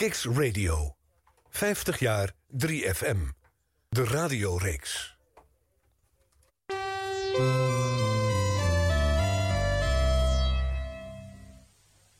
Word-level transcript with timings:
Kicks 0.00 0.24
Radio. 0.24 0.96
50 1.48 1.98
jaar 1.98 2.32
3FM. 2.58 3.16
De 3.88 4.04
radioreeks. 4.04 5.16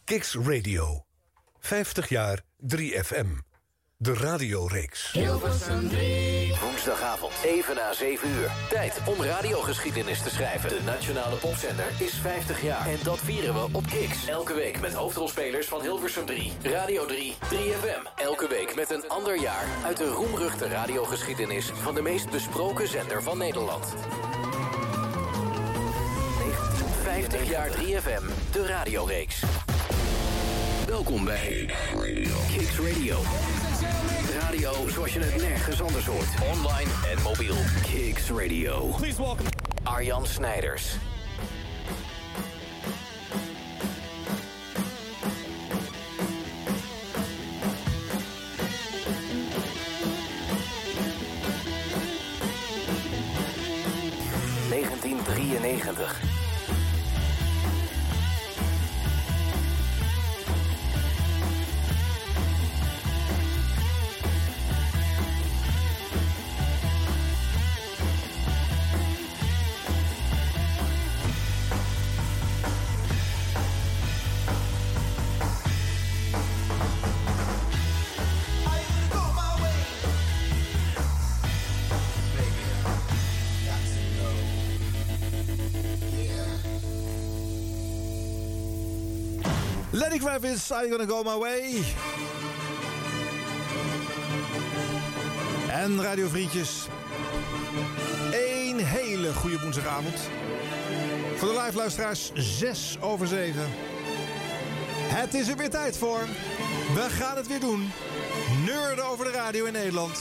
Kicks 0.04 0.34
Radio. 0.34 1.04
50 1.58 2.08
jaar 2.08 2.40
3FM. 2.76 3.49
De 4.02 4.14
radioreeks. 4.14 5.12
Hilversum 5.12 5.88
3. 5.88 6.54
Woensdagavond, 6.60 7.32
even 7.44 7.74
na 7.74 7.92
7 7.92 8.28
uur. 8.28 8.50
Tijd 8.68 9.00
om 9.04 9.22
radiogeschiedenis 9.22 10.22
te 10.22 10.30
schrijven. 10.30 10.68
De 10.68 10.80
Nationale 10.84 11.36
Popzender 11.36 11.84
is 11.98 12.14
50 12.14 12.62
jaar. 12.62 12.86
En 12.86 12.98
dat 13.02 13.18
vieren 13.18 13.54
we 13.54 13.66
op 13.72 13.86
Kicks. 13.86 14.26
Elke 14.26 14.54
week 14.54 14.80
met 14.80 14.92
hoofdrolspelers 14.92 15.66
van 15.66 15.80
Hilversum 15.80 16.26
3. 16.26 16.52
Radio 16.62 17.06
3, 17.06 17.34
3FM. 17.34 18.14
Elke 18.16 18.48
week 18.48 18.74
met 18.74 18.90
een 18.90 19.08
ander 19.08 19.40
jaar 19.40 19.64
uit 19.84 19.96
de 19.96 20.08
roemruchte 20.08 20.68
radiogeschiedenis... 20.68 21.70
van 21.74 21.94
de 21.94 22.02
meest 22.02 22.30
besproken 22.30 22.88
zender 22.88 23.22
van 23.22 23.38
Nederland. 23.38 23.94
50 27.02 27.50
jaar 27.50 27.68
3FM, 27.68 28.52
de 28.52 28.66
radioreeks. 28.66 29.42
Welkom 30.90 31.24
bij 31.24 31.70
Kicks 32.48 32.78
Radio. 32.78 33.18
Radio 34.40 34.88
zoals 34.88 35.12
je 35.12 35.20
het 35.20 35.42
nergens 35.42 35.82
anders 35.82 36.06
hoort. 36.06 36.26
Online 36.52 36.90
en 37.10 37.22
mobiel. 37.22 37.54
Kicks 37.82 38.30
Radio. 38.30 38.86
Please 38.96 39.22
welcome. 39.22 39.48
Arjan 39.82 40.26
Snijders. 40.26 40.96
...1993. 54.68 56.29
Are 90.42 90.86
You 90.86 90.88
Gonna 90.88 91.06
Go 91.06 91.22
My 91.22 91.38
Way? 91.38 91.84
En 95.70 96.02
radiovriendjes, 96.02 96.86
één 98.32 98.78
hele 98.78 99.34
goede 99.34 99.60
woensdagavond. 99.60 100.18
Voor 101.36 101.48
de 101.48 101.60
live 101.64 101.76
luisteraars, 101.76 102.30
6 102.34 102.96
over 103.00 103.26
7. 103.26 103.68
Het 105.02 105.34
is 105.34 105.48
er 105.48 105.56
weer 105.56 105.70
tijd 105.70 105.96
voor. 105.96 106.20
We 106.94 107.06
gaan 107.10 107.36
het 107.36 107.46
weer 107.46 107.60
doen. 107.60 107.90
Neurden 108.66 109.04
over 109.04 109.24
de 109.24 109.30
radio 109.30 109.64
in 109.64 109.72
Nederland. 109.72 110.18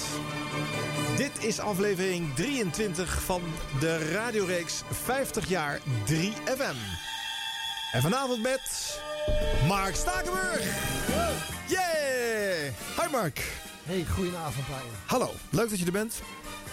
Dit 1.18 1.44
is 1.44 1.60
aflevering 1.60 2.36
23 2.36 3.22
van 3.22 3.42
de 3.80 4.12
radioreeks 4.12 4.82
50 4.92 5.50
jaar 5.50 5.80
3FM. 6.06 7.09
En 7.92 8.02
vanavond 8.02 8.42
met 8.42 9.00
Mark 9.68 9.96
Stakenburg. 9.96 10.64
Yeah! 11.68 12.72
Hi 13.02 13.12
Mark. 13.12 13.52
Hey, 13.84 14.06
goedenavond 14.16 14.66
Brian. 14.66 14.82
Hallo, 15.06 15.32
leuk 15.50 15.70
dat 15.70 15.80
je 15.80 15.86
er 15.86 15.92
bent. 15.92 16.22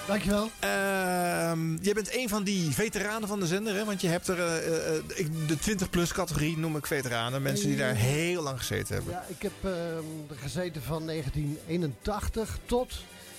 Dankjewel. 0.06 0.50
Ehm 0.58 1.76
jij 1.82 1.92
bent 1.94 2.14
een 2.16 2.28
van 2.28 2.44
die 2.44 2.70
veteranen 2.70 3.28
van 3.28 3.40
de 3.40 3.46
zender, 3.46 3.74
hè? 3.74 3.84
Want 3.84 4.00
je 4.00 4.08
hebt 4.08 4.28
er 4.28 4.38
eh, 4.40 4.86
eh, 4.96 5.02
ik- 5.14 5.48
de 5.48 5.56
20-plus 5.58 6.12
categorie 6.12 6.58
noem 6.58 6.76
ik 6.76 6.86
veteranen. 6.86 7.42
Mensen 7.42 7.66
die 7.68 7.76
daar 7.76 7.94
heel 7.94 8.42
lang 8.42 8.58
gezeten 8.58 8.94
hebben. 8.94 9.12
Ja, 9.12 9.24
ik 9.28 9.42
heb 9.42 9.52
ehm, 9.62 10.38
gezeten 10.40 10.82
van 10.82 11.06
1981 11.06 12.58
tot, 12.66 12.92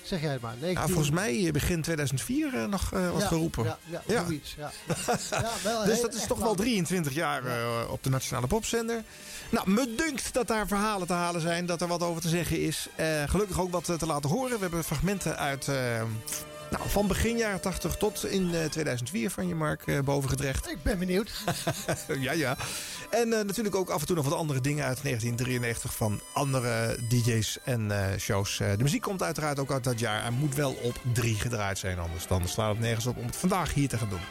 zeg 0.07 0.21
jij 0.21 0.31
het 0.31 0.41
maar, 0.41 0.51
19... 0.51 0.73
Nou, 0.73 0.87
volgens 0.87 1.09
mij 1.09 1.45
eh, 1.45 1.51
begin 1.51 1.81
2004 1.81 2.53
eh, 2.53 2.65
nog 2.65 2.89
wat 2.89 3.21
ja, 3.21 3.27
geroepen. 3.27 3.63
Ja, 3.63 3.77
ja, 3.89 4.01
Ja. 4.07 4.23
zoiets. 4.23 4.55
Ja. 4.57 4.71
ja, 5.41 5.51
wel 5.63 5.83
Dus 5.83 6.01
dat 6.01 6.13
is 6.13 6.27
toch 6.27 6.37
wel 6.37 6.47
lang. 6.47 6.59
23 6.59 7.13
jaar 7.13 7.43
op 7.89 8.03
de 8.03 8.09
Nationale 8.09 8.47
Popzender. 8.47 9.03
Nou, 9.49 9.69
me 9.69 9.95
dunkt 9.95 10.33
dat 10.33 10.47
daar 10.47 10.67
verhalen 10.67 11.07
te 11.07 11.13
halen 11.13 11.41
zijn. 11.41 11.65
Dat 11.65 11.81
er 11.81 11.87
wat 11.87 12.03
over 12.03 12.21
te 12.21 12.29
zeggen 12.29 12.61
is. 12.61 12.87
Gelukkig 13.25 13.59
ook 13.59 13.71
wat 13.71 13.85
te 13.97 14.05
laten 14.05 14.29
horen. 14.29 14.55
We 14.55 14.61
hebben 14.61 14.83
fragmenten 14.83 15.37
uit... 15.37 15.69
eh, 16.71 16.77
nou, 16.77 16.89
van 16.89 17.07
begin 17.07 17.37
jaren 17.37 17.61
80 17.61 17.95
tot 17.95 18.25
in 18.25 18.55
eh, 18.55 18.65
2004 18.65 19.31
van 19.31 19.47
je 19.47 19.55
Mark 19.55 19.87
eh, 19.87 19.99
bovengedrecht. 19.99 20.69
Ik 20.69 20.83
ben 20.83 20.99
benieuwd. 20.99 21.31
ja, 22.19 22.31
ja. 22.31 22.57
En 23.09 23.33
eh, 23.33 23.43
natuurlijk 23.43 23.75
ook 23.75 23.89
af 23.89 24.01
en 24.01 24.07
toe 24.07 24.15
nog 24.15 24.25
wat 24.25 24.37
andere 24.37 24.61
dingen 24.61 24.85
uit 24.85 25.03
1993 25.03 25.95
van 25.95 26.21
andere 26.33 26.97
DJ's 27.09 27.57
en 27.63 27.91
eh, 27.91 28.19
shows. 28.19 28.59
Eh, 28.59 28.71
de 28.77 28.83
muziek 28.83 29.01
komt 29.01 29.23
uiteraard 29.23 29.59
ook 29.59 29.71
uit 29.71 29.83
dat 29.83 29.99
jaar. 29.99 30.21
Hij 30.21 30.31
moet 30.31 30.55
wel 30.55 30.71
op 30.71 30.95
drie 31.13 31.35
gedraaid 31.35 31.77
zijn, 31.77 31.99
anders 31.99 32.27
dan 32.27 32.47
slaat 32.47 32.69
het 32.69 32.79
nergens 32.79 33.05
op 33.05 33.17
om 33.17 33.25
het 33.25 33.35
vandaag 33.35 33.73
hier 33.73 33.87
te 33.87 33.97
gaan 33.97 34.09
doen. 34.09 34.21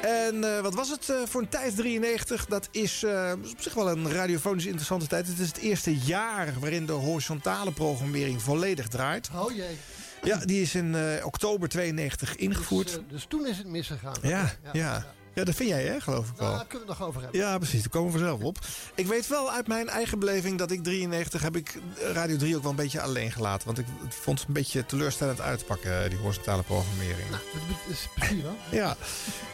En 0.00 0.44
eh, 0.44 0.60
wat 0.60 0.74
was 0.74 0.90
het 0.90 1.08
eh, 1.08 1.16
voor 1.24 1.40
een 1.40 1.48
tijd 1.48 1.76
93? 1.76 2.46
Dat 2.46 2.68
is 2.70 3.02
eh, 3.02 3.32
op 3.50 3.60
zich 3.60 3.74
wel 3.74 3.90
een 3.90 4.12
radiofonisch 4.12 4.66
interessante 4.66 5.06
tijd. 5.06 5.26
Het 5.26 5.38
is 5.38 5.48
het 5.48 5.58
eerste 5.58 5.96
jaar 5.96 6.54
waarin 6.60 6.86
de 6.86 6.92
horizontale 6.92 7.72
programmering 7.72 8.42
volledig 8.42 8.88
draait. 8.88 9.30
Oh 9.34 9.54
jee. 9.54 9.78
Ja, 10.22 10.36
die 10.36 10.62
is 10.62 10.74
in 10.74 10.94
eh, 10.94 11.26
oktober 11.26 11.68
92 11.68 12.28
Dus, 12.28 12.36
ingevoerd. 12.46 12.96
eh, 12.96 13.02
dus 13.08 13.24
toen 13.28 13.46
is 13.46 13.58
het 13.58 13.66
misgegaan. 13.66 14.14
ja, 14.22 14.52
ja, 14.72 15.04
ja. 15.34 15.44
dat 15.44 15.54
vind 15.54 15.68
jij 15.68 15.84
hè, 15.84 16.00
geloof 16.00 16.28
ik 16.30 16.36
wel. 16.36 16.48
Daar 16.56 16.66
kunnen 16.66 16.86
we 16.86 16.92
het 16.92 16.98
nog 16.98 17.08
over 17.08 17.22
hebben. 17.22 17.40
Ja, 17.40 17.58
precies. 17.58 17.80
Daar 17.80 17.90
komen 17.90 18.12
we 18.12 18.18
vanzelf 18.18 18.42
op. 18.42 18.58
Ik 18.94 19.06
weet 19.06 19.26
wel 19.26 19.50
uit 19.52 19.66
mijn 19.66 19.88
eigen 19.88 20.18
beleving 20.18 20.58
dat 20.58 20.70
ik 20.70 20.82
93 20.82 21.42
heb 21.42 21.56
ik 21.56 21.78
Radio 22.12 22.36
3 22.36 22.56
ook 22.56 22.62
wel 22.62 22.70
een 22.70 22.76
beetje 22.76 23.00
alleen 23.00 23.32
gelaten. 23.32 23.66
Want 23.66 23.78
ik 23.78 23.86
vond 24.08 24.38
het 24.38 24.48
een 24.48 24.54
beetje 24.54 24.86
teleurstellend 24.86 25.40
uitpakken, 25.40 26.10
die 26.10 26.18
horizontale 26.18 26.62
programmering. 26.62 27.30
Nou, 27.30 27.42
dat 27.52 27.94
is 27.96 28.08
precies 28.14 28.42
wel. 28.42 28.56
Ja. 28.70 28.96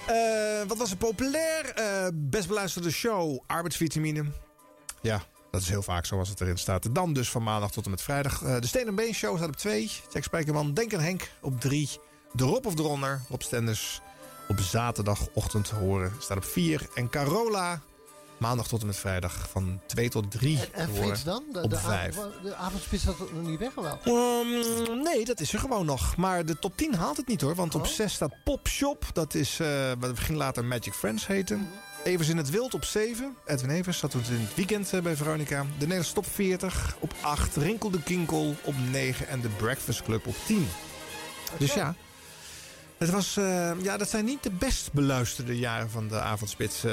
Eh, 0.06 0.66
wat 0.68 0.76
was 0.78 0.90
er 0.90 0.96
populair? 0.96 1.70
Eh, 1.74 2.06
best 2.14 2.48
beluisterde 2.48 2.90
show, 2.90 3.38
arbeidsvitamine. 3.46 4.24
Ja, 5.02 5.22
dat 5.56 5.64
is 5.64 5.70
heel 5.70 5.82
vaak 5.82 6.06
zoals 6.06 6.28
het 6.28 6.40
erin 6.40 6.58
staat. 6.58 6.94
Dan 6.94 7.12
dus 7.12 7.28
van 7.30 7.42
maandag 7.42 7.70
tot 7.70 7.84
en 7.84 7.90
met 7.90 8.02
vrijdag. 8.02 8.42
Eh, 8.42 8.60
de 8.60 8.66
Steen 8.66 8.86
en 8.86 8.94
Been 8.94 9.14
Show 9.14 9.36
staat 9.36 9.48
op 9.48 9.56
2. 9.56 9.90
Jack 10.12 10.22
Spijkerman, 10.22 10.74
Denk 10.74 10.92
en 10.92 11.00
Henk 11.00 11.30
op 11.40 11.60
3. 11.60 11.90
De 12.32 12.44
Rob 12.44 12.66
of 12.66 12.74
de 12.74 12.82
Ronner, 12.82 13.20
Rob 13.28 13.40
Stenders. 13.40 14.00
Op 14.48 14.58
zaterdagochtend 14.60 15.64
te 15.68 15.74
horen 15.74 16.12
staat 16.18 16.36
op 16.36 16.44
4. 16.44 16.86
En 16.94 17.08
Carola, 17.10 17.80
maandag 18.38 18.68
tot 18.68 18.80
en 18.80 18.86
met 18.86 18.96
vrijdag 18.96 19.48
van 19.50 19.80
2 19.86 20.08
tot 20.08 20.30
3 20.30 20.58
En, 20.60 20.72
en. 20.72 20.94
Frits 20.94 21.24
dan? 21.24 21.44
De, 21.52 21.62
op 21.62 21.70
de, 21.70 21.78
vijf. 21.78 22.18
avond- 22.18 22.42
de 22.42 22.54
avondspits 22.54 23.04
had 23.04 23.18
het 23.18 23.32
nog 23.34 23.46
niet 23.46 23.58
weg 23.58 23.74
wel? 23.74 23.98
Um, 24.04 25.02
nee, 25.02 25.24
dat 25.24 25.40
is 25.40 25.52
er 25.52 25.58
gewoon 25.58 25.86
nog. 25.86 26.16
Maar 26.16 26.46
de 26.46 26.58
top 26.58 26.76
10 26.76 26.94
haalt 26.94 27.16
het 27.16 27.26
niet 27.28 27.40
hoor. 27.40 27.54
Want 27.54 27.74
op 27.74 27.80
Oh. 27.82 27.86
6 27.86 28.12
staat 28.12 28.34
Pop 28.44 28.68
Shop. 28.68 29.04
Dat 29.12 29.34
is 29.34 29.60
eh, 29.60 29.92
wat 29.98 30.18
ging 30.18 30.38
later 30.38 30.64
Magic 30.64 30.92
Friends 30.92 31.26
heten. 31.26 31.68
Evers 32.06 32.28
in 32.28 32.36
het 32.36 32.50
Wild 32.50 32.74
op 32.74 32.84
7. 32.84 33.36
Edwin 33.46 33.70
Evers 33.70 33.98
zat 33.98 34.10
toen 34.10 34.22
in 34.30 34.40
het 34.40 34.54
weekend 34.54 34.92
eh, 34.92 35.00
bij 35.00 35.16
Veronica. 35.16 35.62
De 35.62 35.66
Nederlandse 35.78 36.12
top 36.14 36.26
40 36.32 36.96
op 36.98 37.14
8. 37.20 37.56
Rinkel 37.56 37.90
de 37.90 38.02
Kinkel 38.02 38.54
op 38.62 38.74
9. 38.90 39.28
En 39.28 39.40
de 39.40 39.48
Breakfast 39.48 40.02
Club 40.02 40.26
op 40.26 40.34
10. 40.46 40.68
Dus 41.58 41.74
ja. 41.74 41.94
Het 42.98 43.10
was, 43.10 43.36
eh, 43.36 43.70
ja, 43.82 43.96
dat 43.96 44.08
zijn 44.10 44.24
niet 44.24 44.42
de 44.42 44.50
best 44.50 44.92
beluisterde 44.92 45.58
jaren 45.58 45.90
van 45.90 46.08
de 46.08 46.20
avondspits. 46.20 46.84
eh, 46.84 46.92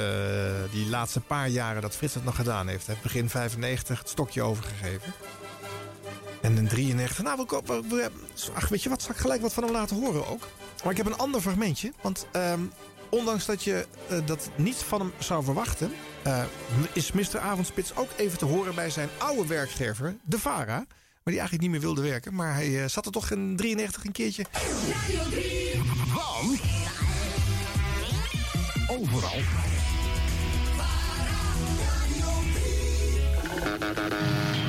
die 0.70 0.88
laatste 0.88 1.20
paar 1.20 1.48
jaren 1.48 1.82
dat 1.82 1.96
Frits 1.96 2.14
het 2.14 2.24
nog 2.24 2.36
gedaan 2.36 2.68
heeft. 2.68 2.86
Hij 2.86 2.94
heeft 2.94 3.06
begin 3.12 3.28
95 3.30 3.98
het 3.98 4.08
stokje 4.08 4.42
overgegeven. 4.42 5.12
En 6.40 6.56
in 6.56 6.68
93, 6.68 7.22
nou, 7.24 7.44
we, 7.64 7.82
we- 7.88 8.10
ach, 8.54 8.68
weet 8.68 8.82
je 8.82 8.88
wat, 8.88 9.02
zal 9.02 9.10
ik 9.10 9.16
gelijk 9.20 9.40
wat 9.42 9.52
van 9.52 9.62
hem 9.62 9.72
laten 9.72 9.96
horen 9.96 10.26
ook. 10.26 10.48
Maar 10.82 10.90
ik 10.92 10.96
heb 10.96 11.06
een 11.06 11.16
ander 11.18 11.40
fragmentje. 11.40 11.92
Want 12.02 12.26
ehm, 12.32 12.60
ondanks 13.14 13.46
dat 13.46 13.64
je 13.64 13.86
eh, 14.08 14.18
dat 14.26 14.50
niet 14.56 14.76
van 14.76 15.00
hem 15.00 15.12
zou 15.18 15.44
verwachten... 15.44 15.92
eh, 16.22 16.44
is 16.92 17.12
Mr. 17.12 17.38
Avondspits 17.38 17.96
ook 17.96 18.08
even 18.16 18.38
te 18.38 18.44
horen 18.44 18.74
bij 18.74 18.90
zijn 18.90 19.08
oude 19.18 19.46
werkgever, 19.46 20.16
De 20.22 20.38
Vara. 20.38 20.76
Maar 20.76 21.32
die 21.32 21.38
eigenlijk 21.38 21.62
niet 21.62 21.70
meer 21.70 21.80
wilde 21.80 22.02
werken. 22.02 22.34
Maar 22.34 22.54
hij 22.54 22.82
eh, 22.82 22.88
zat 22.88 23.06
er 23.06 23.12
toch 23.12 23.30
in 23.30 23.56
93 23.56 24.04
een 24.04 24.12
keertje. 24.12 24.44
Want 26.14 26.60
overal. 29.00 29.40
geleden 33.64 33.94
dat 33.94 34.63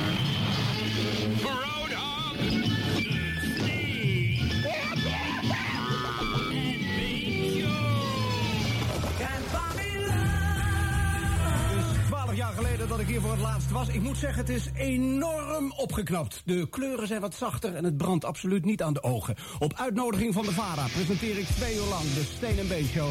ik 13.06 13.12
hier 13.12 13.20
voor 13.20 13.30
het 13.30 13.40
laatst 13.40 13.70
was. 13.70 13.88
Ik 13.88 14.02
moet 14.02 14.16
zeggen, 14.16 14.38
het 14.38 14.48
is 14.48 14.68
enorm 14.76 15.72
opgeknapt. 15.76 16.42
De 16.44 16.68
kleuren 16.70 17.06
zijn 17.06 17.20
wat 17.20 17.34
zachter 17.34 17.74
en 17.74 17.84
het 17.84 17.96
brandt 17.96 18.24
absoluut 18.24 18.64
niet 18.64 18.82
aan 18.82 18.92
de 18.92 19.02
ogen. 19.02 19.36
Op 19.58 19.74
uitnodiging 19.76 20.34
van 20.34 20.44
de 20.44 20.52
VARA 20.52 20.86
presenteer 20.92 21.38
ik 21.38 21.46
twee 21.46 21.74
uur 21.74 21.88
lang 21.94 22.02
de 22.14 22.24
Steen 22.36 22.58
en 22.58 22.68
Been 22.68 22.86
Show. 22.86 23.10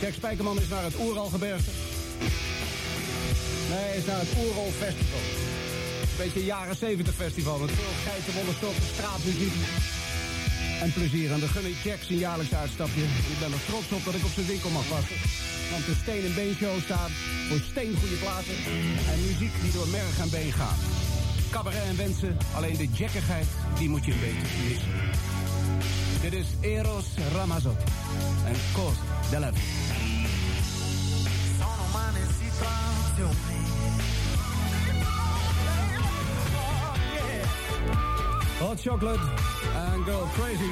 Jack 0.00 0.12
Spijkerman 0.12 0.58
is 0.58 0.68
naar 0.68 0.82
het 0.82 1.00
Oeralgebergte. 1.00 1.70
Nee, 3.70 3.78
hij 3.78 3.96
is 3.96 4.04
naar 4.04 4.20
het 4.20 4.32
Oeral 4.38 4.70
Festival. 4.82 5.24
Een 6.00 6.18
beetje 6.24 6.44
jaren 6.44 6.76
70 6.76 7.14
festival 7.14 7.58
met 7.58 7.70
veel 7.70 8.10
geitenwolle 8.10 8.52
stoffen, 8.56 8.86
straatmuziek 8.94 9.54
en 10.80 10.92
plezier. 10.92 11.32
En 11.32 11.40
de 11.40 11.48
gun 11.48 11.66
ik 11.66 11.82
Jack 11.84 12.02
zijn 12.02 12.18
jaarlijks 12.18 12.54
uitstapje. 12.54 13.02
Ik 13.32 13.38
ben 13.40 13.52
er 13.52 13.64
trots 13.66 13.92
op 13.92 14.04
dat 14.04 14.14
ik 14.14 14.24
op 14.24 14.34
zijn 14.34 14.46
winkel 14.46 14.70
mag 14.70 14.88
wachten. 14.88 15.16
Want 15.72 15.86
de 15.86 15.94
Steen 16.02 16.24
en 16.24 16.34
Been 16.34 16.54
Show 16.54 16.80
staat 16.80 17.10
voor 17.48 17.60
steengoede 17.70 18.14
platen 18.14 18.56
en 19.12 19.20
muziek 19.26 19.52
die 19.62 19.72
door 19.72 19.88
merg 19.88 20.18
en 20.20 20.30
been 20.30 20.52
gaat. 20.52 20.78
Cabaret 21.50 21.82
en 21.82 21.96
wensen, 21.96 22.36
alleen 22.54 22.76
de 22.76 22.88
jackigheid, 22.92 23.46
die 23.78 23.88
moet 23.88 24.04
je 24.04 24.14
missen. 24.14 24.90
Dit 26.20 26.32
is 26.32 26.46
Eros 26.60 27.06
Ramazzotti 27.32 27.92
en 28.46 28.56
Cos 28.72 28.94
de 29.30 29.38
la 29.38 29.52
Vie. 29.52 29.82
Sono. 33.22 33.61
Hot 38.62 38.80
Chocolate 38.80 39.20
en 39.74 40.04
Girl 40.04 40.28
Crazy. 40.32 40.70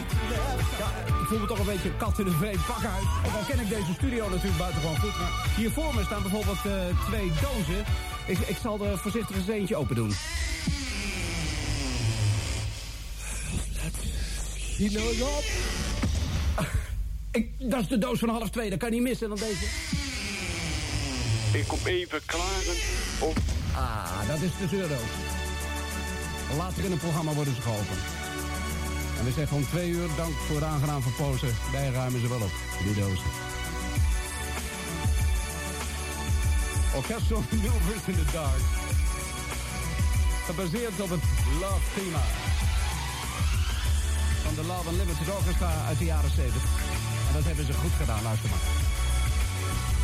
Ja, 0.78 0.88
ik 1.20 1.26
voel 1.26 1.38
me 1.38 1.46
toch 1.46 1.58
een 1.58 1.66
beetje 1.66 1.96
kat 1.96 2.18
in 2.18 2.24
de 2.24 2.30
vreemd 2.30 2.66
pakhuis. 2.66 3.04
Ook 3.26 3.34
al 3.34 3.44
ken 3.48 3.60
ik 3.60 3.68
deze 3.68 3.92
studio 3.92 4.28
natuurlijk 4.28 4.58
buitengewoon 4.58 4.98
goed. 4.98 5.18
Maar 5.18 5.52
hier 5.56 5.70
voor 5.70 5.94
me 5.94 6.04
staan 6.04 6.22
bijvoorbeeld 6.22 6.64
eh, 6.66 6.72
twee 7.06 7.28
dozen. 7.28 7.84
Ik, 8.26 8.38
ik 8.38 8.56
zal 8.62 8.84
er 8.84 8.98
voorzichtig 8.98 9.36
eens 9.36 9.48
eentje 9.48 9.76
open 9.76 9.94
doen. 9.94 10.12
Die 14.76 14.90
nou 14.90 15.20
op. 15.20 15.44
Ik, 17.32 17.70
dat 17.70 17.80
is 17.80 17.88
de 17.88 17.98
doos 17.98 18.18
van 18.18 18.28
half 18.28 18.50
twee, 18.50 18.70
dat 18.70 18.78
kan 18.78 18.90
niet 18.90 19.02
missen 19.02 19.28
dan 19.28 19.38
deze. 19.38 19.64
Ik 21.52 21.64
kom 21.66 21.78
even 21.84 22.20
klaren. 22.26 22.76
Ah, 23.74 24.28
dat 24.28 24.40
is 24.40 24.50
de 24.60 24.76
zeurdoos. 24.76 25.39
Later 26.56 26.84
in 26.84 26.90
het 26.90 27.00
programma 27.00 27.32
worden 27.32 27.54
ze 27.54 27.60
geopend. 27.60 28.00
En 29.18 29.24
we 29.24 29.32
zeggen 29.32 29.56
om 29.56 29.66
twee 29.66 29.90
uur, 29.90 30.08
dank 30.16 30.34
voor 30.46 30.58
de 30.58 30.64
aangenaam 30.64 31.02
verpozen. 31.02 31.54
Wij 31.72 31.90
ruimen 31.90 32.20
ze 32.20 32.28
wel 32.28 32.40
op, 32.40 32.52
die 32.84 32.94
dozen. 32.94 33.30
Orchestral 36.94 37.42
Maneuvers 37.50 38.06
in 38.10 38.14
the 38.14 38.32
Dark. 38.32 38.64
Gebaseerd 40.46 41.00
op 41.00 41.10
het 41.10 41.24
Love 41.60 41.86
thema. 41.94 42.22
Van 44.44 44.54
de 44.54 44.64
Love 44.64 44.90
Unlimited 44.90 45.28
Orchestra 45.28 45.72
uit 45.86 45.98
de 45.98 46.04
jaren 46.04 46.30
70. 46.30 46.62
En 47.28 47.34
dat 47.34 47.44
hebben 47.44 47.66
ze 47.66 47.72
goed 47.72 47.92
gedaan, 48.00 48.22
luister 48.22 48.50
maar. 48.50 48.89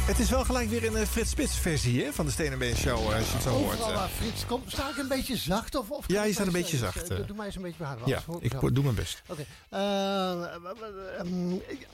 Het 0.07 0.19
is 0.19 0.31
wel 0.31 0.45
gelijk 0.45 0.69
weer 0.69 0.87
een 0.87 0.97
eh, 0.97 1.07
Frits 1.07 1.31
Spits 1.31 1.59
versie 1.59 2.05
hè, 2.05 2.13
van 2.13 2.25
de 2.27 2.31
Steen 2.33 2.53
en 2.53 2.59
Been 2.59 2.77
Show, 2.77 3.11
eh, 3.11 3.17
als 3.17 3.27
je 3.27 3.33
het 3.33 3.43
zo 3.43 3.51
hoort. 3.51 3.73
Overal 3.73 3.91
eh. 3.91 3.97
waar 3.97 4.09
Frits 4.09 4.47
komt, 4.47 4.73
sta 4.73 4.89
ik 4.89 4.97
een 4.97 5.09
beetje 5.09 5.37
zacht? 5.37 5.75
Of, 5.75 5.91
of 5.91 6.05
Ja, 6.07 6.25
je 6.25 6.33
staat 6.33 6.47
een 6.47 6.53
beetje 6.53 6.73
eens, 6.73 6.95
zacht, 6.95 7.11
eh, 7.11 7.19
eh. 7.19 7.27
Doe 7.27 7.37
mij 7.37 7.47
eens 7.47 7.57
een 7.57 7.63
beetje 7.63 7.79
behaard. 7.79 8.01
Ja, 8.05 8.23
ik 8.41 8.61
doe 8.61 8.83
mijn 8.83 8.95
best. 8.95 9.23
Oké. 9.27 9.45
Eh, 9.69 10.57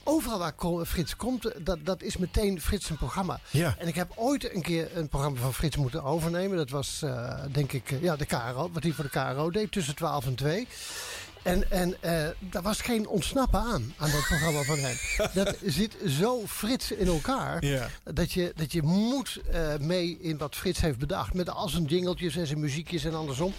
overal 0.03 0.39
waar 0.39 0.53
Frits 0.85 1.15
komt, 1.15 1.51
dat, 1.65 1.77
dat 1.85 2.01
is 2.01 2.17
meteen 2.17 2.61
Frits 2.61 2.89
een 2.89 2.97
programma. 2.97 3.39
Ja. 3.49 3.75
En 3.77 3.87
ik 3.87 3.95
heb 3.95 4.11
ooit 4.15 4.55
een 4.55 4.61
keer 4.61 4.97
een 4.97 5.07
programma 5.07 5.39
van 5.39 5.53
Frits 5.53 5.77
moeten 5.77 6.03
overnemen. 6.03 6.57
Dat 6.57 6.69
was, 6.69 7.01
eh, 7.01 7.39
denk 7.51 7.71
ik, 7.71 7.91
eh, 7.91 8.01
ja, 8.01 8.15
de 8.15 8.25
KRO. 8.25 8.69
Wat 8.73 8.83
hij 8.83 8.91
voor 8.91 9.03
de 9.03 9.09
KRO 9.09 9.51
deed, 9.51 9.71
tussen 9.71 9.95
12 9.95 10.25
en 10.25 10.35
2. 10.35 10.67
En, 11.43 11.71
en 11.71 11.95
eh, 12.01 12.27
daar 12.39 12.61
was 12.61 12.81
geen 12.81 13.07
ontsnappen 13.07 13.59
aan, 13.59 13.93
aan 13.97 14.11
dat 14.11 14.21
programma 14.27 14.61
van 14.61 14.77
hem. 14.79 14.95
Dat 15.43 15.55
zit 15.65 15.95
zo 16.07 16.43
Frits 16.47 16.91
in 16.91 17.07
elkaar, 17.07 17.65
Ja. 17.65 17.87
dat, 18.13 18.31
je, 18.31 18.53
dat 18.55 18.71
je 18.71 18.81
moet 18.81 19.39
eh, 19.51 19.77
mee 19.79 20.17
in 20.21 20.37
wat 20.37 20.55
Frits 20.55 20.81
heeft 20.81 20.97
bedacht. 20.97 21.33
Met 21.33 21.49
al 21.49 21.69
zijn 21.69 21.83
jingeltjes 21.83 22.35
en 22.35 22.47
zijn 22.47 22.59
muziekjes 22.59 23.03
en 23.03 23.15
andersom. 23.15 23.53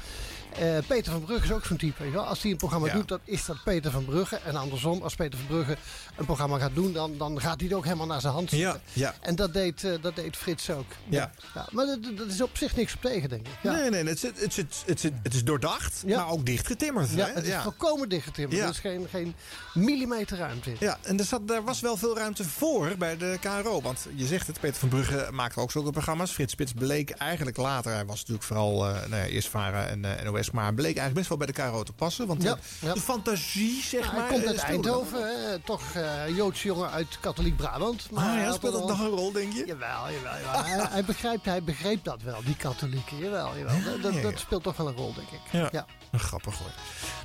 Eh, 0.58 0.86
Peter 0.86 1.12
van 1.12 1.24
Brugge 1.24 1.44
is 1.44 1.52
ook 1.52 1.64
zo'n 1.64 1.76
type. 1.76 1.94
Weet 2.02 2.08
je 2.12 2.14
wel? 2.16 2.26
Als 2.26 2.42
hij 2.42 2.50
een 2.50 2.56
programma 2.56 2.86
Ja. 2.86 2.92
doet, 2.92 3.08
dan 3.08 3.18
is 3.24 3.44
dat 3.44 3.56
Peter 3.64 3.90
van 3.90 4.04
Brugge. 4.04 4.36
En 4.36 4.56
andersom, 4.56 5.02
als 5.02 5.14
Peter 5.14 5.38
van 5.38 5.46
Brugge 5.48 5.76
een 6.16 6.24
programma 6.24 6.58
gaat 6.58 6.74
doen, 6.74 6.92
dan, 6.92 7.18
dan 7.18 7.40
gaat 7.40 7.60
hij 7.60 7.68
het 7.68 7.76
ook 7.76 7.84
helemaal 7.84 8.06
naar 8.06 8.20
zijn 8.20 8.32
hand. 8.32 8.50
Ja, 8.50 8.80
ja. 8.92 9.14
En 9.20 9.36
dat 9.36 9.52
deed, 9.52 9.84
eh, 9.84 9.92
dat 10.00 10.16
deed 10.16 10.36
Frits 10.36 10.70
ook. 10.70 10.86
Ja. 11.08 11.30
maar 11.70 11.86
dat, 11.86 11.98
dat 12.16 12.26
is 12.26 12.40
op 12.40 12.56
zich 12.56 12.76
niks 12.76 12.94
op 12.94 13.00
tegen, 13.00 13.28
denk 13.28 13.46
ik. 13.46 13.52
Ja. 13.62 13.72
Nee, 13.72 13.90
nee, 13.90 14.04
het, 14.04 14.18
zit, 14.18 14.40
het, 14.40 14.52
zit, 14.52 14.82
het, 14.86 15.00
zit, 15.00 15.12
het 15.22 15.34
is 15.34 15.44
doordacht, 15.44 16.04
maar 16.06 16.28
ook 16.28 16.46
dichtgetimmerd. 16.46 17.10
Ja, 17.10 17.26
hè? 17.26 17.32
het 17.32 17.46
is 17.46 17.54
volkomen 17.54 18.08
dichtgetimmerd. 18.08 18.60
Er 18.60 18.68
is 18.68 18.78
geen, 18.78 19.06
geen 19.10 19.34
millimeter 19.74 20.38
ruimte 20.38 20.70
in. 20.70 20.76
Ja, 20.80 20.98
en 21.02 21.18
er, 21.18 21.24
zat, 21.24 21.50
er 21.50 21.64
was 21.64 21.80
wel 21.80 21.96
veel 21.96 22.16
ruimte 22.16 22.44
voor 22.44 22.94
bij 22.98 23.16
de 23.16 23.38
KRO. 23.40 23.80
Want 23.80 24.06
je 24.14 24.26
zegt 24.26 24.46
het, 24.46 24.60
Peter 24.60 24.76
van 24.78 24.88
Brugge 24.88 25.28
maakte 25.32 25.60
ook 25.60 25.70
zulke 25.70 25.90
programma's. 25.90 26.30
Frits 26.30 26.52
Spits 26.52 26.72
bleek 26.72 27.10
eigenlijk 27.10 27.56
later, 27.56 27.92
hij 27.92 28.04
was 28.06 28.18
natuurlijk 28.18 28.46
vooral 28.46 28.88
eh 28.88 28.92
nou 28.94 29.22
ja, 29.22 29.24
eerst 29.24 29.48
Vara 29.48 29.86
en 29.86 30.04
eh, 30.04 30.43
Maar 30.50 30.74
bleek 30.74 30.96
eigenlijk 30.96 31.14
best 31.14 31.28
wel 31.28 31.38
bij 31.38 31.46
de 31.46 31.52
KRO 31.52 31.82
te 31.82 31.92
passen. 31.92 32.26
Want 32.26 32.42
Ja, 32.42 32.50
eh, 32.52 32.88
ja. 32.88 32.94
de 32.94 33.00
fantasie, 33.00 33.82
zeg 33.82 34.04
Ja, 34.04 34.12
maar. 34.12 34.20
hij 34.20 34.28
komt 34.30 34.42
eh, 34.42 34.48
uit 34.48 34.58
Eindhoven, 34.58 35.48
hè, 35.50 35.58
toch 35.58 35.82
eh 35.94 36.36
Joodse 36.36 36.66
jongen 36.66 36.90
uit 36.90 37.18
katholiek 37.20 37.56
Brabant. 37.56 38.06
dan. 38.10 38.18
Ah 38.18 38.24
hij 38.32 38.40
ja, 38.42 38.52
speelt 38.52 38.72
dat 38.72 38.88
nog 38.88 39.00
een 39.00 39.06
rol, 39.08 39.32
denk 39.32 39.52
je? 39.52 39.66
Jawel, 39.66 40.10
jawel, 40.12 40.38
jawel. 40.40 40.64
hij, 40.64 40.86
hij, 40.90 41.04
begrijpt, 41.04 41.44
hij 41.44 41.62
begreep 41.62 42.04
dat 42.04 42.22
wel, 42.22 42.42
die 42.44 42.56
katholieken. 42.56 43.18
Jawel, 43.18 43.56
jawel. 43.58 43.74
Dat, 43.84 44.12
dat, 44.12 44.22
dat 44.22 44.38
speelt 44.38 44.62
toch 44.62 44.76
wel 44.76 44.88
een 44.88 44.96
rol, 44.96 45.14
denk 45.14 45.28
ik. 45.28 45.70
Ja. 45.72 45.86
Grappig 46.28 46.58
hoor. 46.58 46.70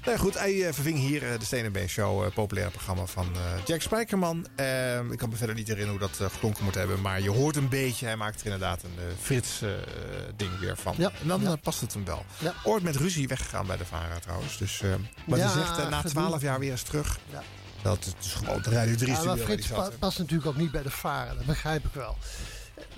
Nou 0.06 0.12
ja, 0.12 0.18
goed, 0.18 0.40
hij 0.40 0.68
eh, 0.68 0.74
verving 0.74 0.98
hier 0.98 1.32
eh, 1.32 1.40
de 1.40 1.46
Stenen 1.46 1.90
Show, 1.90 2.24
eh, 2.24 2.32
populaire 2.34 2.72
programma 2.72 3.06
van 3.06 3.28
Jack 3.66 3.82
Spijkerman. 3.82 4.48
Eh, 4.56 5.12
ik 5.12 5.18
kan 5.18 5.30
me 5.30 5.36
verder 5.36 5.56
niet 5.56 5.68
herinneren 5.68 6.00
hoe 6.00 6.10
dat 6.10 6.32
geklonken 6.32 6.64
moet 6.64 6.76
hebben. 6.76 7.02
Maar 7.02 7.22
je 7.22 7.30
hoort 7.30 7.56
een 7.56 7.70
beetje, 7.70 8.06
hij 8.06 8.16
maakt 8.16 8.40
er 8.40 8.46
inderdaad 8.46 8.84
een 8.84 8.96
eh, 8.98 9.04
Frits-ding 9.22 10.60
weer 10.60 10.78
van. 10.78 10.94
Ja, 10.98 11.12
En 11.22 11.28
dan 11.28 11.42
ja. 11.42 11.56
past 11.56 11.82
het 11.82 11.94
hem 11.94 12.06
wel. 12.06 12.26
Ooit 12.64 12.84
met 12.84 12.96
ruzie 12.96 13.28
weggegaan 13.28 13.68
bij 13.68 13.78
de 13.78 13.86
VARA 13.86 14.20
trouwens. 14.20 14.58
Dus, 14.58 14.82
maar 15.26 15.40
die 15.40 15.50
zegt 15.50 15.90
na 15.90 16.02
twaalf 16.02 16.42
jaar 16.42 16.60
weer 16.60 16.72
eens 16.72 16.84
terug. 16.84 17.20
Ja. 17.32 17.44
Dat 17.82 18.06
het 18.06 18.16
is 18.20 18.34
gewoon 18.34 18.62
de 18.62 18.70
Radio 18.70 18.96
3 18.96 19.12
Ja, 19.12 19.24
maar 19.24 19.38
Frits 19.38 19.72
past 20.00 20.18
natuurlijk 20.18 20.50
ook 20.50 20.58
niet 20.58 20.72
bij 20.72 20.84
de 20.84 20.90
varen, 20.90 21.36
dat 21.36 21.46
begrijp 21.46 21.86
ik 21.86 21.94
wel. 21.94 22.18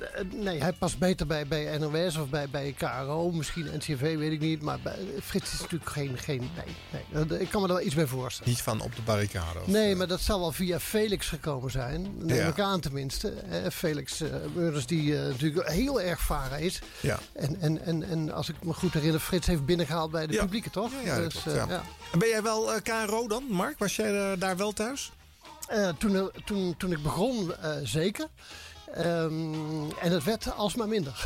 Eh, 0.01 0.23
Nee, 0.33 0.61
hij 0.61 0.73
past 0.73 0.97
beter 0.97 1.27
bij, 1.27 1.47
bij 1.47 1.77
NOS 1.77 2.15
of 2.17 2.29
bij, 2.29 2.49
bij 2.49 2.75
KRO, 2.77 3.31
misschien 3.31 3.69
NCV, 3.73 4.17
weet 4.17 4.31
ik 4.31 4.39
niet. 4.39 4.61
Maar 4.61 4.79
bij, 4.83 4.97
Frits 5.23 5.53
is 5.53 5.59
natuurlijk 5.59 5.91
geen... 5.91 6.17
geen 6.17 6.49
nee, 7.11 7.25
nee, 7.25 7.39
ik 7.39 7.49
kan 7.49 7.61
me 7.61 7.67
er 7.67 7.73
wel 7.73 7.83
iets 7.85 7.95
bij 7.95 8.05
voorstellen. 8.07 8.49
Niet 8.51 8.61
van 8.61 8.81
op 8.81 8.95
de 8.95 9.01
barricade. 9.01 9.59
of, 9.59 9.67
Nee, 9.67 9.91
eh, 9.91 9.97
maar 9.97 10.07
dat 10.07 10.21
zal 10.21 10.39
wel 10.39 10.51
via 10.51 10.79
Felix 10.79 11.27
gekomen 11.27 11.71
zijn. 11.71 12.17
Neem 12.17 12.37
Ja. 12.37 12.47
ik 12.47 12.59
aan 12.59 12.79
tenminste. 12.79 13.33
Felix 13.71 14.21
Meurders 14.55 14.85
die 14.85 15.17
eh, 15.17 15.27
natuurlijk 15.27 15.67
heel 15.69 16.01
erg 16.01 16.19
varen 16.21 16.59
is. 16.59 16.81
Ja. 16.99 17.19
En, 17.33 17.59
en, 17.61 17.81
en, 17.85 18.03
en 18.03 18.31
als 18.31 18.49
ik 18.49 18.55
me 18.63 18.73
goed 18.73 18.93
herinner, 18.93 19.19
Frits 19.19 19.47
heeft 19.47 19.65
binnengehaald 19.65 20.11
bij 20.11 20.27
de 20.27 20.33
Ja. 20.33 20.41
publieke, 20.41 20.69
toch? 20.69 20.91
Ja, 21.03 21.17
ja, 21.17 21.23
eh, 21.45 21.55
ja. 21.55 21.65
ja. 21.69 21.83
En 22.11 22.19
ben 22.19 22.29
jij 22.29 22.41
wel 22.43 22.69
KRO 22.83 23.27
dan, 23.27 23.43
Mark? 23.49 23.79
Was 23.79 23.95
jij 23.95 24.35
daar 24.37 24.57
wel 24.57 24.71
thuis? 24.71 25.11
Toen, 25.97 26.31
toen, 26.45 26.75
toen 26.77 26.91
ik 26.91 27.03
begon, 27.03 27.53
zeker. 27.83 28.27
Ehm, 28.93 29.89
en 30.01 30.11
het 30.11 30.23
werd 30.23 30.55
alsmaar 30.55 30.87
minder. 30.87 31.25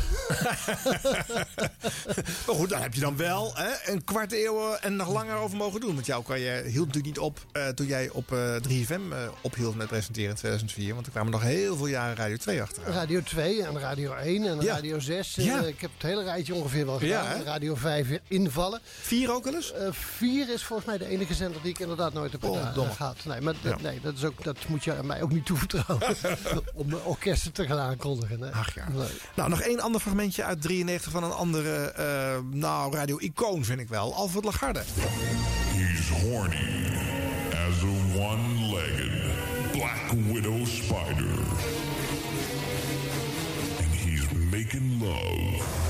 Maar 2.46 2.54
goed, 2.54 2.68
daar 2.68 2.82
heb 2.82 2.94
je 2.94 3.00
dan 3.00 3.16
wel 3.16 3.52
hè, 3.54 3.92
een 3.92 4.04
kwart 4.04 4.32
eeuw 4.32 4.72
en 4.74 4.96
nog 4.96 5.12
langer 5.12 5.36
over 5.36 5.56
mogen 5.56 5.80
doen. 5.80 5.94
Want 5.94 6.06
jouw 6.06 6.22
carrière 6.22 6.62
hield 6.68 6.86
natuurlijk 6.86 7.04
niet 7.14 7.18
op 7.18 7.38
eh, 7.52 7.68
toen 7.68 7.86
jij 7.86 8.08
op 8.10 8.32
eh 8.32 8.54
3FM 8.68 9.12
eh, 9.12 9.18
ophield 9.40 9.76
met 9.76 9.86
presenteren 9.88 10.30
in 10.30 10.36
2004. 10.36 10.94
Want 10.94 11.06
er 11.06 11.12
kwamen 11.12 11.32
nog 11.32 11.42
heel 11.42 11.76
veel 11.76 11.86
jaren 11.86 12.16
Radio 12.16 12.36
2 12.36 12.62
achteraan. 12.62 12.92
Radio 12.92 13.20
2 13.22 13.62
en 13.62 13.78
Radio 13.78 14.14
1 14.14 14.44
en 14.46 14.60
Ja. 14.60 14.74
Radio 14.74 14.98
6. 14.98 15.36
eh, 15.36 15.44
Ja. 15.44 15.60
ik 15.60 15.80
heb 15.80 15.90
het 15.94 16.02
hele 16.02 16.22
rijtje 16.22 16.54
ongeveer 16.54 16.86
wel 16.86 16.98
gedaan. 16.98 17.42
Radio 17.42 17.74
5 17.74 18.08
weer 18.08 18.20
invallen. 18.28 18.80
Vier 19.00 19.32
ook 19.32 19.44
wel 19.44 19.54
eens? 19.54 19.72
Vier 19.90 20.48
is 20.52 20.62
volgens 20.62 20.88
mij 20.88 20.98
de 20.98 21.06
enige 21.08 21.34
zender 21.34 21.62
die 21.62 21.70
ik 21.70 21.78
inderdaad 21.78 22.12
nooit 22.12 22.32
heb 22.32 22.44
Oh, 22.44 22.90
gehad. 22.96 23.16
Nee, 23.24 23.40
maar 23.40 23.54
nee, 23.82 24.00
dat, 24.00 24.14
is 24.14 24.24
ook, 24.24 24.44
dat 24.44 24.56
moet 24.68 24.84
je 24.84 24.94
mij 25.02 25.22
ook 25.22 25.32
niet 25.32 25.46
toevertrouwen. 25.46 26.16
om 26.74 26.94
orkesten 26.94 27.52
te 27.56 27.66
gaan 27.66 27.78
aankondigen. 27.78 28.40
Nee. 28.40 28.50
Ach 28.50 28.74
ja. 28.74 28.88
Nee. 28.88 29.08
Nou, 29.34 29.48
nog 29.48 29.60
één 29.60 29.80
ander 29.80 30.00
fragmentje 30.00 30.44
uit 30.44 30.62
93 30.62 31.12
van 31.12 31.24
een 31.24 31.32
andere, 31.32 31.74
eh, 31.90 32.38
nou, 32.50 32.94
radio-icoon 32.94 33.64
vind 33.64 33.80
ik 33.80 33.88
wel. 33.88 34.14
Alfred 34.14 34.44
Lagarde. 34.44 34.82
He's 35.76 36.08
horny 36.08 36.86
as 37.68 37.82
a 37.82 38.18
one-legged 38.18 39.12
black 39.72 40.12
widow 40.32 40.66
spider. 40.66 41.38
And 43.78 43.94
he's 43.94 44.26
making 44.50 45.02
love 45.02 45.85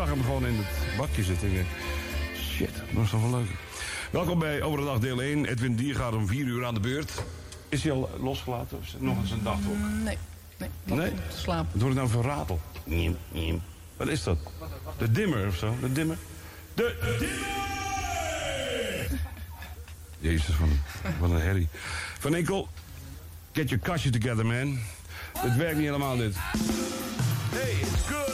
zag 0.00 0.08
hem 0.08 0.24
gewoon 0.24 0.46
in 0.46 0.54
het 0.56 0.96
bakje 0.96 1.22
zitten. 1.22 1.48
Ik 1.48 1.54
denk, 1.54 1.66
shit, 2.36 2.74
dat 2.74 2.84
was 2.92 3.10
toch 3.10 3.20
wel 3.20 3.30
leuk. 3.30 3.48
Welkom 4.10 4.38
bij 4.38 4.62
Over 4.62 4.78
de 4.78 4.84
Dag 4.84 4.98
deel 4.98 5.22
1. 5.22 5.44
Edwin 5.44 5.76
Dier 5.76 5.94
gaat 5.94 6.14
om 6.14 6.26
4 6.26 6.46
uur 6.46 6.64
aan 6.64 6.74
de 6.74 6.80
beurt. 6.80 7.12
Is 7.68 7.82
hij 7.82 7.92
al 7.92 8.10
losgelaten 8.20 8.78
of 8.78 8.84
is 8.84 8.92
het 8.92 9.02
nog 9.02 9.20
eens 9.20 9.30
een 9.30 9.42
dagdruk? 9.42 9.76
Nee. 10.04 10.18
Nee. 10.56 10.68
Nee? 10.84 11.10
niet. 11.10 11.20
Slaap. 11.34 11.66
Wat 11.72 11.80
hoor 11.80 11.90
ik 11.90 11.96
nou 11.96 12.08
voor 12.08 12.22
ratel? 12.22 12.60
Niem, 12.84 13.16
niem. 13.28 13.62
Wat 13.96 14.08
is 14.08 14.22
dat? 14.22 14.38
De 14.98 15.10
dimmer 15.10 15.46
of 15.46 15.56
zo? 15.56 15.74
De 15.80 15.92
dimmer? 15.92 16.16
De 16.74 17.16
dimmer! 17.18 17.60
Jezus, 20.18 20.54
van, 20.54 20.70
wat 21.18 21.30
een 21.30 21.40
herrie. 21.40 21.68
Van 22.18 22.34
Enkel, 22.34 22.68
get 23.52 23.68
your 23.68 23.84
kastje 23.84 24.10
together, 24.10 24.46
man. 24.46 24.78
Het 25.38 25.56
werkt 25.56 25.76
niet 25.76 25.84
helemaal, 25.84 26.16
dit. 26.16 26.34
Hey, 26.36 27.70
it's 27.70 28.06
good 28.06 28.29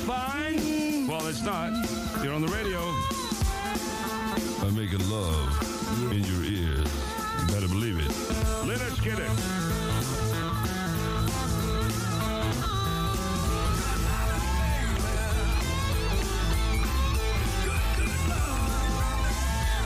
hard. 0.00 1.06
Well, 1.06 1.26
it's 1.26 1.42
not. 1.42 1.72
You're 2.22 2.32
on 2.32 2.40
the 2.40 2.48
radio. 2.48 2.80
I'm 4.62 4.74
making 4.74 5.06
love 5.10 6.12
in 6.12 6.24
your 6.24 6.44
ears. 6.44 6.88
You 7.40 7.46
better 7.46 7.68
believe 7.68 7.98
it. 7.98 8.08
Leonard 8.66 8.92
Skinner. 8.94 9.28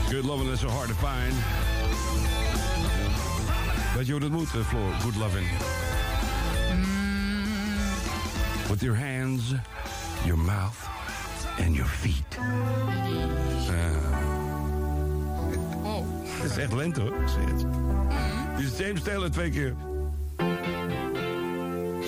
Good 0.09 0.25
loving 0.25 0.47
is 0.47 0.61
so 0.61 0.69
hard 0.69 0.87
to 0.87 0.95
find. 0.95 1.33
Weet 3.95 4.05
je 4.05 4.11
hoe 4.11 4.21
dat 4.21 4.29
moet, 4.31 4.47
Floor? 4.47 4.93
Good 5.01 5.15
loving. 5.15 5.47
Mm. 6.71 8.69
With 8.69 8.81
your 8.81 8.95
hands, 8.95 9.53
your 10.25 10.37
mouth 10.37 10.87
and 11.59 11.75
your 11.75 11.89
feet. 11.89 12.37
Oh. 15.83 16.03
Het 16.41 16.51
is 16.51 16.57
echt 16.57 16.73
lente 16.73 17.01
hoor, 17.01 17.21
ik 17.21 17.27
zeg 17.27 17.45
het. 17.45 17.65
Dit 18.57 18.71
is 18.71 18.77
James 18.77 19.01
Taylor 19.01 19.31
twee 19.31 19.49
keer. 19.49 19.75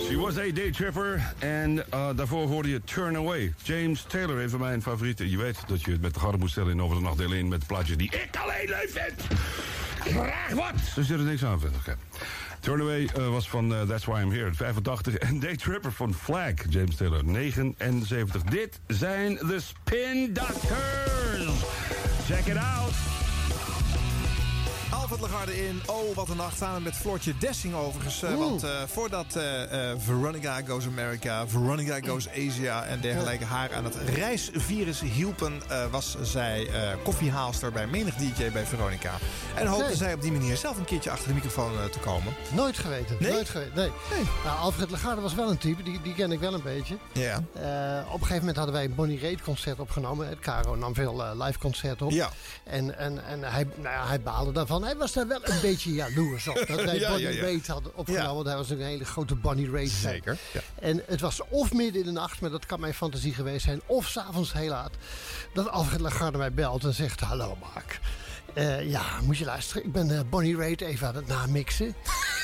She 0.09 0.17
was 0.17 0.37
a 0.37 0.51
day 0.51 0.71
tripper. 0.71 1.33
En 1.39 1.91
eh, 1.91 2.09
daarvoor 2.15 2.47
hoorde 2.47 2.69
je 2.69 2.83
Turn 2.83 3.15
Away. 3.15 3.53
James 3.63 4.05
Taylor, 4.07 4.39
een 4.41 4.49
van 4.49 4.59
mijn 4.59 4.81
favorieten. 4.81 5.29
Je 5.29 5.37
weet 5.37 5.57
dat 5.67 5.81
je 5.81 5.91
het 5.91 6.01
met 6.01 6.13
de 6.13 6.19
garde 6.19 6.37
moet 6.37 6.49
stellen 6.49 6.71
in 6.71 6.81
Over 6.81 6.95
de 6.95 7.01
Nacht 7.01 7.17
deel 7.17 7.31
1 7.31 7.47
met 7.47 7.67
plaatjes 7.67 7.97
die 7.97 8.11
ik 8.11 8.37
alleen 8.37 8.67
leuk 8.67 8.89
vind. 8.89 9.39
Graag 9.99 10.49
wat! 10.53 11.05
Zit 11.05 11.09
er 11.09 11.19
niks 11.19 11.43
aan, 11.43 11.59
vind 11.59 11.73
ik. 11.75 11.97
Oké. 12.59 12.67
Turn 12.67 12.81
Away 12.81 13.09
eh, 13.15 13.29
was 13.29 13.49
van 13.49 13.73
eh, 13.73 13.81
That's 13.81 14.05
Why 14.05 14.21
I'm 14.21 14.31
Here, 14.31 14.53
85. 14.53 15.15
En 15.15 15.39
Day 15.39 15.55
Tripper 15.55 15.91
van 15.91 16.13
Flag, 16.13 16.53
James 16.69 16.95
Taylor, 16.95 17.25
79. 17.25 18.43
Dit 18.43 18.79
zijn 18.87 19.35
de 19.35 19.59
Spin 19.59 20.33
Doctors. 20.33 21.63
Check 22.27 22.45
it 22.45 22.57
out. 22.57 23.28
Alfred 25.11 25.29
Lagarde 25.31 25.67
in 25.67 25.81
Oh, 25.85 26.15
wat 26.15 26.29
een 26.29 26.37
nacht. 26.37 26.57
Samen 26.57 26.83
met 26.83 26.95
Floortje 26.95 27.37
Dessing 27.37 27.73
overigens. 27.75 28.23
eh, 28.23 28.29
Oeh. 28.29 28.39
want 28.39 28.63
eh, 28.63 28.69
voordat 28.87 29.35
eh, 29.35 29.43
Veronica 29.97 30.61
Goes 30.67 30.85
America, 30.85 31.47
Veronica 31.47 31.99
Goes 32.07 32.27
Asia 32.29 32.83
en 32.85 33.01
dergelijke 33.01 33.45
haar 33.45 33.73
aan 33.73 33.83
het 33.83 33.95
reisvirus 33.95 35.01
hielpen... 35.01 35.61
was 35.91 36.17
zij 36.21 36.67
eh, 36.67 36.97
koffiehaalster 37.03 37.71
bij 37.71 37.87
menig 37.87 38.15
DJ 38.15 38.51
bij 38.51 38.65
Veronica. 38.65 39.11
En 39.55 39.67
hoopte 39.67 39.95
zij 39.95 40.13
op 40.13 40.21
die 40.21 40.31
manier 40.31 40.57
zelf 40.57 40.77
een 40.77 40.85
keertje 40.85 41.11
achter 41.11 41.27
de 41.27 41.33
microfoon 41.33 41.71
te 41.91 41.99
komen. 41.99 42.33
Nooit 42.53 42.77
geweten. 42.77 43.15
Nee? 43.19 43.31
Nooit 43.31 43.49
geweten. 43.49 43.75
Nee. 43.75 43.91
Nou, 44.43 44.57
Alfred 44.59 44.89
Lagarde 44.89 45.21
was 45.21 45.33
wel 45.35 45.49
een 45.49 45.57
type, 45.57 45.83
die, 45.83 46.01
die 46.01 46.13
ken 46.13 46.31
ik 46.31 46.39
wel 46.39 46.53
een 46.53 46.63
beetje. 46.63 46.97
Ja. 47.13 47.37
Op 47.37 48.13
een 48.13 48.19
gegeven 48.19 48.37
moment 48.39 48.55
hadden 48.55 48.75
wij 48.75 48.83
een 48.83 48.95
Bonnie 48.95 49.19
Raitt 49.19 49.41
concert 49.41 49.79
opgenomen. 49.79 50.27
Het 50.27 50.39
Caro 50.39 50.75
nam 50.75 50.93
veel 50.93 51.23
live 51.37 51.59
concerten 51.59 52.05
op. 52.05 52.11
Ja. 52.11 52.29
En, 52.63 52.97
en, 52.97 53.25
en 53.25 53.43
hij, 53.43 53.67
nou 53.75 53.95
ja, 53.95 54.07
hij 54.07 54.21
baalde 54.21 54.51
daarvan. 54.51 54.83
Hij 54.83 54.97
was 54.99 55.13
daar 55.13 55.27
wel 55.27 55.39
een 55.43 55.61
beetje 55.69 55.93
jaloers 55.93 56.47
op. 56.47 56.63
Dat 56.67 56.83
wij 56.83 56.99
Ja, 56.99 57.09
Bonnie 57.09 57.27
ja, 57.27 57.33
ja. 57.33 57.41
Raitt 57.41 57.67
hadden 57.67 57.95
opgenomen. 57.95 58.33
Want 58.33 58.47
hij 58.47 58.55
was 58.55 58.69
een 58.69 58.81
hele 58.81 59.05
grote 59.05 59.35
Bonnie 59.35 59.71
Raitt 59.71 59.91
fan. 59.91 60.11
Zeker, 60.11 60.37
ja. 60.53 60.61
En 60.79 61.03
het 61.05 61.21
was 61.21 61.41
of 61.49 61.73
midden 61.73 62.01
in 62.01 62.07
de 62.07 62.13
nacht, 62.13 62.41
maar 62.41 62.49
dat 62.49 62.65
kan 62.65 62.79
mijn 62.79 62.93
fantasie 62.93 63.33
geweest 63.33 63.65
zijn. 63.65 63.81
Of 63.85 64.07
s'avonds 64.07 64.53
heel 64.53 64.69
laat. 64.69 64.91
Dat 65.53 65.69
Alfred 65.69 66.01
Lagarde 66.01 66.37
mij 66.37 66.53
belt 66.53 66.83
en 66.83 66.93
zegt... 66.93 67.19
Hallo 67.19 67.57
Mark. 67.73 67.99
Eh, 68.53 68.89
ja, 68.89 69.03
moet 69.23 69.37
je 69.37 69.45
luisteren. 69.45 69.83
Ik 69.83 69.91
ben 69.91 70.11
eh, 70.11 70.19
Bonnie 70.29 70.57
Raitt 70.57 70.81
even 70.81 71.07
aan 71.07 71.15
het 71.15 71.27
namixen. 71.27 71.95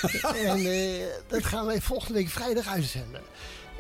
en 0.46 0.66
eh, 0.66 1.06
dat 1.28 1.46
gaan 1.46 1.66
wij 1.66 1.82
volgende 1.82 2.14
week 2.14 2.30
vrijdag 2.30 2.68
uitzenden. 2.68 3.22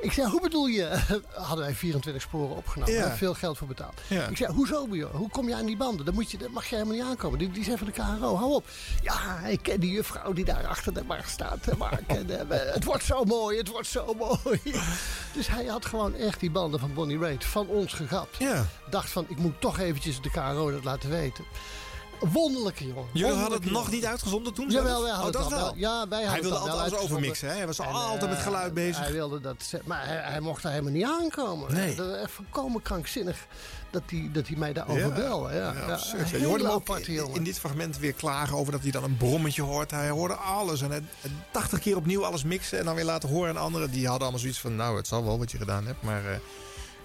Ik 0.01 0.11
zei, 0.11 0.29
hoe 0.29 0.41
bedoel 0.41 0.67
je? 0.67 0.87
Hadden 1.33 1.65
wij 1.65 1.73
24 1.73 2.21
sporen 2.21 2.55
opgenomen. 2.55 2.93
Ja. 2.93 3.01
Daar 3.01 3.17
veel 3.17 3.33
geld 3.33 3.57
voor 3.57 3.67
betaald. 3.67 4.01
Ja. 4.07 4.27
Ik 4.27 4.37
zei, 4.37 4.53
hoezo 4.53 4.87
joh? 4.91 5.15
Hoe 5.15 5.29
kom 5.29 5.47
je 5.47 5.55
aan 5.55 5.65
die 5.65 5.77
banden? 5.77 6.05
Dan 6.05 6.13
moet 6.13 6.31
je, 6.31 6.37
dat 6.37 6.49
mag 6.49 6.65
je 6.65 6.75
helemaal 6.75 6.97
niet 6.97 7.05
aankomen. 7.05 7.39
Die, 7.39 7.51
die 7.51 7.63
zijn 7.63 7.77
van 7.77 7.87
de 7.87 7.93
KRO. 7.93 8.35
Hou 8.35 8.53
op. 8.53 8.65
Ja, 9.01 9.39
ik 9.45 9.59
ken 9.61 9.79
die 9.79 9.91
juffrouw 9.91 10.33
die 10.33 10.45
daar 10.45 10.67
achter 10.67 10.93
de 10.93 11.03
bar 11.03 11.23
staat. 11.25 11.77
Mark. 11.77 12.07
En, 12.07 12.27
het 12.73 12.83
wordt 12.83 13.03
zo 13.03 13.23
mooi, 13.23 13.57
het 13.57 13.67
wordt 13.67 13.87
zo 13.87 14.13
mooi. 14.13 14.61
Dus 15.33 15.47
hij 15.47 15.65
had 15.65 15.85
gewoon 15.85 16.15
echt 16.15 16.39
die 16.39 16.51
banden 16.51 16.79
van 16.79 16.93
Bonnie 16.93 17.19
Raitt 17.19 17.45
van 17.45 17.67
ons 17.67 17.93
gegapt. 17.93 18.37
Ja. 18.37 18.65
Dacht 18.89 19.09
van, 19.09 19.25
ik 19.27 19.37
moet 19.37 19.61
toch 19.61 19.79
eventjes 19.79 20.21
de 20.21 20.31
KRO 20.31 20.71
dat 20.71 20.83
laten 20.83 21.09
weten. 21.09 21.45
Wonderlijke 22.32 22.88
jongen. 22.88 23.05
Jullie 23.13 23.25
hadden 23.25 23.41
Wonderlijke 23.41 23.67
het 23.67 23.77
nog 23.77 23.91
niet 23.91 24.05
uitgezonden 24.05 24.53
toen? 24.53 24.70
Jawel, 24.70 25.01
wij 25.01 25.12
hadden 25.12 25.41
oh, 25.41 25.50
dat 25.50 25.60
wel. 25.60 25.74
Ja, 25.75 26.08
wij 26.08 26.24
hadden 26.24 26.29
Hij 26.29 26.41
wilde 26.41 26.58
altijd 26.58 26.94
alles 26.94 27.03
overmixen. 27.03 27.48
Hè? 27.50 27.55
Hij 27.55 27.65
was 27.65 27.79
En, 27.79 27.88
altijd 27.88 28.29
met 28.29 28.39
eh, 28.39 28.46
geluid 28.46 28.74
bezig. 28.74 28.98
Hij 29.03 29.12
wilde 29.12 29.41
dat, 29.41 29.74
maar 29.86 30.05
hij, 30.05 30.17
hij 30.17 30.39
mocht 30.39 30.63
daar 30.63 30.72
helemaal 30.72 30.94
niet 30.94 31.05
aankomen. 31.05 31.74
Nee. 31.74 31.96
Dat 31.96 32.15
is 32.15 32.32
volkomen 32.32 32.82
krankzinnig 32.82 33.48
dat 33.91 34.03
hij, 34.05 34.29
dat 34.34 34.48
hij 34.48 34.58
mij 34.58 34.74
daarover 34.74 35.13
belde. 35.13 35.53
Ja, 35.53 35.74
ja, 35.74 36.00
Ja, 36.32 36.38
je 36.38 36.46
hoorde 36.46 36.63
hem 36.63 36.74
ook 36.74 36.98
in, 37.34 37.44
dit 37.44 37.60
fragment 37.60 37.98
weer 37.98 38.13
klagen 38.13 38.58
over 38.58 38.72
dat 38.72 38.82
hij 38.82 38.91
dan 38.91 39.03
een 39.03 39.17
brommetje 39.17 39.62
hoort. 39.62 39.91
Hij 39.91 40.10
hoorde 40.10 40.34
alles 40.34 40.82
en 40.82 40.89
hij 40.91 41.01
80 41.51 41.79
keer 41.79 41.96
opnieuw 41.96 42.25
alles 42.25 42.44
mixen 42.44 42.79
en 42.79 42.86
dan 42.86 42.96
weer 42.96 43.05
laten 43.05 43.29
horen 43.29 43.50
aan 43.50 43.63
anderen. 43.63 43.91
Die 43.91 44.03
hadden 44.03 44.22
allemaal 44.22 44.39
zoiets 44.39 44.60
van, 44.60 44.75
nou, 44.75 44.98
het 44.98 45.08
zal 45.08 45.24
wel 45.24 45.38
wat 45.38 45.51
je 45.51 45.58
gedaan 45.58 45.86
hebt, 45.86 46.01
maar... 46.01 46.25
eh, 46.25 46.38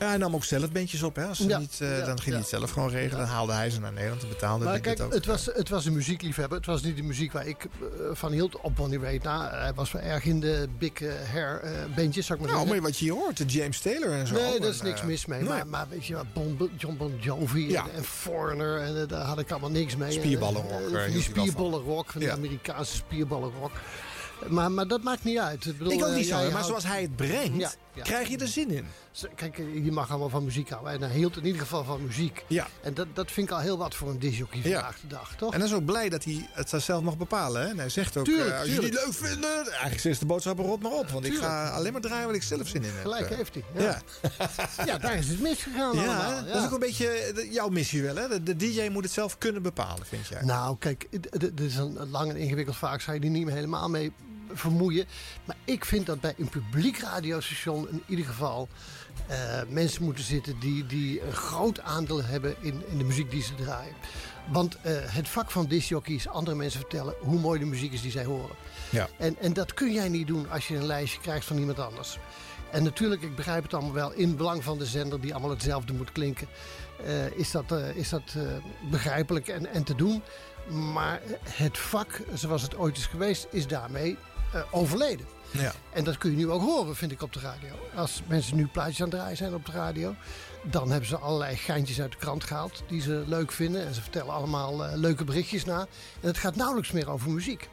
ja, 0.00 0.06
hij 0.06 0.16
nam 0.16 0.34
ook 0.34 0.44
zelf 0.44 0.72
bandjes 0.72 1.02
op. 1.02 1.16
Hè. 1.16 1.24
Als 1.24 1.38
Ja, 1.38 1.58
niet, 1.58 1.78
eh, 1.80 1.98
ja, 1.98 2.04
dan 2.04 2.20
ging 2.20 2.30
hij 2.30 2.38
het 2.38 2.48
zelf 2.48 2.70
gewoon 2.70 2.90
regelen. 2.90 3.18
Dan 3.18 3.34
haalde 3.34 3.52
hij 3.52 3.70
ze 3.70 3.80
naar 3.80 3.92
Nederland 3.92 4.22
en 4.22 4.28
betaalde 4.28 4.64
Maar 4.64 4.80
kijk, 4.80 4.98
het 4.98 5.06
ook. 5.06 5.14
het 5.14 5.26
was, 5.26 5.46
het 5.52 5.68
was 5.68 5.84
een 5.84 5.92
muziekliefhebber. 5.92 6.56
Het 6.56 6.66
was 6.66 6.82
niet 6.82 6.96
de 6.96 7.02
muziek 7.02 7.32
waar 7.32 7.46
ik 7.46 7.64
eh, 7.64 7.88
van 8.12 8.32
hield 8.32 8.60
op 8.60 8.76
Bonnie 8.76 8.98
Raitt. 8.98 9.24
Nou, 9.24 9.50
hij 9.54 9.74
was 9.74 9.92
wel 9.92 10.02
erg 10.02 10.24
in 10.24 10.40
de 10.40 10.68
big 10.78 10.92
eh, 10.92 11.12
hair 11.32 11.62
bandjes, 11.96 12.26
zou 12.26 12.38
ik 12.38 12.44
maar 12.44 12.54
nou, 12.54 12.68
maar 12.68 12.80
wat 12.80 12.98
je 12.98 13.04
hier 13.04 13.14
hoort, 13.14 13.36
de 13.36 13.44
James 13.44 13.80
Taylor 13.80 14.12
en 14.12 14.26
zo. 14.26 14.34
Nee, 14.34 14.60
daar 14.60 14.68
is 14.68 14.82
niks 14.82 15.02
mis 15.02 15.26
mee. 15.26 15.40
nee. 15.40 15.48
Maar, 15.48 15.66
maar 15.66 15.86
weet 15.88 16.06
je 16.06 16.14
wat, 16.14 16.32
bon, 16.32 16.70
John 16.76 16.96
Bon 16.96 17.16
Jovi 17.20 17.74
en, 17.74 17.84
en 17.94 18.04
Foreigner, 18.04 18.80
en, 18.80 19.08
daar 19.08 19.24
had 19.24 19.38
ik 19.38 19.50
allemaal 19.50 19.70
niks 19.70 19.96
mee. 19.96 20.12
Spierballenrock, 20.12 20.90
En, 20.90 21.12
die 21.12 21.22
spierballenrock, 21.22 22.10
van 22.10 22.20
die 22.20 22.32
Amerikaanse 22.32 22.94
spierballenrock. 22.94 23.72
Maar, 24.48 24.70
maar 24.72 24.88
dat 24.88 25.02
maakt 25.02 25.24
niet 25.24 25.38
uit. 25.38 25.66
Ik, 25.66 25.78
bedoel, 25.78 25.92
Ik 25.92 26.04
ook 26.04 26.14
niet 26.14 26.26
zo, 26.26 26.50
maar 26.50 26.64
zoals 26.64 26.84
hij 26.86 27.02
het 27.02 27.16
brengt, 27.16 27.78
Ja, 28.04 28.06
krijg 28.12 28.28
je 28.28 28.36
er 28.38 28.48
zin 28.48 28.70
in. 28.70 28.86
Kijk, 29.34 29.58
eh, 29.58 29.84
je 29.84 29.92
mag 29.92 30.10
allemaal 30.10 30.28
van 30.28 30.44
muziek 30.44 30.68
houden. 30.70 30.92
En 30.92 31.00
hij 31.02 31.16
hield 31.16 31.36
in 31.36 31.44
ieder 31.46 31.60
geval 31.60 31.84
van 31.84 32.02
muziek. 32.06 32.44
Ja. 32.46 32.66
En 32.82 32.94
dat, 32.94 33.06
dat 33.14 33.30
vind 33.30 33.46
ik 33.48 33.52
al 33.54 33.60
heel 33.60 33.78
wat 33.78 33.94
voor 33.94 34.08
een 34.08 34.18
disjockey 34.18 34.60
Ja. 34.62 34.62
vandaag 34.72 35.00
de 35.00 35.06
dag, 35.06 35.34
toch? 35.36 35.52
En 35.52 35.58
hij 35.60 35.68
is 35.68 35.74
ook 35.74 35.84
blij 35.84 36.08
dat 36.08 36.24
hij 36.24 36.48
het 36.52 36.72
zelf 36.76 37.02
mag 37.02 37.16
bepalen. 37.16 37.62
Hè? 37.62 37.68
En 37.68 37.78
hij 37.78 37.88
zegt 37.88 38.16
ook, 38.16 38.24
Tuurlijk, 38.24 38.50
eh, 38.50 38.58
als 38.58 38.68
je 38.68 38.72
tuurlijk. 38.74 38.94
het 38.94 39.06
niet 39.06 39.18
leuk 39.20 39.28
vindt, 39.28 39.44
eh, 39.68 39.72
eigenlijk 39.72 40.04
is 40.04 40.18
de 40.18 40.26
boodschap 40.26 40.58
rot 40.58 40.82
maar 40.82 40.92
op. 40.92 41.08
Want 41.10 41.24
ik 41.24 41.30
Tuurlijk. 41.32 41.52
ga 41.52 41.70
alleen 41.70 41.92
maar 41.92 42.00
draaien 42.00 42.26
wat 42.26 42.34
ik 42.34 42.42
zelf 42.42 42.68
zin 42.68 42.82
in 42.82 42.90
heb. 42.92 43.00
Gelijk 43.02 43.30
Eh, 43.30 43.36
heeft 43.36 43.54
hij. 43.54 43.64
Ja, 43.74 44.00
Ja. 44.86 44.98
daar 45.04 45.14
is 45.16 45.28
het 45.28 45.40
misgegaan 45.40 45.94
ja, 45.96 46.04
allemaal. 46.04 46.44
dat 46.44 46.56
is 46.56 46.64
ook 46.64 46.72
een 46.72 46.78
beetje 46.78 47.46
jouw 47.50 47.68
missie 47.68 48.02
wel. 48.02 48.16
Hè? 48.16 48.28
De, 48.28 48.42
de 48.42 48.56
DJ 48.56 48.88
moet 48.92 49.04
het 49.04 49.12
zelf 49.12 49.38
kunnen 49.38 49.62
bepalen, 49.62 50.06
vind 50.06 50.26
jij? 50.26 50.42
Nou, 50.44 50.76
kijk, 50.78 51.06
dit 51.40 51.60
is 51.60 51.76
een 51.76 52.10
lang 52.10 52.30
en 52.30 52.36
ingewikkeld 52.36 52.76
vaak. 52.76 53.00
Zou 53.00 53.14
je 53.14 53.20
die 53.20 53.30
niet 53.30 53.44
meer 53.44 53.54
helemaal 53.54 53.88
mee 53.88 54.12
vermoeien. 54.52 55.06
Maar 55.44 55.56
ik 55.64 55.84
vind 55.84 56.06
dat 56.06 56.20
bij 56.20 56.34
een 56.38 56.48
publiek 56.48 56.98
radiostation 56.98 57.88
in 57.88 58.02
ieder 58.06 58.24
geval 58.24 58.68
eh, 59.26 59.60
mensen 59.68 60.02
moeten 60.02 60.24
zitten 60.24 60.58
die, 60.60 60.86
die 60.86 61.22
een 61.22 61.32
groot 61.32 61.80
aandeel 61.80 62.22
hebben 62.22 62.54
in, 62.60 62.82
in 62.88 62.98
de 62.98 63.04
muziek 63.04 63.30
die 63.30 63.42
ze 63.42 63.54
draaien. 63.54 63.94
Want 64.52 64.76
eh, 64.82 64.92
het 64.96 65.28
vak 65.28 65.50
van 65.50 65.66
discjockey 65.66 66.14
is 66.14 66.28
andere 66.28 66.56
mensen 66.56 66.80
vertellen 66.80 67.14
hoe 67.20 67.38
mooi 67.38 67.58
de 67.58 67.64
muziek 67.64 67.92
is 67.92 68.02
die 68.02 68.10
zij 68.10 68.24
horen. 68.24 68.56
Ja. 68.90 69.08
En, 69.16 69.36
en 69.38 69.52
dat 69.52 69.74
kun 69.74 69.92
jij 69.92 70.08
niet 70.08 70.26
doen 70.26 70.50
als 70.50 70.68
je 70.68 70.76
een 70.76 70.86
lijstje 70.86 71.20
krijgt 71.20 71.46
van 71.46 71.58
iemand 71.58 71.78
anders. 71.78 72.18
En 72.70 72.82
natuurlijk, 72.82 73.22
ik 73.22 73.36
begrijp 73.36 73.62
het 73.62 73.74
allemaal 73.74 73.92
wel, 73.92 74.12
in 74.12 74.28
het 74.28 74.36
belang 74.36 74.64
van 74.64 74.78
de 74.78 74.86
zender 74.86 75.20
die 75.20 75.32
allemaal 75.32 75.50
hetzelfde 75.50 75.92
moet 75.92 76.12
klinken, 76.12 76.48
eh, 77.04 77.30
is 77.30 77.50
dat, 77.50 77.72
is 77.94 78.08
dat 78.08 78.34
begrijpelijk 78.90 79.48
en, 79.48 79.66
en 79.66 79.84
te 79.84 79.94
doen. 79.94 80.22
Maar 80.68 81.20
het 81.44 81.78
vak, 81.78 82.22
zoals 82.34 82.62
het 82.62 82.76
ooit 82.76 82.96
is 82.96 83.06
geweest, 83.06 83.46
is 83.50 83.66
daarmee 83.66 84.16
overleden. 84.70 85.26
Ja. 85.50 85.72
En 85.92 86.04
dat 86.04 86.18
kun 86.18 86.30
je 86.30 86.36
nu 86.36 86.50
ook 86.50 86.62
horen, 86.62 86.96
vind 86.96 87.12
ik, 87.12 87.22
op 87.22 87.32
de 87.32 87.40
radio. 87.40 87.68
Als 87.94 88.22
mensen 88.26 88.56
nu 88.56 88.66
plaatjes 88.66 89.00
aan 89.02 89.08
het 89.08 89.16
draaien 89.18 89.36
zijn 89.36 89.54
op 89.54 89.66
de 89.66 89.72
radio... 89.72 90.14
dan 90.62 90.90
hebben 90.90 91.08
ze 91.08 91.16
allerlei 91.18 91.56
geintjes 91.56 92.00
uit 92.00 92.12
de 92.12 92.18
krant 92.18 92.44
gehaald 92.44 92.82
die 92.88 93.00
ze 93.00 93.24
leuk 93.26 93.52
vinden. 93.52 93.86
En 93.86 93.94
ze 93.94 94.02
vertellen 94.02 94.32
allemaal 94.32 94.84
eh, 94.84 94.96
leuke 94.96 95.24
berichtjes 95.24 95.64
na. 95.64 95.80
En 96.20 96.28
het 96.28 96.38
gaat 96.38 96.56
nauwelijks 96.56 96.90
meer 96.92 97.10
over 97.10 97.30
muziek. 97.30 97.68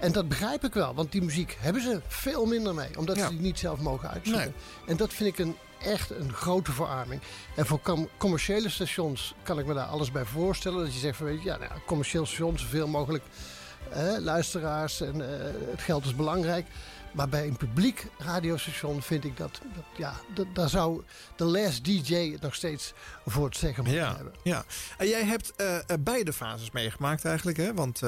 En 0.00 0.12
dat 0.12 0.28
begrijp 0.28 0.64
ik 0.64 0.74
wel, 0.74 0.94
want 0.94 1.12
die 1.12 1.22
muziek 1.22 1.56
hebben 1.60 1.82
ze 1.82 2.00
veel 2.06 2.46
minder 2.46 2.74
mee. 2.74 2.98
Omdat 2.98 3.16
Ja. 3.16 3.22
ze 3.24 3.30
die 3.30 3.40
niet 3.40 3.58
zelf 3.58 3.80
mogen 3.80 4.10
uitzoeken. 4.10 4.44
Nee. 4.44 4.88
En 4.90 4.96
dat 4.96 5.12
vind 5.12 5.28
ik 5.28 5.38
een, 5.38 5.56
echt 5.78 6.10
een 6.10 6.32
grote 6.32 6.72
verarming. 6.72 7.20
En 7.56 7.66
voor 7.66 7.80
com- 7.80 8.08
commerciële 8.16 8.68
stations 8.68 9.34
kan 9.42 9.58
ik 9.58 9.66
me 9.66 9.74
daar 9.74 9.86
alles 9.86 10.12
bij 10.12 10.24
voorstellen. 10.24 10.84
Dat 10.84 10.94
je 10.94 11.00
zegt 11.00 11.16
van, 11.16 11.26
weet 11.26 11.42
je, 11.42 11.48
ja, 11.48 11.56
nou, 11.56 11.70
commercieel 11.86 12.26
station, 12.26 12.58
zoveel 12.58 12.86
mogelijk 12.88 13.24
eh, 13.92 14.14
luisteraars. 14.18 15.00
En 15.00 15.20
eh, 15.20 15.52
het 15.70 15.82
geld 15.82 16.04
is 16.04 16.14
belangrijk. 16.16 16.66
Maar 17.14 17.28
bij 17.28 17.46
een 17.46 17.56
publiek 17.56 18.06
radiostation 18.18 19.02
vind 19.02 19.24
ik 19.24 19.36
dat, 19.36 19.60
dat 19.74 19.84
ja, 19.96 20.14
dat, 20.34 20.46
daar 20.52 20.68
zou 20.68 21.02
de 21.36 21.44
last 21.44 21.84
DJ 21.84 22.32
het 22.32 22.40
nog 22.40 22.54
steeds 22.54 22.92
voor 23.26 23.44
het 23.44 23.56
zeggen 23.56 23.84
moeten 23.84 24.02
Ja, 24.02 24.14
hebben. 24.14 24.32
ja. 24.42 24.64
En 24.98 25.08
jij 25.08 25.24
hebt 25.24 25.52
eh, 25.56 25.76
eh, 25.76 25.82
beide 26.00 26.32
fases 26.32 26.70
meegemaakt 26.70 27.24
eigenlijk. 27.24 27.56
Hè? 27.56 27.74
Want 27.74 27.98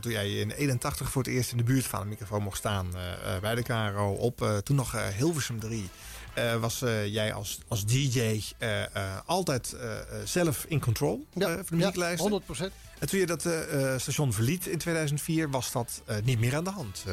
toen 0.00 0.12
jij 0.12 0.30
in 0.30 0.50
81 0.50 1.10
voor 1.10 1.22
het 1.22 1.32
eerst 1.32 1.50
in 1.50 1.56
de 1.56 1.62
buurt 1.62 1.84
van 1.86 2.00
de 2.00 2.06
microfoon 2.06 2.42
mocht 2.42 2.58
staan... 2.58 2.90
bij 3.40 3.54
de 3.54 3.62
KRO 3.62 4.12
op 4.12 4.60
toen 4.64 4.76
nog 4.76 5.12
Hilversum 5.16 5.60
3... 5.60 5.88
eh, 6.34 6.54
was 6.54 6.78
jij 7.06 7.32
als, 7.32 7.58
als 7.68 7.84
DJ 7.84 8.42
altijd 9.26 9.76
zelf 10.24 10.64
in 10.68 10.80
control 10.80 11.26
van 11.32 11.40
de 11.40 11.64
muzieklijsten. 11.70 12.20
100 12.20 12.44
procent. 12.44 12.72
En 12.98 13.08
toen 13.08 13.18
je 13.18 13.26
dat 13.26 13.46
eh, 13.46 13.92
eh, 13.92 14.00
station 14.00 14.32
verliet 14.32 14.66
in 14.66 14.78
2004, 14.78 15.50
was 15.50 15.72
dat 15.72 16.02
eh, 16.04 16.16
niet 16.24 16.38
meer 16.38 16.56
aan 16.56 16.64
de 16.64 16.70
hand. 16.70 17.04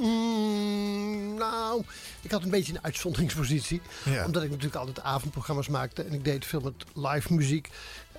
Mm, 0.00 1.34
nou, 1.34 1.82
ik 2.20 2.30
had 2.30 2.42
een 2.42 2.50
beetje 2.50 2.72
een 2.72 2.84
uitzonderingspositie. 2.84 3.80
Ja. 4.04 4.24
Omdat 4.24 4.42
ik 4.42 4.48
natuurlijk 4.48 4.76
altijd 4.76 5.00
avondprogramma's 5.00 5.68
maakte. 5.68 6.02
En 6.02 6.12
ik 6.12 6.24
deed 6.24 6.46
veel 6.46 6.60
met 6.60 6.84
live 6.94 7.34
muziek. 7.34 7.68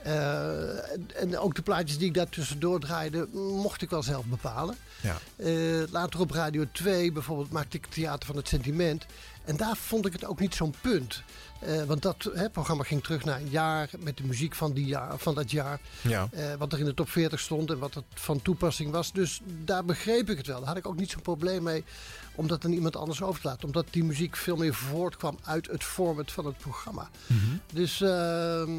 En, 0.04 1.10
en 1.16 1.38
ook 1.38 1.56
de 1.56 1.62
plaatjes 1.62 1.98
die 1.98 2.08
ik 2.08 2.14
daar 2.14 2.30
tussendoor 2.30 2.80
draaide, 2.80 3.28
mocht 3.34 3.82
ik 3.82 3.90
wel 3.90 4.04
zelf 4.04 4.26
bepalen. 4.26 4.76
Ja. 5.02 5.18
Eh, 5.36 5.92
later 5.92 6.20
op 6.20 6.32
Radio 6.32 6.66
2 6.72 7.12
bijvoorbeeld 7.12 7.52
maakte 7.52 7.78
ik 7.78 7.86
Theater 7.86 8.28
van 8.28 8.36
het 8.36 8.48
Sentiment. 8.48 9.06
En 9.46 9.58
daar 9.58 9.76
vond 9.78 10.06
ik 10.06 10.14
het 10.14 10.26
ook 10.26 10.40
niet 10.40 10.56
zo'n 10.56 10.74
punt. 10.82 11.24
Eh, 11.60 11.84
want 11.84 12.02
dat 12.02 12.30
hè, 12.34 12.50
programma 12.50 12.84
ging 12.84 13.04
terug 13.04 13.24
naar 13.24 13.40
een 13.40 13.50
jaar 13.50 13.90
met 14.00 14.18
de 14.18 14.24
muziek 14.24 14.56
van, 14.56 14.74
die 14.74 14.86
jaar, 14.86 15.18
van 15.18 15.36
dat 15.36 15.52
jaar. 15.52 15.80
Ja. 16.02 16.28
Eh, 16.32 16.54
wat 16.58 16.74
er 16.74 16.80
in 16.80 16.86
de 16.86 16.94
top 16.94 17.10
40 17.10 17.40
stond 17.40 17.72
en 17.72 17.80
wat 17.80 17.94
het 17.94 18.04
van 18.14 18.42
toepassing 18.42 18.92
was. 18.92 19.12
Dus 19.12 19.42
daar 19.46 19.86
begreep 19.86 20.30
ik 20.30 20.38
het 20.38 20.48
wel. 20.48 20.60
Daar 20.60 20.68
had 20.68 20.78
ik 20.78 20.88
ook 20.88 20.96
niet 20.96 21.12
zo'n 21.12 21.22
probleem 21.22 21.64
mee 21.64 21.84
om 22.36 22.48
dat 22.48 22.66
aan 22.66 22.72
iemand 22.72 22.96
anders 22.96 23.22
over 23.22 23.42
te 23.42 23.48
laten. 23.48 23.66
Omdat 23.66 23.86
die 23.90 24.04
muziek 24.04 24.36
veel 24.36 24.56
meer 24.56 24.74
voortkwam 24.74 25.38
uit 25.44 25.68
het 25.68 25.84
format 25.84 26.32
van 26.32 26.46
het 26.46 26.58
programma. 26.58 27.10
Dus, 27.74 28.02
ehm, 28.02 28.70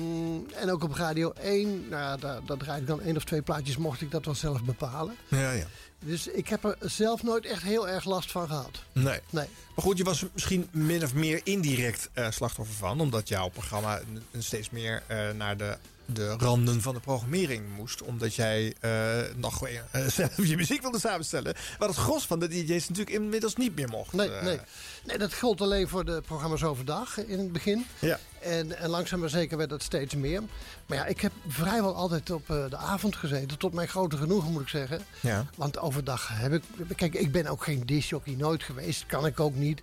en 0.54 0.70
ook 0.70 0.82
op 0.82 0.92
Radio 0.92 1.32
1, 1.40 1.88
nou 1.88 2.20
daar, 2.20 2.40
daar 2.46 2.56
draaide 2.56 2.80
ik 2.80 2.86
dan 2.86 3.00
één 3.00 3.16
of 3.16 3.24
twee 3.24 3.42
plaatjes, 3.42 3.76
mocht 3.76 4.00
ik 4.00 4.10
dat 4.10 4.24
wel 4.24 4.34
zelf 4.34 4.64
bepalen. 4.64 5.14
Ja, 5.28 5.52
ja. 5.52 5.66
Dus 6.04 6.26
ik 6.26 6.48
heb 6.48 6.64
er 6.64 6.76
zelf 6.80 7.22
nooit 7.22 7.46
echt 7.46 7.62
heel 7.62 7.88
erg 7.88 8.04
last 8.04 8.30
van 8.30 8.46
gehad. 8.46 8.82
Nee. 8.92 9.20
Nee. 9.30 9.46
Maar 9.74 9.84
goed, 9.84 9.98
je 9.98 10.04
was 10.04 10.24
misschien 10.32 10.68
min 10.70 11.02
of 11.02 11.14
meer 11.14 11.40
indirect 11.44 12.10
eh, 12.12 12.30
slachtoffer 12.30 12.74
van. 12.74 13.00
Omdat 13.00 13.28
jouw 13.28 13.48
programma 13.48 14.00
steeds 14.38 14.70
meer 14.70 15.02
eh, 15.06 15.30
naar 15.30 15.56
de, 15.56 15.76
de 16.12 16.28
randen 16.28 16.80
van 16.80 16.94
de 16.94 17.00
programmering 17.00 17.64
moest. 17.76 18.02
Omdat 18.02 18.34
jij 18.34 18.74
eh, 18.80 19.18
nog 19.36 19.58
weer, 19.58 19.84
eh, 19.90 20.06
zelf 20.06 20.36
je 20.48 20.56
muziek 20.56 20.82
wilde 20.82 20.98
samenstellen. 20.98 21.54
Wat 21.78 21.88
het 21.88 21.98
gros 21.98 22.26
van 22.26 22.38
de 22.38 22.48
DJ's 22.48 22.88
natuurlijk 22.88 23.16
inmiddels 23.16 23.56
niet 23.56 23.76
meer 23.76 23.88
mocht. 23.88 24.12
Nee, 24.12 24.32
eh. 24.32 24.44
nee. 24.44 24.58
nee, 25.04 25.18
dat 25.18 25.34
gold 25.34 25.60
alleen 25.60 25.88
voor 25.88 26.04
de 26.04 26.22
programma's 26.26 26.62
overdag 26.62 27.18
in 27.26 27.38
het 27.38 27.52
begin. 27.52 27.86
Ja. 27.98 28.18
En, 28.40 28.78
en 28.78 28.88
langzaam 28.88 29.20
maar 29.20 29.28
zeker 29.28 29.56
werd 29.56 29.70
dat 29.70 29.82
steeds 29.82 30.14
meer. 30.14 30.42
Maar 30.86 30.98
ja, 30.98 31.06
ik 31.06 31.20
heb 31.20 31.32
vrijwel 31.48 31.94
altijd 31.94 32.30
op 32.30 32.46
de 32.46 32.76
avond 32.76 33.16
gezeten. 33.16 33.58
Tot 33.58 33.72
mijn 33.72 33.88
grote 33.88 34.16
genoegen 34.16 34.50
moet 34.52 34.62
ik 34.62 34.68
zeggen. 34.68 35.00
Ja. 35.20 35.46
Want 35.56 35.78
overdag 35.78 36.28
heb 36.32 36.52
ik... 36.52 36.62
Kijk, 36.96 37.14
ik 37.14 37.32
ben 37.32 37.46
ook 37.46 37.64
geen 37.64 37.82
discjockey 37.86 38.34
nooit 38.34 38.62
geweest. 38.62 39.06
Kan 39.06 39.26
ik 39.26 39.40
ook 39.40 39.54
niet. 39.54 39.82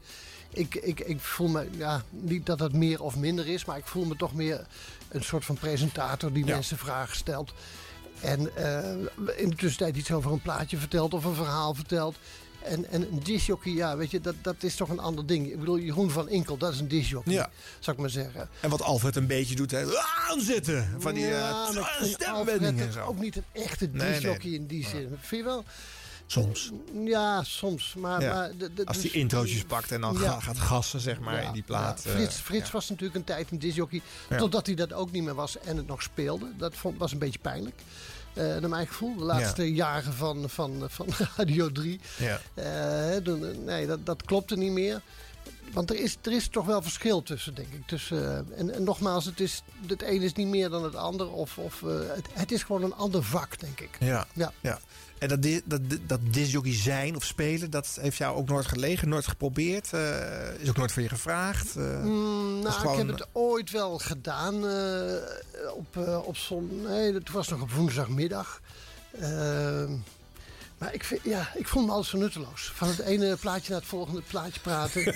Ik, 0.49 0.75
ik, 0.75 0.99
ik 0.99 1.19
voel 1.19 1.47
me... 1.47 1.67
Ja, 1.77 2.03
niet 2.09 2.45
dat 2.45 2.59
het 2.59 2.73
meer 2.73 3.01
of 3.01 3.15
minder 3.15 3.47
is. 3.47 3.65
Maar 3.65 3.77
ik 3.77 3.87
voel 3.87 4.05
me 4.05 4.15
toch 4.15 4.33
meer 4.33 4.65
een 5.09 5.23
soort 5.23 5.45
van 5.45 5.55
presentator 5.57 6.33
die 6.33 6.45
Ja. 6.45 6.53
mensen 6.53 6.77
vragen 6.77 7.15
stelt. 7.15 7.53
En 8.21 8.55
eh, 8.55 8.93
in 9.37 9.49
de 9.49 9.55
tussentijd 9.55 9.95
iets 9.95 10.11
over 10.11 10.31
een 10.31 10.41
plaatje 10.41 10.77
vertelt 10.77 11.13
of 11.13 11.25
een 11.25 11.35
verhaal 11.35 11.73
vertelt. 11.73 12.15
En, 12.63 12.89
en 12.89 13.01
een 13.01 13.19
discjockey, 13.23 13.71
ja, 13.71 13.97
weet 13.97 14.11
je, 14.11 14.21
dat, 14.21 14.35
dat 14.41 14.63
is 14.63 14.75
toch 14.75 14.89
een 14.89 14.99
ander 14.99 15.25
ding. 15.25 15.51
Ik 15.51 15.59
bedoel, 15.59 15.79
Jeroen 15.79 16.09
van 16.11 16.29
Inkel, 16.29 16.57
dat 16.57 16.73
is 16.73 16.79
een 16.79 16.87
discjockey, 16.87 17.33
Ja. 17.33 17.49
zou 17.79 17.95
ik 17.95 18.01
maar 18.01 18.11
zeggen. 18.11 18.49
En 18.59 18.69
wat 18.69 18.81
Alfred 18.81 19.15
een 19.15 19.27
beetje 19.27 19.55
doet, 19.55 19.71
hè. 19.71 19.85
Aanzitten! 20.29 20.95
Van 20.99 21.13
die 21.13 21.25
Ja, 21.25 21.67
eh, 21.75 22.03
stembendingen 22.03 22.67
en 22.67 22.73
Alfred 22.75 22.93
zo. 22.93 22.99
ook 23.05 23.19
niet 23.19 23.35
een 23.35 23.43
echte 23.51 23.89
Nee, 23.91 24.19
nee. 24.21 24.37
in 24.53 24.65
die 24.67 24.87
zin. 24.87 25.17
Vind 25.21 25.41
je 25.41 25.43
wel? 25.43 25.63
Soms. 26.29 26.71
Ja, 27.05 27.43
soms. 27.43 27.93
Maar, 27.97 28.21
Ja. 28.21 28.33
maar 28.33 28.51
de- 28.57 28.73
de- 28.73 28.85
Als 28.85 28.97
dus- 29.01 29.11
die 29.11 29.21
introotjes 29.21 29.63
pakt 29.63 29.91
en 29.91 30.01
dan 30.01 30.17
Ja. 30.21 30.39
gaat 30.39 30.59
gassen, 30.59 30.99
zeg 30.99 31.19
maar, 31.19 31.41
Ja, 31.41 31.47
in 31.47 31.53
die 31.53 31.63
plaat. 31.63 32.05
eh, 32.05 32.27
Frits, 32.29 32.71
was 32.71 32.89
natuurlijk 32.89 33.17
een 33.17 33.23
tijd 33.23 33.51
een 33.51 33.59
discjockey. 33.59 34.01
Ja. 34.29 34.37
Totdat 34.37 34.65
hij 34.65 34.75
dat 34.75 34.93
ook 34.93 35.11
niet 35.11 35.23
meer 35.23 35.35
was 35.35 35.59
en 35.59 35.77
het 35.77 35.87
nog 35.87 36.01
speelde. 36.01 36.45
Dat 36.57 36.75
vond, 36.75 36.97
was 36.97 37.11
een 37.11 37.19
beetje 37.19 37.39
pijnlijk. 37.39 37.75
eh 38.33 38.43
naar 38.43 38.69
mijn 38.69 38.87
gevoel. 38.87 39.15
De 39.17 39.23
laatste 39.23 39.73
jaren 39.73 40.13
van, 40.13 40.49
van, 40.49 40.83
van 40.87 41.07
Radio 41.37 41.71
3. 41.71 41.99
Ja. 42.17 42.39
Eh, 42.53 43.33
nee, 43.65 43.87
dat, 43.87 44.05
dat 44.05 44.23
klopte 44.25 44.55
niet 44.57 44.71
meer. 44.71 45.01
Want 45.73 45.89
er 45.89 45.99
is, 45.99 46.17
er 46.21 46.31
is 46.31 46.47
toch 46.47 46.65
wel 46.65 46.81
verschil 46.81 47.23
tussen, 47.23 47.55
denk 47.55 47.67
ik. 47.73 47.87
Tussen, 47.87 48.47
en, 48.57 48.73
en 48.73 48.83
nogmaals, 48.83 49.25
het, 49.25 49.39
is, 49.39 49.61
het 49.87 50.03
een 50.03 50.21
is 50.21 50.33
niet 50.33 50.47
meer 50.47 50.69
dan 50.69 50.83
het 50.83 50.95
ander. 50.95 51.31
Of, 51.31 51.57
of, 51.57 51.81
het, 52.15 52.25
het 52.33 52.51
is 52.51 52.63
gewoon 52.63 52.83
een 52.83 52.93
ander 52.95 53.23
vak, 53.23 53.59
denk 53.59 53.79
ik. 53.79 53.97
Ja. 53.99 54.27
Ja. 54.33 54.51
ja. 54.61 54.79
En 55.19 55.27
dat, 55.27 55.61
dat, 55.65 55.81
dat 56.07 56.19
disjockey 56.23 56.73
zijn 56.73 57.15
of 57.15 57.23
spelen, 57.23 57.69
dat 57.69 57.97
heeft 58.01 58.17
jou 58.17 58.37
ook 58.37 58.47
nooit 58.47 58.65
gelegen, 58.65 59.09
nooit 59.09 59.27
geprobeerd? 59.27 59.93
eh, 59.93 60.59
is 60.59 60.69
ook 60.69 60.77
nooit 60.77 60.91
van 60.91 61.03
je 61.03 61.09
gevraagd? 61.09 61.75
eh? 61.75 62.01
Mm, 62.03 62.59
nou, 62.59 62.91
ik 62.91 62.97
heb 62.97 63.07
het 63.07 63.27
ooit 63.31 63.71
wel 63.71 63.97
gedaan 63.97 64.67
eh, 64.67 65.73
op, 65.75 65.97
op 66.25 66.37
zon. 66.37 66.81
Nee, 66.81 67.11
dat 67.11 67.29
was 67.29 67.47
nog 67.47 67.61
op 67.61 67.71
woensdagmiddag. 67.71 68.61
Ehm, 69.19 69.91
maar 70.77 70.93
ik, 70.93 71.03
vind, 71.03 71.21
ja, 71.23 71.51
ik 71.55 71.67
vond 71.67 71.85
me 71.85 71.91
alles 71.91 72.09
zo 72.09 72.17
nutteloos. 72.17 72.71
Van 72.75 72.87
het 72.87 72.99
ene 72.99 73.35
plaatje 73.35 73.71
naar 73.71 73.79
het 73.79 73.89
volgende 73.89 74.21
plaatje 74.21 74.59
praten. 74.59 75.15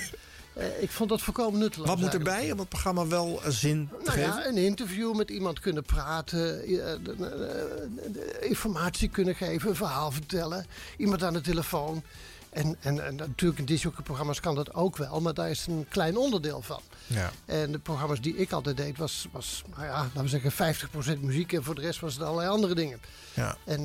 Eh, 0.52 0.82
ik 0.82 0.90
vond 0.90 1.08
dat 1.08 1.22
voorkomen 1.22 1.60
nutteloos. 1.60 1.88
Wat 1.88 1.98
moet 1.98 2.14
erbij 2.14 2.52
om 2.52 2.58
het 2.58 2.68
programma 2.68 3.06
wel 3.06 3.42
eh, 3.42 3.50
zin 3.50 3.88
te 3.88 3.94
Nou 4.04 4.10
geven? 4.10 4.40
ja, 4.40 4.46
een 4.46 4.56
interview 4.56 5.14
met 5.16 5.30
iemand 5.30 5.60
kunnen 5.60 5.82
praten, 5.82 6.62
eh, 6.62 8.48
informatie 8.48 9.08
kunnen 9.08 9.34
geven, 9.34 9.68
een 9.68 9.76
verhaal 9.76 10.10
vertellen, 10.10 10.66
iemand 10.96 11.22
aan 11.22 11.32
de 11.32 11.40
telefoon. 11.40 12.02
En, 12.50 12.76
en, 12.80 13.06
en 13.06 13.16
natuurlijk 13.16 13.60
in 13.60 13.64
disjockeyprogramma's 13.64 14.40
kan 14.40 14.54
dat 14.54 14.74
ook 14.74 14.96
wel, 14.96 15.20
maar 15.20 15.34
daar 15.34 15.50
is 15.50 15.66
een 15.66 15.86
klein 15.88 16.16
onderdeel 16.16 16.62
van. 16.62 16.80
Ja. 17.06 17.30
En 17.44 17.72
de 17.72 17.78
programma's 17.78 18.20
die 18.20 18.36
ik 18.36 18.52
altijd 18.52 18.76
deed 18.76 18.98
was, 18.98 19.28
was 19.32 19.62
nou 19.74 19.84
ja, 19.84 19.96
laten 20.14 20.22
we 20.22 20.40
zeggen 20.40 20.76
50% 21.16 21.20
muziek 21.20 21.52
en 21.52 21.64
voor 21.64 21.74
de 21.74 21.80
rest 21.80 22.00
was 22.00 22.14
het 22.14 22.22
allerlei 22.22 22.48
andere 22.48 22.74
dingen. 22.74 23.00
Ja. 23.34 23.56
En 23.64 23.82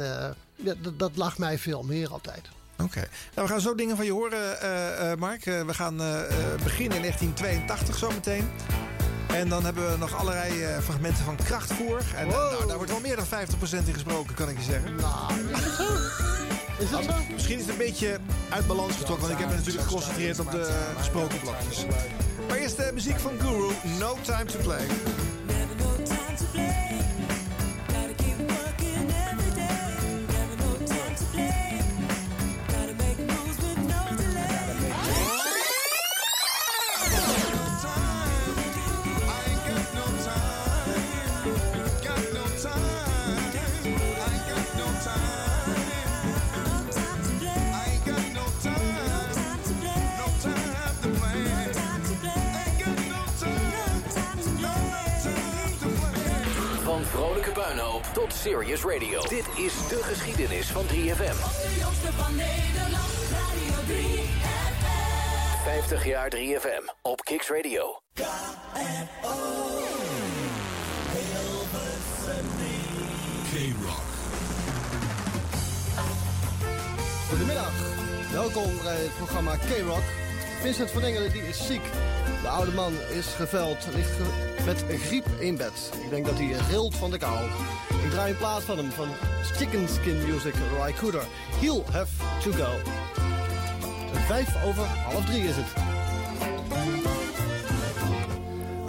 ja, 0.56 0.74
dat, 0.82 1.00
dat 1.00 1.12
lag 1.16 1.38
mij 1.38 1.58
veel 1.58 1.84
meer 1.84 2.12
altijd. 2.12 2.46
Oké. 2.78 3.08
Nou, 3.36 3.48
we 3.48 3.54
gaan 3.54 3.62
zo 3.62 3.76
dingen 3.76 3.96
van 3.96 4.06
je 4.06 4.12
horen, 4.12 4.62
eh, 4.62 5.12
eh, 5.12 5.18
Mark. 5.18 5.46
Eh, 5.46 5.62
we 5.62 5.74
gaan 5.74 5.98
beginnen 6.64 6.96
in 6.96 7.02
1982 7.02 7.98
zometeen. 7.98 8.50
En 9.34 9.50
dan 9.50 9.64
hebben 9.64 9.92
we 9.92 9.98
nog 9.98 10.16
allerlei 10.16 10.64
eh, 10.64 10.80
fragmenten 10.80 11.24
van 11.24 11.36
krachtvoer. 11.36 12.02
En 12.16 12.28
nou, 12.28 12.68
daar 12.68 12.76
wordt 12.76 12.92
wel 12.92 13.00
meer 13.00 13.16
dan 13.16 13.26
50% 13.26 13.88
in 13.88 13.94
gesproken, 13.94 14.36
kan 14.36 14.50
ik 14.50 14.58
je 14.58 14.64
zeggen. 14.64 14.96
Nou, 14.96 15.34
is 15.54 15.64
het 15.64 15.74
zo? 15.74 15.84
Is 16.80 16.90
het 16.90 17.04
zo? 17.04 17.12
Misschien 17.34 17.60
is 17.60 17.62
het 17.62 17.72
een 17.72 17.78
beetje 17.78 18.20
uit 18.50 18.68
balans 18.68 18.96
getrokken, 18.96 19.28
want 19.28 19.32
ik 19.32 19.40
heb 19.40 19.50
me 19.50 19.56
natuurlijk 19.56 19.86
geconcentreerd 19.86 20.40
op 20.40 20.52
de 20.52 20.86
gesproken 20.98 21.40
blokjes. 21.40 21.86
Maar 22.48 22.58
eerst 22.58 22.78
de 22.78 22.92
muziek 22.94 23.20
van 23.20 23.32
Guru, 23.40 23.74
No 24.00 24.18
Time 24.24 24.46
to 24.46 24.60
Play. 24.60 24.86
Van 26.52 26.87
vrolijke 57.38 57.62
puinhoop 57.62 58.04
tot 58.14 58.34
serious 58.34 58.84
radio. 58.84 59.22
Dit 59.22 59.46
is 59.56 59.88
de 59.88 60.04
geschiedenis 60.04 60.68
van 60.68 60.86
3FM. 60.86 60.90
De 60.90 61.76
jongste 61.80 62.12
van 62.14 62.36
Nederland, 62.36 63.12
Radio 63.32 63.76
3 63.86 64.06
FM. 64.44 65.64
50 65.64 66.06
jaar 66.06 66.32
3FM 66.36 66.94
op 67.02 67.22
Kicks 67.22 67.50
Radio. 67.50 68.02
K-Rock. 73.52 74.02
Goedemiddag, 77.30 77.74
welkom 78.32 78.84
bij 78.84 78.96
het 78.96 79.16
programma 79.16 79.56
K-Rock. 79.56 80.04
Vincent 80.62 80.92
van 80.92 81.04
Engelen 81.04 81.32
die 81.32 81.48
is 81.48 81.68
ziek. 81.68 81.84
De 82.42 82.48
oude 82.48 82.72
man 82.72 82.94
is 83.10 83.26
geveld, 83.26 83.88
ligt 83.96 84.18
met 84.66 84.84
griep 85.00 85.26
in 85.40 85.58
bed. 85.58 85.92
Ik 86.04 86.10
denk 86.10 86.26
dat 86.26 86.38
hij 86.38 86.56
rilt 86.70 86.96
van 86.96 87.12
de 87.12 87.18
kou. 87.18 87.46
Ik 88.04 88.10
draai 88.12 88.32
in 88.32 88.38
plaats 88.38 88.66
van 88.66 88.78
hem 88.78 88.92
van 88.92 89.08
Chicken 89.56 89.88
Skin 89.90 90.18
Music 90.18 90.54
Ry. 90.54 90.94
He'll 91.60 91.84
have 91.92 92.40
to 92.44 92.52
go. 92.52 92.70
Vijf 94.28 94.64
over 94.66 94.84
half 94.84 95.26
drie 95.26 95.44
is 95.44 95.56
het. 95.56 95.97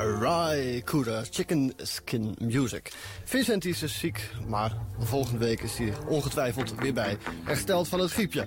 Ry 0.00 0.82
Cooder, 0.84 1.26
Chicken 1.30 1.72
Skin 1.76 2.36
Music. 2.38 2.92
Vincent 3.24 3.64
is 3.64 3.78
dus 3.78 3.98
ziek, 3.98 4.30
maar 4.46 4.72
volgende 4.98 5.38
week 5.38 5.60
is 5.60 5.78
hij 5.78 5.92
ongetwijfeld 6.06 6.74
weer 6.74 6.94
bij. 6.94 7.16
Hersteld 7.44 7.88
van 7.88 8.00
het 8.00 8.12
griepje. 8.12 8.46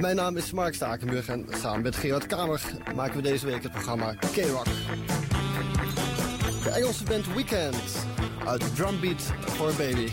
Mijn 0.00 0.16
naam 0.16 0.36
is 0.36 0.52
Mark 0.52 0.74
Stakenburg 0.74 1.28
en 1.28 1.46
samen 1.50 1.82
met 1.82 1.96
Gerard 1.96 2.26
Kamer 2.26 2.62
maken 2.94 3.16
we 3.16 3.22
deze 3.22 3.46
week 3.46 3.62
het 3.62 3.72
programma 3.72 4.12
K-Rock. 4.14 4.64
De 6.62 6.70
Engelse 6.70 7.04
band 7.04 7.34
Weekend 7.34 8.06
uit 8.46 8.74
Drumbeat 8.76 9.22
for 9.46 9.72
Baby. 9.76 10.08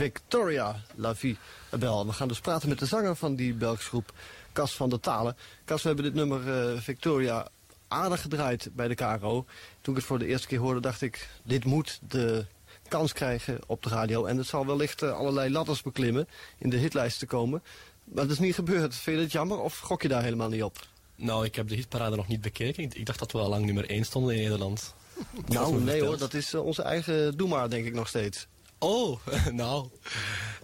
Victoria 0.00 0.76
La 0.94 1.14
Vie 1.14 1.36
Bel. 1.78 2.06
We 2.06 2.12
gaan 2.12 2.28
dus 2.28 2.40
praten 2.40 2.68
met 2.68 2.78
de 2.78 2.86
zanger 2.86 3.16
van 3.16 3.34
die 3.34 3.54
Belgische 3.54 3.88
groep, 3.88 4.12
Cas 4.52 4.74
van 4.74 4.88
der 4.90 5.00
Talen. 5.00 5.36
Cas, 5.64 5.82
we 5.82 5.88
hebben 5.88 6.04
dit 6.04 6.14
nummer 6.14 6.72
eh, 6.72 6.80
Victoria 6.80 7.48
aardig 7.88 8.20
gedraaid 8.20 8.68
bij 8.72 8.88
de 8.88 8.94
KRO. 8.94 9.44
Toen 9.80 9.94
ik 9.94 10.00
het 10.00 10.04
voor 10.08 10.18
de 10.18 10.26
eerste 10.26 10.46
keer 10.46 10.58
hoorde, 10.58 10.80
dacht 10.80 11.02
ik, 11.02 11.28
dit 11.42 11.64
moet 11.64 11.98
de 12.08 12.46
kans 12.88 13.12
krijgen 13.12 13.58
op 13.66 13.82
de 13.82 13.88
radio. 13.88 14.24
En 14.24 14.36
het 14.36 14.46
zal 14.46 14.66
wellicht 14.66 15.02
eh, 15.02 15.12
allerlei 15.12 15.50
ladders 15.50 15.82
beklimmen 15.82 16.28
in 16.58 16.70
de 16.70 16.76
hitlijst 16.76 17.18
te 17.18 17.26
komen. 17.26 17.62
Maar 18.04 18.24
dat 18.24 18.32
is 18.32 18.38
niet 18.38 18.54
gebeurd. 18.54 18.94
Vind 18.94 19.16
je 19.16 19.22
het 19.22 19.32
jammer 19.32 19.58
of 19.58 19.78
gok 19.78 20.02
je 20.02 20.08
daar 20.08 20.22
helemaal 20.22 20.48
niet 20.48 20.62
op? 20.62 20.86
Nou, 21.16 21.44
ik 21.44 21.54
heb 21.54 21.68
de 21.68 21.74
hitparade 21.74 22.16
nog 22.16 22.28
niet 22.28 22.40
bekeken. 22.40 22.82
Ik, 22.82 22.94
ik 22.94 23.06
dacht 23.06 23.18
dat 23.18 23.32
we 23.32 23.38
al 23.38 23.48
lang 23.48 23.64
nummer 23.64 23.90
1 23.90 24.04
stonden 24.04 24.34
in 24.34 24.42
Nederland. 24.42 24.94
Dat 25.34 25.48
Nou, 25.48 25.72
nee 25.72 25.80
verteld. 25.84 26.06
hoor, 26.06 26.18
dat 26.18 26.34
is 26.34 26.54
eh, 26.54 26.64
onze 26.64 26.82
eigen 26.82 27.36
Doe 27.36 27.48
maar, 27.48 27.70
denk 27.70 27.86
ik 27.86 27.94
nog 27.94 28.08
steeds. 28.08 28.46
Oh, 28.82 29.18
nou. 29.52 29.88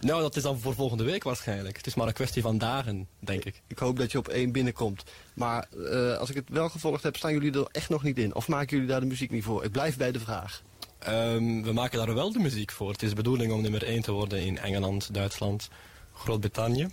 Nou, 0.00 0.20
dat 0.20 0.36
is 0.36 0.42
dan 0.42 0.58
voor 0.58 0.74
volgende 0.74 1.04
week 1.04 1.22
waarschijnlijk. 1.22 1.76
Het 1.76 1.86
is 1.86 1.94
maar 1.94 2.06
een 2.06 2.12
kwestie 2.12 2.42
van 2.42 2.58
dagen, 2.58 3.08
denk 3.18 3.44
ik. 3.44 3.62
Ik 3.66 3.78
hoop 3.78 3.98
dat 3.98 4.12
je 4.12 4.18
op 4.18 4.28
één 4.28 4.52
binnenkomt. 4.52 5.04
Maar 5.34 5.68
eh, 5.90 6.18
als 6.18 6.30
ik 6.30 6.36
het 6.36 6.48
wel 6.48 6.68
gevolgd 6.68 7.02
heb, 7.02 7.16
staan 7.16 7.32
jullie 7.32 7.52
er 7.52 7.68
echt 7.72 7.88
nog 7.88 8.02
niet 8.02 8.18
in? 8.18 8.34
Of 8.34 8.48
maken 8.48 8.76
jullie 8.76 8.90
daar 8.90 9.00
de 9.00 9.06
muziek 9.06 9.30
niet 9.30 9.44
voor? 9.44 9.64
Ik 9.64 9.70
blijf 9.70 9.96
bij 9.96 10.12
de 10.12 10.20
vraag. 10.20 10.62
Ehm, 10.98 11.62
we 11.62 11.72
maken 11.72 11.98
daar 11.98 12.14
wel 12.14 12.32
de 12.32 12.38
muziek 12.38 12.70
voor. 12.70 12.90
Het 12.90 13.02
is 13.02 13.08
de 13.08 13.14
bedoeling 13.14 13.52
om 13.52 13.62
nummer 13.62 13.82
1 13.82 14.02
te 14.02 14.12
worden 14.12 14.40
in 14.40 14.58
Engeland, 14.58 15.14
Duitsland, 15.14 15.68
Groot-Brittannië. 16.12 16.88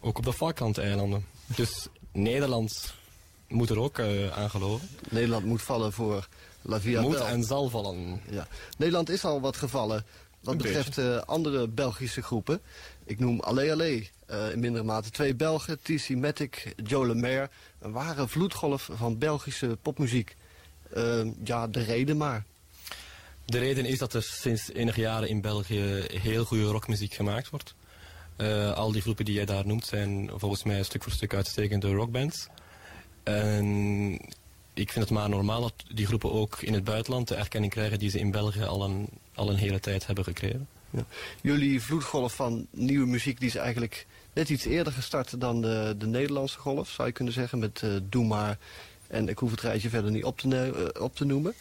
Ook 0.00 0.18
op 0.18 0.24
de 0.24 0.32
Falklandeilanden. 0.32 1.24
Dus 1.46 1.86
Nederland 2.12 2.94
moet 3.48 3.70
er 3.70 3.78
ook 3.78 3.98
eh, 3.98 4.38
aan 4.38 4.50
geloven. 4.50 4.88
Nederland 5.08 5.44
moet 5.44 5.62
vallen 5.62 5.92
voor 5.92 6.28
La 6.62 6.80
Via 6.80 7.00
Moet 7.00 7.20
en 7.20 7.44
zal 7.44 7.68
vallen. 7.68 8.20
Ja. 8.30 8.46
Nederland 8.78 9.08
is 9.08 9.24
al 9.24 9.40
wat 9.40 9.56
gevallen 9.56 10.04
wat 10.40 10.54
Een 10.54 10.60
betreft 10.62 10.98
eh, 10.98 11.16
andere 11.16 11.68
Belgische 11.68 12.22
groepen. 12.22 12.60
Ik 13.04 13.18
noem 13.18 13.40
Allee 13.40 13.72
Allee, 13.72 14.10
eh, 14.26 14.52
in 14.52 14.60
mindere 14.60 14.84
mate 14.84 15.10
twee 15.10 15.34
Belgen, 15.34 15.78
TC 15.82 16.08
Matic, 16.08 16.74
Joe 16.84 17.06
Lemaire. 17.06 17.50
Een 17.78 17.92
ware 17.92 18.28
vloedgolf 18.28 18.88
van 18.92 19.18
Belgische 19.18 19.78
popmuziek. 19.82 20.36
Eh, 20.92 21.26
ja, 21.44 21.66
de 21.66 21.82
reden 21.82 22.16
maar. 22.16 22.44
De 23.44 23.58
reden 23.58 23.84
is 23.84 23.98
dat 23.98 24.14
er 24.14 24.22
sinds 24.22 24.72
enige 24.72 25.00
jaren 25.00 25.28
in 25.28 25.40
België 25.40 26.04
heel 26.06 26.44
goede 26.44 26.64
rockmuziek 26.64 27.14
gemaakt 27.14 27.50
wordt. 27.50 27.74
Eh, 28.36 28.72
al 28.72 28.92
die 28.92 29.02
groepen 29.02 29.24
die 29.24 29.34
jij 29.34 29.44
daar 29.44 29.66
noemt 29.66 29.86
zijn 29.86 30.30
volgens 30.34 30.62
mij 30.62 30.82
stuk 30.82 31.02
voor 31.02 31.12
stuk 31.12 31.34
uitstekende 31.34 31.92
rockbands. 31.92 32.46
En 33.22 34.20
ik 34.74 34.92
vind 34.92 35.04
het 35.04 35.14
maar 35.14 35.28
normaal 35.28 35.60
dat 35.60 35.74
die 35.94 36.06
groepen 36.06 36.32
ook 36.32 36.62
in 36.62 36.74
het 36.74 36.84
buitenland 36.84 37.28
de 37.28 37.34
erkenning 37.34 37.72
krijgen 37.72 37.98
die 37.98 38.10
ze 38.10 38.18
in 38.18 38.30
België 38.30 38.64
al 38.64 38.84
een, 38.84 39.08
al 39.34 39.50
een 39.50 39.56
hele 39.56 39.80
tijd 39.80 40.06
hebben 40.06 40.24
gekregen. 40.24 40.68
Ja. 40.90 41.04
Jullie 41.42 41.82
vloedgolf 41.82 42.34
van 42.34 42.66
nieuwe 42.70 43.06
muziek 43.06 43.38
die 43.38 43.48
is 43.48 43.54
eigenlijk 43.54 44.06
net 44.32 44.48
iets 44.48 44.64
eerder 44.64 44.92
gestart 44.92 45.40
dan 45.40 45.60
de, 45.60 45.94
de 45.98 46.06
Nederlandse 46.06 46.58
golf, 46.58 46.88
zou 46.88 47.08
je 47.08 47.14
kunnen 47.14 47.34
zeggen. 47.34 47.58
Met 47.58 47.84
Doe 48.08 48.24
maar 48.24 48.58
en 49.10 49.28
ik 49.28 49.38
hoef 49.38 49.50
het 49.50 49.60
rijtje 49.60 49.88
verder 49.88 50.10
niet 50.10 50.24
op 50.24 50.38
te, 50.38 50.90
eh, 50.94 51.02
op 51.02 51.16
te 51.16 51.24
noemen. 51.24 51.54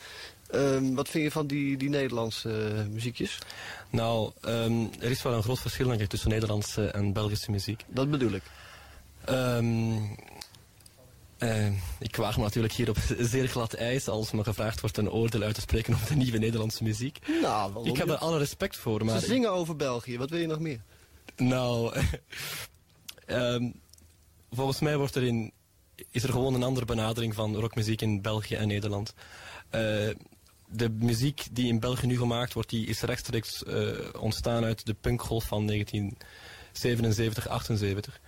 Ehm, 0.50 0.94
wat 0.94 1.10
vind 1.10 1.24
je 1.24 1.32
van 1.32 1.48
die, 1.48 1.78
die 1.78 1.90
Nederlandse 1.90 2.50
eh, 2.50 2.86
muziekjes? 2.86 3.38
Nou, 3.90 4.32
ehm, 4.42 4.86
er 5.00 5.10
is 5.10 5.22
wel 5.22 5.34
een 5.34 5.44
groot 5.44 5.60
verschil 5.60 6.08
tussen 6.08 6.30
Nederlandse 6.30 6.86
en 6.86 7.14
Belgische 7.14 7.52
muziek. 7.52 7.84
Dat 7.88 8.12
bedoel 8.12 8.32
ik. 8.32 8.44
Ehm, 9.26 9.98
eh, 11.40 11.68
ik 12.00 12.16
waag 12.16 12.38
me 12.38 12.44
natuurlijk 12.44 12.74
hier 12.74 12.90
op 12.90 12.98
zeer 13.20 13.48
glad 13.48 13.74
ijs 13.74 14.08
als 14.08 14.32
me 14.32 14.44
gevraagd 14.44 14.82
wordt 14.82 14.98
een 14.98 15.12
oordeel 15.12 15.42
uit 15.42 15.56
te 15.56 15.62
spreken 15.62 15.94
over 15.94 16.08
de 16.08 16.16
nieuwe 16.16 16.38
Nederlandse 16.38 16.84
muziek. 16.84 17.20
Nou, 17.42 17.74
waarom 17.74 17.86
ik 17.86 17.98
heb 17.98 18.10
er 18.10 18.18
alle 18.18 18.38
respect 18.38 18.76
voor, 18.76 19.06
maar... 19.06 19.20
Ze 19.20 19.26
zingen 19.26 19.52
over 19.52 19.76
België, 19.76 20.18
wat 20.18 20.30
wil 20.30 20.40
je 20.40 20.48
nog 20.48 20.60
meer? 20.60 20.82
Nou, 21.36 21.94
ehm, 23.26 23.70
volgens 24.52 24.80
mij 24.80 24.98
wordt 24.98 25.16
er 25.16 25.24
in, 25.24 25.52
is 26.12 26.24
er 26.24 26.32
gewoon 26.32 26.54
een 26.54 26.64
andere 26.64 26.86
benadering 26.86 27.36
van 27.36 27.56
rockmuziek 27.56 28.02
in 28.02 28.22
België 28.22 28.56
en 28.56 28.68
Nederland. 28.68 29.14
Eh, 29.70 30.10
de 30.72 30.90
muziek 30.90 31.48
die 31.52 31.68
in 31.68 31.80
België 31.80 32.08
nu 32.08 32.18
gemaakt 32.18 32.54
wordt, 32.54 32.70
die 32.70 32.88
is 32.88 33.02
rechtstreeks 33.02 33.64
eh, 33.64 33.92
ontstaan 34.20 34.64
uit 34.64 34.86
de 34.86 34.94
punkgolf 34.94 35.46
van 35.46 35.68
1977, 35.68 37.48
78. 37.48 38.20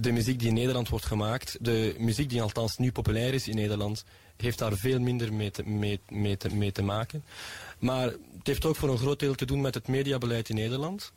De 0.00 0.12
muziek 0.12 0.38
die 0.38 0.48
in 0.48 0.54
Nederland 0.54 0.88
wordt 0.88 1.04
gemaakt, 1.04 1.56
de 1.60 1.94
muziek 1.98 2.28
die 2.28 2.42
althans 2.42 2.78
nu 2.78 2.92
populair 2.92 3.34
is 3.34 3.48
in 3.48 3.54
Nederland, 3.54 4.04
heeft 4.36 4.58
daar 4.58 4.76
veel 4.76 5.00
minder 5.00 5.32
mee 5.32 5.50
te, 5.50 5.62
mee, 5.68 6.00
mee 6.08 6.72
te, 6.72 6.82
maken. 6.82 7.24
Maar 7.78 8.04
het 8.06 8.46
heeft 8.46 8.64
ook 8.64 8.76
voor 8.76 8.88
een 8.88 8.98
groot 8.98 9.18
deel 9.18 9.34
te 9.34 9.44
doen 9.44 9.60
met 9.60 9.74
het 9.74 9.88
mediabeleid 9.88 10.48
in 10.48 10.54
Nederland. 10.54 11.12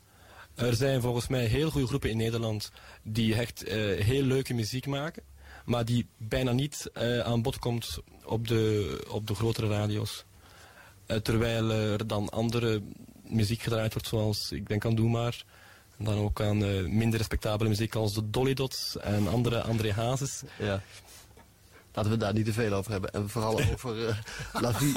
Er 0.54 0.74
zijn 0.74 1.00
volgens 1.00 1.28
mij 1.28 1.44
heel 1.44 1.70
goede 1.70 1.86
groepen 1.86 2.10
in 2.10 2.16
Nederland 2.16 2.70
die 3.02 3.34
echt 3.34 3.64
eh, 3.64 3.76
heel 4.04 4.22
leuke 4.22 4.54
muziek 4.54 4.86
maken. 4.86 5.22
Maar 5.64 5.84
die 5.84 6.06
bijna 6.16 6.52
niet 6.52 6.90
eh, 6.92 7.18
aan 7.18 7.42
bod 7.42 7.58
komt 7.58 7.98
op 8.24 8.48
de, 8.48 9.04
op 9.08 9.26
de 9.26 9.34
grotere 9.34 9.68
radio's. 9.68 10.24
Eh, 11.06 11.16
terwijl 11.16 11.70
er 11.70 12.06
dan 12.06 12.28
andere 12.28 12.82
muziek 13.22 13.62
gedraaid 13.62 13.92
wordt 13.92 14.08
zoals, 14.08 14.52
ik 14.52 14.68
denk 14.68 14.84
aan 14.84 14.94
Doe 14.94 15.10
Maar. 15.10 15.44
En 15.98 16.04
dan 16.04 16.18
ook 16.18 16.40
aan 16.40 16.64
eh, 16.64 16.84
minder 16.84 17.18
respectabele 17.18 17.68
muziek 17.68 17.94
als 17.94 18.14
de 18.14 18.30
Dolly 18.30 18.54
Dots 18.54 18.96
en 18.98 19.28
andere 19.28 19.60
André 19.60 19.92
Hazes. 19.92 20.42
Ja. 20.58 20.82
Laten 21.94 22.10
we 22.10 22.16
daar 22.16 22.32
niet 22.32 22.44
te 22.44 22.52
veel 22.52 22.72
over 22.72 22.92
hebben. 22.92 23.10
En 23.10 23.28
vooral 23.28 23.60
over 23.72 24.08
eh 24.08 24.16
La 24.52 24.72
Vie 24.72 24.96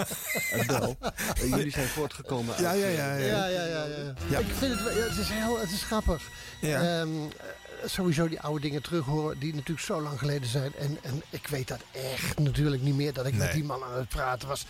en 0.51 0.67
Bel. 0.67 0.97
Eh, 1.41 1.49
jullie 1.49 1.71
zijn 1.71 1.87
voortgekomen 1.87 2.53
uit... 2.53 2.61
Ja, 2.61 2.71
ja, 2.71 2.87
ja, 2.87 3.15
ja. 3.15 3.25
Ja, 3.25 3.47
ja, 3.47 3.63
ja. 3.63 3.85
ja. 3.85 4.13
Ja. 4.29 4.39
Ik 4.39 4.45
vind 4.57 4.79
het, 4.79 4.93
het 4.93 5.17
is 5.17 5.29
heel, 5.29 5.59
het 5.59 5.71
is 5.71 5.83
grappig. 5.83 6.21
Ja. 6.61 6.81
Ehm, 6.81 7.09
eh, 7.09 7.66
sowieso 7.85 8.27
die 8.27 8.41
oude 8.41 8.61
dingen 8.61 8.81
terug 8.81 9.05
horen 9.05 9.39
die 9.39 9.53
natuurlijk 9.53 9.85
zo 9.85 10.01
lang 10.01 10.19
geleden 10.19 10.49
zijn. 10.49 10.75
En, 10.75 10.97
en 11.01 11.21
ik 11.29 11.47
weet 11.47 11.67
dat 11.67 11.81
echt 11.91 12.39
natuurlijk 12.39 12.81
niet 12.81 12.95
meer 12.95 13.13
dat 13.13 13.25
ik 13.25 13.33
met 13.33 13.51
die 13.51 13.63
man 13.63 13.83
aan 13.83 13.97
het 13.97 14.09
praten 14.09 14.47
was. 14.47 14.65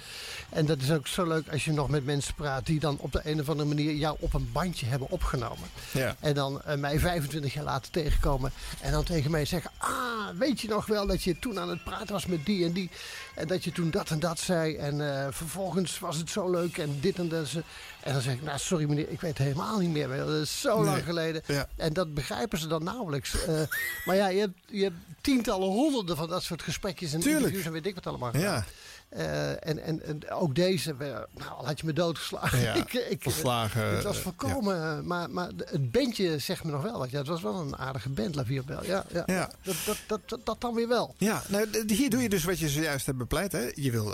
En 0.49 0.65
dat 0.65 0.81
is 0.81 0.91
ook 0.91 1.07
zo 1.07 1.27
leuk 1.27 1.49
als 1.51 1.65
je 1.65 1.71
nog 1.71 1.89
met 1.89 2.05
mensen 2.05 2.33
praat 2.33 2.65
die 2.65 2.79
dan 2.79 2.97
op 2.99 3.11
de 3.11 3.21
een 3.23 3.39
of 3.39 3.49
andere 3.49 3.67
manier 3.67 3.93
jou 3.93 4.17
op 4.19 4.33
een 4.33 4.51
bandje 4.51 4.85
hebben 4.85 5.09
opgenomen. 5.09 5.69
Ja. 5.91 6.15
En 6.19 6.33
dan 6.33 6.61
eh, 6.61 6.77
mij 6.77 6.99
25 6.99 7.53
jaar 7.53 7.63
later 7.63 7.91
tegenkomen. 7.91 8.51
En 8.81 8.91
dan 8.91 9.03
tegen 9.03 9.31
mij 9.31 9.45
zeggen: 9.45 9.71
Ah, 9.77 10.29
weet 10.37 10.61
je 10.61 10.67
nog 10.67 10.85
wel 10.85 11.07
dat 11.07 11.23
je 11.23 11.39
toen 11.39 11.59
aan 11.59 11.69
het 11.69 11.83
praten 11.83 12.11
was 12.13 12.25
met 12.25 12.45
die 12.45 12.65
en 12.65 12.71
die. 12.71 12.89
En 13.37 13.47
dat 13.47 13.63
je 13.63 13.71
toen 13.71 13.89
dat 13.91 14.09
en 14.09 14.19
dat 14.19 14.39
zei. 14.39 14.75
En 14.75 15.23
eh, 15.23 15.27
vervolgens 15.29 15.99
was 15.99 16.17
het 16.17 16.29
zo 16.29 16.49
leuk 16.49 16.77
en 16.77 16.97
dit 16.99 17.17
en 17.19 17.29
dat. 17.29 17.53
En 17.99 18.13
dan 18.13 18.21
zeg 18.21 18.33
ik: 18.33 18.41
Nou, 18.43 18.59
sorry 18.59 18.85
meneer, 18.85 19.09
ik 19.09 19.21
weet 19.21 19.37
het 19.37 19.47
helemaal 19.47 19.79
niet 19.79 19.89
meer. 19.89 20.07
Dat 20.07 20.29
is 20.29 20.61
zo 20.61 20.83
lang 20.83 21.03
geleden. 21.03 21.41
Ja. 21.45 21.67
En 21.75 21.93
dat 21.93 22.13
begrijpen 22.13 22.59
ze 22.59 22.67
dan 22.67 22.83
nauwelijks. 22.83 23.45
Eh, 23.45 23.61
maar 24.05 24.15
ja, 24.15 24.27
je 24.27 24.39
hebt, 24.39 24.57
je 24.65 24.83
hebt 24.83 24.95
tientallen, 25.21 25.67
honderden 25.67 26.17
van 26.17 26.29
dat 26.29 26.43
soort 26.43 26.61
gesprekjes 26.61 27.13
en 27.13 27.19
Tuurlijk. 27.19 27.39
interviews 27.39 27.65
en 27.65 27.71
weet 27.71 27.85
ik 27.85 27.95
wat 27.95 28.07
allemaal. 28.07 28.37
Ja. 28.37 28.65
Eh, 29.09 29.49
en, 29.49 29.83
en, 29.83 30.03
en 30.03 30.29
ook 30.29 30.55
deze, 30.55 30.95
eh, 30.99 31.07
nou, 31.07 31.51
al 31.57 31.65
had 31.65 31.79
je 31.79 31.85
me 31.85 31.93
doodgeslagen. 31.93 32.59
Ja, 32.59 32.73
ik, 32.83 32.93
ik, 32.93 33.23
Het 33.23 34.03
was 34.03 34.17
eh, 34.17 34.23
volkomen, 34.23 34.75
eh, 34.83 34.99
maar, 34.99 35.29
maar 35.29 35.49
het 35.65 35.91
bandje 35.91 36.39
zegt 36.39 36.63
me 36.63 36.71
nog 36.71 36.81
wel. 36.81 37.05
Ja, 37.09 37.17
het 37.17 37.27
was 37.27 37.41
wel 37.41 37.55
een 37.55 37.77
aardige 37.77 38.09
band, 38.09 38.35
La 38.35 38.45
Vierbel. 38.45 38.83
Ja, 38.85 39.05
ja. 39.11 39.23
Ja. 39.25 39.51
Dat, 39.63 39.75
dat, 39.85 39.97
dat, 40.07 40.21
dat, 40.25 40.39
dat 40.43 40.61
dan 40.61 40.73
weer 40.73 40.87
wel. 40.87 41.15
Ja, 41.17 41.43
nou, 41.47 41.67
hier 41.87 42.09
doe 42.09 42.21
je 42.21 42.29
dus 42.29 42.43
wat 42.43 42.59
je 42.59 42.69
zojuist 42.69 43.05
hebt 43.05 43.17
bepleit. 43.17 43.51
Hè. 43.51 43.71
Je 43.75 43.91
wil 43.91 44.13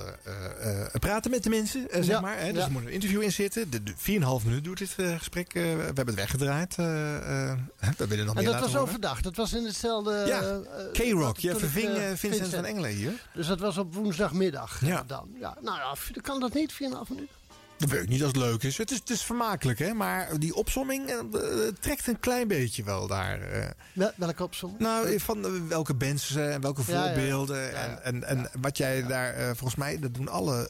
praten 1.00 1.32
met 1.32 1.44
de 1.44 1.50
mensen, 1.50 1.88
zeg 2.00 2.22
maar. 2.22 2.40
Hè. 2.40 2.54
Dus 2.54 2.64
er 2.64 2.72
moet 2.72 2.86
een 2.86 2.92
interview 2.92 3.22
in 3.22 3.32
zitten. 3.32 3.70
De, 3.70 3.84
de 3.84 3.94
4,5 3.94 4.46
minuut 4.46 4.64
duurt 4.64 4.78
dit 4.78 4.96
gesprek. 5.18 5.54
we 5.54 5.60
hebben 5.60 6.06
het 6.06 6.16
weggedraaid. 6.16 6.76
we 6.76 8.08
willen 8.08 8.26
nog 8.26 8.36
En 8.36 8.44
meer 8.44 8.52
dat 8.52 8.62
laten 8.62 8.72
was 8.74 8.82
overdag. 8.82 9.22
Dat 9.22 9.36
was 9.36 9.54
in 9.54 9.66
hetzelfde... 9.66 10.24
Ja, 10.28 10.60
K-Rock. 10.92 11.38
Je 11.38 11.56
verving 11.56 11.96
eh, 11.96 12.12
Vincent 12.16 12.54
van 12.54 12.66
Engelen 12.66 12.90
hier. 12.90 13.12
Dus 13.34 13.48
dat 13.48 13.60
was 13.60 13.78
op 13.78 13.94
woensdagmiddag 13.94 14.82
Ja. 14.86 15.04
dan. 15.08 15.30
Ja, 15.40 15.58
nou 15.62 15.78
ja, 15.78 16.22
kan 16.22 16.40
dat 16.40 16.54
niet? 16.54 16.74
4,5 16.74 16.78
minuten? 17.10 17.36
Dat 17.84 17.92
weet 17.92 18.04
ik 18.04 18.10
niet 18.10 18.24
als 18.24 18.32
het 18.32 18.42
leuk 18.42 18.64
is. 18.64 18.78
Het 18.78 18.92
is, 18.92 18.98
het 18.98 19.10
is 19.10 19.22
vermakelijk, 19.24 19.80
hè. 19.80 19.94
Maar 19.94 20.40
die 20.40 20.56
opsomming 20.56 21.10
eh, 21.10 21.18
eh, 21.20 21.74
trekt 21.80 22.08
een 22.08 22.20
klein 22.20 22.48
beetje 22.48 22.84
wel 22.84 23.08
daar. 23.08 23.42
eh. 23.42 23.68
Wel- 23.94 24.12
Welke 24.16 24.44
opzomming? 24.44 24.82
Nou, 24.82 25.20
van 25.20 25.68
welke 25.68 25.94
bands 25.94 26.36
en 26.36 26.62
welke 26.62 26.82
Ja, 26.88 27.06
voorbeelden. 27.06 27.62
Ja, 27.62 27.70
ja. 27.70 28.00
En, 28.00 28.24
en, 28.24 28.24
en 28.24 28.50
wat 28.62 28.78
jij 28.78 29.04
daar, 29.08 29.36
volgens 29.56 29.76
mij, 29.76 30.00
dat 30.00 30.14
doen 30.14 30.28
alle 30.30 30.70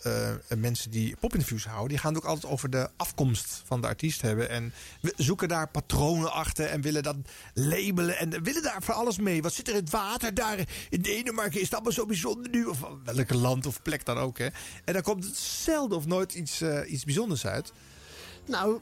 mensen 0.58 0.92
die 0.92 1.16
popinterviews 1.20 1.66
houden. 1.66 1.90
Die 1.90 1.98
gaan 1.98 2.14
het 2.14 2.24
ook 2.24 2.30
altijd 2.30 2.52
over 2.52 2.70
de 2.70 2.90
afkomst 2.98 3.62
van 3.66 3.82
de 3.82 3.88
artiest 3.88 4.22
hebben. 4.22 4.50
En 4.50 4.74
we 5.02 5.14
zoeken 5.18 5.48
daar 5.48 5.68
patronen 5.68 6.32
achter 6.32 6.66
en 6.66 6.82
willen 6.82 7.04
dat 7.04 7.16
labelen. 7.54 8.18
En 8.18 8.44
willen 8.44 8.64
daar 8.64 8.82
van 8.84 8.96
alles 8.96 9.18
mee. 9.18 9.42
Wat 9.42 9.54
zit 9.54 9.68
er 9.68 9.74
in 9.76 9.80
het 9.80 9.90
water 9.90 10.34
daar 10.34 10.58
in 10.90 11.02
Denemarken? 11.02 11.56
Is 11.62 11.64
dat 11.70 11.74
allemaal 11.74 11.92
zo 11.94 12.06
bijzonder 12.06 12.50
nu? 12.52 12.66
Of 12.66 12.78
welke 13.04 13.38
land 13.38 13.66
of 13.66 13.82
plek 13.82 14.06
dan 14.06 14.18
ook, 14.18 14.38
hè? 14.38 14.48
En 14.86 14.94
daar 14.94 15.02
komt 15.02 15.26
zelden 15.36 15.98
of 15.98 16.06
nooit 16.06 16.34
iets, 16.34 16.62
eh, 16.62 16.92
iets 17.04 17.14
bijzonders 17.14 17.46
uit. 17.46 17.72
Nou, 18.46 18.80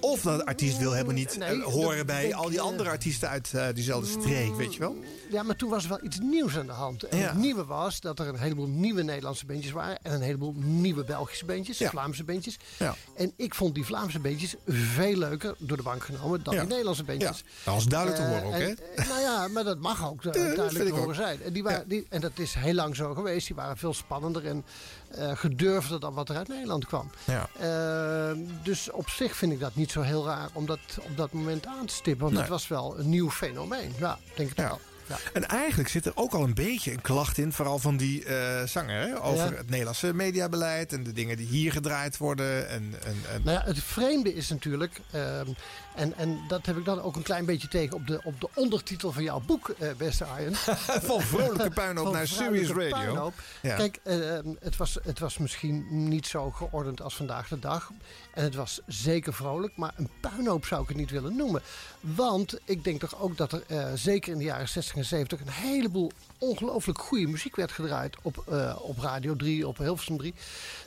Of 0.00 0.20
dat 0.22 0.44
artiest 0.44 0.78
wil 0.78 0.92
helemaal 0.92 1.14
niet 1.14 1.36
Nee, 1.38 1.48
eh, 1.48 1.62
horen 1.62 2.06
bij 2.06 2.22
denk 2.22 2.34
al 2.34 2.44
die 2.48 2.58
ik, 2.58 2.60
andere 2.64 2.84
eh, 2.88 2.90
artiesten 2.94 3.28
uit 3.28 3.52
eh, 3.54 3.66
diezelfde 3.74 4.20
streek, 4.20 4.54
weet 4.56 4.74
je 4.74 4.80
wel? 4.80 4.96
Ja, 5.30 5.42
maar 5.42 5.56
toen 5.56 5.70
was 5.70 5.82
er 5.82 5.88
wel 5.88 6.04
iets 6.04 6.18
nieuws 6.18 6.56
aan 6.58 6.66
de 6.66 6.72
hand. 6.72 7.02
En 7.02 7.18
Ja. 7.18 7.28
het 7.28 7.38
nieuwe 7.38 7.64
was 7.64 8.00
dat 8.00 8.18
er 8.18 8.28
een 8.28 8.38
heleboel 8.38 8.66
nieuwe 8.66 9.02
Nederlandse 9.02 9.46
bandjes 9.46 9.72
waren. 9.72 9.98
En 10.02 10.12
een 10.12 10.20
heleboel 10.20 10.54
nieuwe 10.56 11.04
Belgische 11.04 11.44
bandjes, 11.44 11.78
Ja. 11.78 11.88
Vlaamse 11.90 12.24
bandjes. 12.24 12.56
Ja. 12.78 12.94
En 13.16 13.32
ik 13.36 13.54
vond 13.54 13.74
die 13.74 13.84
Vlaamse 13.84 14.18
bandjes 14.18 14.54
veel 14.66 15.16
leuker 15.16 15.54
door 15.58 15.76
de 15.76 15.82
bank 15.82 16.04
genomen 16.04 16.42
dan 16.42 16.54
die 16.54 16.66
Nederlandse 16.66 17.04
bandjes. 17.04 17.38
Ja, 17.38 17.44
dat 17.64 17.74
was 17.74 17.84
duidelijk 17.86 18.20
te 18.20 18.26
Eh, 18.26 18.32
horen 18.32 18.46
ook, 18.46 18.52
hè? 18.60 18.72
eh, 18.94 19.08
Nou 19.08 19.20
ja, 19.20 19.48
maar 19.48 19.64
dat 19.64 19.78
mag 19.78 20.08
ook 20.08 20.24
eh, 20.24 20.32
duidelijk 20.32 20.72
te 20.84 20.90
horen 20.90 21.08
ook. 21.08 21.14
zijn. 21.14 21.42
En, 21.42 21.52
die 21.52 21.62
waren, 21.62 21.88
die, 21.88 22.06
en 22.08 22.20
dat 22.20 22.32
is 22.38 22.54
heel 22.54 22.74
lang 22.74 22.96
zo 22.96 23.14
geweest. 23.14 23.46
Die 23.46 23.56
waren 23.56 23.76
veel 23.76 23.94
spannender 23.94 24.46
en 24.46 24.64
eh, 25.10 25.30
gedurfder 25.36 26.00
dan 26.00 26.14
wat 26.14 26.28
er 26.28 26.36
uit 26.36 26.48
Nederland 26.48 26.86
kwam. 26.86 27.10
Ja. 27.24 27.48
Eh, 27.58 28.36
dus 28.62 28.90
op 28.90 29.08
zich 29.08 29.36
vind 29.36 29.52
ik 29.52 29.60
dat 29.60 29.74
niet 29.74 29.90
zo 29.90 30.00
heel 30.00 30.26
raar 30.26 30.48
om 30.52 30.66
dat 30.66 30.78
op 31.10 31.16
dat 31.16 31.32
moment 31.32 31.66
aan 31.66 31.86
te 31.86 31.94
stippen. 31.94 32.22
Want 32.22 32.32
Nee. 32.32 32.42
het 32.42 32.50
was 32.50 32.68
wel 32.68 32.98
een 32.98 33.08
nieuw 33.08 33.30
fenomeen. 33.30 33.92
Ja, 33.98 34.18
denk 34.36 34.50
ik 34.50 34.56
Ja. 34.56 34.66
wel. 34.68 34.80
Ja. 35.10 35.18
En 35.32 35.48
eigenlijk 35.48 35.88
zit 35.88 36.06
er 36.06 36.12
ook 36.14 36.32
al 36.32 36.42
een 36.42 36.54
beetje 36.54 36.92
een 36.92 37.00
klacht 37.00 37.38
in, 37.38 37.52
vooral 37.52 37.78
van 37.78 37.96
die 37.96 38.24
eh, 38.24 38.66
zanger, 38.66 39.00
hè? 39.00 39.22
over 39.22 39.50
Ja. 39.50 39.56
het 39.56 39.70
Nederlandse 39.70 40.14
mediabeleid 40.14 40.92
en 40.92 41.02
de 41.02 41.12
dingen 41.12 41.36
die 41.36 41.46
hier 41.46 41.72
gedraaid 41.72 42.16
worden. 42.16 42.68
En, 42.68 42.94
en, 43.04 43.16
en... 43.32 43.42
Nou 43.42 43.58
ja, 43.58 43.64
het 43.64 43.82
vreemde 43.82 44.34
is 44.34 44.48
natuurlijk, 44.48 45.00
ehm, 45.10 45.46
en, 45.94 46.16
en 46.16 46.40
dat 46.48 46.66
heb 46.66 46.76
ik 46.76 46.84
dan 46.84 47.02
ook 47.02 47.16
een 47.16 47.22
klein 47.22 47.44
beetje 47.44 47.68
tegen 47.68 47.96
op 47.96 48.06
de, 48.06 48.20
op 48.24 48.40
de 48.40 48.48
ondertitel 48.54 49.12
van 49.12 49.22
jouw 49.22 49.40
boek, 49.40 49.68
eh, 49.68 49.88
beste 49.96 50.24
Arjen. 50.24 50.54
Van 51.10 51.20
vrolijke 51.20 51.70
puinhoop 51.70 52.12
naar 52.12 52.26
Serious 52.26 52.68
Radio. 52.68 53.32
Ja. 53.62 53.76
Kijk, 53.76 54.00
ehm, 54.04 54.54
het, 54.60 54.76
was, 54.76 54.98
het 55.02 55.18
was 55.18 55.38
misschien 55.38 56.08
niet 56.08 56.26
zo 56.26 56.50
geordend 56.50 57.02
als 57.02 57.16
vandaag 57.16 57.48
de 57.48 57.58
dag. 57.58 57.90
En 58.34 58.44
het 58.44 58.54
was 58.54 58.80
zeker 58.86 59.34
vrolijk, 59.34 59.76
maar 59.76 59.92
een 59.96 60.10
puinhoop 60.20 60.66
zou 60.66 60.82
ik 60.82 60.88
het 60.88 60.96
niet 60.96 61.10
willen 61.10 61.36
noemen. 61.36 61.62
Want 62.00 62.58
ik 62.64 62.84
denk 62.84 63.00
toch 63.00 63.20
ook 63.20 63.36
dat 63.36 63.52
er 63.52 63.62
eh, 63.66 63.86
zeker 63.94 64.32
in 64.32 64.38
de 64.38 64.44
jaren 64.44 64.68
60 64.68 64.96
en 64.96 65.04
70 65.04 65.40
een 65.40 65.48
heleboel 65.48 66.10
ongelooflijk 66.38 66.98
goede 66.98 67.26
muziek 67.26 67.56
werd 67.56 67.72
gedraaid 67.72 68.16
op, 68.22 68.44
eh, 68.48 68.76
op 68.82 68.98
Radio 68.98 69.36
3, 69.36 69.68
op 69.68 69.78
Hilversum 69.78 70.18
3. 70.18 70.34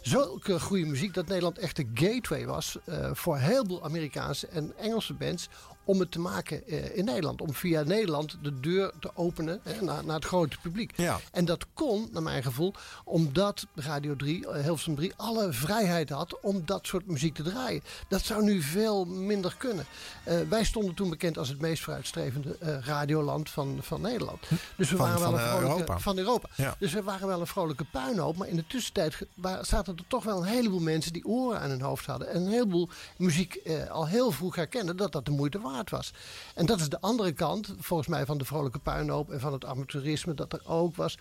Zulke 0.02 0.60
goede 0.60 0.86
muziek 0.86 1.14
dat 1.14 1.28
Nederland 1.28 1.58
echt 1.58 1.76
de 1.76 1.88
gateway 1.94 2.46
was 2.46 2.78
eh, 2.86 3.10
voor 3.14 3.36
een 3.36 3.42
heleboel 3.42 3.84
Amerikaanse 3.84 4.48
en 4.48 4.74
Engelse 4.78 5.14
bands 5.14 5.50
om 5.86 6.00
het 6.00 6.12
te 6.12 6.20
maken 6.20 6.68
eh, 6.68 6.98
in 6.98 7.06
Nederland. 7.06 7.42
Om 7.42 7.54
via 7.54 7.84
Nederland 7.84 8.38
de 8.42 8.60
deur 8.60 8.92
te 9.00 9.12
openen 9.14 9.60
hè, 9.64 9.82
naar, 9.82 10.06
naar 10.06 10.16
het 10.16 10.26
grote 10.26 10.58
publiek. 10.62 10.92
Ja. 10.98 11.20
En 11.32 11.46
dat 11.46 11.66
kon, 11.74 12.10
naar 12.12 12.24
mijn 12.24 12.44
gevoel, 12.44 12.74
omdat 13.04 13.66
Radio 13.76 14.16
3, 14.16 14.48
eh, 14.48 14.64
Hilversum 14.64 14.96
3, 14.96 15.14
alle 15.16 15.54
vrijheid 15.54 16.10
had 16.10 16.40
om 16.42 16.62
dat 16.66 16.88
soort 16.88 17.08
muziek 17.08 17.36
te 17.36 17.44
draaien. 17.44 17.84
Dat 18.08 18.22
zou 18.22 18.44
nu 18.44 18.62
veel 18.62 19.06
minder 19.06 19.56
kunnen. 19.58 19.86
Eh, 20.24 20.36
wij 20.50 20.64
stonden 20.64 20.94
toen 20.94 21.10
bekend 21.10 21.38
als 21.38 21.50
het 21.50 21.62
meest 21.62 21.84
vooruitstrevende 21.84 22.58
radioland 22.84 23.50
van, 23.50 23.78
van 23.82 24.02
Nederland. 24.02 24.40
Dus 24.78 24.90
we 24.90 24.98
Van- 24.98 25.06
waren 25.06 25.22
wel 25.22 25.30
van, 25.32 25.40
een 25.40 25.46
vrolijke, 25.48 25.72
Europa. 25.74 26.00
van 26.00 26.18
Europa. 26.18 26.50
Ja. 26.56 26.76
Dus 26.80 26.94
we 26.94 27.04
waren 27.04 27.28
wel 27.28 27.40
een 27.40 27.48
vrolijke 27.48 27.86
puinhoop. 27.92 28.38
Maar 28.38 28.48
in 28.48 28.56
de 28.56 28.68
tussentijd 28.68 29.18
zaten 29.62 29.96
er 29.98 30.04
toch 30.08 30.24
wel 30.24 30.38
een 30.38 30.48
heleboel 30.48 30.80
mensen 30.80 31.14
die 31.14 31.26
oren 31.26 31.60
aan 31.60 31.70
hun 31.70 31.82
hoofd 31.82 32.06
hadden. 32.06 32.28
En 32.30 32.42
een 32.42 32.52
heleboel 32.52 32.90
muziek 33.18 33.60
al 33.90 34.08
heel 34.08 34.32
vroeg 34.32 34.56
herkenden 34.56 34.98
dat 34.98 35.12
dat 35.12 35.26
de 35.26 35.32
moeite 35.32 35.60
was. 35.90 36.14
En 36.56 36.66
dat 36.66 36.80
is 36.80 36.90
de 36.90 37.02
andere 37.02 37.32
kant, 37.32 37.74
volgens 37.80 38.10
mij, 38.10 38.26
van 38.26 38.38
de 38.38 38.46
vrolijke 38.46 38.80
puinhoop 38.80 39.32
en 39.32 39.40
van 39.40 39.54
het 39.54 39.66
amateurisme 39.66 40.34
dat 40.34 40.54
er 40.54 40.62
ook 40.66 40.96
was. 40.96 41.18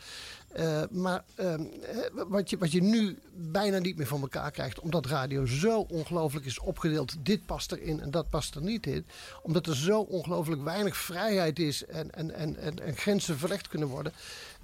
Eh, 0.52 0.82
maar 0.90 1.24
ehm, 1.34 1.60
eh, 1.60 2.22
wat, 2.28 2.50
je, 2.50 2.58
wat 2.58 2.72
je 2.72 2.82
nu 2.82 3.18
bijna 3.34 3.78
niet 3.78 3.96
meer 3.96 4.06
voor 4.06 4.20
elkaar 4.20 4.50
krijgt, 4.50 4.80
omdat 4.80 5.06
radio 5.06 5.46
zo 5.46 5.80
ongelooflijk 5.80 6.46
is 6.46 6.58
opgedeeld. 6.58 7.14
Dit 7.18 7.46
past 7.46 7.72
erin 7.72 8.00
en 8.00 8.10
dat 8.10 8.30
past 8.30 8.54
er 8.54 8.62
niet 8.62 8.86
in. 8.86 9.06
Omdat 9.42 9.66
er 9.66 9.76
zo 9.76 10.00
ongelooflijk 10.00 10.62
weinig 10.62 10.96
vrijheid 10.96 11.58
is 11.58 11.84
en, 11.84 12.14
en, 12.14 12.34
en, 12.34 12.78
en 12.82 12.96
grenzen 12.96 13.38
verlegd 13.38 13.68
kunnen 13.68 13.88
worden. 13.88 14.12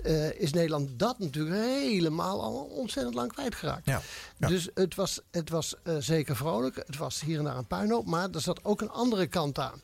Eh, 0.03 0.41
is 0.41 0.53
Nederland 0.53 0.99
dat 0.99 1.19
natuurlijk 1.19 1.57
helemaal 1.57 2.43
al 2.43 2.55
ontzettend 2.55 3.15
lang 3.15 3.33
kwijtgeraakt. 3.33 3.87
Ja. 3.87 4.03
Ja. 4.37 4.49
Dus 4.49 4.69
het 4.75 4.95
was, 4.95 5.21
het 5.31 5.51
was 5.51 5.75
eh, 5.83 5.97
zeker 5.99 6.37
vrolijk. 6.37 6.77
Het 6.87 6.97
was 6.97 7.21
hier 7.21 7.39
en 7.39 7.45
daar 7.45 7.57
een 7.57 7.67
puinhoop. 7.67 8.07
Maar 8.07 8.29
er 8.31 8.41
zat 8.41 8.65
ook 8.65 8.81
een 8.81 8.91
andere 8.91 9.27
kant 9.27 9.59
aan. 9.59 9.81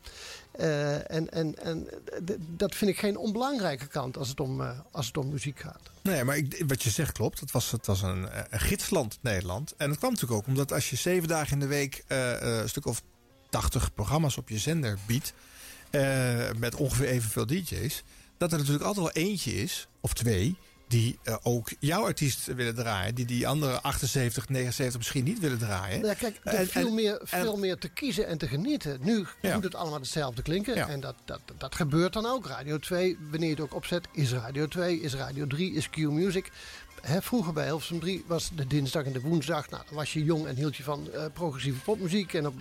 Eh, 0.51 1.11
en 1.11 1.31
en, 1.31 1.63
en 1.63 1.87
dat 2.37 2.75
vind 2.75 2.91
ik 2.91 2.97
geen 2.97 3.17
onbelangrijke 3.17 3.87
kant 3.87 4.17
als 4.17 4.29
het 4.29 4.39
om, 4.39 4.61
als 4.91 5.07
het 5.07 5.17
om 5.17 5.29
muziek 5.29 5.59
gaat. 5.59 5.81
Nee, 6.01 6.23
maar 6.23 6.37
ik, 6.37 6.63
wat 6.67 6.83
je 6.83 6.89
zegt 6.89 7.11
klopt. 7.11 7.39
Het 7.39 7.51
was, 7.51 7.71
het 7.71 7.85
was 7.85 8.01
een, 8.01 8.27
een 8.49 8.59
gidsland, 8.59 9.17
Nederland. 9.21 9.73
En 9.77 9.89
dat 9.89 9.97
kwam 9.97 10.11
natuurlijk 10.11 10.39
ook 10.41 10.47
omdat 10.47 10.73
als 10.73 10.89
je 10.89 10.95
zeven 10.95 11.27
dagen 11.27 11.53
in 11.53 11.59
de 11.59 11.67
week 11.67 12.03
een 12.07 12.69
stuk 12.69 12.85
of 12.85 13.01
tachtig 13.49 13.93
programma's 13.93 14.37
op 14.37 14.49
je 14.49 14.59
zender 14.59 14.97
biedt. 15.05 15.33
met 16.57 16.75
ongeveer 16.75 17.07
evenveel 17.07 17.45
DJ's. 17.45 18.03
Dat 18.37 18.51
er 18.51 18.57
natuurlijk 18.57 18.85
altijd 18.85 19.13
wel 19.13 19.23
eentje 19.23 19.53
is, 19.53 19.87
of 20.01 20.13
twee. 20.13 20.55
Die 20.87 21.19
eh, 21.23 21.35
ook 21.43 21.69
jouw 21.79 22.03
artiest 22.05 22.45
willen 22.45 22.75
draaien. 22.75 23.15
Die 23.15 23.25
die 23.25 23.47
andere 23.47 23.81
78, 23.81 24.49
79 24.49 24.97
misschien 24.97 25.23
niet 25.23 25.39
willen 25.39 25.57
draaien. 25.57 25.95
Nou 26.01 26.07
ja, 26.11 26.13
kijk, 26.19 26.39
er 26.43 26.53
En- 26.53 26.69
en- 26.87 26.93
meer, 26.93 27.17
en- 27.19 27.27
veel 27.27 27.57
meer 27.57 27.77
te 27.77 27.89
kiezen 27.89 28.27
en 28.27 28.37
te 28.37 28.47
genieten. 28.47 28.97
Nu 29.01 29.25
Ja. 29.41 29.53
moet 29.53 29.63
het 29.63 29.75
allemaal 29.75 29.99
hetzelfde 29.99 30.41
klinken. 30.41 30.75
Ja. 30.75 30.87
En 30.87 30.99
dat, 30.99 31.15
dat, 31.25 31.39
dat 31.57 31.75
gebeurt 31.75 32.13
dan 32.13 32.25
ook. 32.25 32.47
Radio 32.47 32.77
2, 32.79 33.17
wanneer 33.29 33.49
je 33.49 33.55
het 33.55 33.63
ook 33.63 33.73
opzet, 33.75 34.07
is 34.11 34.31
Radio 34.31 34.67
2, 34.67 34.99
is 35.01 35.13
Radio 35.13 35.47
3, 35.47 35.73
is 35.73 35.89
Q-Music. 35.89 36.51
Hè, 37.01 37.21
vroeger 37.21 37.53
bij 37.53 37.65
Hilversum 37.65 37.99
3 37.99 38.23
was 38.27 38.49
de 38.55 38.67
dinsdag 38.67 39.03
en 39.05 39.13
de 39.13 39.21
woensdag. 39.21 39.69
Nou, 39.69 39.83
dan 39.85 39.95
was 39.95 40.13
je 40.13 40.23
jong 40.23 40.45
en 40.47 40.55
hield 40.55 40.75
je 40.75 40.83
van 40.83 41.11
eh, 41.11 41.25
progressieve 41.33 41.79
popmuziek. 41.81 42.33
En 42.33 42.47
op, 42.47 42.53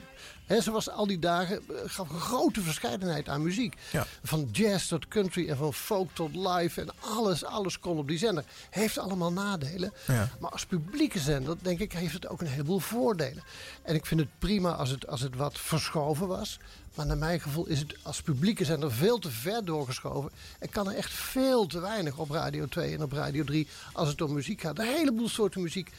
hè, 0.46 0.60
zoals 0.60 0.90
al 0.90 1.06
die 1.06 1.18
dagen 1.18 1.56
eh, 1.56 1.74
gaf 1.86 2.10
een 2.10 2.20
grote 2.20 2.60
verscheidenheid 2.60 3.28
aan 3.28 3.42
muziek. 3.42 3.76
Ja. 3.92 4.06
Van 4.22 4.48
jazz 4.52 4.88
tot 4.88 5.08
country 5.08 5.48
en 5.48 5.56
van 5.56 5.74
folk 5.74 6.10
tot 6.12 6.36
live. 6.36 6.80
En 6.80 6.88
alles, 7.00 7.44
alles 7.44 7.78
kon 7.78 7.98
op 7.98 8.08
die 8.08 8.18
zender. 8.18 8.44
Heeft 8.70 8.98
allemaal 8.98 9.32
nadelen. 9.32 9.92
Ja. 10.06 10.30
Maar 10.40 10.50
als 10.50 10.66
publieke 10.66 11.18
zender, 11.18 11.56
denk 11.62 11.78
ik, 11.78 11.92
heeft 11.92 12.14
het 12.14 12.28
ook 12.28 12.40
een 12.40 12.46
heleboel 12.46 12.78
voordelen. 12.78 13.42
En 13.82 13.94
ik 13.94 14.06
vind 14.06 14.20
het 14.20 14.28
prima 14.38 14.72
als 14.72 14.90
het, 14.90 15.06
als 15.06 15.20
het 15.20 15.36
wat 15.36 15.58
verschoven 15.58 16.28
was. 16.28 16.58
Maar 16.94 17.06
naar 17.06 17.16
mijn 17.16 17.40
gevoel 17.40 17.66
is 17.66 17.78
het 17.78 17.96
als 18.02 18.22
publieke 18.22 18.64
zender 18.64 18.92
veel 18.92 19.18
te 19.18 19.30
ver 19.30 19.64
doorgeschoven. 19.64 20.30
En 20.58 20.68
kan 20.68 20.88
er 20.88 20.96
echt 20.96 21.12
veel 21.12 21.66
te 21.66 21.80
weinig 21.80 22.18
op 22.18 22.30
Radio 22.30 22.66
2 22.66 22.94
en 22.94 23.02
op 23.02 23.12
Radio 23.12 23.44
3 23.44 23.68
als 23.92 24.08
het 24.08 24.20
om 24.20 24.32
muziek 24.32 24.60
gaat. 24.60 24.78
Een 24.78 24.86
heleboel 24.86 25.28
soorten 25.28 25.62
muziek 25.62 25.90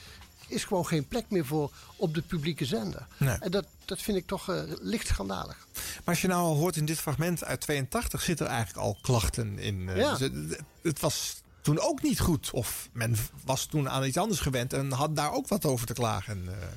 is 0.47 0.63
gewoon 0.63 0.85
geen 0.87 1.07
plek 1.07 1.25
meer 1.29 1.45
voor 1.45 1.71
op 1.95 2.13
de 2.13 2.21
publieke 2.21 2.65
zender. 2.65 3.07
Nee. 3.17 3.37
En 3.39 3.51
dat, 3.51 3.65
dat 3.85 4.01
vind 4.01 4.17
ik 4.17 4.27
toch 4.27 4.49
eh, 4.49 4.61
licht 4.81 5.07
schandalig. 5.07 5.67
Maar 5.73 6.03
als 6.05 6.21
je 6.21 6.27
nou 6.27 6.41
al 6.41 6.55
hoort 6.55 6.75
in 6.75 6.85
dit 6.85 6.99
fragment 6.99 7.43
uit 7.43 7.61
82, 7.61 8.21
zit 8.21 8.39
er 8.39 8.45
eigenlijk 8.47 8.77
al 8.85 8.97
klachten 9.01 9.59
in. 9.59 9.89
eh, 9.89 9.97
Ja. 9.97 10.09
dus 10.15 10.19
het, 10.19 10.59
het 10.81 10.99
was 10.99 11.41
toen 11.61 11.79
ook 11.79 12.01
niet 12.01 12.19
goed. 12.19 12.51
Of 12.51 12.89
men 12.93 13.15
was 13.45 13.65
toen 13.65 13.89
aan 13.89 14.03
iets 14.05 14.17
anders 14.17 14.39
gewend 14.39 14.73
en 14.73 14.91
had 14.91 15.15
daar 15.15 15.31
ook 15.31 15.47
wat 15.47 15.65
over 15.65 15.85
te 15.87 15.93
klagen. 15.93 16.47
eh. 16.47 16.67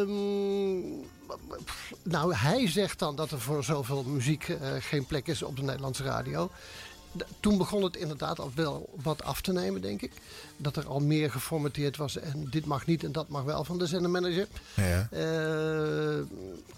Ehm, 0.00 0.80
nou, 2.02 2.34
hij 2.34 2.68
zegt 2.68 2.98
dan 2.98 3.16
dat 3.16 3.30
er 3.30 3.40
voor 3.40 3.64
zoveel 3.64 4.02
muziek 4.02 4.56
geen 4.78 5.06
plek 5.06 5.26
is 5.26 5.42
op 5.42 5.56
de 5.56 5.62
Nederlandse 5.62 6.02
radio. 6.02 6.50
D- 7.16 7.24
Toen 7.40 7.58
begon 7.58 7.82
het 7.82 7.96
inderdaad 7.96 8.38
al 8.38 8.52
wel 8.54 8.88
wat 9.02 9.22
af 9.22 9.40
te 9.40 9.52
nemen, 9.52 9.80
denk 9.80 10.02
ik. 10.02 10.12
Dat 10.60 10.76
er 10.76 10.86
al 10.86 11.00
meer 11.00 11.30
geformateerd 11.30 11.96
was 11.96 12.16
en 12.18 12.46
dit 12.50 12.64
mag 12.64 12.86
niet 12.86 13.04
en 13.04 13.12
dat 13.12 13.28
mag 13.28 13.42
wel 13.42 13.64
van 13.64 13.78
de 13.78 13.86
zendermanager. 13.86 14.46
Ja. 14.74 15.08
Eh, 15.10 16.18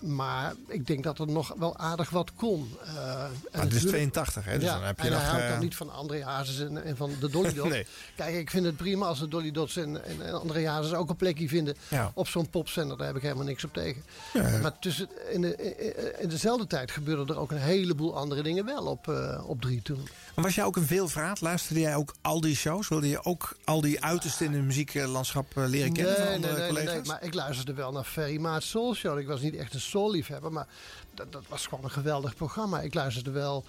maar 0.01 0.55
ik 0.67 0.87
denk 0.87 1.05
dat 1.05 1.19
er 1.19 1.27
nog 1.27 1.55
wel 1.59 1.77
aardig 1.77 2.11
wat 2.11 2.31
kon. 2.37 2.69
Eh, 2.85 2.91
en 2.93 2.95
Maar 2.95 3.31
het 3.31 3.33
is 3.53 3.61
natuurlijk- 3.83 4.13
82, 4.13 4.45
hè? 4.45 4.59
Dus 4.59 4.69
ja, 4.69 4.75
dan 4.75 4.85
heb 4.87 4.97
je 5.01 5.05
en 5.05 5.11
nog... 5.11 5.21
hij 5.21 5.29
houdt 5.31 5.45
eh, 5.45 5.51
dan 5.51 5.61
niet 5.61 5.77
van 5.77 5.91
André 5.93 6.25
Hazes 6.25 6.61
en, 6.61 6.85
en 6.85 6.97
van 6.97 7.11
de 7.21 7.31
Dolly 7.31 7.53
Dots. 7.55 7.69
Nee. 7.81 7.87
Kijk, 8.17 8.35
ik 8.37 8.51
vind 8.51 8.65
het 8.65 8.77
prima 8.77 9.07
als 9.07 9.19
de 9.19 9.29
Dolly 9.29 9.51
Dots 9.51 9.77
en, 9.77 10.05
en, 10.05 10.27
en 10.27 10.41
André 10.41 10.69
Hazes 10.69 10.93
ook 10.93 11.09
een 11.11 11.17
plekje 11.17 11.49
vinden 11.49 11.77
Ja. 11.89 12.11
op 12.15 12.29
zo'n 12.29 12.51
popzender. 12.51 12.97
Daar 12.97 13.07
heb 13.07 13.17
ik 13.17 13.23
helemaal 13.23 13.45
niks 13.45 13.65
op 13.65 13.73
tegen. 13.73 14.03
Ja. 14.33 14.59
Maar 14.63 14.79
tussen, 14.79 15.09
in, 15.31 15.41
de, 15.41 16.15
in 16.21 16.29
dezelfde 16.29 16.67
tijd 16.67 16.91
gebeurden 16.91 17.27
er 17.29 17.39
ook 17.41 17.51
een 17.51 17.57
heleboel 17.57 18.17
andere 18.17 18.43
dingen 18.43 18.65
wel 18.65 18.85
op, 18.85 19.09
eh, 19.09 19.43
op 19.47 19.61
drie 19.61 19.83
toen. 19.83 20.09
Was 20.35 20.55
jij 20.55 20.65
ook 20.65 20.77
een 20.77 20.87
veelvraat? 20.87 21.41
Luisterde 21.41 21.81
jij 21.81 21.97
ook 21.97 22.15
al 22.21 22.41
die 22.41 22.57
shows? 22.57 22.89
Wilde 22.89 23.09
je 23.09 23.25
ook 23.25 23.57
al 23.71 23.81
die 23.81 24.05
uitersten 24.05 24.47
in 24.47 24.53
het 24.53 24.65
muzieklandschap 24.65 25.57
eh, 25.57 25.65
leren 25.67 25.93
kennen 25.93 26.15
van 26.15 26.25
nee, 26.25 26.35
andere 26.35 26.53
nee, 26.53 26.61
nee, 26.61 26.69
collega's? 26.69 26.95
nee, 26.95 27.05
maar 27.05 27.23
ik 27.23 27.35
luisterde 27.35 27.75
wel 27.75 27.93
naar 27.93 28.05
Ferry 28.05 28.41
Maat 28.41 28.63
Soul 28.63 28.95
Show. 28.95 29.19
Ik 29.19 29.27
was 29.27 29.41
niet 29.41 29.57
echt 29.57 29.75
een 29.75 29.81
soul-liefhebber, 29.81 30.53
maar 30.53 30.67
dat, 31.15 31.33
dat 31.33 31.45
was 31.49 31.67
gewoon 31.67 31.85
een 31.85 31.91
geweldig 31.91 32.35
programma. 32.35 32.81
Ik 32.81 32.95
luisterde 32.95 33.31
wel... 33.31 33.65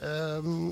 ehm, 0.00 0.68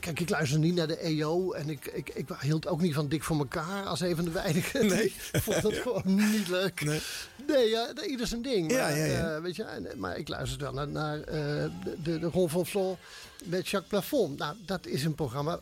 Kijk, 0.00 0.20
ik 0.20 0.28
luisterde 0.28 0.64
niet 0.64 0.74
naar 0.74 0.86
de 0.86 0.96
EO 0.96 1.52
en 1.52 1.68
ik, 1.68 1.86
ik, 1.86 2.08
ik 2.08 2.28
hield 2.40 2.66
ook 2.66 2.80
niet 2.80 2.94
van 2.94 3.08
Dik 3.08 3.22
voor 3.22 3.38
elkaar 3.38 3.84
als 3.84 4.00
een 4.00 4.16
van 4.16 4.24
de 4.24 4.30
weinigen. 4.30 4.86
Nee. 4.92 5.04
ik 5.32 5.42
vond 5.42 5.62
dat 5.62 5.74
gewoon 5.74 6.02
niet 6.04 6.48
leuk. 6.48 6.84
Nee. 6.84 7.00
Nee, 7.46 7.68
ja, 7.68 7.92
ieder 8.06 8.26
zijn 8.26 8.42
ding. 8.42 8.70
Ja, 8.70 8.82
maar, 8.82 8.96
ja, 8.96 9.04
ja. 9.04 9.34
eh, 9.34 9.42
weet 9.42 9.56
je, 9.56 9.92
maar 9.96 10.16
ik 10.16 10.28
luisterde 10.28 10.64
wel 10.64 10.72
naar, 10.72 10.88
naar 10.88 11.20
eh, 11.20 11.70
de, 12.02 12.18
de, 12.18 12.28
Ron 12.32 12.48
van 12.50 12.66
Vlon 12.66 12.96
met 13.44 13.68
Jacques 13.68 13.88
Plafond. 13.88 14.38
Nou, 14.38 14.56
dat 14.66 14.86
is 14.86 15.04
een 15.04 15.14
programma. 15.14 15.60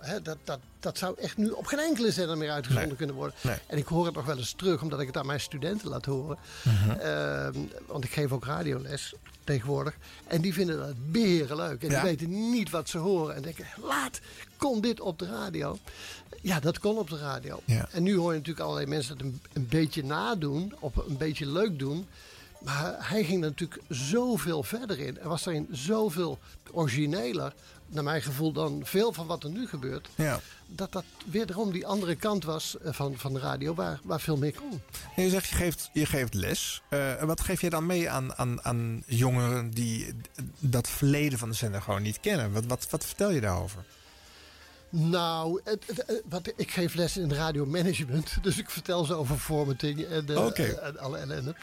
Hè, 0.00 0.22
dat, 0.22 0.36
dat, 0.44 0.58
dat 0.80 0.98
zou 0.98 1.14
echt 1.18 1.36
nu 1.36 1.48
op 1.50 1.66
geen 1.66 1.78
enkele 1.78 2.12
zender 2.12 2.38
meer 2.38 2.50
uitgezonden 2.50 2.88
Nee. 2.88 2.96
kunnen 2.96 3.14
worden. 3.16 3.34
Nee. 3.40 3.56
En 3.66 3.78
ik 3.78 3.86
hoor 3.86 4.06
het 4.06 4.14
nog 4.14 4.24
wel 4.26 4.36
eens 4.36 4.52
terug, 4.56 4.82
omdat 4.82 5.00
ik 5.00 5.06
het 5.06 5.16
aan 5.16 5.26
mijn 5.26 5.40
studenten 5.40 5.88
laat 5.88 6.04
horen. 6.04 6.38
Mhm. 6.62 6.90
Ehm, 6.90 7.58
want 7.86 8.04
ik 8.04 8.10
geef 8.12 8.32
ook 8.32 8.44
radioles 8.44 9.14
tegenwoordig. 9.44 9.96
En 10.26 10.40
die 10.40 10.52
vinden 10.54 10.78
dat 10.78 10.94
beren 11.12 11.56
leuk. 11.56 11.82
En 11.82 11.90
Ja. 11.90 12.00
die 12.00 12.10
weten 12.10 12.50
niet 12.50 12.70
wat 12.70 12.88
ze 12.88 12.98
horen. 12.98 13.34
En 13.34 13.42
denken, 13.42 13.66
laat, 13.82 14.20
kon 14.56 14.80
dit 14.80 15.00
op 15.00 15.18
de 15.18 15.26
radio? 15.26 15.78
Ja, 16.40 16.60
dat 16.60 16.78
kon 16.78 16.98
op 16.98 17.10
de 17.10 17.18
radio. 17.18 17.60
Ja. 17.64 17.88
En 17.90 18.02
nu 18.02 18.16
hoor 18.16 18.30
je 18.32 18.38
natuurlijk 18.38 18.64
allerlei 18.64 18.86
mensen 18.88 19.18
dat 19.18 19.26
een, 19.26 19.40
een 19.52 19.66
beetje 19.68 20.04
nadoen. 20.04 20.74
Op 20.78 21.04
een 21.08 21.16
beetje 21.16 21.46
leuk 21.46 21.78
doen. 21.78 22.06
Maar 22.60 22.94
hij 22.98 23.24
ging 23.24 23.42
er 23.42 23.48
natuurlijk 23.48 23.80
zoveel 23.88 24.62
verder 24.62 24.98
in. 24.98 25.18
Er 25.18 25.28
was 25.28 25.42
daarin 25.42 25.68
zoveel 25.70 26.38
origineler, 26.70 27.52
naar 27.86 28.04
mijn 28.04 28.22
gevoel, 28.22 28.52
dan 28.52 28.82
veel 28.84 29.12
van 29.12 29.26
wat 29.26 29.44
er 29.44 29.50
nu 29.50 29.66
gebeurt. 29.66 30.08
Ja. 30.14 30.40
Dat 30.66 30.92
dat 30.92 31.04
wederom 31.26 31.72
die 31.72 31.86
andere 31.86 32.14
kant 32.14 32.44
was 32.44 32.78
eh, 32.78 32.92
van, 32.92 33.14
van 33.16 33.32
de 33.32 33.38
radio, 33.38 33.74
waar, 33.74 34.00
waar 34.04 34.20
veel 34.20 34.36
meer 34.36 34.54
kon. 34.54 34.82
En 35.16 35.22
je 35.22 35.30
zegt, 35.30 35.48
je 35.48 35.54
geeft, 35.54 35.90
je 35.92 36.06
geeft 36.06 36.34
les. 36.34 36.82
Eh, 36.88 37.22
wat 37.22 37.40
geef 37.40 37.60
je 37.60 37.70
dan 37.70 37.86
mee 37.86 38.10
aan, 38.10 38.34
aan, 38.34 38.64
aan 38.64 39.02
jongeren 39.06 39.70
die 39.70 40.14
dat 40.58 40.88
verleden 40.88 41.38
van 41.38 41.48
de 41.48 41.54
zender 41.54 41.82
gewoon 41.82 42.02
niet 42.02 42.20
kennen? 42.20 42.52
Wat, 42.52 42.64
wat, 42.66 42.86
wat 42.90 43.04
vertel 43.04 43.30
je 43.30 43.40
daarover? 43.40 43.84
Nou, 44.96 45.60
het, 45.64 46.04
wat, 46.28 46.52
ik 46.56 46.70
geef 46.70 46.94
les 46.94 47.16
in 47.16 47.32
radiomanagement. 47.32 48.36
Dus 48.42 48.58
ik 48.58 48.70
vertel 48.70 49.04
ze 49.04 49.14
over 49.14 49.36
formatting 49.36 50.04
en, 50.04 50.28
eh, 50.28 50.46
Oké. 50.46 50.62
en 50.62 50.98
alle 50.98 51.18
ellende. 51.18 51.54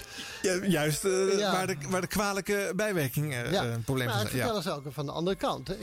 Ja, 0.42 0.66
juist 0.66 1.06
eh, 1.06 1.38
Ja. 1.38 1.52
waar, 1.52 1.68
de, 1.68 1.76
waar 1.90 2.02
de 2.02 2.08
kwalijke 2.08 2.74
bijwerking 2.76 3.34
eh, 3.34 3.52
Ja, 3.52 3.64
een 3.64 3.84
probleem 3.84 4.10
van 4.10 4.22
ik 4.22 4.28
vertel 4.28 4.62
ze 4.62 4.72
ook 4.72 4.84
van 4.90 5.06
de 5.06 5.12
andere 5.12 5.36
kant. 5.36 5.70
Ik, 5.70 5.80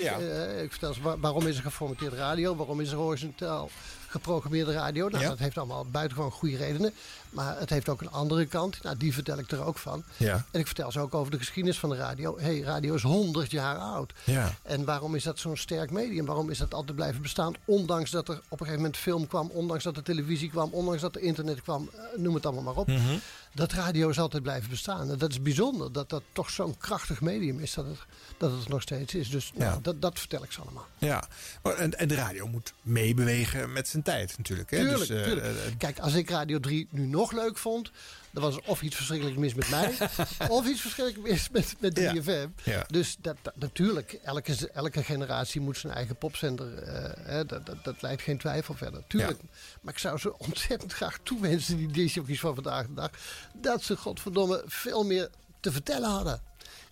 ik 0.63 0.71
vertel 0.71 0.95
ze 0.95 1.03
waar- 1.03 1.21
waarom 1.21 1.47
is 1.47 1.57
er 1.57 1.63
geformateerde 1.63 2.17
radio, 2.17 2.57
waarom 2.57 2.81
is 2.81 2.91
er 2.91 2.97
horizontaal 2.97 3.71
geprogrammeerde 4.09 4.73
radio. 4.73 5.09
Nou, 5.09 5.23
Ja. 5.23 5.29
dat 5.29 5.39
heeft 5.39 5.59
allemaal 5.59 5.85
buitengewoon 5.85 6.31
goede 6.31 6.57
redenen. 6.57 6.93
Maar 7.31 7.59
het 7.59 7.71
heeft 7.71 7.89
ook 7.89 8.01
een 8.01 8.11
andere 8.11 8.47
kant. 8.47 8.83
Nou, 8.83 8.97
die 8.97 9.15
vertel 9.15 9.39
ik 9.39 9.51
er 9.51 9.65
ook 9.65 9.79
van. 9.79 10.03
Ja. 10.17 10.45
En 10.51 10.61
ik 10.61 10.67
vertel 10.67 10.93
ze 10.93 11.01
ook 11.01 11.15
over 11.15 11.31
de 11.31 11.39
geschiedenis 11.39 11.79
van 11.79 11.91
de 11.91 11.97
radio. 11.97 12.39
hey, 12.39 12.61
radio 12.61 12.95
is 12.95 13.03
100 13.03 13.51
jaar 13.51 13.77
oud. 13.77 14.13
Ja. 14.25 14.53
En 14.63 14.85
waarom 14.85 15.15
is 15.15 15.23
dat 15.25 15.39
zo'n 15.39 15.57
sterk 15.57 15.91
medium? 15.91 16.27
Waarom 16.27 16.51
is 16.51 16.59
dat 16.59 16.75
altijd 16.75 16.97
blijven 16.97 17.23
bestaan? 17.23 17.55
Ondanks 17.65 18.11
dat 18.11 18.29
er 18.29 18.35
op 18.35 18.43
een 18.51 18.67
gegeven 18.67 18.77
moment 18.77 18.97
film 18.97 19.27
kwam, 19.27 19.51
ondanks 19.51 19.85
dat 19.85 19.97
er 19.97 20.03
televisie 20.03 20.51
kwam, 20.51 20.71
ondanks 20.73 21.01
dat 21.01 21.15
er 21.15 21.21
internet 21.23 21.63
kwam, 21.63 21.91
eh, 21.95 22.01
noem 22.21 22.35
het 22.35 22.47
allemaal 22.47 22.63
maar 22.65 22.77
op. 22.77 22.87
Mhm. 22.87 23.17
Dat 23.59 23.73
radio 23.73 24.09
is 24.09 24.19
altijd 24.19 24.43
blijven 24.43 24.71
bestaan. 24.71 25.11
En 25.11 25.19
dat 25.19 25.31
is 25.31 25.43
bijzonder, 25.43 25.93
dat 25.93 26.11
dat 26.11 26.23
toch 26.33 26.51
zo'n 26.51 26.77
krachtig 26.77 27.21
medium 27.21 27.59
is, 27.61 27.75
dat 27.75 27.87
het, 27.87 27.99
dat 28.37 28.51
het 28.53 28.69
nog 28.69 28.83
steeds 28.83 29.15
is. 29.15 29.31
Dus 29.31 29.53
nou, 29.55 29.83
dat, 29.83 30.03
dat 30.03 30.19
vertel 30.19 30.45
ik 30.45 30.53
ze 30.53 30.61
allemaal. 30.61 30.87
Ja, 30.99 31.29
en, 31.63 31.99
en 31.99 32.09
de 32.09 32.15
radio 32.15 32.47
moet 32.49 32.73
meebewegen 32.83 33.73
met 33.73 33.89
zijn 33.89 34.03
tijd 34.03 34.35
natuurlijk. 34.39 34.71
Hè? 34.71 34.77
Tuurlijk, 34.79 34.99
Dus, 34.99 35.09
eh, 35.11 35.23
tuurlijk. 35.23 35.47
eh, 35.47 35.67
eh, 35.67 35.73
Kijk, 35.79 35.99
als 35.99 36.15
ik 36.15 36.31
Radio 36.31 36.61
3 36.61 36.87
nu 36.91 37.07
nog 37.07 37.33
leuk 37.33 37.59
vond, 37.59 37.91
dan 38.31 38.43
was 38.43 38.57
er 38.57 38.63
of 38.67 38.83
iets 38.83 38.97
verschrikkelijk 38.97 39.37
mis 39.39 39.55
met 39.55 39.69
mij, 39.71 39.95
of 40.49 40.67
iets 40.67 40.81
verschrikkelijk 40.81 41.31
mis 41.31 41.49
met, 41.51 41.75
met 41.79 42.01
3FM. 42.01 42.63
Ja. 42.65 42.85
Dus 42.89 43.17
dat, 43.21 43.37
dat- 43.43 43.57
natuurlijk, 43.57 44.13
elke, 44.13 44.71
elke 44.73 45.03
generatie 45.05 45.61
moet 45.61 45.77
zijn 45.79 45.93
eigen 45.93 46.17
popzender. 46.17 46.79
eh, 46.83 47.37
dat, 47.47 47.67
dat, 47.67 47.85
dat 47.85 48.03
leidt 48.03 48.23
geen 48.23 48.39
twijfel 48.39 48.75
verder. 48.75 49.03
Tuurlijk. 49.07 49.41
Maar 49.81 49.93
ik 49.93 49.99
zou 49.99 50.19
ze 50.19 50.39
ontzettend 50.39 50.93
graag 50.93 51.19
toewensen, 51.23 51.77
die 51.77 51.89
discjockeys 51.89 52.41
van 52.41 52.55
vandaag 52.55 52.87
de 52.87 52.95
dag, 52.95 53.11
dat 53.55 53.83
ze 53.83 53.97
godverdomme 53.97 54.63
veel 54.67 55.05
meer 55.05 55.31
te 55.61 55.73
vertellen 55.73 56.11
hadden. 56.11 56.43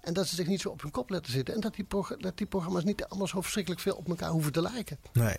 En 0.00 0.12
dat 0.12 0.26
ze 0.26 0.34
zich 0.34 0.46
niet 0.46 0.60
zo 0.60 0.68
op 0.68 0.82
hun 0.82 0.90
kop 0.90 1.10
laten 1.10 1.32
zitten. 1.32 1.54
En 1.54 1.60
dat 1.60 1.74
die, 1.74 1.86
dat 2.18 2.36
die 2.38 2.46
programma's 2.46 2.84
niet 2.84 3.04
allemaal 3.04 3.26
zo 3.28 3.40
verschrikkelijk 3.40 3.82
veel 3.82 3.94
op 3.96 4.08
elkaar 4.08 4.30
hoeven 4.30 4.52
te 4.52 4.62
lijken. 4.62 4.98
Nee. 5.12 5.36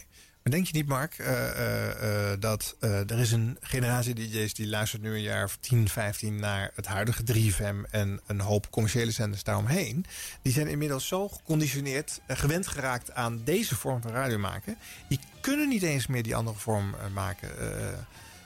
Maar 0.48 0.56
denk 0.56 0.68
je 0.68 0.78
niet, 0.78 0.88
Mark, 0.88 1.18
eh, 1.18 1.50
eh, 1.50 2.32
eh, 2.32 2.40
dat 2.40 2.76
er 2.80 3.20
is 3.20 3.32
een 3.32 3.58
generatie 3.62 4.14
DJ's 4.14 4.54
die 4.54 4.68
luistert 4.68 5.02
nu 5.02 5.14
een 5.14 5.22
jaar 5.22 5.44
of 5.44 5.58
10, 5.60 5.90
15 5.90 6.40
naar 6.40 6.72
het 6.76 6.86
huidige 6.86 7.24
3FM 7.24 7.86
en 7.92 8.20
een 8.28 8.40
hoop 8.40 8.70
commerciële 8.70 9.12
zenders 9.12 9.44
daaromheen. 9.44 10.06
Die 10.42 10.54
zijn 10.54 10.68
inmiddels 10.68 11.08
zo 11.08 11.28
geconditioneerd, 11.28 12.22
gewend 12.28 12.68
geraakt 12.68 13.14
aan 13.14 13.42
deze 13.44 13.76
vorm 13.76 14.02
van 14.02 14.12
radio 14.12 14.38
maken. 14.38 14.78
Die 15.10 15.20
kunnen 15.42 15.70
niet 15.70 15.84
eens 15.84 16.08
meer 16.08 16.24
die 16.24 16.36
andere 16.36 16.58
vorm 16.58 16.96
maken. 17.14 17.50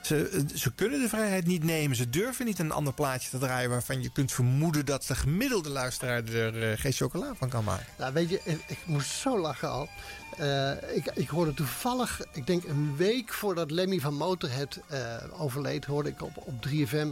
Ze, 0.02 0.28
eh, 0.28 0.40
ze 0.54 0.72
kunnen 0.74 1.00
de 1.00 1.08
vrijheid 1.08 1.46
niet 1.46 1.64
nemen. 1.64 1.96
Ze 1.96 2.10
durven 2.10 2.44
niet 2.44 2.58
een 2.58 2.72
ander 2.72 2.92
plaatje 2.92 3.30
te 3.30 3.38
draaien 3.38 3.70
waarvan 3.70 4.02
je 4.02 4.12
kunt 4.12 4.32
vermoeden 4.32 4.86
dat 4.86 5.04
de 5.06 5.14
gemiddelde 5.14 5.68
luisteraar 5.68 6.24
er 6.24 6.70
eh, 6.70 6.78
geen 6.78 6.92
chocola 6.92 7.34
van 7.34 7.48
kan 7.48 7.64
maken. 7.64 7.86
Nou, 7.98 8.12
weet 8.12 8.28
je, 8.28 8.40
ik, 8.44 8.78
moest 8.84 9.10
zo 9.10 9.38
lachen 9.38 9.70
al. 9.70 9.88
Eh, 10.36 10.96
ik, 10.96 11.10
ik 11.14 11.28
hoorde 11.28 11.54
toevallig, 11.54 12.20
ik 12.32 12.46
denk 12.46 12.64
een 12.64 12.96
week 12.96 13.32
voordat 13.32 13.70
Lemmy 13.70 14.00
van 14.00 14.14
Motorhead 14.14 14.80
eh, 14.88 15.00
overleed, 15.40 15.84
hoorde 15.84 16.08
ik 16.08 16.22
op, 16.22 16.36
op 16.36 16.68
3FM 16.68 17.08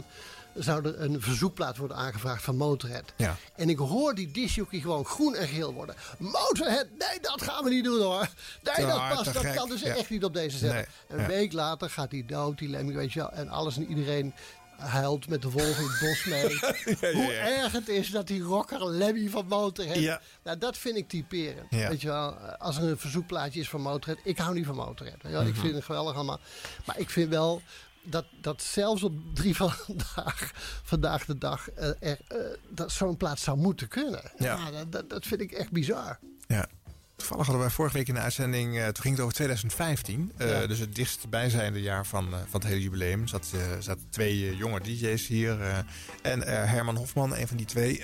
zou 0.55 0.85
er 0.85 1.01
een 1.01 1.21
verzoekplaat 1.21 1.77
worden 1.77 1.97
aangevraagd 1.97 2.43
van 2.43 2.55
Motorhead. 2.57 3.13
Ja. 3.15 3.35
En 3.55 3.69
ik 3.69 3.77
hoor 3.77 4.15
die 4.15 4.31
discjockey 4.31 4.79
gewoon 4.79 5.05
groen 5.05 5.35
en 5.35 5.47
geel 5.47 5.73
worden. 5.73 5.95
Motorhead, 6.17 6.87
nee, 6.97 7.19
dat 7.21 7.41
gaan 7.41 7.63
we 7.63 7.69
niet 7.69 7.83
doen 7.83 8.01
hoor. 8.01 8.27
Nee, 8.63 8.85
dat 8.85 8.97
past, 8.97 9.33
dat 9.33 9.37
gek. 9.45 9.55
kan 9.55 9.69
dus 9.69 9.81
Ja. 9.81 9.95
echt 9.95 10.09
niet 10.09 10.23
op 10.23 10.33
deze 10.33 10.57
zender. 10.57 10.75
Nee, 11.07 11.17
Een 11.19 11.21
ja. 11.23 11.27
week 11.27 11.53
later 11.53 11.89
gaat 11.89 12.11
hij 12.11 12.23
dood, 12.27 12.57
die 12.57 12.69
Lemmy, 12.69 12.93
weet 12.93 13.13
je 13.13 13.19
wel. 13.19 13.31
En 13.31 13.49
alles 13.49 13.75
en 13.77 13.85
iedereen 13.85 14.33
huilt 14.77 15.27
met 15.29 15.41
de 15.41 15.49
wolven 15.49 15.83
in 15.83 15.89
het 15.89 15.99
bos 15.99 16.23
mee. 16.25 16.49
ja, 17.11 17.17
Hoe 17.17 17.33
erg 17.33 17.71
het 17.71 17.87
is 17.89 18.09
dat 18.09 18.27
die 18.27 18.41
rocker 18.41 18.87
Lemmy 18.89 19.29
van 19.29 19.45
Motorhead... 19.47 19.95
Ja. 19.97 20.21
Nou, 20.43 20.57
dat 20.57 20.77
vind 20.77 20.95
ik 20.97 21.07
typerend. 21.09 21.69
Weet 21.69 22.01
je 22.01 22.07
wel, 22.07 22.31
als 22.57 22.77
er 22.77 22.83
een 22.83 22.97
verzoekplaatje 22.97 23.59
is 23.59 23.69
van 23.69 23.81
Motorhead... 23.81 24.19
Ik 24.23 24.37
hou 24.37 24.53
niet 24.53 24.65
van 24.65 24.75
Motorhead. 24.75 25.21
weet 25.21 25.31
je 25.31 25.37
wel. 25.37 25.47
Ik 25.47 25.53
Mhm. 25.53 25.61
vind 25.61 25.75
het 25.75 25.83
geweldig 25.83 26.15
allemaal. 26.15 26.39
Maar 26.85 26.99
ik 26.99 27.09
vind 27.09 27.29
wel 27.29 27.61
dat, 28.03 28.25
dat 28.41 28.61
zelfs 28.61 29.03
op 29.03 29.13
drie 29.33 29.55
vandaag, 29.61 30.51
vandaag 30.83 31.25
de 31.25 31.37
dag... 31.37 31.69
eh, 31.69 31.87
er, 31.87 32.19
eh, 32.27 32.37
dat 32.69 32.91
zo'n 32.91 33.17
plaats 33.17 33.43
zou 33.43 33.57
moeten 33.57 33.87
kunnen. 33.87 34.21
Ja. 34.37 34.71
dat, 34.71 34.91
dat, 34.91 35.09
dat 35.09 35.25
vind 35.25 35.41
ik 35.41 35.51
echt 35.51 35.71
bizar. 35.71 36.19
Ja. 36.47 36.67
Toevallig 37.15 37.45
hadden 37.45 37.65
wij 37.65 37.73
vorige 37.75 37.97
week 37.97 38.07
in 38.07 38.13
de 38.13 38.19
uitzending, 38.19 38.77
eh, 38.77 38.83
toen 38.85 39.01
ging 39.03 39.13
het 39.15 39.23
over 39.23 39.35
2015. 39.35 40.31
eh, 40.37 40.49
Ja. 40.49 40.67
Dus 40.67 40.79
het 40.79 40.95
dichtstbijzijnde 40.95 41.81
jaar 41.81 42.05
van, 42.05 42.29
van 42.29 42.59
het 42.59 42.63
hele 42.69 42.81
jubileum. 42.81 43.27
Zat, 43.27 43.47
zaten 43.79 44.09
twee 44.09 44.55
jonge 44.55 44.79
DJ's 44.81 45.27
hier. 45.27 45.85
en 46.21 46.41
Herman 46.67 46.95
Hofman, 46.95 47.35
een 47.35 47.47
van 47.47 47.57
die 47.57 47.65
twee. 47.65 48.03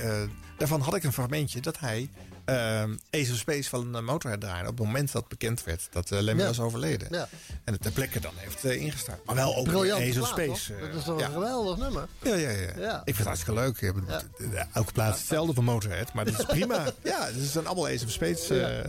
daarvan 0.57 0.81
had 0.81 0.95
ik 0.95 1.03
een 1.03 1.13
fragmentje 1.13 1.61
dat 1.61 1.79
hij 1.79 2.09
eh 2.47 2.81
Ace 3.21 3.31
of 3.31 3.37
Space 3.37 3.69
van 3.69 3.95
uh, 3.95 4.01
Motorhead 4.01 4.41
draaide. 4.41 4.69
Op 4.69 4.77
het 4.77 4.85
moment 4.85 5.11
dat 5.11 5.27
bekend 5.27 5.63
werd 5.63 5.87
dat 5.91 6.11
eh 6.11 6.19
Lemmy 6.19 6.41
Ja. 6.41 6.47
was 6.47 6.59
overleden. 6.59 7.07
Ja. 7.11 7.27
En 7.63 7.73
het 7.73 7.81
ter 7.81 7.91
plekke 7.91 8.19
dan 8.19 8.33
heeft 8.35 8.65
eh, 8.65 8.81
ingestart. 8.81 9.25
Maar 9.25 9.35
wel 9.35 9.55
ook 9.55 9.65
Briljant 9.67 10.01
Ace 10.01 10.21
of 10.21 10.33
plaat, 10.33 10.47
Space. 10.57 10.73
eh, 10.73 10.81
Dat 10.81 10.95
is 10.95 11.03
toch 11.03 11.19
ja. 11.19 11.25
een 11.25 11.31
geweldig 11.31 11.77
nummer. 11.77 12.07
Ja, 12.21 12.35
ja, 12.35 12.49
ja. 12.49 12.67
Ik 12.97 13.15
vind 13.15 13.17
het 13.17 13.27
hartstikke 13.27 13.59
leuk. 13.59 13.79
Heb- 13.81 13.95
Elke 14.73 14.91
plaats 14.91 15.17
hetzelfde 15.19 15.53
van 15.53 15.63
Motorhead. 15.63 16.13
Maar 16.13 16.25
dat 16.25 16.39
is 16.39 16.45
prima. 16.45 16.83
ja, 17.03 17.25
het 17.25 17.35
zijn 17.49 17.65
allemaal 17.67 17.87
Ace 17.87 18.05
of 18.05 18.11
Space. 18.11 18.85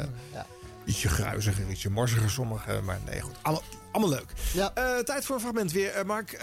Ietsje 0.85 1.09
gruiziger, 1.09 1.71
ietsje 1.71 1.91
morsiger 1.91 2.31
sommige. 2.31 2.81
Maar 2.85 2.99
nee, 3.11 3.21
goed. 3.21 3.35
Allemaal, 3.43 3.63
allemaal 3.93 4.11
leuk. 4.11 4.33
Ja. 4.53 4.75
Eh, 4.75 4.99
tijd 4.99 5.25
voor 5.25 5.35
een 5.35 5.41
fragment 5.41 5.73
weer. 5.73 5.91
Eh, 5.91 6.05
Mark, 6.05 6.33
eh, 6.33 6.41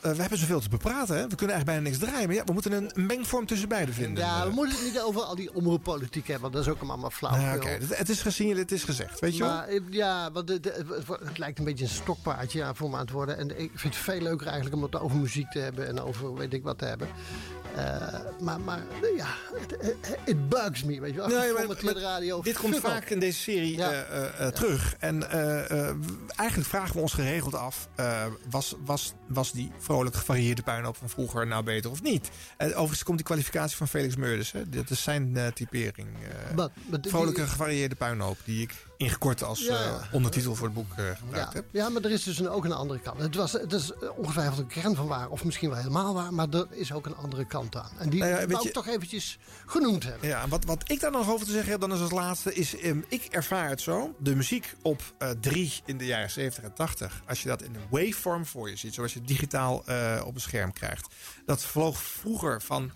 we 0.00 0.20
hebben 0.20 0.38
zoveel 0.38 0.60
te 0.60 0.68
bepraten. 0.68 1.16
Hè? 1.16 1.22
We 1.28 1.34
kunnen 1.34 1.56
eigenlijk 1.56 1.64
bijna 1.64 1.80
niks 1.80 1.98
draaien. 1.98 2.26
Maar 2.26 2.36
ja, 2.36 2.44
we 2.44 2.52
moeten 2.52 2.72
een, 2.72 3.06
mengvorm 3.06 3.46
tussen 3.46 3.68
beiden 3.68 3.94
vinden. 3.94 4.24
Ja, 4.24 4.46
we 4.46 4.54
moeten 4.54 4.76
het 4.76 4.84
niet 4.84 5.00
over 5.00 5.20
al 5.20 5.34
die 5.34 5.54
omroeppolitiek 5.54 6.26
hebben, 6.26 6.42
want 6.42 6.52
dat 6.52 6.62
is 6.62 6.80
ook 6.82 6.88
allemaal 6.88 7.10
flauw. 7.10 7.36
nou, 7.36 7.56
Oké, 7.56 7.68
het, 7.68 7.98
het 7.98 8.08
is 8.08 8.22
gezien, 8.22 8.56
het 8.56 8.72
is 8.72 8.84
gezegd. 8.84 9.20
Weet 9.20 9.36
je 9.36 9.42
wel? 9.42 9.52
Maar, 9.52 9.68
ja, 9.90 10.32
want 10.32 10.48
het 10.48 11.38
lijkt 11.38 11.58
een 11.58 11.64
beetje 11.64 11.84
een 11.84 11.90
stokpaardje 11.90 12.58
ja, 12.58 12.74
voor 12.74 12.90
me 12.90 12.94
aan 12.94 13.00
het 13.00 13.10
worden. 13.10 13.36
En 13.36 13.60
ik 13.60 13.70
vind 13.74 13.94
het 13.94 14.02
veel 14.02 14.20
leuker 14.20 14.46
eigenlijk 14.46 14.76
om 14.76 14.82
het 14.82 15.00
over 15.00 15.16
muziek 15.16 15.50
te 15.50 15.58
hebben 15.58 15.86
en 15.86 16.00
over 16.00 16.34
weet 16.34 16.52
ik 16.52 16.62
wat 16.62 16.78
te 16.78 16.84
hebben. 16.84 17.08
Eh, 17.76 18.20
maar, 18.40 18.60
maar 18.60 18.78
eh, 19.02 19.16
ja, 19.16 19.26
het- 20.24 20.48
bugs 20.48 20.82
me, 20.84 21.00
weet 21.00 21.10
je 21.10 21.16
wel. 21.16 21.26
Nee, 21.28 21.36
maar- 21.36 21.46
Geformateerde 21.46 22.00
maar 22.00 22.02
radio. 22.10 22.42
Dit 22.42 22.58
komt 22.58 22.78
vaak 22.78 23.10
in 23.10 23.18
deze 23.18 23.38
serie 23.38 23.76
Ja. 23.76 23.92
eh, 23.92 24.46
eh, 24.46 24.52
terug. 24.52 24.94
En 24.98 25.28
eigenlijk 26.36 26.68
vragen 26.68 26.94
we 26.94 27.00
ons 27.00 27.12
geregeld 27.12 27.54
af... 27.54 27.88
was, 28.50 28.74
was, 28.84 29.12
was 29.28 29.52
die 29.52 29.72
vrolijk 29.78 30.16
gevarieerde 30.16 30.62
puinhoop 30.62 30.96
van 30.96 31.08
vroeger 31.08 31.46
nou 31.46 31.62
beter 31.64 31.90
of 31.90 32.02
niet? 32.02 32.30
Overigens 32.58 33.02
komt 33.02 33.16
die 33.16 33.26
kwalificatie 33.26 33.76
van 33.76 33.88
Felix 33.88 34.16
Meurders. 34.16 34.52
Hè? 34.52 34.68
Dat 34.68 34.90
is 34.90 35.02
zijn 35.02 35.52
typering. 35.54 36.08
die- 37.00 37.10
vrolijke 37.10 37.46
gevarieerde 37.46 37.94
puinhoop. 37.94 38.38
Die 38.44 38.62
ik 38.62 38.74
ingekort 39.00 39.42
als 39.42 39.60
Ja. 39.60 39.84
eh, 39.84 40.14
ondertitel 40.14 40.54
voor 40.54 40.66
het 40.66 40.74
boek 40.74 40.92
Ja, 40.96 41.14
gebruikt 41.14 41.52
heb. 41.52 41.64
ja, 41.70 41.88
maar 41.88 42.02
er 42.02 42.10
is 42.10 42.22
dus 42.22 42.38
een, 42.38 42.48
ook 42.48 42.64
een 42.64 42.72
andere 42.72 43.00
kant. 43.00 43.20
Het, 43.20 43.34
was, 43.34 43.52
het 43.52 43.72
is 43.72 43.92
eh, 43.92 44.18
ongetwijfeld 44.18 44.58
een 44.58 44.66
kern 44.66 44.94
van 44.94 45.06
waar, 45.06 45.28
of 45.28 45.44
misschien 45.44 45.68
wel 45.68 45.78
helemaal 45.78 46.14
waar, 46.14 46.34
maar 46.34 46.48
er 46.50 46.66
is 46.70 46.92
ook 46.92 47.06
een 47.06 47.16
andere 47.16 47.44
kant 47.44 47.76
aan. 47.76 47.90
En 47.98 48.10
die 48.10 48.20
Nou 48.20 48.30
ja, 48.40 48.46
wou 48.46 48.66
ik 48.66 48.72
toch 48.72 48.86
eventjes 48.86 49.38
genoemd 49.66 50.04
hebben. 50.04 50.28
Ja, 50.28 50.48
wat, 50.48 50.64
wat 50.64 50.82
ik 50.90 51.00
daar 51.00 51.10
nog 51.10 51.30
over 51.30 51.46
te 51.46 51.52
zeggen 51.52 51.70
heb, 51.70 51.80
dan 51.80 51.92
is 51.92 52.00
als 52.00 52.10
laatste, 52.10 52.54
is 52.54 52.76
ehm, 52.76 53.00
ik 53.08 53.24
ervaar 53.24 53.68
het 53.68 53.80
zo. 53.80 54.14
De 54.18 54.34
muziek 54.36 54.74
op 54.82 55.02
eh 55.18 55.30
3 55.40 55.72
in 55.84 55.98
de 55.98 56.06
jaren 56.06 56.30
70 56.30 56.64
en 56.64 56.72
80, 56.74 57.22
als 57.26 57.42
je 57.42 57.48
dat 57.48 57.62
in 57.62 57.74
een 57.74 57.86
waveform 57.90 58.46
voor 58.46 58.70
je 58.70 58.76
ziet, 58.76 58.94
zoals 58.94 59.12
je 59.14 59.22
digitaal 59.22 59.76
op 60.24 60.34
een 60.34 60.40
scherm 60.40 60.72
krijgt. 60.72 61.14
Dat 61.46 61.62
vloog 61.62 62.02
vroeger 62.02 62.62
van, 62.62 62.90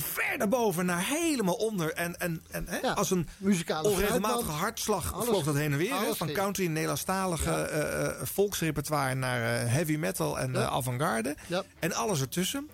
ver 0.00 0.38
naar 0.38 0.48
boven 0.48 0.86
naar 0.86 1.06
helemaal 1.06 1.54
onder. 1.54 1.92
En, 1.92 2.20
en, 2.20 2.42
en 2.50 2.64
hè, 2.68 2.94
als 2.94 3.10
een 3.10 3.28
muzikale 3.38 3.88
onregelmatige 3.88 4.50
hartslag 4.50 5.12
Alles- 5.12 5.26
vloog 5.26 5.44
dat 5.44 5.54
heen 5.54 5.72
en 5.72 5.78
weer. 5.78 6.00
hè, 6.00 6.14
van 6.14 6.32
country, 6.32 6.66
Nederlandstalige 6.66 7.50
eh, 7.50 8.06
eh, 8.06 8.12
volksrepertoire 8.22 9.14
naar 9.14 9.40
eh, 9.64 9.72
heavy 9.72 9.96
metal 9.96 10.38
en 10.38 10.56
eh, 10.56 10.66
avant-garde. 10.66 11.36
En 11.78 11.92
alles 11.92 12.20
ertussen. 12.20 12.68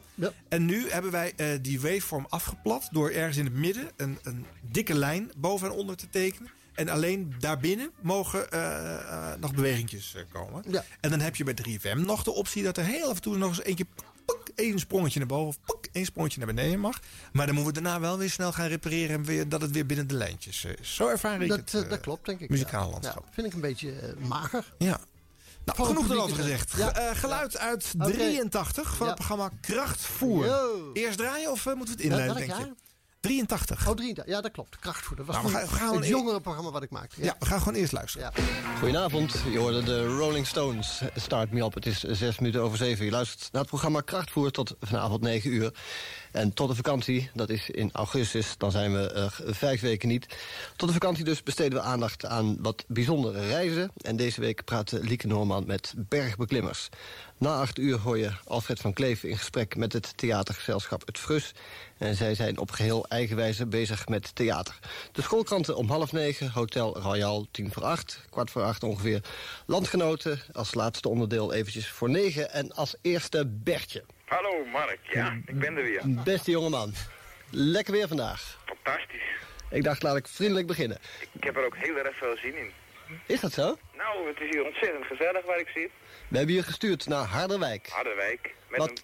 En 0.49 0.65
nu 0.65 0.91
hebben 0.91 1.11
wij 1.11 1.35
die 1.63 1.81
waveform 1.81 2.27
afgeplat 2.29 2.89
door 2.91 3.11
ergens 3.11 3.37
in 3.37 3.45
het 3.45 3.55
midden 3.55 3.89
een, 3.97 4.19
een 4.23 4.47
dikke 4.61 4.95
lijn 4.95 5.31
boven 5.37 5.69
en 5.71 5.75
onder 5.75 5.97
te 5.97 6.09
tekenen. 6.11 6.51
En 6.75 6.89
alleen 6.89 7.35
daarbinnen 7.39 7.91
mogen 8.01 8.47
nog 9.41 9.55
bewegingjes 9.55 10.17
komen. 10.33 10.65
Ja. 10.69 10.85
En 11.01 11.11
dan 11.11 11.21
heb 11.21 11.37
je 11.37 11.45
bij 11.45 11.55
3FM 11.69 11.97
nog 11.99 12.23
de 12.23 12.33
optie 12.33 12.63
dat 12.63 12.77
er 12.77 12.85
heel 12.85 13.09
af 13.09 13.17
en 13.17 13.23
toe 13.23 13.37
nog 13.37 13.49
eens 13.49 13.63
eentje... 13.63 13.87
Één 14.59 14.79
sprongetje 14.79 15.19
naar 15.19 15.29
boven 15.29 15.61
of 15.67 15.79
één 15.93 16.05
sprongetje 16.05 16.39
naar 16.39 16.55
beneden 16.55 16.81
mag. 16.81 17.01
Maar 17.33 17.47
dan 17.47 17.55
moeten 17.55 17.75
we 17.75 17.81
daarna 17.81 18.01
wel 18.01 18.19
weer 18.19 18.31
snel 18.31 18.53
gaan 18.53 18.67
repareren... 18.67 19.17
en 19.17 19.25
weer, 19.25 19.49
dat 19.49 19.61
het 19.61 19.71
weer 19.71 19.87
binnen 19.87 20.07
de 20.07 20.15
lijntjes 20.15 20.65
eh, 20.65 20.73
is. 20.81 20.95
Zo 20.95 21.09
ervaar 21.09 21.43
ik 21.43 21.49
Dat, 21.49 21.59
het 21.59 21.75
eh, 21.75 21.81
eh, 21.81 21.89
dat 21.89 22.01
klopt, 22.01 22.27
denk 22.27 22.41
ik. 22.41 22.51
muzikale 22.51 22.85
ja. 22.85 22.91
landschap. 22.91 23.25
Ja, 23.27 23.33
vind 23.33 23.47
ik 23.47 23.53
een 23.53 23.61
beetje 23.61 24.15
mager. 24.19 24.73
Ja. 24.79 25.01
Nou, 25.65 25.85
genoeg 25.85 26.11
erover 26.11 26.37
gezegd. 26.37 26.73
Ja. 26.77 27.15
Geluid 27.15 27.59
uit 27.59 27.95
Oké. 27.99 28.13
83 28.13 28.97
van 28.97 29.07
het 29.07 29.15
programma 29.15 29.51
Krachtvoer. 29.61 30.47
Yo. 30.47 30.91
Eerst 30.93 31.19
draaien 31.19 31.51
of 31.51 31.65
moeten 31.65 31.85
we 31.85 31.91
het 31.91 32.01
inleiden, 32.01 32.37
denk 32.37 32.51
je? 32.51 32.88
Jaar? 33.21 33.47
83. 33.47 33.89
Oh, 33.89 33.95
83. 33.95 34.27
Ja, 34.35 34.41
dat 34.41 34.51
klopt. 34.51 34.79
Krachtvoer. 34.79 35.17
Dat 35.17 35.27
was 35.27 35.35
Nou, 35.37 35.47
we 35.49 35.53
gaan- 35.53 35.67
we 35.69 35.75
gaan 35.75 35.97
het 35.97 36.07
jongere 36.07 36.41
programma 36.41 36.71
wat 36.71 36.83
ik 36.83 36.91
maakte. 36.91 37.23
Ja, 37.25 37.37
we 37.39 37.47
gaan 37.47 37.59
gewoon 37.59 37.75
eerst 37.75 37.93
luisteren. 37.93 38.33
Goedenavond, 38.79 39.35
je 39.51 39.59
hoorde 39.59 39.83
de 39.83 40.07
Rolling 40.17 40.47
Stones. 40.47 41.01
Start 41.17 41.53
me 41.53 41.65
op, 41.65 41.75
het 41.75 41.87
is 41.87 41.99
zes 42.03 42.39
minuten 42.39 42.63
over 42.63 42.77
zeven. 42.79 43.05
Je 43.05 43.11
luistert 43.11 43.53
naar 43.53 43.61
het 43.61 43.71
programma 43.71 44.01
Krachtvoer 44.01 44.51
tot 44.51 44.75
vanavond 44.81 45.21
9 45.21 45.51
uur. 45.53 45.73
En 46.33 46.55
tot 46.55 46.69
de 46.69 46.75
vakantie, 46.75 47.31
dat 47.35 47.49
is 47.49 47.71
in 47.71 47.91
augustus, 47.93 48.55
dan 48.57 48.71
zijn 48.71 48.93
we 48.93 49.13
eh, 49.13 49.27
vijf 49.55 49.81
weken 49.81 50.09
niet. 50.09 50.27
Tot 50.77 50.89
de 50.89 50.95
vakantie 50.95 51.25
dus 51.25 51.43
besteden 51.43 51.79
we 51.79 51.85
aandacht 51.85 52.25
aan 52.27 52.57
wat 52.63 52.85
bijzondere 52.89 53.47
reizen. 53.47 53.91
En 53.97 54.17
deze 54.17 54.41
week 54.41 54.65
praat 54.65 54.93
Lieke 54.93 55.27
Noorman 55.27 55.67
met 55.67 55.95
bergbeklimmers. 55.97 56.89
Na 57.39 57.61
acht 57.61 57.79
uur 57.79 57.99
hoor 57.99 58.19
je 58.19 58.31
Alfred 58.45 58.81
van 58.81 58.93
Kleef 58.93 59.23
in 59.23 59.39
gesprek 59.39 59.77
met 59.77 59.93
het 59.93 60.17
theatergezelschap 60.17 61.07
Het 61.07 61.19
Frus. 61.19 61.53
En 61.99 62.17
zij 62.17 62.35
zijn 62.35 62.59
op 62.59 62.71
geheel 62.71 63.08
eigen 63.09 63.37
wijze 63.37 63.67
bezig 63.67 64.09
met 64.09 64.35
theater. 64.35 64.79
De 65.13 65.23
schoolkranten 65.23 65.77
om 65.77 65.89
half 65.89 66.13
negen, 66.13 66.51
Hotel 66.51 66.99
Royal 66.99 67.47
tien 67.51 67.73
voor 67.73 67.85
acht, 67.85 68.25
kwart 68.31 68.51
voor 68.51 68.63
acht 68.63 68.83
ongeveer. 68.83 69.21
Landgenoten 69.67 70.41
als 70.53 70.75
laatste 70.75 71.09
onderdeel 71.09 71.53
eventjes 71.53 71.89
voor 71.89 72.11
negen. 72.11 72.51
En 72.53 72.73
als 72.73 72.95
eerste 73.03 73.47
Bertje. 73.47 74.05
Hallo 74.25 74.65
Mark, 74.65 74.99
ja, 75.11 75.39
ik 75.47 75.59
ben 75.59 75.77
er 75.77 75.83
weer. 75.83 76.03
Beste 76.05 76.51
jongeman. 76.51 76.93
Lekker 77.51 77.93
weer 77.93 78.09
vandaag. 78.09 78.59
Fantastisch. 78.67 79.23
Ik 79.71 79.85
dacht, 79.85 80.03
laat 80.03 80.17
ik 80.17 80.29
vriendelijk 80.29 80.67
beginnen. 80.67 80.99
Ik 81.33 81.45
heb 81.45 81.57
er 81.57 81.65
ook 81.65 81.77
heel 81.77 81.97
erg 81.97 82.17
veel 82.17 82.37
zin 82.37 82.57
in. 82.57 82.71
Is 83.27 83.41
dat 83.41 83.53
zo? 83.53 83.79
Nou, 83.97 84.29
het 84.29 84.41
is 84.41 84.49
hier 84.51 84.65
ontzettend 84.65 85.05
gezellig 85.05 85.45
waar 85.47 85.59
ik 85.59 85.69
zit. 85.69 85.91
We 86.29 86.37
hebben 86.37 86.55
je 86.55 86.63
gestuurd 86.63 87.07
naar 87.07 87.25
Harderwijk. 87.25 87.89
Harderwijk. 87.89 88.55
Met, 88.69 88.79
Wat? 88.79 88.89
een, 88.89 88.99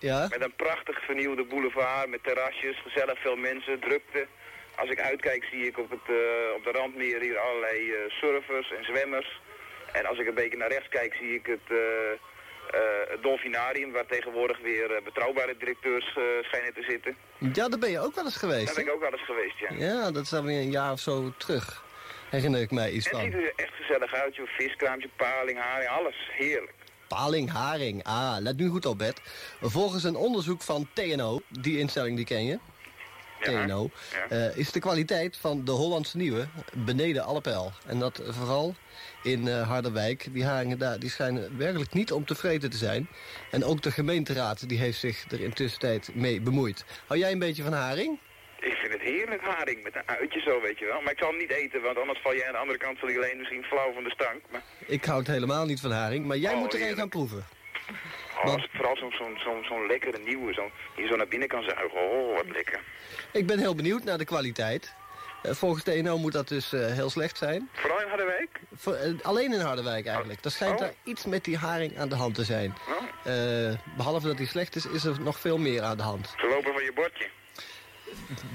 Ja? 0.00 0.26
met 0.30 0.42
een 0.42 0.54
prachtig 0.56 1.04
vernieuwde 1.04 1.44
boulevard, 1.44 2.08
met 2.08 2.22
terrasjes, 2.24 2.82
gezellig 2.82 3.18
veel 3.20 3.36
mensen, 3.36 3.80
drukte. 3.80 4.26
Als 4.74 4.90
ik 4.90 5.00
uitkijk 5.00 5.44
zie 5.50 5.66
ik 5.66 5.78
op, 5.78 5.90
het, 5.90 6.06
eh, 6.06 6.54
op 6.56 6.64
de 6.64 6.70
randmeer 6.72 7.20
hier 7.20 7.38
allerlei 7.38 7.92
eh, 7.92 8.10
surfers 8.10 8.72
en 8.72 8.84
zwemmers. 8.84 9.40
En 9.92 10.06
als 10.06 10.18
ik 10.18 10.26
een 10.26 10.34
beetje 10.34 10.56
naar 10.56 10.68
rechts 10.68 10.88
kijk 10.88 11.14
zie 11.14 11.34
ik 11.34 11.46
het, 11.46 11.66
eh, 11.68 11.78
het 13.10 13.22
dolfinarium, 13.22 13.92
waar 13.92 14.06
tegenwoordig 14.06 14.58
weer 14.60 15.00
betrouwbare 15.04 15.56
directeurs 15.56 16.18
schijnen 16.42 16.74
te 16.74 16.82
zitten. 16.88 17.16
Ja, 17.38 17.68
daar 17.68 17.78
ben 17.78 17.90
je 17.90 18.00
ook 18.00 18.14
wel 18.14 18.24
eens 18.24 18.36
geweest. 18.36 18.66
Daar 18.66 18.74
ben 18.74 18.84
ik 18.84 18.92
ook 18.92 19.00
wel 19.00 19.12
eens 19.12 19.24
geweest, 19.24 19.58
ja. 19.58 19.68
Ja, 19.86 20.10
dat 20.10 20.22
is 20.22 20.32
alweer 20.32 20.60
een 20.60 20.70
jaar 20.70 20.92
of 20.92 21.00
zo 21.00 21.32
terug. 21.36 21.84
Herinner 22.30 22.60
ik 22.60 22.70
mij 22.70 22.90
iets 22.90 23.10
Het 23.10 23.20
ziet 23.20 23.32
van. 23.32 23.40
er 23.40 23.52
echt 23.56 23.74
gezellig 23.74 24.14
uit, 24.14 24.36
joh. 24.36 24.46
Viskraampje, 24.46 25.08
paling, 25.16 25.58
haring, 25.58 25.88
alles. 25.90 26.30
Heerlijk. 26.32 26.72
Paling, 27.10 27.50
haring. 27.50 28.04
Ah, 28.04 28.36
let 28.40 28.56
nu 28.56 28.68
goed 28.68 28.86
op, 28.86 28.98
Bert. 28.98 29.20
Volgens 29.60 30.04
een 30.04 30.16
onderzoek 30.16 30.62
van 30.62 30.88
TNO, 30.92 31.40
die 31.48 31.78
instelling 31.78 32.16
die 32.16 32.24
ken 32.24 32.44
je. 32.44 32.58
TNO, 33.40 33.90
eh, 34.28 34.56
is 34.56 34.72
de 34.72 34.80
kwaliteit 34.80 35.36
van 35.36 35.64
de 35.64 35.70
Hollandse 35.70 36.16
Nieuwe 36.16 36.48
beneden 36.74 37.24
alle 37.24 37.40
peil. 37.40 37.72
En 37.86 37.98
dat 37.98 38.22
vooral 38.28 38.74
in 39.22 39.48
eh, 39.48 39.68
Harderwijk. 39.68 40.28
Die 40.32 40.44
haringen 40.44 40.78
daar 40.78 40.98
die 40.98 41.10
schijnen 41.10 41.56
werkelijk 41.56 41.92
niet 41.92 42.12
om 42.12 42.24
tevreden 42.24 42.70
te 42.70 42.76
zijn. 42.76 43.08
En 43.50 43.64
ook 43.64 43.82
de 43.82 43.90
gemeenteraad 43.90 44.68
die 44.68 44.78
heeft 44.78 44.98
zich 44.98 45.30
er 45.30 45.40
intussen 45.40 45.80
tijd 45.80 46.14
mee 46.14 46.40
bemoeid. 46.40 46.84
Hou 47.06 47.20
jij 47.20 47.32
een 47.32 47.38
beetje 47.38 47.62
van 47.62 47.72
haring? 47.72 48.18
Ik 48.60 48.74
vind 48.76 48.92
het 48.92 49.00
heerlijk, 49.02 49.42
haring, 49.42 49.82
met 49.82 49.94
een 49.96 50.02
uitje 50.06 50.40
zo, 50.40 50.60
weet 50.60 50.78
je 50.78 50.84
wel. 50.86 51.00
Maar 51.00 51.12
ik 51.12 51.18
zal 51.18 51.28
hem 51.28 51.38
niet 51.38 51.50
eten, 51.50 51.82
want 51.82 51.98
anders 51.98 52.20
val 52.22 52.34
jij 52.34 52.46
aan 52.46 52.52
de 52.52 52.58
andere 52.58 52.78
kant 52.78 52.98
zal 52.98 53.08
je 53.08 53.16
alleen 53.16 53.36
misschien 53.38 53.62
flauw 53.64 53.92
van 53.92 54.04
de 54.04 54.10
stank. 54.10 54.40
Maar 54.50 54.62
Ik 54.86 55.04
houd 55.04 55.26
helemaal 55.26 55.64
niet 55.64 55.80
van 55.80 55.90
haring, 55.92 56.26
maar 56.26 56.36
jij 56.36 56.52
Oh, 56.52 56.58
moet 56.58 56.74
er 56.74 56.88
een 56.88 56.96
gaan 56.96 57.08
proeven. 57.08 57.46
oh, 58.44 58.54
het 58.54 58.68
vooral 58.72 58.96
zo'n 58.96 59.12
zo'n 59.44 59.64
zo'n 59.64 59.86
lekkere 59.86 60.18
nieuwe, 60.18 60.52
zo, 60.52 60.70
die 60.96 61.06
zo 61.06 61.16
naar 61.16 61.28
binnen 61.28 61.48
kan 61.48 61.62
zuigen. 61.62 62.00
Oh, 62.00 62.36
wat 62.36 62.46
lekker. 62.48 62.80
Ik 63.32 63.46
ben 63.46 63.58
heel 63.58 63.74
benieuwd 63.74 64.04
naar 64.04 64.18
de 64.18 64.24
kwaliteit. 64.24 64.94
Eh, 65.42 65.52
volgens 65.52 65.82
TNO 65.82 66.18
moet 66.18 66.32
dat 66.32 66.48
dus 66.48 66.72
eh, 66.72 66.86
heel 66.86 67.10
slecht 67.10 67.36
zijn. 67.38 67.68
Vooral 67.72 68.00
in 68.00 68.08
Harderwijk? 68.08 68.60
Voor, 68.74 68.94
eh, 68.94 69.12
alleen 69.22 69.52
in 69.52 69.60
Harderwijk 69.60 70.06
eigenlijk. 70.06 70.44
Er 70.44 70.50
schijnt 70.50 70.74
Oh. 70.74 70.80
daar 70.80 70.92
iets 71.04 71.24
met 71.24 71.44
die 71.44 71.56
haring 71.56 71.98
aan 71.98 72.08
de 72.08 72.14
hand 72.14 72.34
te 72.34 72.44
zijn. 72.44 72.74
Eh, 73.24 73.72
behalve 73.96 74.26
dat 74.26 74.36
die 74.36 74.46
slecht 74.46 74.76
is, 74.76 74.86
is 74.86 75.04
er 75.04 75.20
nog 75.20 75.38
veel 75.40 75.58
meer 75.58 75.82
aan 75.82 75.96
de 75.96 76.02
hand. 76.02 76.34
Ze 76.38 76.46
lopen 76.46 76.72
van 76.72 76.82
je 76.84 76.92
bordje. 76.92 77.28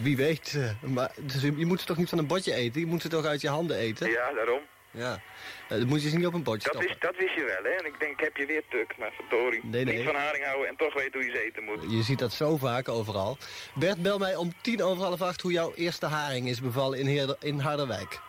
Wie 0.02 0.18
weet. 0.18 0.54
eh, 0.56 0.90
maar, 0.90 1.12
dus 1.20 1.42
je 1.42 1.66
moet 1.66 1.80
ze 1.80 1.86
toch 1.86 1.98
niet 1.98 2.10
van 2.10 2.18
een 2.18 2.28
bordje 2.28 2.54
eten? 2.54 2.80
Je 2.82 2.88
moet 2.88 3.02
ze 3.02 3.08
toch 3.08 3.26
uit 3.26 3.42
je 3.42 3.50
handen 3.50 3.78
eten? 3.78 4.10
Ja, 4.10 4.34
daarom. 4.34 4.60
Ja. 4.92 5.22
Eh, 5.70 5.78
dat 5.78 5.88
moet 5.88 6.04
je 6.04 6.10
ze 6.10 6.18
niet 6.18 6.26
op 6.26 6.34
een 6.34 6.44
bordje 6.44 6.70
Dat, 6.72 6.82
wist, 6.82 7.02
dat 7.02 7.16
wist 7.18 7.34
je 7.36 7.44
wel, 7.44 7.72
hè? 7.72 7.78
En 7.78 7.86
ik 7.86 8.00
denk, 8.00 8.12
ik 8.12 8.20
heb 8.20 8.38
je 8.38 8.46
weer 8.46 8.64
tuk, 8.70 8.98
maar 8.98 9.12
verdorie. 9.16 9.60
Nee, 9.64 9.86
nee. 9.86 9.96
Niet 9.96 10.06
van 10.06 10.16
haring 10.16 10.46
houden 10.46 10.68
en 10.68 10.76
toch 10.76 10.94
weten 10.94 11.12
hoe 11.14 11.24
je 11.30 11.32
ze 11.36 11.44
eten 11.46 11.64
moet. 11.64 11.92
Je 11.92 12.04
ziet 12.04 12.20
dat 12.20 12.34
zo 12.34 12.58
vaak 12.58 12.90
overal. 12.90 13.38
Bert, 13.74 14.02
bel 14.02 14.18
mij 14.18 14.36
om 14.36 14.54
tien 14.62 14.84
over 14.84 15.04
half 15.04 15.22
acht 15.22 15.42
hoe 15.42 15.52
jouw 15.52 15.74
eerste 15.74 16.06
haring 16.06 16.48
is 16.48 16.62
bevallen 16.62 17.00
in, 17.00 17.06
Heerder, 17.06 17.36
in 17.40 17.60
Harderwijk. 17.60 18.20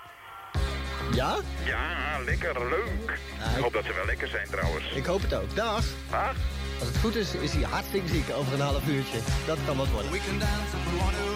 Ja? 1.13 1.37
Ja, 1.65 2.19
lekker, 2.25 2.69
leuk. 2.69 3.19
Ik 3.57 3.63
hoop 3.63 3.73
dat 3.73 3.85
ze 3.85 3.93
wel 3.95 4.05
lekker 4.05 4.29
zijn 4.29 4.47
trouwens. 4.51 4.93
Ik 4.93 5.05
hoop 5.05 5.23
het 5.23 5.35
ook. 5.35 5.55
Dag. 5.57 5.85
Dag. 6.11 6.35
Als 6.79 6.89
het 6.89 6.97
goed 6.97 7.15
is, 7.15 7.35
is 7.35 7.53
hij 7.53 7.63
hartstikke 7.63 8.09
ziek 8.09 8.31
over 8.37 8.53
een 8.55 8.61
half 8.61 8.87
uurtje. 8.89 9.19
Dat 9.47 9.59
kan 9.67 9.77
wat 9.77 9.91
worden. 9.91 10.11
We 10.11 10.19
can 10.19 10.39
dance 10.39 10.77
if 10.77 10.91
we 10.91 10.97
want 10.99 11.17
to. 11.17 11.35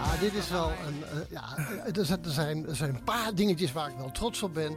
Ah, 0.00 0.20
dit 0.20 0.34
is 0.34 0.48
wel 0.50 0.72
een. 0.86 1.04
eh, 1.04 1.18
ja, 1.30 1.56
er 1.94 2.04
zijn, 2.04 2.24
er, 2.24 2.30
zijn, 2.30 2.68
er 2.68 2.76
zijn 2.76 2.94
een 2.94 3.04
paar 3.04 3.34
dingetjes 3.34 3.72
waar 3.72 3.88
ik 3.88 3.96
wel 3.96 4.10
trots 4.12 4.42
op 4.42 4.54
ben. 4.54 4.76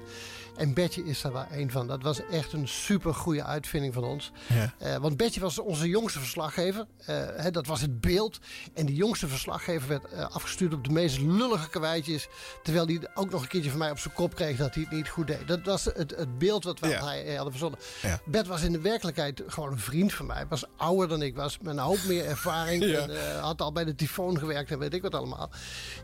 En 0.59 0.73
Betje 0.73 1.05
is 1.05 1.21
daar 1.21 1.33
wel 1.33 1.45
één 1.51 1.71
van. 1.71 1.87
Dat 1.87 2.03
was 2.03 2.21
echt 2.31 2.53
een 2.53 2.67
super 2.67 3.13
goede 3.13 3.43
uitvinding 3.43 3.93
van 3.93 4.03
ons. 4.03 4.31
Ja. 4.47 4.73
Eh, 4.77 4.95
want 4.95 5.17
Betje 5.17 5.39
was 5.39 5.59
onze 5.59 5.87
jongste 5.87 6.19
verslaggever. 6.19 6.85
Eh, 7.05 7.15
hè, 7.35 7.51
dat 7.51 7.67
was 7.67 7.81
het 7.81 8.01
beeld. 8.01 8.39
En 8.73 8.85
die 8.85 8.95
jongste 8.95 9.27
verslaggever 9.27 9.87
werd 9.87 10.05
eh, 10.05 10.29
afgestuurd 10.29 10.73
op 10.73 10.83
de 10.83 10.91
meest 10.91 11.19
lullige 11.19 11.69
karweitjes. 11.69 12.27
Terwijl 12.63 12.85
hij 12.85 13.07
ook 13.13 13.29
nog 13.29 13.41
een 13.41 13.47
keertje 13.47 13.69
van 13.69 13.79
mij 13.79 13.91
op 13.91 13.99
zijn 13.99 14.13
kop 14.13 14.35
kreeg 14.35 14.57
dat 14.57 14.73
hij 14.73 14.83
het 14.83 14.91
niet 14.91 15.09
goed 15.09 15.27
deed. 15.27 15.47
Dat 15.47 15.63
was 15.63 15.85
het, 15.85 16.15
het 16.15 16.37
beeld 16.37 16.63
wat 16.63 16.79
we 16.79 16.87
Ja. 16.87 17.05
hij 17.05 17.33
hadden 17.33 17.51
verzonnen. 17.51 17.79
Ja. 18.01 18.19
Bert 18.25 18.47
was 18.47 18.61
in 18.63 18.71
de 18.71 18.81
werkelijkheid 18.81 19.43
gewoon 19.47 19.71
een 19.71 19.79
vriend 19.79 20.13
van 20.13 20.25
mij. 20.25 20.45
Was 20.49 20.63
ouder 20.77 21.07
dan 21.07 21.21
ik 21.21 21.35
was. 21.35 21.57
Met 21.59 21.73
een 21.73 21.79
hoop 21.79 22.03
meer 22.07 22.25
ervaring. 22.25 22.83
Ja. 22.89 23.07
En, 23.07 23.39
had 23.39 23.61
al 23.61 23.71
bij 23.71 23.85
de 23.85 23.95
tyfoon 23.95 24.39
gewerkt 24.39 24.71
en 24.71 24.79
weet 24.79 24.93
ik 24.93 25.01
wat 25.01 25.15
allemaal. 25.15 25.49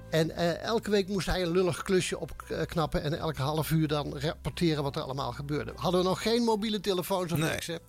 En 0.10 0.32
eh, 0.32 0.62
elke 0.62 0.92
week 0.92 1.08
moest 1.08 1.28
hij 1.28 1.42
een 1.42 1.52
lullig 1.52 1.84
klusje 1.84 2.20
opknappen. 2.20 3.04
En 3.04 3.20
elke 3.20 3.42
half 3.42 3.72
uur 3.72 3.88
dan 3.88 4.20
rapporteren 4.20 4.84
wat 4.84 4.96
er 4.96 5.02
allemaal 5.02 5.32
gebeurde. 5.32 5.72
Hadden 5.76 6.02
we 6.02 6.08
nog 6.08 6.22
geen 6.22 6.44
mobiele 6.44 6.80
telefoons 6.80 7.32
of 7.32 7.38
Nee, 7.38 7.50
niks. 7.50 7.68
Nee. 7.68 7.80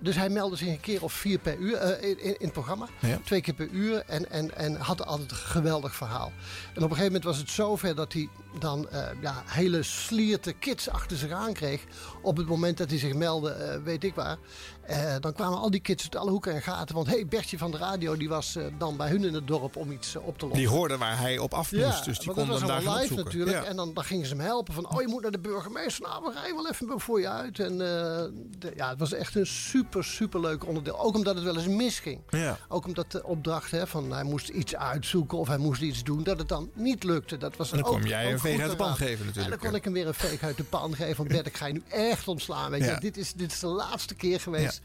Dus 0.00 0.16
hij 0.16 0.28
meldde 0.28 0.56
zich 0.56 0.68
een 0.68 0.80
keer 0.80 1.02
of 1.02 1.12
vier 1.12 1.38
per 1.38 1.56
uur 1.56 1.76
eh, 1.76 2.10
in, 2.10 2.18
in, 2.18 2.24
in 2.24 2.36
het 2.38 2.52
programma. 2.52 2.88
Ja. 3.00 3.18
Twee 3.24 3.40
keer 3.40 3.54
per 3.54 3.68
uur. 3.68 4.02
En, 4.06 4.30
en, 4.30 4.56
en 4.56 4.76
had 4.76 5.06
altijd 5.06 5.30
een 5.30 5.36
geweldig 5.36 5.94
verhaal. 5.94 6.32
En 6.74 6.82
op 6.82 6.90
een 6.90 6.96
gegeven 6.96 7.04
moment 7.04 7.24
was 7.24 7.38
het 7.38 7.50
zover 7.50 7.94
dat 7.94 8.12
hij 8.12 8.28
dan 8.60 8.88
eh, 8.88 9.02
ja, 9.20 9.42
hele 9.46 9.82
slierte 9.82 10.52
kids 10.52 10.88
achter 10.88 11.16
zich 11.16 11.30
aan 11.30 11.52
kreeg. 11.52 11.84
Op 12.22 12.36
het 12.36 12.46
moment 12.46 12.78
dat 12.78 12.90
hij 12.90 12.98
zich 12.98 13.14
meldde, 13.14 13.50
eh, 13.50 13.82
weet 13.82 14.04
ik 14.04 14.14
waar. 14.14 14.36
Eh, 14.82 15.14
dan 15.20 15.32
kwamen 15.32 15.58
al 15.58 15.70
die 15.70 15.80
kids 15.80 16.02
uit 16.02 16.16
alle 16.16 16.30
hoeken 16.30 16.54
en 16.54 16.62
gaten. 16.62 16.94
Want 16.94 17.06
hé, 17.06 17.12
hey, 17.14 17.26
Bertje 17.26 17.58
van 17.58 17.70
de 17.70 17.76
radio 17.78 18.16
die 18.16 18.28
was 18.28 18.56
dan 18.78 18.96
bij 18.96 19.08
hun 19.08 19.24
in 19.24 19.34
het 19.34 19.46
dorp 19.46 19.76
om 19.76 19.90
iets 19.92 20.16
op 20.16 20.38
te 20.38 20.44
lossen. 20.46 20.64
Die 20.64 20.68
hoorden 20.68 20.98
waar 20.98 21.18
hij 21.18 21.38
op 21.38 21.54
af 21.54 21.72
moest, 21.72 22.04
dus 22.04 22.18
die 22.18 22.26
want 22.26 22.38
kon 22.38 22.48
dat 22.48 22.58
dan 22.58 22.68
was 22.68 22.76
allemaal 22.84 23.02
live 23.02 23.14
natuurlijk. 23.14 23.56
Ja. 23.56 23.64
En 23.64 23.76
dan, 23.76 23.94
dan 23.94 24.04
gingen 24.04 24.26
ze 24.26 24.34
hem 24.34 24.44
helpen 24.44 24.74
van, 24.74 24.90
oh 24.90 25.00
je 25.00 25.08
moet 25.08 25.22
naar 25.22 25.30
de 25.30 25.38
burgemeester. 25.38 26.02
Nou, 26.08 26.24
we 26.24 26.32
rijden 26.32 26.54
wel 26.54 26.68
even 26.68 27.00
voor 27.00 27.20
je 27.20 27.28
uit. 27.28 27.58
En 27.58 27.78
de- 27.78 28.72
ja, 28.76 28.88
het 28.88 28.98
was 28.98 29.12
echt 29.12 29.34
een 29.34 29.46
super, 29.46 30.04
super 30.04 30.40
leuk 30.40 30.66
onderdeel. 30.66 31.00
Ook 31.00 31.14
omdat 31.14 31.34
het 31.34 31.44
wel 31.44 31.56
eens 31.56 31.66
misging. 31.66 32.20
Ja. 32.28 32.58
Ook 32.68 32.86
omdat 32.86 33.12
de 33.12 33.24
opdracht, 33.24 33.70
hè, 33.70 33.86
van 33.86 34.12
hij 34.12 34.22
moest 34.24 34.48
iets 34.48 34.76
uitzoeken 34.76 35.38
of 35.38 35.48
hij 35.48 35.58
moest 35.58 35.82
iets 35.82 36.04
doen, 36.04 36.22
dat 36.22 36.38
het 36.38 36.48
dan 36.48 36.70
niet 36.74 37.04
lukte. 37.04 37.36
Dat 37.36 37.56
was 37.56 37.72
En 37.72 37.78
dan 37.82 37.86
ook- 37.94 38.06
jij 38.06 38.38
uit 38.46 38.70
de 38.70 38.76
pan 38.76 38.96
geven 38.96 39.26
natuurlijk. 39.26 39.54
En 39.54 39.60
dan 39.60 39.70
kon 39.70 39.78
ik 39.78 39.84
hem 39.84 39.92
weer 39.92 40.06
een 40.06 40.14
veeg 40.14 40.42
uit 40.42 40.56
de 40.56 40.64
pan 40.64 40.94
geven. 40.94 41.28
Bert, 41.28 41.46
ik 41.46 41.56
ga 41.56 41.66
je 41.66 41.72
nu 41.72 41.82
echt 41.88 42.28
ontslaan. 42.28 42.70
Weet 42.70 42.84
je. 42.84 42.96
Dit, 43.00 43.16
is, 43.16 43.32
dit 43.32 43.52
is 43.52 43.58
de 43.58 43.66
laatste 43.66 44.14
keer 44.14 44.40
geweest. 44.40 44.80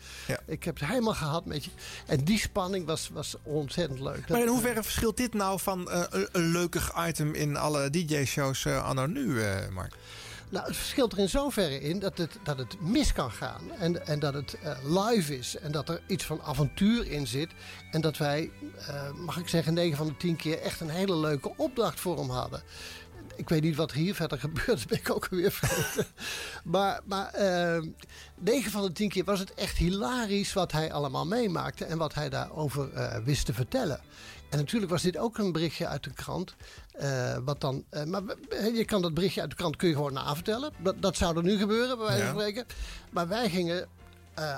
Ik 0.45 0.63
heb 0.63 0.79
het 0.79 0.89
helemaal 0.89 1.13
gehad 1.13 1.45
met 1.45 1.63
je. 1.63 1.71
En 2.05 2.23
die 2.23 2.39
spanning 2.39 2.85
was, 2.85 3.09
was 3.13 3.35
ontzettend 3.43 3.99
leuk. 3.99 4.29
Maar 4.29 4.41
in 4.41 4.47
hoeverre 4.47 4.83
verschilt 4.83 5.17
dit 5.17 5.33
nou 5.33 5.59
van 5.59 5.91
eh, 5.91 6.03
een, 6.31 6.51
leukig 6.51 6.91
item 7.07 7.33
in 7.33 7.57
alle 7.57 7.89
DJ-shows 7.89 8.65
eh, 8.65 8.83
anno 8.83 9.05
nu, 9.05 9.41
eh, 9.41 9.69
Mark? 9.69 9.95
Nou, 10.49 10.65
het 10.67 10.75
verschilt 10.75 11.11
er 11.11 11.19
in 11.19 11.29
zoverre 11.29 11.81
in 11.81 11.99
dat 11.99 12.17
het, 12.17 12.37
dat 12.43 12.57
het 12.57 12.81
mis 12.81 13.13
kan 13.13 13.31
gaan. 13.31 13.71
En, 13.79 14.07
en 14.07 14.19
dat 14.19 14.33
het 14.33 14.57
live 14.83 15.37
is. 15.37 15.57
En 15.57 15.71
dat 15.71 15.89
er 15.89 16.01
iets 16.07 16.25
van 16.25 16.41
avontuur 16.41 17.11
in 17.11 17.27
zit. 17.27 17.49
En 17.91 18.01
dat 18.01 18.17
wij, 18.17 18.51
mag 19.15 19.37
ik 19.37 19.47
zeggen, 19.47 19.73
9 19.73 19.97
van 19.97 20.07
de 20.07 20.17
10 20.17 20.35
keer 20.35 20.61
echt 20.61 20.79
een 20.79 20.89
hele 20.89 21.15
leuke 21.15 21.53
opdracht 21.57 21.99
voor 21.99 22.17
hem 22.17 22.29
hadden. 22.29 22.63
Ik 23.35 23.49
weet 23.49 23.61
niet 23.61 23.75
wat 23.75 23.91
er 23.91 23.97
hier 23.97 24.15
verder 24.15 24.39
gebeurt, 24.39 24.65
dat 24.67 24.87
ben 24.87 24.97
ik 24.97 25.09
ook 25.15 25.27
weer 25.29 25.51
vergeten. 25.51 26.05
maar 26.63 26.99
maar 27.05 27.33
eh, 27.33 27.83
9 28.39 28.71
van 28.71 28.81
de 28.81 28.91
10 28.91 29.09
keer 29.09 29.23
was 29.23 29.39
het 29.39 29.53
echt 29.53 29.77
hilarisch 29.77 30.53
wat 30.53 30.71
hij 30.71 30.93
allemaal 30.93 31.25
meemaakte. 31.25 31.85
En 31.85 31.97
wat 31.97 32.13
hij 32.13 32.29
daarover 32.29 32.93
eh, 32.93 33.17
wist 33.23 33.45
te 33.45 33.53
vertellen. 33.53 33.99
En 34.49 34.57
natuurlijk 34.57 34.91
was 34.91 35.01
dit 35.01 35.17
ook 35.17 35.37
een 35.37 35.51
berichtje 35.51 35.87
uit 35.87 36.03
de 36.03 36.13
krant. 36.13 36.55
eh, 36.91 37.37
wat 37.45 37.61
dan, 37.61 37.83
eh, 37.89 38.03
maar 38.03 38.21
je 38.73 38.85
kan 38.85 39.01
dat 39.01 39.13
berichtje 39.13 39.41
uit 39.41 39.49
de 39.49 39.55
krant 39.55 39.75
kun 39.75 39.87
je 39.87 39.93
gewoon 39.95 40.13
navertellen. 40.13 40.71
Dat, 40.77 41.01
dat 41.01 41.17
zou 41.17 41.37
er 41.37 41.43
nu 41.43 41.57
gebeuren, 41.57 41.97
bij 41.97 42.05
wijze 42.07 42.23
van 42.25 42.33
Ja. 42.33 42.39
spreken. 42.39 42.65
Maar 43.11 43.27
wij 43.27 43.49
gingen 43.49 43.87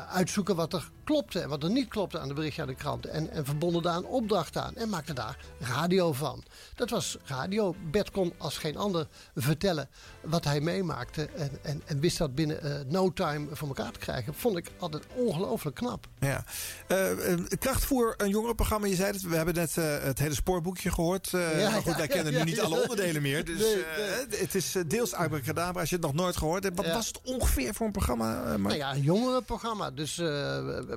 uitzoeken 0.09 0.55
wat 0.55 0.74
er 0.74 0.89
klopte 1.03 1.39
en 1.39 1.49
wat 1.49 1.63
er 1.63 1.69
niet 1.69 1.87
klopte 1.87 2.19
aan 2.19 2.27
de 2.27 2.33
berichtje 2.33 2.61
uit 2.61 2.69
de 2.69 2.75
krant. 2.75 3.05
En, 3.05 3.29
en 3.31 3.45
verbonden 3.45 3.81
daar 3.81 3.95
een 3.97 4.05
opdracht 4.05 4.57
aan 4.57 4.75
en 4.75 4.89
maakten 4.89 5.15
daar 5.15 5.37
radio 5.59 6.13
van. 6.13 6.43
Dat 6.75 6.89
was 6.89 7.17
radio. 7.25 7.75
Bert 7.91 8.11
kon 8.11 8.33
als 8.37 8.57
geen 8.57 8.77
ander 8.77 9.07
vertellen 9.35 9.89
wat 10.21 10.43
hij 10.43 10.61
meemaakte. 10.61 11.29
En, 11.35 11.51
en, 11.61 11.81
en 11.85 11.99
wist 11.99 12.17
dat 12.17 12.35
binnen 12.35 12.61
eh, 12.61 12.85
no 12.87 13.13
time 13.13 13.47
voor 13.51 13.67
elkaar 13.67 13.91
te 13.91 13.99
krijgen. 13.99 14.33
Vond 14.33 14.57
ik 14.57 14.71
altijd 14.79 15.03
ongelooflijk 15.15 15.75
knap. 15.75 16.07
Ja. 16.19 16.43
Eh, 16.87 17.31
eh, 17.33 17.39
krachtvoer, 17.59 18.13
een 18.17 18.29
jongerenprogramma. 18.29 18.87
Je 18.87 18.95
zei 18.95 19.11
het, 19.11 19.21
we 19.21 19.35
hebben 19.35 19.53
net 19.55 19.75
het 19.75 20.19
hele 20.19 20.33
spoorboekje 20.35 20.91
gehoord. 20.91 21.33
Eh, 21.33 21.59
Ja, 21.59 21.69
maar 21.69 21.81
goed, 21.81 21.91
ja, 21.91 21.97
wij 21.97 22.07
kennen 22.07 22.33
nu 22.33 22.43
niet 22.43 22.61
alle 22.61 22.81
onderdelen 22.81 23.21
meer. 23.21 23.45
Dus 23.53 23.59
Nee, 23.59 23.83
het 24.29 24.55
is 24.55 24.75
deels 24.87 25.13
abracadabra 25.13 25.79
als 25.79 25.89
je 25.89 25.95
het 25.95 26.05
nog 26.05 26.13
nooit 26.13 26.37
gehoord 26.37 26.63
hebt. 26.63 26.77
Wat 26.77 26.91
was 26.93 27.07
het 27.07 27.19
ongeveer 27.23 27.73
voor 27.73 27.85
een 27.85 27.91
programma? 27.91 28.57
Nou 28.57 28.75
ja, 28.75 28.93
een 28.93 29.01
jongerenprogramma. 29.01 29.91
Dus 29.91 30.15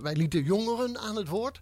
wij 0.02 0.14
lieten 0.14 0.42
jongeren 0.42 0.98
aan 0.98 1.16
het 1.16 1.28
woord. 1.28 1.60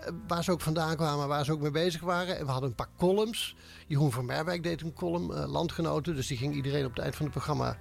Eh, 0.00 0.12
waar 0.26 0.44
ze 0.44 0.50
ook 0.50 0.60
vandaan 0.60 0.96
kwamen, 0.96 1.28
waar 1.28 1.44
ze 1.44 1.52
ook 1.52 1.60
mee 1.60 1.70
bezig 1.70 2.00
waren. 2.00 2.38
En 2.38 2.44
we 2.44 2.50
hadden 2.50 2.68
een 2.68 2.76
paar 2.76 2.90
columns. 2.98 3.56
Jeroen 3.86 4.12
van 4.12 4.24
Merwijk 4.24 4.62
deed 4.62 4.82
een 4.82 4.92
column, 4.92 5.34
eh, 5.34 5.48
landgenoten. 5.48 6.14
Dus 6.14 6.26
die 6.26 6.36
ging 6.36 6.54
iedereen 6.54 6.84
op 6.84 6.90
het 6.90 7.02
eind 7.02 7.16
van 7.16 7.24
het 7.24 7.34
programma 7.34 7.76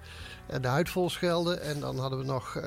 eh, 0.47 0.61
de 0.61 0.67
huid 0.67 0.89
vol 0.89 1.09
schelden. 1.09 1.61
En 1.61 1.79
dan 1.79 1.99
hadden 1.99 2.19
we 2.19 2.25
nog... 2.25 2.57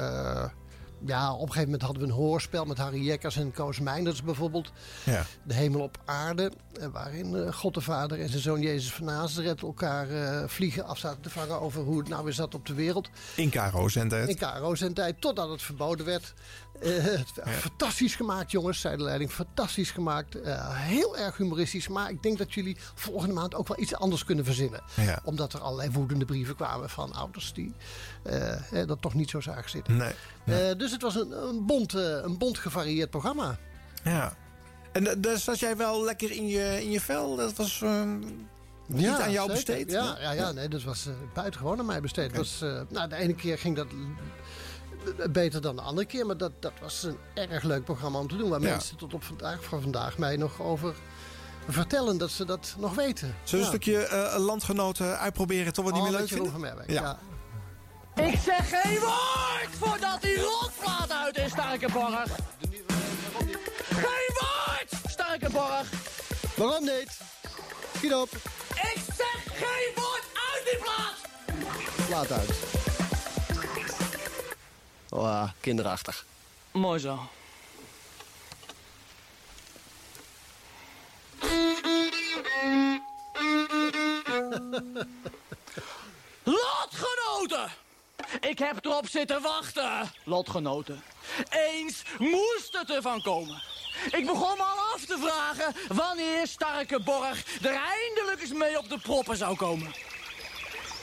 ja, 1.07 1.33
op 1.33 1.41
een 1.41 1.47
gegeven 1.47 1.64
moment 1.64 1.83
hadden 1.83 2.03
we 2.03 2.09
een 2.09 2.14
hoorspel 2.14 2.64
met 2.64 2.78
Harry 2.78 3.05
Jekkers 3.05 3.37
en 3.37 3.53
Koos 3.53 3.80
Meinders 3.80 4.22
bijvoorbeeld. 4.22 4.72
Ja. 5.05 5.24
De 5.45 5.55
hemel 5.55 5.80
op 5.80 5.99
aarde, 6.05 6.53
waarin 6.93 7.53
God 7.53 7.74
de 7.74 7.80
Vader 7.80 8.20
en 8.20 8.28
zijn 8.28 8.43
zoon 8.43 8.61
Jezus 8.61 8.93
van 8.93 9.05
Nazareth 9.05 9.62
elkaar 9.62 10.09
vliegen 10.49 10.85
af 10.85 10.99
zaten 10.99 11.20
te 11.22 11.30
vangen 11.30 11.61
over 11.61 11.83
hoe 11.83 11.99
het 11.99 12.09
nou 12.09 12.24
weer 12.24 12.33
zat 12.33 12.55
op 12.55 12.66
de 12.66 12.74
wereld. 12.74 13.09
In 13.37 13.51
KRO-zendtijd. 13.51 14.28
In 14.28 14.37
KRO-zendtijd, 14.37 15.20
totdat 15.20 15.49
het 15.49 15.62
verboden 15.62 16.07
werd. 16.07 16.35
Eh, 16.81 17.20
Fantastisch 17.47 18.14
gemaakt, 18.16 18.51
jongens, 18.51 18.81
zei 18.81 18.97
de 18.97 19.03
leiding. 19.03 19.31
Fantastisch 19.31 19.91
gemaakt. 19.91 20.41
Eh, 20.41 20.68
heel 20.70 21.16
erg 21.18 21.37
humoristisch. 21.37 21.89
Maar 21.89 22.11
ik 22.11 22.23
denk 22.23 22.39
dat 22.39 22.53
jullie 22.53 22.77
volgende 22.95 23.35
maand 23.35 23.55
ook 23.55 23.68
wel 23.68 23.81
iets 23.81 23.95
anders 23.95 24.25
kunnen 24.25 24.45
verzinnen. 24.45 24.83
Ja. 24.95 25.20
Omdat 25.25 25.53
er 25.53 25.61
allerlei 25.61 25.91
woedende 25.91 26.25
brieven 26.25 26.57
kwamen 26.57 26.91
van 26.91 27.12
ouders 27.12 27.53
die 27.53 27.75
dat 28.87 29.03
toch 29.03 29.14
niet 29.14 29.31
zo 29.31 29.41
zagen 29.41 29.70
zitten. 29.70 29.97
Nee. 30.45 30.77
Dus 30.77 30.91
het 30.93 31.03
was 31.03 31.14
een, 31.14 31.43
een, 31.49 31.66
bond, 31.66 31.93
een 31.93 32.39
bond 32.39 32.59
gevarieerd 32.59 33.11
programma. 33.11 33.59
Ja. 34.05 34.37
En 34.93 35.05
da- 35.05 35.14
daar 35.14 35.39
zat 35.39 35.59
jij 35.59 35.77
wel 35.77 36.05
lekker 36.05 36.31
in 36.31 36.47
je, 36.47 36.79
in 36.83 36.91
je 36.91 37.01
vel? 37.01 37.37
Dat 37.37 37.55
was 37.57 37.83
eh, 37.83 38.03
niet 38.87 39.09
aan 39.09 39.31
jou 39.33 39.33
zeker. 39.33 39.47
besteed? 39.49 39.91
Ja, 39.91 40.16
ja, 40.20 40.31
ja, 40.33 40.53
nee, 40.53 40.68
dat 40.68 40.83
was 40.83 41.07
eh, 41.07 41.12
buitengewoon 41.35 41.79
aan 41.79 41.87
mij 41.87 42.01
besteed. 42.01 42.37
Was, 42.37 42.62
eh, 42.62 42.81
nou, 42.89 43.09
de 43.09 43.16
ene 43.16 43.35
keer 43.35 43.59
ging 43.59 43.77
dat 43.77 43.87
beter 45.31 45.61
dan 45.61 45.77
de 45.77 45.83
andere 45.83 46.07
keer. 46.07 46.27
Maar 46.27 46.37
dat, 46.37 46.53
dat 46.63 46.73
was 46.81 47.03
een 47.03 47.17
erg 47.35 47.63
leuk 47.63 47.85
programma 47.85 48.19
om 48.19 48.29
te 48.29 48.37
doen. 48.37 48.49
Waar 48.51 48.61
Ja. 48.61 48.69
mensen 48.71 48.97
tot 48.97 49.15
op 49.15 49.25
vandaag, 49.25 49.65
van 49.65 49.81
vandaag 49.83 50.19
mij 50.19 50.37
nog 50.37 50.61
over 50.61 50.95
vertellen 51.69 52.19
dat 52.19 52.31
ze 52.31 52.45
dat 52.45 52.75
nog 52.79 52.95
weten. 52.95 53.35
Zullen 53.45 53.67
we 53.67 53.73
een 53.73 53.81
stukje 53.83 54.05
eh, 54.07 54.39
landgenoten 54.39 55.19
uitproberen 55.19 55.73
toch 55.73 55.85
wat 55.85 55.95
niet 55.95 56.03
Oh, 56.03 56.09
meer 56.11 56.21
met 56.21 56.31
leuk 56.31 56.39
vinden? 56.41 56.75
van 56.77 56.95
ja. 56.95 57.19
Ik 58.15 58.39
zeg 58.45 58.69
geen 58.83 58.99
woord 59.01 59.69
voordat 59.79 60.23
die 60.23 60.41
rotplaat 60.41 61.11
uit 61.13 61.37
is, 61.39 61.51
Starkenborg. 61.51 62.25
Geen 63.91 64.31
woord, 64.41 64.91
Starkenborg. 65.07 65.91
Waarom 66.57 66.85
niet? 66.85 67.19
Schiet 67.97 68.15
op. 68.15 68.29
Ik 68.75 69.03
zeg 69.17 69.43
geen 69.45 69.93
woord 69.95 70.25
uit 70.53 70.65
die 70.65 70.79
plaat. 70.83 72.11
Laat 72.11 72.33
uit. 72.33 72.82
Oh, 75.15 75.49
kinderachtig. 75.61 76.25
Mooi 76.71 76.99
zo. 76.99 77.19
Lotgenoten! 86.43 87.71
Ik 88.41 88.59
heb 88.59 88.85
erop 88.85 89.09
zitten 89.09 89.43
wachten, 89.43 90.11
lotgenoten. 90.25 91.03
Eens 91.51 92.03
moest 92.19 92.79
het 92.79 92.91
ervan 92.91 93.23
komen. 93.23 93.63
Ik 94.11 94.27
begon 94.27 94.57
me 94.57 94.63
al 94.63 94.93
af 94.95 95.05
te 95.07 95.19
vragen 95.19 95.97
wanneer 95.97 96.47
Starke 96.47 97.01
Borg 97.01 97.45
er 97.63 97.81
eindelijk 98.01 98.41
eens 98.41 98.53
mee 98.53 98.79
op 98.79 98.89
de 98.89 98.99
proppen 98.99 99.37
zou 99.37 99.57
komen. 99.57 99.95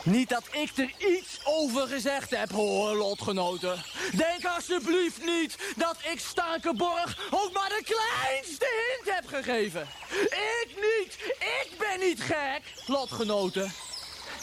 Niet 0.04 0.30
dat 0.30 0.44
ik 0.52 0.78
er 0.78 0.94
iets 0.98 1.40
over 1.44 1.88
gezegd 1.88 2.30
heb, 2.30 2.52
hoor, 2.52 2.96
lotgenoten. 2.96 3.84
Denk 4.16 4.46
alsjeblieft 4.46 5.26
niet 5.26 5.58
dat 5.76 5.98
ik 6.12 6.20
Starkenborg 6.20 7.18
ook 7.30 7.54
maar 7.54 7.70
de 7.70 7.84
kleinste 7.84 8.68
hint 8.88 9.16
heb 9.16 9.28
gegeven. 9.28 9.88
Ik 10.30 10.68
niet. 10.76 11.18
Ik 11.40 11.70
ben 11.78 12.00
niet 12.08 12.22
gek, 12.22 12.62
lotgenoten. 12.86 13.72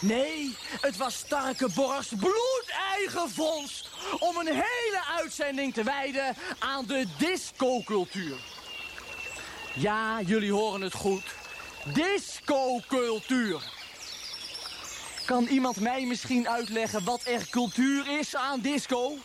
Nee, 0.01 0.57
het 0.81 0.97
was 0.97 1.15
Starkenborgs 1.15 2.09
bloedeigen 2.09 3.31
vondst 3.31 3.89
om 4.19 4.37
een 4.37 4.53
hele 4.53 5.05
uitzending 5.19 5.75
te 5.75 5.83
wijden 5.83 6.37
aan 6.59 6.85
de 6.87 7.07
discocultuur. 7.19 8.37
Ja, 9.75 10.21
jullie 10.21 10.53
horen 10.53 10.81
het 10.81 10.95
goed. 10.95 11.25
discocultuur. 11.85 13.63
Kan 15.27 15.47
iemand 15.47 15.81
mij 15.81 16.07
misschien 16.07 16.49
uitleggen 16.49 17.05
wat 17.05 17.21
er 17.25 17.49
cultuur 17.51 18.19
is 18.19 18.37
aan 18.37 18.61
disco? 18.61 19.19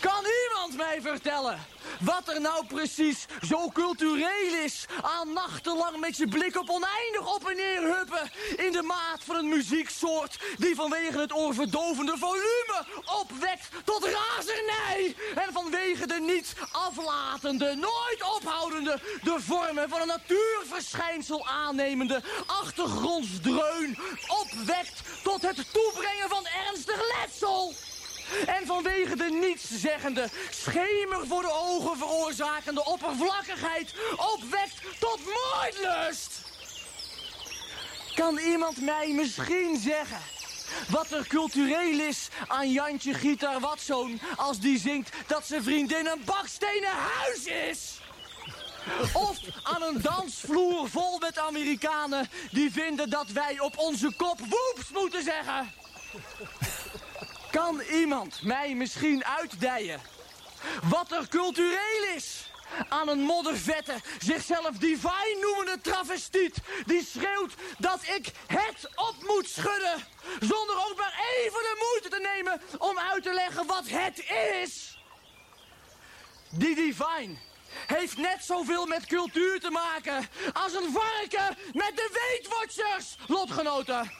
Kan 0.00 0.24
iemand 0.48 0.76
mij 0.76 1.00
vertellen 1.00 1.66
wat 2.00 2.28
er 2.28 2.40
nou 2.40 2.66
precies 2.66 3.26
zo 3.48 3.70
cultureel 3.70 4.54
is 4.64 4.84
aan 5.02 5.32
nachtenlang 5.32 6.00
met 6.00 6.16
je 6.16 6.28
blik 6.28 6.56
op 6.56 6.70
oneindig 6.70 7.34
op 7.34 7.48
en 7.48 7.56
neer 7.56 7.96
huppen 7.96 8.30
in 8.56 8.72
de 8.72 8.82
maat 8.82 9.24
van 9.24 9.36
een 9.36 9.48
muzieksoort 9.48 10.38
die 10.56 10.74
vanwege 10.74 11.20
het 11.20 11.32
oorverdovende 11.32 12.18
volume 12.18 12.84
opwekt 13.20 13.68
tot 13.84 14.04
razernij 14.04 15.16
en 15.34 15.52
vanwege 15.52 16.06
de 16.06 16.20
niet 16.20 16.54
aflatende, 16.72 17.74
nooit 17.74 18.22
ophoudende, 18.36 19.00
de 19.22 19.36
vormen 19.40 19.88
van 19.88 20.00
een 20.00 20.06
natuurverschijnsel 20.06 21.46
aannemende 21.46 22.22
achtergrondsdreun 22.46 23.98
opwekt 24.28 25.02
tot 25.22 25.42
het 25.42 25.72
toebrengen 25.72 26.28
van 26.28 26.46
ernstig 26.46 27.00
letsel. 27.16 27.74
En 28.46 28.66
vanwege 28.66 29.16
de 29.16 29.30
nietszeggende, 29.30 30.28
schemer 30.50 31.26
voor 31.26 31.42
de 31.42 31.52
ogen 31.52 31.96
veroorzakende 31.96 32.84
oppervlakkigheid 32.84 33.94
opwekt 34.16 34.80
tot 34.98 35.20
moordlust. 35.24 36.30
Kan 38.14 38.38
iemand 38.38 38.80
mij 38.80 39.12
misschien 39.12 39.80
zeggen 39.80 40.20
wat 40.88 41.10
er 41.10 41.26
cultureel 41.26 42.00
is 42.00 42.28
aan 42.46 42.72
Jantje 42.72 43.14
Gieter 43.14 43.60
Watzoon 43.60 44.20
als 44.36 44.60
die 44.60 44.78
zingt 44.78 45.10
dat 45.26 45.46
zijn 45.46 45.62
vriendin 45.62 46.06
een 46.06 46.22
bakstenen 46.24 46.90
huis 46.90 47.44
is? 47.44 48.00
Of 49.12 49.38
aan 49.62 49.82
een 49.82 50.02
dansvloer 50.02 50.88
vol 50.90 51.18
met 51.18 51.38
Amerikanen 51.38 52.28
die 52.50 52.72
vinden 52.72 53.10
dat 53.10 53.30
wij 53.30 53.60
op 53.60 53.78
onze 53.78 54.12
kop 54.16 54.38
woeps 54.38 54.90
moeten 54.92 55.22
zeggen? 55.22 55.72
Kan 57.52 57.80
iemand 57.80 58.42
mij 58.42 58.74
misschien 58.74 59.24
uitdijen 59.24 60.00
wat 60.82 61.12
er 61.12 61.28
cultureel 61.28 62.14
is 62.16 62.50
aan 62.88 63.08
een 63.08 63.20
moddervette, 63.20 64.00
zichzelf 64.18 64.70
divine 64.78 65.38
noemende 65.40 65.80
travestiet... 65.80 66.56
die 66.86 67.04
schreeuwt 67.04 67.54
dat 67.78 68.02
ik 68.02 68.32
het 68.46 68.88
op 68.94 69.14
moet 69.26 69.48
schudden... 69.48 70.04
zonder 70.40 70.76
ook 70.76 70.94
maar 70.96 71.20
even 71.38 71.62
de 71.62 71.88
moeite 71.90 72.08
te 72.08 72.28
nemen 72.34 72.60
om 72.78 72.98
uit 72.98 73.22
te 73.22 73.32
leggen 73.32 73.66
wat 73.66 73.84
het 73.88 74.24
is? 74.62 74.98
Die 76.50 76.74
divine 76.74 77.36
heeft 77.86 78.16
net 78.16 78.44
zoveel 78.44 78.86
met 78.86 79.06
cultuur 79.06 79.60
te 79.60 79.70
maken... 79.70 80.28
als 80.52 80.74
een 80.74 80.92
varken 80.92 81.56
met 81.72 81.92
de 81.94 82.30
Weetwatchers, 82.30 83.16
lotgenoten. 83.26 84.12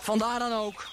Vandaar 0.00 0.38
dan 0.38 0.52
ook 0.52 0.84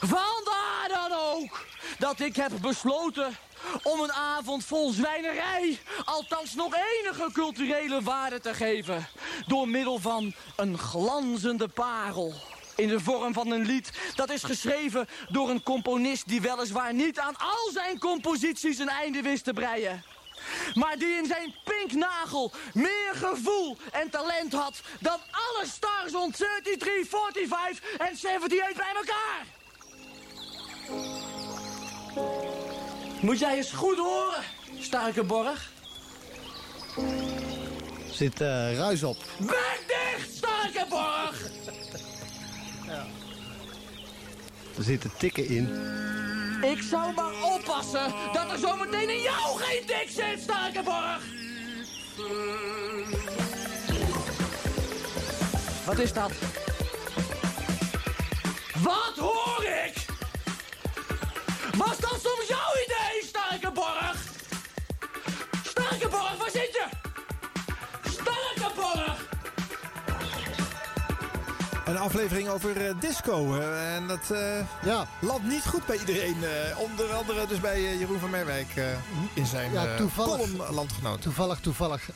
Vandaar 0.00 0.88
dan 0.88 1.12
ook 1.12 1.66
dat 1.98 2.20
ik 2.20 2.36
heb 2.36 2.52
besloten 2.60 3.36
om 3.82 4.00
een 4.00 4.12
avond 4.12 4.64
vol 4.64 4.90
zwijnerij 4.90 5.78
althans 6.04 6.54
nog 6.54 6.74
enige 6.74 7.32
culturele 7.32 8.02
waarde 8.02 8.40
te 8.40 8.54
geven. 8.54 9.08
Door 9.46 9.68
middel 9.68 9.98
van 9.98 10.34
een 10.56 10.78
glanzende 10.78 11.68
parel. 11.68 12.34
In 12.76 12.88
de 12.88 13.00
vorm 13.00 13.32
van 13.32 13.50
een 13.50 13.66
lied 13.66 13.90
dat 14.14 14.30
is 14.30 14.42
geschreven 14.42 15.08
door 15.28 15.50
een 15.50 15.62
componist 15.62 16.28
die 16.28 16.40
weliswaar 16.40 16.94
niet 16.94 17.18
aan 17.18 17.36
al 17.36 17.70
zijn 17.72 17.98
composities 17.98 18.78
een 18.78 18.88
einde 18.88 19.22
wist 19.22 19.44
te 19.44 19.52
breien. 19.52 20.04
Maar 20.74 20.98
die 20.98 21.16
in 21.16 21.26
zijn 21.26 21.54
pinknagel 21.64 22.52
meer 22.72 23.12
gevoel 23.14 23.76
en 23.92 24.10
talent 24.10 24.52
had 24.52 24.80
dan 25.00 25.18
alle 25.30 25.66
stars 25.66 26.14
on 26.14 26.30
33, 26.30 27.08
45 27.08 27.96
en 27.98 28.12
78 28.14 28.76
bij 28.76 28.92
elkaar. 28.94 29.46
Moet 33.20 33.38
jij 33.38 33.56
eens 33.56 33.70
goed 33.70 33.96
horen, 33.96 34.42
Starkenborg. 34.78 35.72
Zit 38.10 38.40
uh, 38.40 38.76
ruis 38.76 39.02
op. 39.02 39.16
Bek 39.38 39.84
dicht, 39.86 40.36
Starkenborg! 40.36 41.50
ja. 42.86 43.06
Er 44.76 44.82
zitten 44.82 45.10
tikken 45.18 45.46
in. 45.48 45.68
Ik 46.62 46.82
zou 46.82 47.14
maar 47.14 47.42
oppassen 47.42 48.12
dat 48.32 48.50
er 48.50 48.58
zometeen 48.58 49.08
in 49.10 49.20
jou 49.20 49.58
geen 49.58 49.86
tik 49.86 50.08
zit, 50.08 50.40
Starkenborg! 50.40 51.22
Wat 55.84 55.98
is 55.98 56.12
dat? 56.12 56.32
Wat 58.82 59.14
hoor 59.16 59.64
ik? 59.64 59.83
Was 61.76 61.98
dat 61.98 62.20
soms 62.22 62.48
jouw 62.48 62.72
idee, 62.84 63.22
Starkenborg? 63.26 64.16
Starkenborg, 65.64 66.36
waar 66.36 66.50
zit 66.50 66.72
je? 66.72 67.03
Een 71.94 72.00
aflevering 72.00 72.48
over 72.48 72.88
uh, 72.88 73.00
disco. 73.00 73.56
Uh, 73.56 73.96
en 73.96 74.06
dat 74.06 74.28
uh, 74.32 74.38
ja. 74.84 75.06
landt 75.20 75.48
niet 75.48 75.64
goed 75.64 75.86
bij 75.86 75.98
iedereen. 75.98 76.36
onder 76.78 77.12
andere 77.12 77.46
dus 77.46 77.60
bij 77.60 77.96
Jeroen 77.96 78.18
van 78.18 78.30
Merwijk 78.30 78.68
in 79.34 79.46
zijn 79.46 79.72
ja, 79.72 79.96
toevallig, 79.96 80.70
landgenoot. 80.70 81.22
Toevallig, 81.22 81.60
toevallig 81.60 82.10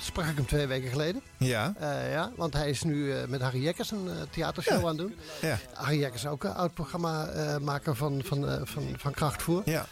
sprak 0.00 0.26
ik 0.26 0.36
hem 0.36 0.46
twee 0.46 0.66
weken 0.66 0.90
geleden. 0.90 1.22
Ja. 1.36 1.74
ja 2.10 2.30
want 2.36 2.52
hij 2.52 2.70
is 2.70 2.82
nu 2.82 3.14
met 3.28 3.40
Harry 3.40 3.62
Jekkers 3.62 3.90
een 3.90 4.08
theatershow 4.30 4.80
ja. 4.80 4.80
aan 4.80 4.88
het 4.88 4.98
doen. 4.98 5.16
Ja. 5.40 5.58
Harry 5.72 5.98
Jekkers 5.98 6.26
ook 6.26 6.44
een 6.44 6.54
oud 6.54 6.74
programmamaker 6.74 7.96
van, 7.96 8.22
van, 8.24 8.60
van, 8.64 8.82
van 8.96 9.12
Krachtvoer. 9.12 9.62
Ja. 9.64 9.86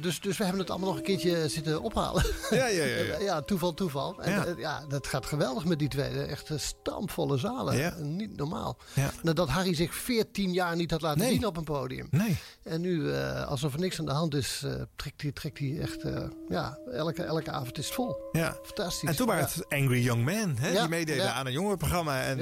Dus, 0.00 0.20
dus 0.20 0.36
we 0.36 0.42
hebben 0.42 0.60
het 0.60 0.70
allemaal 0.70 0.88
nog 0.88 0.98
een 0.98 1.04
keertje 1.04 1.48
zitten 1.48 1.82
ophalen. 1.82 2.24
Ja, 2.50 2.66
ja, 2.66 2.84
ja. 2.84 3.02
ja. 3.02 3.18
ja 3.30 3.42
toeval, 3.42 3.74
toeval. 3.74 4.22
En, 4.22 4.32
ja. 4.32 4.54
ja, 4.56 4.84
dat 4.88 5.06
gaat 5.06 5.26
geweldig 5.26 5.64
met 5.64 5.78
die 5.78 5.88
twee. 5.88 6.22
Echt 6.22 6.50
stampvolle 6.56 7.38
zalen. 7.38 7.76
Ja 7.76 7.96
niet 8.18 8.36
normaal. 8.36 8.78
Nadat 9.22 9.48
Harry 9.48 9.74
zich 9.74 9.94
14 9.94 10.52
jaar 10.52 10.76
niet 10.76 10.90
had 10.90 11.00
laten 11.00 11.20
nee. 11.20 11.32
zien 11.32 11.46
op 11.46 11.56
een 11.56 11.64
podium. 11.64 12.06
Nee. 12.10 12.36
En 12.62 12.80
nu, 12.80 13.00
uh, 13.00 13.46
alsof 13.46 13.72
er 13.72 13.80
niks 13.80 13.98
aan 13.98 14.04
de 14.04 14.12
hand 14.12 14.34
is, 14.34 14.62
uh, 14.64 14.72
trekt 14.96 15.22
hij 15.22 15.32
trekt 15.32 15.58
hij 15.58 15.78
echt... 15.80 16.02
Ja, 16.48 16.78
elke, 16.92 17.22
elke 17.22 17.50
avond 17.50 17.78
is 17.78 17.84
het 17.84 17.94
vol. 17.94 18.16
Ja. 18.32 18.58
Fantastisch. 18.62 19.08
En 19.08 19.16
toen 19.16 19.26
waren 19.26 19.44
het 19.44 19.68
Angry 19.68 20.02
Young 20.02 20.24
Men, 20.24 20.56
hè, 20.58 20.72
die 20.80 20.88
meededen 20.88 21.34
aan 21.34 21.46
een 21.46 21.52
jongerenprogramma. 21.52 22.22
En 22.22 22.40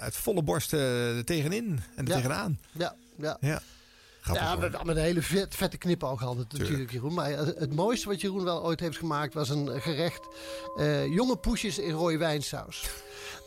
uit 0.00 0.16
volle 0.16 0.42
borst 0.42 0.72
er 0.72 1.24
tegenin 1.24 1.80
en 1.96 2.04
tegenaan. 2.04 2.58
Ja, 2.72 2.94
ja. 3.16 3.36
ja. 3.40 3.60
Ja, 4.34 4.56
met, 4.56 4.84
met 4.84 4.96
een 4.96 5.02
hele 5.02 5.22
vet, 5.22 5.54
vette 5.54 5.78
knipoog 5.78 6.24
altijd 6.24 6.52
natuurlijk, 6.52 6.90
Jeroen. 6.90 7.14
Maar 7.14 7.30
het 7.36 7.74
mooiste 7.74 8.08
wat 8.08 8.20
Jeroen 8.20 8.44
wel 8.44 8.64
ooit 8.64 8.80
heeft 8.80 8.96
gemaakt 8.96 9.34
was 9.34 9.48
een 9.48 9.80
gerecht. 9.80 10.28
jonge 11.10 11.36
poesjes 11.36 11.78
in 11.78 11.92
rode 11.92 12.18
wijnsaus. 12.18 12.88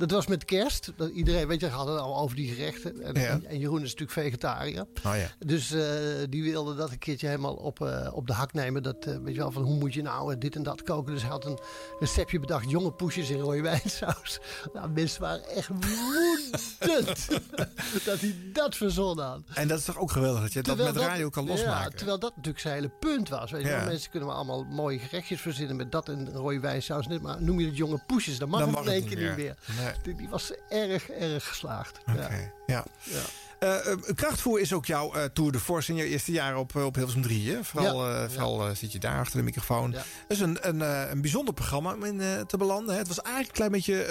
Dat 0.01 0.11
was 0.11 0.27
met 0.27 0.45
kerst. 0.45 0.91
Dat 0.95 1.09
iedereen, 1.09 1.47
weet 1.47 1.59
je, 1.59 1.67
had 1.67 1.87
het 1.87 1.99
al 1.99 2.17
over 2.17 2.35
die 2.35 2.53
gerechten. 2.53 3.01
En, 3.01 3.21
ja. 3.21 3.39
en 3.47 3.59
Jeroen 3.59 3.81
is 3.81 3.95
natuurlijk 3.95 4.11
vegetariër. 4.11 4.85
Oh 5.05 5.15
ja. 5.15 5.27
Dus 5.45 5.71
uh, 5.71 5.83
die 6.29 6.43
wilde 6.43 6.75
dat 6.75 6.91
een 6.91 6.97
keertje 6.97 7.27
helemaal 7.27 7.53
op, 7.53 7.79
uh, 7.79 8.07
op 8.13 8.27
de 8.27 8.33
hak 8.33 8.53
nemen. 8.53 8.83
Dat, 8.83 9.05
uh, 9.07 9.17
weet 9.17 9.33
je 9.33 9.39
wel, 9.39 9.51
van 9.51 9.63
hoe 9.63 9.75
moet 9.75 9.93
je 9.93 10.01
nou 10.01 10.37
dit 10.37 10.55
en 10.55 10.63
dat 10.63 10.83
koken. 10.83 11.13
Dus 11.13 11.21
hij 11.21 11.31
had 11.31 11.45
een 11.45 11.59
receptje 11.99 12.39
bedacht. 12.39 12.69
Jonge 12.69 12.91
poesjes 12.91 13.29
in 13.29 13.39
rode 13.39 13.61
wijnsaus. 13.61 14.39
Nou, 14.73 14.89
mensen 14.89 15.21
waren 15.21 15.49
echt 15.49 15.67
woedend 15.67 17.27
dat 18.05 18.19
hij 18.19 18.35
dat 18.53 18.75
verzonnen 18.75 19.25
had. 19.25 19.41
En 19.53 19.67
dat 19.67 19.79
is 19.79 19.85
toch 19.85 19.97
ook 19.97 20.11
geweldig 20.11 20.41
dat 20.41 20.53
je 20.53 20.61
terwijl 20.61 20.93
dat 20.93 21.01
met 21.01 21.11
radio 21.11 21.29
kan 21.29 21.47
losmaken. 21.47 21.91
Ja, 21.91 21.97
terwijl 21.97 22.19
dat 22.19 22.35
natuurlijk 22.35 22.63
zijn 22.63 22.75
hele 22.75 22.91
punt 22.99 23.29
was. 23.29 23.51
Weet 23.51 23.61
je 23.61 23.69
wel, 23.69 23.85
mensen 23.85 24.09
kunnen 24.09 24.29
maar 24.29 24.37
allemaal 24.37 24.63
mooie 24.63 24.99
gerechtjes 24.99 25.41
verzinnen 25.41 25.75
met 25.75 25.91
dat 25.91 26.09
en 26.09 26.31
rode 26.31 26.59
wijnsaus. 26.59 27.07
Maar 27.07 27.41
noem 27.41 27.59
je 27.59 27.65
het 27.65 27.77
jonge 27.77 28.03
poesjes, 28.07 28.37
dan 28.37 28.49
mag 28.49 28.59
dan 28.59 28.75
het 28.75 28.85
in 28.85 28.91
één 28.91 29.05
keer 29.05 29.17
niet 29.17 29.35
meer. 29.35 29.57
Nee. 29.79 29.90
Die, 30.03 30.15
die, 30.15 30.29
was 30.29 30.53
erg, 30.69 31.09
erg 31.09 31.47
geslaagd. 31.47 31.99
Oké, 32.09 32.23
okay. 32.23 32.51
ja. 32.65 32.83
ja. 33.03 33.23
Uh, 33.63 33.77
krachtvoer 34.15 34.59
is 34.59 34.73
ook 34.73 34.85
jouw 34.85 35.15
uh, 35.15 35.23
Tour 35.23 35.51
de 35.51 35.59
Force 35.59 35.91
in 35.91 35.97
je 35.97 36.05
eerste 36.05 36.31
jaar 36.31 36.57
op, 36.57 36.75
op 36.75 36.95
Hilversum 36.95 37.21
3. 37.21 37.51
Hè? 37.51 37.63
Vooral, 37.63 38.09
ja, 38.09 38.29
vooral 38.29 38.67
ja. 38.67 38.73
zit 38.73 38.91
je 38.91 38.99
daar 38.99 39.19
achter 39.19 39.37
de 39.37 39.43
microfoon. 39.43 39.91
Ja. 39.91 39.97
Dat 39.97 40.05
is 40.27 40.39
een, 40.39 40.57
een, 40.61 40.79
een 41.11 41.21
bijzonder 41.21 41.53
programma 41.53 41.93
om 41.93 42.03
in 42.03 42.45
te 42.47 42.57
belanden. 42.57 42.93
Hè? 42.93 42.99
Het 42.99 43.07
was 43.07 43.21
eigenlijk 43.21 43.47
een 43.47 43.55
klein 43.55 43.71
beetje 43.71 44.05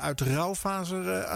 uit 0.00 0.18
de 0.18 0.34
rouwfase 0.34 1.26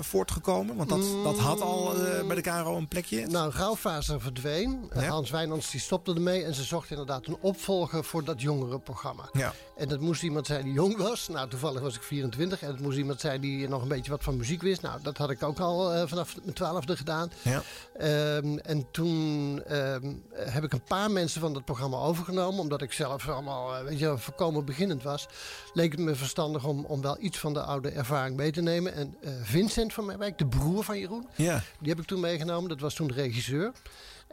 voortgenomen. 0.00 0.76
Want 0.76 0.88
dat, 0.88 0.98
mm. 0.98 1.24
dat 1.24 1.38
had 1.38 1.60
al 1.60 1.94
bij 2.26 2.36
de 2.36 2.42
KRO 2.42 2.76
een 2.76 2.88
plekje. 2.88 3.26
Nou, 3.26 3.52
rouwfase 3.52 4.20
verdween. 4.20 4.90
Hans 5.08 5.30
Wijnands 5.30 5.70
die 5.70 5.80
stopte 5.80 6.14
ermee. 6.14 6.44
En 6.44 6.54
ze 6.54 6.62
zocht 6.62 6.90
inderdaad 6.90 7.26
een 7.26 7.38
opvolger 7.40 8.04
voor 8.04 8.24
dat 8.24 8.40
jongerenprogramma. 8.40 9.28
Ja. 9.32 9.52
En 9.76 9.88
dat 9.88 10.00
moest 10.00 10.22
iemand 10.22 10.46
zijn 10.46 10.64
die 10.64 10.72
jong 10.72 10.96
was. 10.96 11.28
Nou, 11.28 11.48
toevallig 11.48 11.80
was 11.80 11.94
ik 11.94 12.02
24. 12.02 12.62
En 12.62 12.68
het 12.68 12.80
moest 12.80 12.98
iemand 12.98 13.20
zijn 13.20 13.40
die 13.40 13.68
nog 13.68 13.82
een 13.82 13.88
beetje 13.88 14.10
wat 14.10 14.22
van 14.22 14.36
muziek 14.36 14.62
wist. 14.62 14.82
Nou, 14.82 14.98
dat 15.02 15.16
had 15.16 15.30
ik 15.30 15.42
ook 15.42 15.58
al 15.58 16.06
vanaf 16.08 16.36
mijn 16.42 16.54
twaalfde 16.54 17.00
gedaan. 17.04 17.30
Ja. 17.42 17.62
Ehm, 17.98 18.58
en 18.58 18.86
toen 18.90 19.62
ehm, 19.66 20.12
heb 20.32 20.64
ik 20.64 20.72
een 20.72 20.82
paar 20.84 21.10
mensen 21.10 21.40
van 21.40 21.54
het 21.54 21.64
programma 21.64 21.96
overgenomen. 21.96 22.60
Omdat 22.60 22.82
ik 22.82 22.92
zelf 22.92 23.28
allemaal, 23.28 23.76
eh, 23.76 23.84
weet 23.84 23.98
je, 23.98 24.18
voorkomen 24.18 24.64
beginnend 24.64 25.02
was. 25.02 25.26
Leek 25.72 25.90
het 25.92 26.00
me 26.00 26.14
verstandig 26.14 26.64
om, 26.64 26.84
om 26.84 27.00
wel 27.02 27.16
iets 27.20 27.38
van 27.38 27.52
de 27.52 27.62
oude 27.62 27.90
ervaring 27.90 28.36
mee 28.36 28.52
te 28.52 28.62
nemen. 28.62 28.94
En 28.94 29.16
eh, 29.22 29.32
Vincent 29.42 29.92
van 29.92 30.06
Merwijk, 30.06 30.38
de 30.38 30.46
broer 30.46 30.84
van 30.84 30.98
Jeroen, 30.98 31.28
Ja. 31.36 31.62
die 31.80 31.88
heb 31.90 32.00
ik 32.00 32.06
toen 32.06 32.20
meegenomen. 32.20 32.68
Dat 32.68 32.80
was 32.80 32.94
toen 32.94 33.06
de 33.06 33.14
regisseur. 33.14 33.72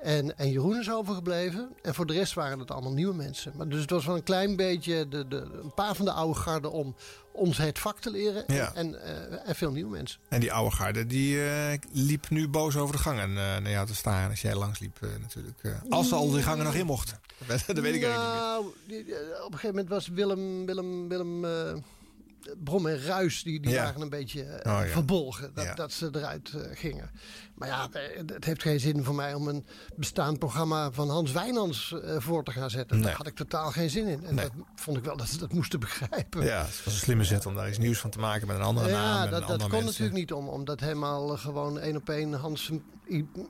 En, 0.02 0.38
en 0.38 0.50
Jeroen 0.52 0.80
is 0.80 0.92
overgebleven. 0.92 1.70
En 1.82 1.94
voor 1.94 2.06
de 2.06 2.14
rest 2.14 2.34
waren 2.34 2.60
het 2.60 2.72
allemaal 2.72 2.94
nieuwe 2.94 3.16
mensen. 3.16 3.54
Maar 3.58 3.68
dus 3.68 3.82
het 3.82 3.90
was 3.90 4.06
wel 4.06 4.16
een 4.16 4.24
klein 4.24 4.56
beetje 4.56 5.08
de, 5.08 5.28
de, 5.28 5.38
een 5.64 5.74
paar 5.74 5.96
van 5.96 6.06
de 6.06 6.12
oude 6.12 6.40
garden 6.40 6.72
om 6.72 6.96
ons 7.40 7.58
het 7.58 7.80
vak 7.80 8.00
te 8.00 8.12
leren. 8.12 8.44
Ja. 8.48 8.74
En, 8.74 9.04
eh, 9.04 9.50
en 9.50 9.56
veel 9.56 9.72
nieuwe 9.72 9.92
mensen. 9.92 10.20
En 10.30 10.40
die 10.40 10.54
oude 10.54 10.76
garde 10.76 11.06
die 11.06 11.50
eh, 11.50 11.78
liep 11.92 12.30
nu 12.30 12.48
boos 12.48 12.76
over 12.76 12.96
de 12.96 13.02
gangen 13.02 13.30
eh, 13.30 13.36
naar 13.36 13.70
jou 13.70 13.88
te 13.88 13.96
staan 13.96 14.30
als 14.30 14.42
jij 14.42 14.56
langs 14.56 14.80
liep 14.80 15.00
natuurlijk. 15.22 15.82
als 15.90 16.08
ze 16.08 16.16
al 16.16 16.32
die 16.32 16.44
gangen 16.44 16.66
nog 16.66 16.74
in 16.74 16.86
mochten. 16.86 17.20
Dat 17.48 17.80
weet 17.80 17.96
ik 17.96 18.04
eigenlijk 18.04 18.66
niet 18.88 19.06
meer. 19.06 19.06
nou, 19.06 19.46
op 19.46 19.54
een 19.54 19.60
gegeven 19.60 19.70
moment 19.70 19.90
was 19.90 20.08
Willem, 20.08 20.66
Willem, 20.66 21.08
Willem 21.08 21.46
Brom 22.64 22.88
en 22.88 23.02
Ruis, 23.04 23.44
die, 23.44 23.60
die 23.60 23.72
Ja. 23.72 23.84
waren 23.84 24.02
een 24.02 24.10
beetje 24.10 24.44
eh, 24.44 24.74
Oh, 24.74 24.80
ja. 24.86 24.92
verbolgen 24.92 25.52
dat, 25.54 25.64
Ja. 25.66 25.74
dat 25.74 25.92
ze 25.92 26.10
eruit 26.12 26.50
eh, 26.54 26.62
gingen. 26.78 27.10
Maar 27.56 27.68
ja, 27.68 27.88
eh, 27.92 28.18
het 28.26 28.46
heeft 28.46 28.62
geen 28.62 28.80
zin 28.80 29.04
voor 29.04 29.16
mij 29.16 29.34
om 29.34 29.48
een 29.48 29.66
bestaand 29.96 30.40
programma 30.40 30.92
van 30.92 31.10
Hans 31.10 31.32
Wijnands 31.32 31.96
voor 32.18 32.44
te 32.44 32.52
gaan 32.52 32.70
zetten. 32.70 32.96
Nee. 32.98 33.06
Daar 33.06 33.16
had 33.16 33.28
ik 33.28 33.36
totaal 33.36 33.72
geen 33.72 33.90
zin 33.90 34.08
in. 34.08 34.26
En 34.26 34.36
Nee. 34.36 34.46
dat 34.46 34.54
vond 34.76 34.98
ik 34.98 35.04
wel 35.04 35.18
dat 35.18 35.28
ze 35.28 35.38
dat 35.38 35.54
moesten 35.54 35.80
begrijpen. 35.90 36.44
Ja, 36.44 36.66
het 36.66 36.84
was 36.84 36.94
een 36.94 37.00
slimme 37.00 37.24
zet 37.24 37.46
om 37.46 37.56
daar 37.56 37.70
iets 37.70 37.78
nieuws 37.78 38.00
van 38.00 38.10
te 38.10 38.20
maken 38.20 38.48
met 38.48 38.56
een 38.56 38.62
andere 38.64 38.92
naam. 38.92 39.24
Ja, 39.24 39.40
dat, 39.40 39.46
kon 39.46 39.58
mensen. 39.58 39.86
natuurlijk 39.86 40.14
niet 40.18 40.34
om, 40.34 40.48
om 40.48 40.66
dat 40.66 40.80
helemaal 40.80 41.28
gewoon 41.38 41.80
één 41.80 41.96
op 41.96 42.10
één 42.10 42.34
Hans 42.34 42.72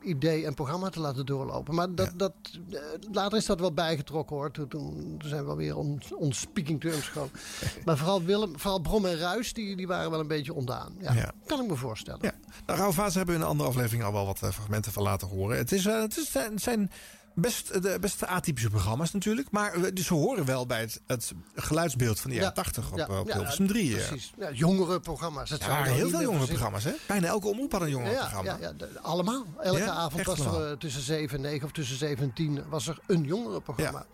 idee 0.01 0.45
en 0.45 0.53
programma 0.53 0.89
te 0.89 0.99
laten 0.99 1.25
doorlopen. 1.25 1.75
Maar 1.75 1.95
dat, 1.95 2.11
dat, 2.15 2.33
eh, 2.71 2.79
later 3.11 3.37
is 3.37 3.45
dat 3.45 3.59
wel 3.59 3.73
bijgetrokken 3.73 4.35
hoor. 4.35 4.51
Toen, 4.51 5.21
zijn 5.25 5.47
we 5.47 5.55
weer 5.55 5.77
on, 5.77 6.01
on 6.15 6.33
speaking 6.33 6.81
terms 6.81 7.07
gewoon. 7.07 7.29
maar 7.85 7.97
vooral 7.97 8.23
Willem, 8.23 8.59
vooral 8.59 8.79
Brom 8.79 9.05
en 9.05 9.17
Ruis, 9.17 9.53
die, 9.53 9.75
die 9.75 9.87
waren 9.87 10.11
wel 10.11 10.19
een 10.19 10.27
beetje 10.27 10.53
ondaan. 10.53 10.93
Ja, 10.99 11.13
Ja. 11.13 11.31
Kan 11.45 11.61
ik 11.61 11.67
me 11.67 11.75
voorstellen. 11.75 12.19
Ja. 12.21 12.33
Nou, 12.65 12.79
Rauwvaas 12.79 13.15
hebben 13.15 13.33
we 13.33 13.39
in 13.39 13.45
een 13.45 13.51
andere 13.51 13.69
aflevering 13.69 14.03
al 14.03 14.13
wel 14.13 14.25
wat 14.25 14.41
eh, 14.41 14.51
fragmenten 14.51 14.91
van 14.91 15.03
laten 15.03 15.27
horen. 15.27 15.57
Het, 15.57 15.71
is, 15.71 15.85
eh, 15.85 16.01
het, 16.01 16.17
is, 16.17 16.33
het 16.33 16.61
zijn 16.61 16.91
best, 17.39 17.69
eh, 17.69 17.81
de 17.81 17.97
best 18.01 18.25
atypische 18.25 18.69
programma's 18.69 19.11
natuurlijk. 19.11 19.51
Maar 19.51 19.93
dus 19.93 20.05
ze 20.05 20.13
horen 20.13 20.45
wel 20.45 20.65
bij 20.65 20.79
het, 20.79 21.01
het 21.07 21.31
geluidsbeeld 21.55 22.19
van 22.19 22.29
de 22.29 22.35
jaren 22.35 22.53
80 22.53 22.91
op, 22.91 22.99
eh, 22.99 23.19
op 23.19 23.31
Hilversum 23.31 23.67
3. 23.67 23.97
eh. 23.97 24.07
Precies. 24.07 24.33
Ja, 24.37 24.51
jongere 24.51 24.99
programma's. 24.99 25.49
Dat 25.49 25.61
je 25.63 25.67
waren 25.69 25.93
heel 25.93 26.09
veel 26.09 26.21
jongere 26.21 26.45
programma's. 26.45 26.83
Hè? 26.83 26.91
Bijna 27.07 27.27
elke 27.27 27.47
omroep 27.47 27.71
had 27.71 27.81
een 27.81 27.87
Ja, 27.87 27.93
jongerenprogramma. 27.93 28.57
ja, 28.61 28.73
allemaal. 29.01 29.45
Elke 29.61 29.89
avond 29.89 30.25
was 30.25 30.39
er 30.39 30.69
eh, 30.71 30.77
tussen 30.77 31.01
7 31.01 31.35
en 31.37 31.41
9 31.43 31.65
of 31.65 31.71
tussen 31.71 31.97
7 31.97 32.23
en 32.23 32.33
10 32.33 32.63
was 32.69 32.87
er 32.87 32.99
een 33.07 33.23
jongerenprogramma. 33.23 34.05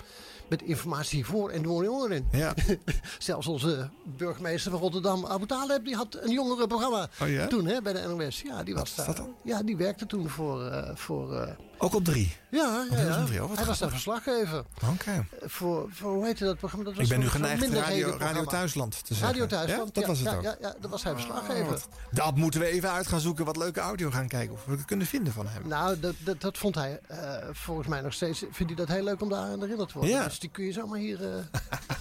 Met 0.49 0.61
informatie 0.61 1.25
voor 1.25 1.49
en 1.49 1.61
door 1.61 1.83
jongeren. 1.83 2.27
Ja. 2.31 2.53
Zelfs 3.19 3.47
onze 3.47 3.89
burgemeester 4.17 4.71
van 4.71 4.79
Rotterdam, 4.79 5.25
Abu 5.25 5.45
Taleb, 5.45 5.85
die 5.85 5.95
had 5.95 6.17
een 6.21 6.31
jongerenprogramma 6.31 7.09
Oh 7.21 7.29
ja? 7.29 7.47
toen 7.47 7.65
hè, 7.65 7.81
bij 7.81 7.93
de 7.93 8.07
NOS. 8.17 8.41
Ja, 8.41 8.63
die, 8.63 8.73
was 8.75 8.95
daar, 8.95 9.05
dat 9.05 9.17
dan? 9.17 9.35
ja, 9.43 9.63
die 9.63 9.77
werkte 9.77 10.05
toen 10.05 10.29
voor... 10.29 10.71
voor 10.95 11.55
Ook 11.77 11.93
op 11.95 12.03
drie. 12.03 12.35
ja, 12.49 12.85
ja, 12.91 12.99
ja. 13.01 13.23
drie, 13.25 13.43
oh, 13.43 13.55
hij 13.55 13.65
was 13.65 13.79
daar 13.79 13.89
verslaggever. 13.89 14.63
Oké. 14.91 15.11
Eh, 15.11 15.49
Voor, 15.49 15.87
voor, 15.91 16.13
hoe 16.13 16.25
heette 16.25 16.43
dat 16.45 16.57
programma? 16.57 16.85
Dat 16.85 16.93
was 16.95 17.03
Ik 17.03 17.09
ben 17.09 17.19
nu 17.19 17.29
geneigd 17.29 17.67
radio, 17.69 18.15
radio 18.19 18.43
Thuisland 18.45 18.91
te 19.05 19.13
zeggen. 19.13 19.27
Radio 19.27 19.45
Thuisland, 19.45 19.87
Ja, 19.87 19.93
dat 19.93 20.03
ja, 20.03 20.09
was 20.09 20.19
het 20.19 20.29
ja, 20.29 20.35
ook. 20.35 20.43
Ja, 20.43 20.55
ja, 20.61 20.75
dat 20.81 20.89
was 20.91 21.03
hij 21.03 21.13
verslaggever. 21.13 21.65
Wat- 21.65 21.87
Dat 22.11 22.35
moeten 22.35 22.59
we 22.59 22.65
even 22.65 22.91
uit 22.91 23.07
gaan 23.07 23.19
zoeken. 23.19 23.45
Wat 23.45 23.57
leuke 23.57 23.79
audio 23.79 24.09
gaan 24.11 24.27
kijken. 24.27 24.53
Of 24.53 24.65
we 24.65 24.71
het 24.71 24.85
kunnen 24.85 25.07
vinden 25.07 25.33
van 25.33 25.47
hem. 25.47 25.67
Nou, 25.67 25.99
dat, 25.99 26.13
dat, 26.19 26.41
dat 26.41 26.57
vond 26.57 26.75
hij 26.75 26.99
eh, 27.07 27.17
volgens 27.51 27.87
mij 27.87 28.01
nog 28.01 28.13
steeds. 28.13 28.39
Vindt 28.39 28.73
hij 28.75 28.85
dat 28.85 28.95
heel 28.95 29.03
leuk 29.03 29.21
om 29.21 29.29
daar 29.29 29.39
aan 29.39 29.59
herinnerd 29.61 29.87
te 29.89 29.93
worden. 29.97 30.15
Ja. 30.15 30.23
Dus 30.23 30.39
die 30.39 30.49
kun 30.49 30.65
je 30.65 30.71
zomaar 30.71 30.99
hier 30.99 31.19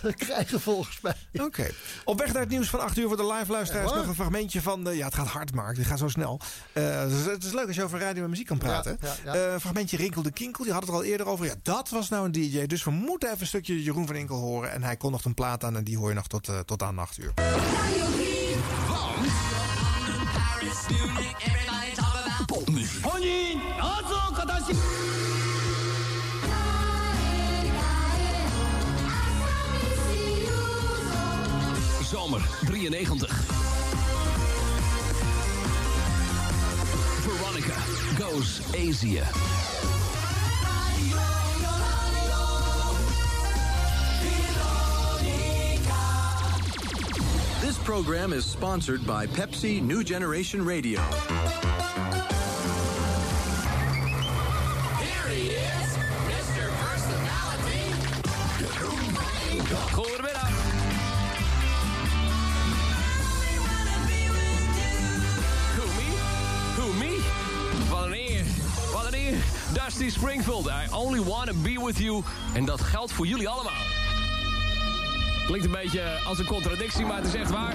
eh, 0.02 0.12
krijgen 0.26 0.60
volgens 0.60 1.00
mij. 1.00 1.14
Oké. 1.32 1.70
Op 2.04 2.18
weg 2.18 2.32
naar 2.32 2.42
het 2.42 2.50
nieuws 2.50 2.68
van 2.68 2.80
8 2.80 2.98
uur 2.98 3.08
voor 3.08 3.16
de 3.16 3.32
live 3.32 3.52
luisteraars. 3.52 3.92
Nog 3.92 4.06
een 4.06 4.14
fragmentje 4.14 4.62
van... 4.62 4.84
De, 4.84 4.96
ja, 4.96 5.04
het 5.04 5.14
gaat 5.14 5.26
hard, 5.28 5.54
Mark. 5.54 5.76
Dit 5.76 5.86
gaat 5.86 5.98
zo 5.98 6.08
snel. 6.08 6.40
Eh, 6.72 7.00
het, 7.00 7.12
is, 7.12 7.24
het 7.24 7.44
is 7.44 7.52
leuk 7.52 7.66
als 7.66 7.76
je 7.76 7.82
over 7.84 7.98
radio 7.98 8.24
en 8.24 8.30
muziek 8.30 8.46
kan 8.46 8.58
praten. 8.58 8.98
Ja, 9.24 9.58
fragmentje 9.64 9.96
Rinkel 9.96 10.22
de 10.22 10.32
Kinkel. 10.32 10.64
die 10.64 10.72
had 10.72 10.82
het 10.82 10.90
al 10.90 11.04
eerder 11.04 11.26
over. 11.26 11.46
Ja, 11.46 11.54
dat 11.62 11.88
was 11.88 12.08
nou 12.08 12.24
een 12.24 12.32
DJ. 12.32 12.66
Dus 12.66 12.84
we 12.84 12.90
moeten 12.90 13.28
even 13.28 13.40
een 13.40 13.46
stukje 13.46 13.82
Jeroen 13.82 14.06
van 14.06 14.16
Inkel 14.16 14.36
horen. 14.36 14.72
En 14.72 14.82
hij 14.82 14.96
kondigt 14.96 15.24
een 15.24 15.34
plaat 15.34 15.64
aan 15.64 15.76
en 15.76 15.84
die 15.84 15.98
hoor 15.98 16.08
je 16.08 16.14
nog 16.14 16.26
tot, 16.26 16.48
eh, 16.48 16.58
tot 16.58 16.82
aan 16.82 16.98
8 16.98 17.18
uur. 17.18 17.32
Zomer 32.10 32.48
93. 32.66 33.53
Asia. 38.34 39.28
This 47.60 47.78
program 47.84 48.32
is 48.32 48.44
sponsored 48.44 49.06
by 49.06 49.28
Pepsi 49.28 49.80
New 49.80 50.02
Generation 50.02 50.64
Radio. 50.64 51.00
Here 51.00 51.28
he 55.28 55.50
is, 55.50 55.96
Mr. 56.26 56.68
Personality. 56.82 57.94
Dusty 69.84 70.08
Springfield, 70.08 70.66
I 70.70 70.86
only 70.94 71.20
want 71.20 71.50
to 71.50 71.54
be 71.54 71.76
with 71.78 71.98
you. 71.98 72.22
En 72.54 72.64
dat 72.64 72.80
geldt 72.80 73.12
voor 73.12 73.26
jullie 73.26 73.48
allemaal. 73.48 73.93
Klinkt 75.46 75.64
een 75.64 75.72
beetje 75.72 76.02
als 76.26 76.38
een 76.38 76.46
contradictie, 76.46 77.06
maar 77.06 77.16
het 77.16 77.26
is 77.26 77.34
echt 77.34 77.50
waar. 77.50 77.74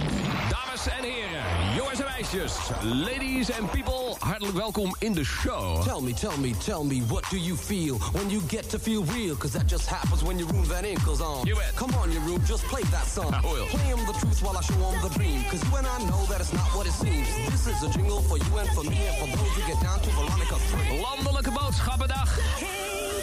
Dames 0.50 0.88
en 0.98 1.04
heren, 1.04 1.76
jongens 1.76 2.00
en 2.00 2.06
meisjes, 2.06 2.54
ladies 2.84 3.60
and 3.60 3.72
people, 3.72 4.16
hartelijk 4.20 4.58
welkom 4.58 4.96
in 5.00 5.14
de 5.14 5.24
show. 5.24 5.84
Tell 5.84 6.02
me, 6.02 6.14
tell 6.14 6.38
me, 6.38 6.58
tell 6.66 6.84
me, 6.84 7.06
what 7.06 7.26
do 7.30 7.38
you 7.38 7.58
feel 7.58 7.98
when 8.12 8.30
you 8.30 8.42
get 8.48 8.70
to 8.70 8.80
feel 8.80 9.04
real? 9.06 9.36
Cause 9.38 9.58
that 9.58 9.70
just 9.70 9.90
happens 9.90 10.22
when 10.22 10.38
Jeroen 10.38 10.66
Van 10.66 10.84
Inkel's 10.84 11.22
on. 11.22 11.46
You 11.46 11.56
bet. 11.58 11.74
Come 11.76 11.94
on, 11.98 12.10
Jeroen, 12.12 12.46
just 12.48 12.64
play 12.68 12.84
that 12.92 13.08
song. 13.08 13.34
I 13.40 13.42
will. 13.42 13.66
Play 13.66 13.88
him 13.94 14.06
the 14.06 14.18
truth 14.20 14.42
while 14.42 14.58
I 14.58 14.62
show 14.62 14.92
him 14.92 15.02
the 15.02 15.14
dream. 15.18 15.44
Cause 15.50 15.62
you 15.64 15.78
and 15.78 15.88
I 15.88 15.98
know 16.10 16.26
that 16.30 16.40
it's 16.40 16.54
not 16.54 16.70
what 16.76 16.86
it 16.88 16.94
seems. 16.94 17.28
This 17.52 17.68
is 17.68 17.84
a 17.84 17.90
jingle 17.90 18.22
for 18.22 18.38
you 18.38 18.58
and 18.58 18.70
for 18.70 18.84
me 18.84 18.98
and 19.08 19.16
for 19.20 19.28
those 19.38 19.54
who 19.56 19.62
get 19.72 19.80
down 19.82 20.00
to 20.00 20.10
Veronica 20.10 20.56
3. 20.90 21.02
Landelijke 21.02 21.52
boodschappendag. 21.52 22.40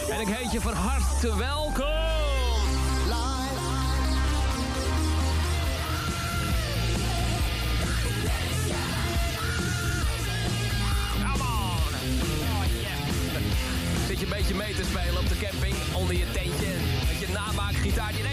En 0.09 0.19
ik 0.19 0.27
heet 0.27 0.51
je 0.51 0.61
van 0.61 0.73
harte 0.73 1.37
welkom. 1.37 2.26
Beetje 14.47 14.65
mee 14.65 14.75
te 14.75 14.89
spelen 14.89 15.17
op 15.17 15.29
de 15.29 15.37
camping 15.37 15.75
onder 15.95 16.15
je 16.15 16.31
tentje 16.31 16.67
met 17.07 17.19
je 17.19 17.27
namaakgitaartje. 17.33 18.26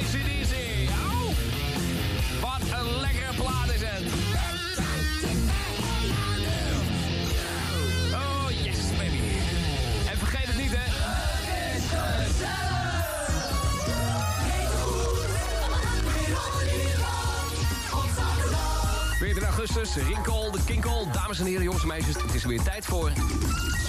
14 19.66 19.76
augustus, 19.76 20.02
Rinkel, 20.06 20.50
de 20.50 20.64
Kinkel. 20.64 21.08
Dames 21.12 21.38
en 21.38 21.46
heren, 21.46 21.62
jongens 21.62 21.82
en 21.82 21.88
meisjes, 21.88 22.14
het 22.22 22.34
is 22.34 22.44
weer 22.44 22.62
tijd 22.62 22.84
voor... 22.84 23.12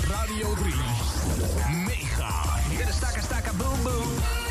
Radio 0.07 0.53
3. 0.53 0.73
Mega. 1.85 2.59
Dit 2.77 2.87
is 2.87 2.95
Stakka 2.95 3.21
Stakka 3.21 3.51
Boom 3.53 3.83
Boom. 3.83 4.44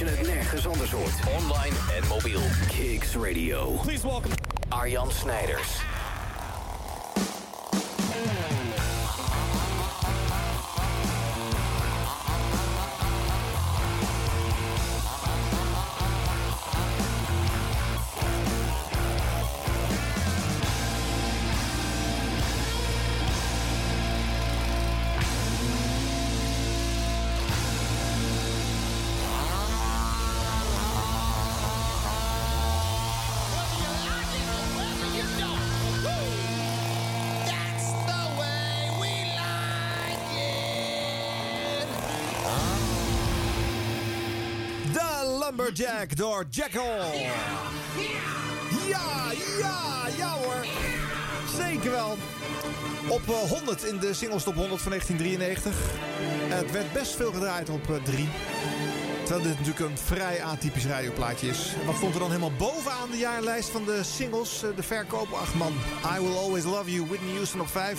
Je 0.00 0.06
het 0.06 0.26
nergens 0.26 0.66
anders 0.66 0.92
hoort. 0.92 1.12
Online 1.38 1.76
en 1.96 2.06
mobiel. 2.08 2.40
Kicks 2.68 3.14
Radio. 3.14 3.70
Please 3.82 4.06
welcome 4.06 4.34
Arjan 4.68 5.10
Snijders. 5.10 5.89
Lumberjack 45.70 46.16
door 46.16 46.46
Jackal. 46.50 47.12
Ja, 48.88 49.32
ja, 49.58 50.06
ja 50.16 50.28
hoor. 50.30 50.66
Zeker 51.56 51.90
wel. 51.90 52.16
Op 53.08 53.28
eh, 53.28 53.50
100 53.50 53.84
in 53.84 53.98
de 53.98 54.14
singles 54.14 54.42
top 54.42 54.54
100 54.54 54.80
van 54.82 54.90
1993. 54.90 55.74
Het 56.48 56.70
werd 56.70 56.92
best 56.92 57.16
veel 57.16 57.32
gedraaid 57.32 57.68
op 57.68 57.90
eh, 57.90 58.02
3. 58.02 58.28
Terwijl 59.24 59.42
dit 59.48 59.58
natuurlijk 59.58 59.90
een 59.90 59.98
vrij 59.98 60.42
atypisch 60.42 60.86
radioplaatje 60.86 61.48
is. 61.48 61.72
Wat 61.86 61.96
stond 61.96 62.14
er 62.14 62.20
dan 62.20 62.28
helemaal 62.28 62.56
bovenaan 62.58 63.10
de 63.10 63.16
jaarlijst 63.18 63.68
van 63.68 63.84
de 63.84 64.02
singles? 64.02 64.62
Eh, 64.62 64.76
De 64.76 64.82
verkoop, 64.82 65.32
ach 65.32 65.54
man. 65.54 65.72
I 66.16 66.20
Will 66.20 66.36
Always 66.36 66.64
Love 66.64 66.92
You, 66.92 67.06
Whitney 67.06 67.34
Houston 67.34 67.60
op 67.60 67.68
5. 67.68 67.98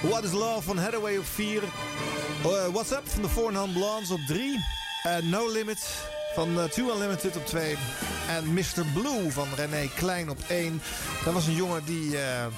What 0.00 0.24
Is 0.24 0.32
Love 0.32 0.62
van 0.62 0.78
Hathaway 0.78 1.16
op 1.16 1.26
4. 1.26 1.62
Uh, 1.62 2.66
What's 2.72 2.90
Up 2.90 3.02
van 3.04 3.22
de 3.22 3.28
Four 3.28 3.52
Non 3.52 3.72
Blondes 3.72 4.10
op 4.10 4.20
3. 4.26 4.64
En 5.02 5.28
No 5.28 5.50
Limit 5.52 6.10
van 6.34 6.58
uh, 6.58 6.64
Two 6.64 6.92
Unlimited 6.94 7.36
op 7.36 7.46
2. 7.46 7.76
En 8.28 8.52
Mr. 8.52 8.84
Blue 8.94 9.30
van 9.30 9.48
René 9.56 9.88
Klein 9.94 10.30
op 10.30 10.38
1. 10.48 10.82
Dat 11.24 11.34
was 11.34 11.46
een 11.46 11.54
jongen 11.54 11.84
die 11.84 12.16
eh, 12.18 12.44
eh, 12.44 12.50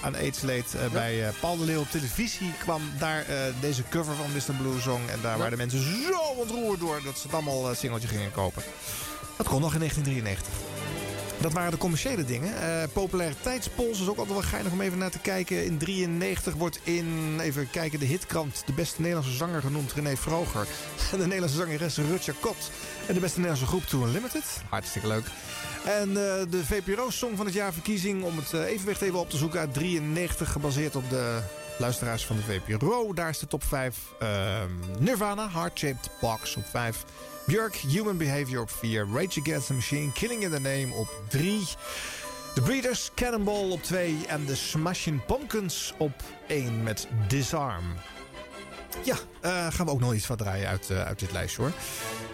aan 0.00 0.14
AIDS 0.16 0.40
leed 0.40 0.74
eh, 0.74 0.86
bij 0.92 1.26
eh, 1.26 1.32
Paul 1.40 1.56
de 1.58 1.64
Leeuw 1.64 1.80
op 1.80 1.90
televisie. 1.90 2.52
Kwam 2.58 2.82
daar 2.98 3.24
eh, 3.28 3.36
deze 3.60 3.82
cover 3.90 4.14
van 4.14 4.26
Mr. 4.32 4.62
Blue 4.62 4.80
zong. 4.80 5.08
En 5.10 5.18
daar 5.22 5.36
waren 5.38 5.50
de 5.50 5.56
mensen 5.56 5.80
zo 5.82 6.18
ontroerd 6.36 6.80
door 6.80 7.00
dat 7.04 7.16
ze 7.18 7.22
het 7.22 7.32
allemaal 7.34 7.70
eh, 7.70 7.76
singeltje 7.76 8.08
gingen 8.08 8.32
kopen. 8.32 8.62
Dat 9.36 9.48
kon 9.48 9.60
nog 9.60 9.72
in 9.72 9.78
1993. 9.78 10.69
Dat 11.40 11.52
waren 11.52 11.70
de 11.70 11.76
commerciële 11.76 12.24
dingen. 12.24 12.62
Eh 12.62 12.82
populariteitspols 12.92 14.00
is 14.00 14.08
ook 14.08 14.18
altijd 14.18 14.38
wel 14.38 14.48
geinig 14.48 14.72
om 14.72 14.80
even 14.80 14.98
naar 14.98 15.10
te 15.10 15.18
kijken. 15.18 15.64
In 15.64 15.78
93 15.78 16.54
wordt 16.54 16.80
in, 16.82 17.38
even 17.40 17.70
kijken, 17.70 17.98
de 17.98 18.04
hitkrant... 18.04 18.62
de 18.66 18.72
beste 18.72 19.00
Nederlandse 19.00 19.36
zanger 19.36 19.60
genoemd 19.60 19.92
René 19.92 20.16
Vroger. 20.16 20.66
En 21.12 21.18
de 21.18 21.24
Nederlandse 21.24 21.56
zangeres 21.56 21.96
Rutja 21.96 22.32
Kot. 22.40 22.70
En 23.06 23.14
de 23.14 23.20
beste 23.20 23.40
Nederlandse 23.40 23.66
groep 23.66 23.84
Too 23.86 24.06
Unlimited. 24.06 24.44
Hartstikke 24.68 25.08
leuk. 25.08 25.24
En 25.84 26.08
eh, 26.08 26.50
de 26.50 26.64
VPRO-song 26.64 27.36
van 27.36 27.46
het 27.46 27.54
jaar 27.54 27.72
verkiezing... 27.72 28.22
om 28.22 28.36
het 28.36 28.52
eh, 28.52 28.64
evenwicht 28.64 29.02
even 29.02 29.18
op 29.18 29.30
te 29.30 29.36
zoeken 29.36 29.60
uit 29.60 29.74
93... 29.74 30.52
gebaseerd 30.52 30.96
op 30.96 31.10
de 31.10 31.40
luisteraars 31.78 32.26
van 32.26 32.36
de 32.36 32.42
VPRO. 32.42 33.12
Daar 33.12 33.28
is 33.28 33.38
de 33.38 33.46
top 33.46 33.64
5. 33.64 33.96
Ehm, 34.18 34.70
Nirvana, 34.98 35.50
Heart 35.50 35.78
Shaped 35.78 36.10
Box 36.20 36.56
op 36.56 36.64
5. 36.70 37.04
Björk, 37.50 37.74
Human 37.74 38.16
Behavior 38.16 38.60
op 38.60 38.70
4. 38.70 39.06
Rage 39.12 39.40
Against 39.40 39.66
the 39.66 39.74
Machine, 39.74 40.12
Killing 40.12 40.42
in 40.42 40.50
the 40.50 40.60
Name 40.60 40.94
op 40.94 41.08
3. 41.28 41.60
The 42.54 42.62
Breeders, 42.62 43.10
Cannonball 43.14 43.70
op 43.70 43.82
2. 43.82 44.16
En 44.26 44.44
de 44.44 44.54
Smashing 44.54 45.24
Pumpkins 45.24 45.94
op 45.98 46.12
1 46.46 46.82
met 46.82 47.08
Disarm. 47.28 47.84
Ja, 49.04 49.16
eh, 49.40 49.66
gaan 49.70 49.86
we 49.86 49.92
ook 49.92 50.00
nog 50.00 50.14
iets 50.14 50.26
van 50.26 50.36
draaien 50.36 50.68
uit, 50.68 50.90
eh, 50.90 51.04
uit 51.04 51.18
dit 51.18 51.32
lijstje 51.32 51.62
hoor. 51.62 51.72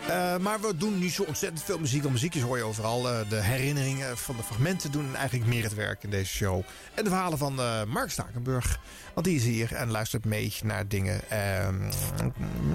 Eh, 0.09 0.37
maar 0.37 0.61
we 0.61 0.77
doen 0.77 0.99
niet 0.99 1.13
zo 1.13 1.23
ontzettend 1.23 1.63
veel 1.63 1.79
muziek. 1.79 2.01
Want 2.01 2.15
muziekjes 2.15 2.43
hoor 2.43 2.57
je 2.57 2.63
overal. 2.63 3.03
De 3.29 3.43
herinneringen 3.43 4.19
van 4.19 4.37
de 4.37 4.43
fragmenten 4.43 4.91
doen 4.91 5.17
eigenlijk 5.17 5.51
meer 5.51 5.63
het 5.63 5.75
werk 5.75 6.03
in 6.03 6.11
deze 6.11 6.33
show. 6.33 6.63
En 6.95 7.05
de 7.05 7.11
verhalen 7.11 7.39
van 7.39 7.55
Mark 7.89 8.11
Stakenburg. 8.11 8.79
Want 9.15 9.27
die 9.27 9.37
is 9.37 9.45
hier 9.45 9.75
en 9.75 9.91
luistert 9.91 10.25
mee 10.25 10.55
naar 10.63 10.89
dingen. 10.89 11.21
Ehm, 11.29 11.79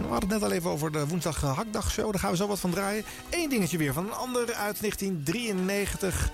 we 0.02 0.08
hadden 0.10 0.30
het 0.30 0.40
net 0.40 0.44
al 0.44 0.52
even 0.52 0.70
over 0.70 0.92
de 0.92 1.08
woensdag 1.08 1.42
hakdagshow. 1.42 2.12
Daar 2.12 2.20
gaan 2.20 2.32
we 2.32 2.38
zo 2.38 2.48
wat 2.48 2.60
van 2.60 2.72
draaien. 2.72 3.04
Eén 3.30 3.50
dingetje 3.50 3.78
weer 3.78 3.94
van 3.94 4.06
een 4.06 4.14
ander 4.14 4.54
uit 4.54 4.82
1993. 4.82 6.30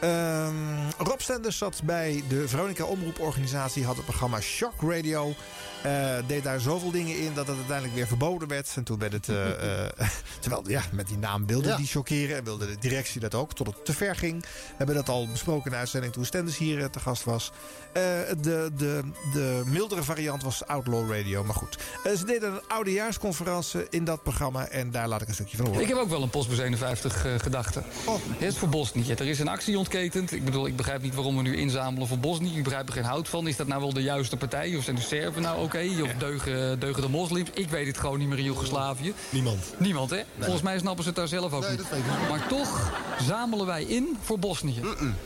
Ehm, 0.00 0.90
Rob 0.98 1.20
Stenders 1.20 1.58
zat 1.58 1.80
bij 1.84 2.22
de 2.28 2.48
Veronica 2.48 2.84
Omroeporganisatie, 2.84 3.84
had 3.84 3.96
het 3.96 4.04
programma 4.04 4.40
Shock 4.40 4.72
Radio. 4.80 5.34
Eh, 5.82 6.14
deed 6.26 6.42
daar 6.42 6.60
zoveel 6.60 6.90
dingen 6.90 7.18
in 7.18 7.34
dat 7.34 7.46
het 7.46 7.56
uiteindelijk 7.56 7.94
weer 7.94 8.06
verboden 8.06 8.48
werd. 8.48 8.72
En 8.76 8.84
toen 8.84 8.98
werd 8.98 9.12
het. 9.12 9.28
eh, 9.28 9.50
eh, 9.98 10.08
terwijl, 10.40 10.62
ja, 10.66 10.82
met 10.92 11.08
die 11.08 11.18
naam 11.18 11.46
wilde 11.46 11.74
die 11.76 11.86
shockeren. 11.86 12.36
En 12.36 12.44
wilde 12.44 12.66
de 12.66 12.76
directie 12.80 13.20
dat 13.20 13.34
ook, 13.34 13.54
tot 13.54 13.66
het 13.66 13.84
te 13.84 13.92
ver 13.92 14.16
ging. 14.16 14.40
We 14.42 14.48
hebben 14.76 14.94
dat 14.94 15.08
al 15.08 15.28
besproken 15.28 15.64
in 15.64 15.70
de 15.70 15.76
uitzending 15.76 16.12
toen 16.12 16.24
Stenders 16.24 16.58
hier 16.58 16.90
te 16.90 17.00
gast 17.00 17.24
was. 17.24 17.52
Eh, 17.92 18.02
de, 18.40 18.70
de, 18.76 19.00
de 19.32 19.62
mildere 19.66 20.02
variant 20.02 20.42
was 20.42 20.66
Outlaw 20.66 21.12
Radio. 21.12 21.44
Maar 21.44 21.54
goed. 21.54 21.78
Ze 22.16 22.24
deden 22.24 22.52
een 22.52 22.60
oudejaarsconferentie 22.68 23.86
in 23.90 24.04
dat 24.04 24.22
programma. 24.22 24.68
En 24.68 24.90
daar 24.90 25.08
laat 25.08 25.22
ik 25.22 25.28
een 25.28 25.34
stukje 25.34 25.56
van 25.56 25.66
horen. 25.66 25.82
Ik 25.82 25.88
heb 25.88 25.96
ook 25.96 26.08
wel 26.08 26.22
een 26.22 26.30
Postbus 26.30 26.58
51 26.58 27.26
uh, 27.26 27.32
gedachte. 27.38 27.82
Oh. 28.06 28.14
Het 28.28 28.42
is 28.52 28.58
voor 28.58 28.68
Bosnië. 28.68 29.12
Er 29.12 29.28
is 29.28 29.38
een 29.38 29.48
actie 29.48 29.78
ontketend. 29.78 30.32
Ik 30.32 30.44
bedoel, 30.44 30.66
ik 30.66 30.76
begrijp 30.76 31.02
niet 31.02 31.14
waarom 31.14 31.36
we 31.36 31.42
nu 31.42 31.56
inzamelen 31.56 32.08
voor 32.08 32.18
Bosnië. 32.18 32.56
Ik 32.56 32.62
begrijp 32.64 32.88
er 32.88 32.94
geen 32.94 33.04
hout 33.04 33.28
van. 33.28 33.46
Is 33.46 33.56
dat 33.56 33.66
nou 33.66 33.80
wel 33.80 33.92
de 33.92 34.02
juiste 34.02 34.36
partij? 34.36 34.76
Of 34.76 34.84
zijn 34.84 34.96
de 34.96 35.02
Serven 35.02 35.42
nou 35.42 35.58
oké? 35.74 36.02
Of 36.02 36.14
deugen, 36.18 36.80
deugen 36.80 37.02
de 37.02 37.08
moslims? 37.08 37.48
Ik 37.54 37.68
weet 37.68 37.86
het 37.86 37.98
gewoon 37.98 38.18
niet 38.18 38.28
meer 38.28 38.38
in 38.38 38.44
Joegoslavië. 38.44 39.14
Niemand. 39.30 39.74
Niemand, 39.78 40.10
hè? 40.10 40.22
Volgens 40.38 40.62
mij 40.62 40.78
snappen 40.78 41.02
ze 41.02 41.08
het 41.08 41.18
daar 41.18 41.28
zelf 41.28 41.52
ook 41.52 41.62
Nee, 41.62 41.70
niet. 41.70 42.28
Maar 42.28 42.46
toch 42.46 42.92
zamelen 43.20 43.66
wij 43.66 43.82
in 43.82 44.18
voor 44.22 44.38
Bosnië. 44.38 44.80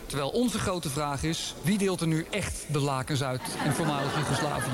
Terwijl 0.06 0.28
onze 0.28 0.58
grote 0.58 0.90
vraag 0.90 1.22
is... 1.22 1.54
wie 1.62 1.78
deelt 1.78 2.00
er 2.00 2.06
nu 2.06 2.26
echt 2.30 2.64
de 2.68 2.78
lakens 2.78 3.22
uit 3.22 3.40
in 3.64 3.72
voormalig 3.72 4.16
Joegoslavië? 4.16 4.70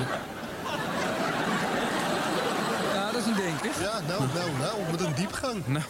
Ja, 2.94 3.12
dat 3.12 3.20
is 3.20 3.26
een 3.26 3.36
denker. 3.36 3.70
Ja, 3.80 4.00
nou, 4.08 4.22
nou, 4.34 4.50
nou, 4.58 4.90
met 4.90 5.00
een 5.00 5.14
diepgang. 5.14 5.66
Nou. 5.66 5.84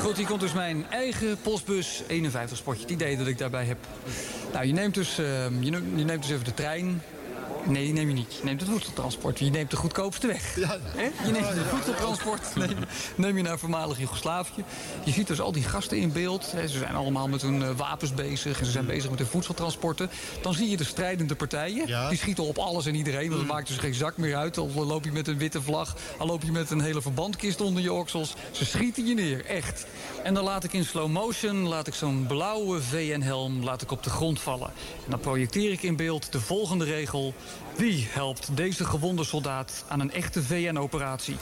Goed, 0.00 0.16
hier 0.16 0.26
komt 0.26 0.40
dus 0.40 0.52
mijn 0.52 0.86
eigen 0.90 1.38
postbus 1.42 2.02
51 2.06 2.58
spotje. 2.58 2.82
Het 2.82 2.90
idee 2.90 3.16
dat 3.16 3.26
ik 3.26 3.38
daarbij 3.38 3.64
heb. 3.64 3.78
Nou, 4.52 4.66
je 4.66 4.72
neemt 4.72 4.94
dus, 4.94 5.18
ehm, 5.18 5.62
je, 5.62 5.70
neemt, 5.70 5.98
je 5.98 6.04
neemt 6.04 6.22
dus 6.22 6.30
even 6.30 6.44
de 6.44 6.54
trein. 6.54 7.02
Nee, 7.68 7.84
die 7.84 7.92
neem 7.92 8.08
je 8.08 8.14
niet. 8.14 8.34
Je 8.34 8.44
neemt 8.44 8.60
het 8.60 8.70
voedseltransport. 8.70 9.38
Je 9.38 9.50
neemt 9.50 9.70
de 9.70 9.76
goedkoopste 9.76 10.26
weg. 10.26 10.54
Hè? 10.54 11.02
Je 11.26 11.32
neemt 11.32 11.48
het 11.48 11.66
voedseltransport. 11.66 12.56
Neem, 12.56 12.76
neem 13.16 13.36
je 13.36 13.42
naar 13.42 13.58
voormalig 13.58 13.98
Joegoslavië. 13.98 14.64
Je 15.04 15.12
ziet 15.12 15.26
dus 15.26 15.40
al 15.40 15.52
die 15.52 15.62
gasten 15.62 15.98
in 15.98 16.12
beeld. 16.12 16.44
Ze 16.44 16.78
zijn 16.78 16.94
allemaal 16.94 17.28
met 17.28 17.42
hun 17.42 17.62
eh, 17.62 17.70
wapens 17.76 18.14
bezig. 18.14 18.58
En 18.58 18.64
ze 18.64 18.70
zijn 18.70 18.86
bezig 18.86 19.10
met 19.10 19.18
hun 19.18 19.28
voedseltransporten. 19.28 20.10
Dan 20.42 20.54
zie 20.54 20.68
je 20.68 20.76
de 20.76 20.84
strijdende 20.84 21.34
partijen. 21.34 22.08
Die 22.08 22.18
schieten 22.18 22.44
op 22.44 22.58
alles 22.58 22.86
en 22.86 22.94
iedereen. 22.94 23.28
Want 23.28 23.40
het 23.40 23.50
maakt 23.50 23.68
dus 23.68 23.76
geen 23.76 23.94
zak 23.94 24.16
meer 24.16 24.36
uit. 24.36 24.58
Al 24.58 24.70
loop 24.86 25.04
je 25.04 25.12
met 25.12 25.28
een 25.28 25.38
witte 25.38 25.62
vlag. 25.62 25.96
Al 26.18 26.26
loop 26.26 26.42
je 26.42 26.52
met 26.52 26.70
een 26.70 26.80
hele 26.80 27.02
verbandkist 27.02 27.60
onder 27.60 27.82
je 27.82 27.92
oksels. 27.92 28.34
Ze 28.50 28.64
schieten 28.64 29.06
je 29.06 29.14
neer, 29.14 29.44
echt. 29.44 29.86
En 30.22 30.34
dan 30.34 30.44
laat 30.44 30.64
ik 30.64 30.72
in 30.72 30.84
slow 30.84 31.08
motion 31.08 31.56
laat 31.68 31.86
ik 31.86 31.94
zo'n 31.94 32.24
blauwe 32.28 32.82
VN-helm 32.82 33.64
laat 33.64 33.82
ik 33.82 33.90
op 33.90 34.02
de 34.02 34.10
grond 34.10 34.40
vallen. 34.40 34.72
En 35.04 35.10
dan 35.10 35.20
projecteer 35.20 35.72
ik 35.72 35.82
in 35.82 35.96
beeld 35.96 36.32
de 36.32 36.40
volgende 36.40 36.84
regel. 36.84 37.34
Wie 37.76 38.06
helpt 38.10 38.56
deze 38.56 38.84
gewonde 38.84 39.24
soldaat 39.24 39.84
aan 39.88 40.00
een 40.00 40.12
echte 40.12 40.42
VN-operatie? 40.42 41.36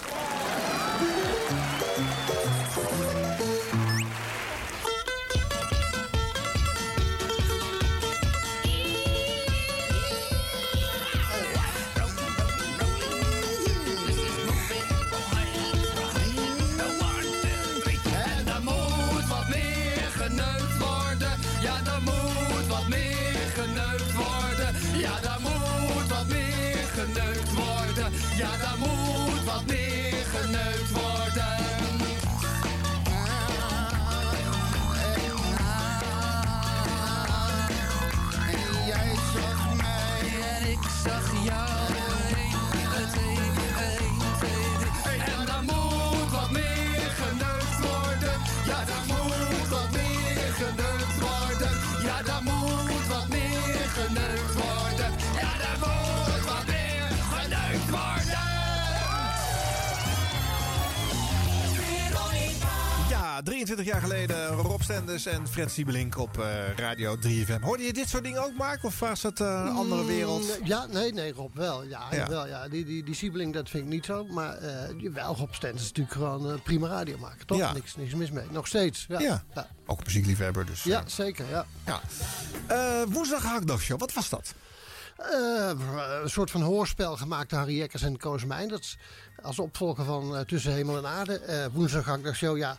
23 63.45 63.86
jaar 63.86 64.01
geleden 64.01 64.47
Rob 64.49 64.80
Stenders 64.80 65.26
en 65.26 65.49
Fred 65.49 65.70
Siebelink 65.70 66.18
op 66.18 66.38
eh, 66.38 66.74
Radio 66.76 67.16
3FM. 67.16 67.61
Hoorde 67.61 67.82
je 67.82 67.92
dit 67.92 68.09
soort 68.09 68.22
dingen 68.22 68.45
ook, 68.45 68.55
Mark? 68.57 68.84
Of 68.84 68.99
was 69.01 69.22
het 69.22 69.40
eh, 69.40 69.47
een 69.66 69.74
andere 69.76 70.05
wereld? 70.05 70.59
Mm, 70.61 70.66
Ja, 70.66 70.86
nee, 70.86 71.12
nee, 71.12 71.32
Rob 71.32 71.55
wel. 71.55 71.82
Ja, 71.82 72.03
Ja. 72.11 72.28
Wel, 72.28 72.47
ja. 72.47 72.68
Die, 72.68 72.84
die, 72.84 73.05
die 73.05 73.14
Siebeling, 73.14 73.53
dat 73.53 73.70
vind 73.70 73.84
ik 73.84 73.88
niet 73.90 74.05
zo. 74.05 74.24
Maar 74.26 74.57
eh 74.57 75.12
wel, 75.12 75.34
Rob 75.36 75.53
Stens 75.53 75.80
is 75.82 75.86
natuurlijk 75.88 76.14
gewoon 76.14 76.61
prima 76.62 76.88
radio 76.88 77.18
maken. 77.18 77.47
Toch? 77.47 77.59
Ja. 77.59 77.72
Niks, 77.72 77.97
niks 77.97 78.14
mis 78.14 78.30
mee. 78.30 78.45
Nog 78.51 78.66
steeds. 78.66 79.05
Ja, 79.09 79.20
Ja. 79.20 79.45
ja. 79.55 79.68
Ook 79.86 79.99
een 79.99 80.05
muziekliefhebber, 80.07 80.66
dus... 80.66 80.82
Ja, 80.82 81.03
zeker. 81.07 81.45
Ja. 81.51 81.66
ja. 81.86 82.01
Woensdag 83.09 83.42
Hakdagshow, 83.42 84.01
wat 84.01 84.12
was 84.12 84.28
dat? 84.28 84.55
Een 86.22 86.30
soort 86.30 86.51
van 86.51 86.62
hoorspel 86.62 87.16
gemaakt 87.16 87.51
door 87.51 87.59
Harry 87.59 87.76
Jekkers 87.76 88.03
en 88.03 88.16
Koos. 88.16 88.42
Dat 88.68 88.80
is 88.80 88.99
als 89.42 89.59
opvolger 89.59 90.05
van 90.05 90.45
Tussen 90.47 90.72
Hemel 90.72 90.97
en 90.97 91.07
Aarde. 91.07 91.70
Woensdag 91.72 92.20
dat 92.20 92.34
show, 92.34 92.57
ja, 92.57 92.78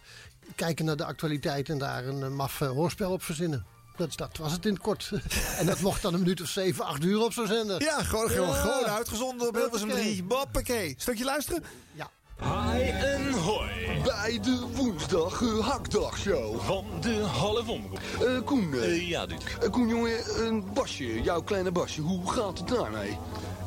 kijken 0.55 0.85
naar 0.85 0.95
de 0.97 1.05
actualiteit 1.05 1.69
en 1.69 1.77
daar 1.77 2.05
een 2.05 2.23
eh, 2.23 2.29
maf 2.29 2.61
eh, 2.61 2.69
hoorspel 2.69 3.11
op 3.11 3.23
verzinnen. 3.23 3.65
Dat, 3.97 4.17
dat 4.17 4.37
was 4.37 4.51
het 4.51 4.65
in 4.65 4.73
het 4.73 4.81
kort. 4.81 5.11
en 5.59 5.65
dat 5.65 5.79
mocht 5.79 6.01
dan 6.01 6.13
een 6.13 6.19
minuut 6.19 6.41
of 6.41 6.47
zeven, 6.47 6.85
acht 6.85 7.03
uur 7.03 7.23
op 7.23 7.33
zo'n 7.33 7.47
zender. 7.47 7.81
Ja, 7.81 8.03
gewoon, 8.03 8.29
gewoon, 8.29 8.47
Ja. 8.49 8.53
gewoon 8.61 8.85
uitgezonden 8.85 9.47
op 9.47 9.55
Hilversum 9.55 9.87
Hoppakee. 9.89 10.11
3. 10.13 10.23
Boppakee. 10.23 10.95
Stukje 10.97 11.23
luisteren? 11.23 11.63
Ja. 11.93 12.09
Hi 12.41 12.81
en 12.89 13.31
hoi. 13.31 14.01
Bij 14.03 14.39
de 14.41 14.59
woensdag 14.73 15.41
uh, 15.41 15.67
hakdagshow. 15.67 16.59
Van 16.61 16.85
de 17.01 17.13
half 17.21 17.67
omroep. 17.69 17.99
Eh 18.21 18.41
Koen. 18.45 18.73
eh, 18.73 19.09
ja, 19.09 19.25
eh, 19.61 19.69
Koen, 19.71 19.87
jongen, 19.87 20.45
een 20.45 20.73
Basje, 20.73 21.21
jouw 21.21 21.41
kleine 21.41 21.71
Basje. 21.71 22.01
Hoe 22.01 22.31
gaat 22.31 22.57
het 22.57 22.67
daarmee? 22.67 23.17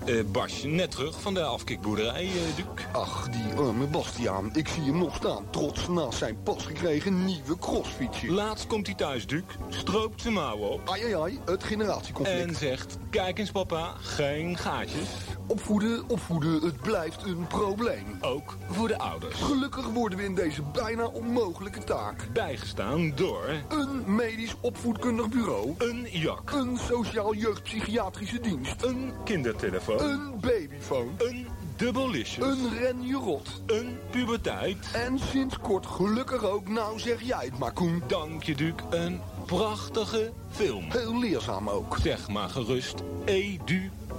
Eh 0.09 0.25
Basje, 0.33 0.67
net 0.67 0.91
terug 0.91 1.21
van 1.21 1.35
de 1.35 1.43
afkikboerderij, 1.43 2.25
eh 2.25 2.57
Duc. 2.57 2.85
Ach, 2.93 3.29
die 3.29 3.59
arme 3.59 3.87
Bastiaan. 3.87 4.51
Ik 4.53 4.69
zie 4.69 4.83
hem 4.83 4.99
nog 4.99 5.17
staan, 5.17 5.51
trots 5.51 5.89
naast 5.89 6.19
zijn 6.19 6.43
pas 6.43 6.67
gekregen 6.67 7.25
nieuwe 7.25 7.59
crossfietsje. 7.59 8.31
Laatst 8.31 8.67
komt 8.67 8.87
hij 8.87 8.97
thuis, 8.97 9.27
Duc. 9.27 9.43
Stroopt 9.69 10.21
zijn 10.21 10.35
mouwen 10.35 10.71
op. 10.71 10.89
Ai, 10.91 11.03
ai, 11.03 11.15
ai, 11.15 11.39
het 11.45 11.65
generatieconflict. 11.65 12.41
En 12.41 12.55
zegt, 12.55 12.99
kijk 13.11 13.39
eens 13.39 13.51
papa, 13.51 13.95
geen 14.01 14.57
gaatjes. 14.57 15.09
Opvoeden, 15.49 16.09
opvoeden, 16.09 16.63
het 16.63 16.81
blijft 16.81 17.23
een 17.23 17.47
probleem. 17.47 18.19
Ook 18.21 18.57
voor 18.71 18.89
de 18.89 18.99
ouders. 18.99 19.41
Gelukkig 19.41 19.87
worden 19.87 20.19
we 20.19 20.25
in 20.25 20.35
deze 20.35 20.63
bijna 20.63 21.07
onmogelijke 21.07 21.85
taak. 21.85 22.29
Bijgestaan 22.33 23.13
door... 23.15 23.51
Een 23.69 24.15
medisch 24.15 24.57
opvoedkundig 24.61 25.29
bureau. 25.29 25.75
Een 25.79 26.07
jak. 26.11 26.51
Een 26.51 26.77
sociaal 26.77 27.35
jeugdpsychiatrische 27.35 28.41
dienst. 28.41 28.83
Een 28.83 29.13
kindertelefoon. 29.25 30.01
Een 30.01 30.41
babyfoon. 30.41 31.15
Een 31.19 31.47
dubbelicious. 31.77 32.59
Een 32.59 32.79
renjerot. 32.79 33.63
Een 33.67 33.99
puberteit. 34.11 34.91
En 34.93 35.19
sinds 35.19 35.59
kort 35.59 35.87
gelukkig 35.87 36.45
ook, 36.45 36.69
nou 36.69 36.99
zeg 36.99 37.23
jij 37.23 37.45
het 37.45 37.59
maar 37.59 37.73
Koen. 37.73 38.03
Dank 38.07 38.43
je, 38.43 38.55
Duc. 38.55 38.73
Een 38.91 39.21
prachtige 39.47 40.33
film. 40.51 40.85
Heel 40.89 41.19
leerzaam 41.19 41.69
ook. 41.69 41.97
Zeg 42.03 42.29
maar 42.29 42.49
gerust, 42.49 43.03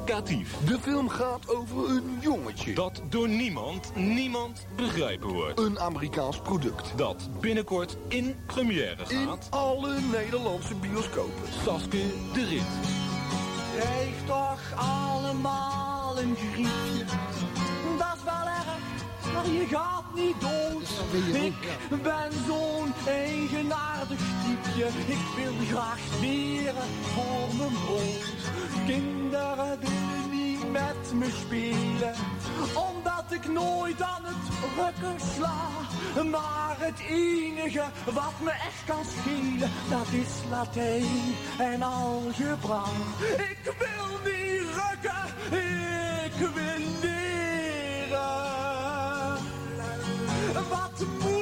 educatief. 0.10 0.58
De 0.66 0.80
film 0.80 1.10
gaat 1.10 1.56
over 1.56 1.90
een 1.90 2.18
jongetje. 2.22 2.74
Dat 2.74 3.02
door 3.10 3.30
niemand, 3.30 3.92
niemand 3.96 4.68
begrepen 4.76 5.28
wordt. 5.28 5.60
Een 5.60 5.80
Amerikaans 5.80 6.42
product. 6.42 6.94
Dat 6.96 7.30
binnenkort 7.40 7.98
in 8.08 8.36
première 8.46 9.04
In 9.08 9.28
gaat. 9.28 9.48
alle 9.50 10.00
Nederlandse 10.12 10.76
bioscopen. 10.76 11.44
Saske 11.64 12.04
de 12.34 12.46
Rit. 12.46 12.62
Krijg 13.76 14.14
toch 14.26 14.60
allemaal 14.76 16.20
een 16.20 16.36
griepje. 16.54 17.06
Maar 19.34 19.48
je 19.48 19.66
gaat 19.68 20.14
niet 20.16 20.42
dood. 20.42 20.90
Ik 21.44 22.02
ben 22.04 22.32
zo'n 22.48 22.94
eigenaardig 23.08 24.20
typeje. 24.44 24.88
Ik 25.08 25.26
wil 25.36 25.54
graag 25.72 26.00
leren 26.22 26.90
voor 27.14 27.56
mijn 27.58 27.74
brood. 27.86 28.34
Kinderen 28.86 29.80
willen 29.80 30.30
niet 30.32 30.72
met 30.72 31.14
me 31.14 31.30
spelen. 31.46 32.14
Omdat 32.74 33.26
ik 33.30 33.48
nooit 33.48 34.02
aan 34.02 34.24
het 34.24 34.36
rukken 34.76 35.28
sla. 35.36 35.58
Maar 36.32 36.76
het 36.80 37.00
enige 37.00 37.84
wat 38.06 38.34
me 38.44 38.52
echt 38.52 38.84
kan 38.86 39.06
schelen, 39.06 39.72
dat 39.90 40.08
is 40.12 40.50
Latijn 40.50 41.36
en 41.58 41.82
algebra. 41.82 42.84
Ik 43.38 43.74
wil 43.78 44.32
niet 44.32 44.62
rukken, 44.62 45.26
ik 46.26 46.34
wil 46.54 46.86
leren. 47.02 48.49
Wat 51.00 51.08
moet 51.08 51.39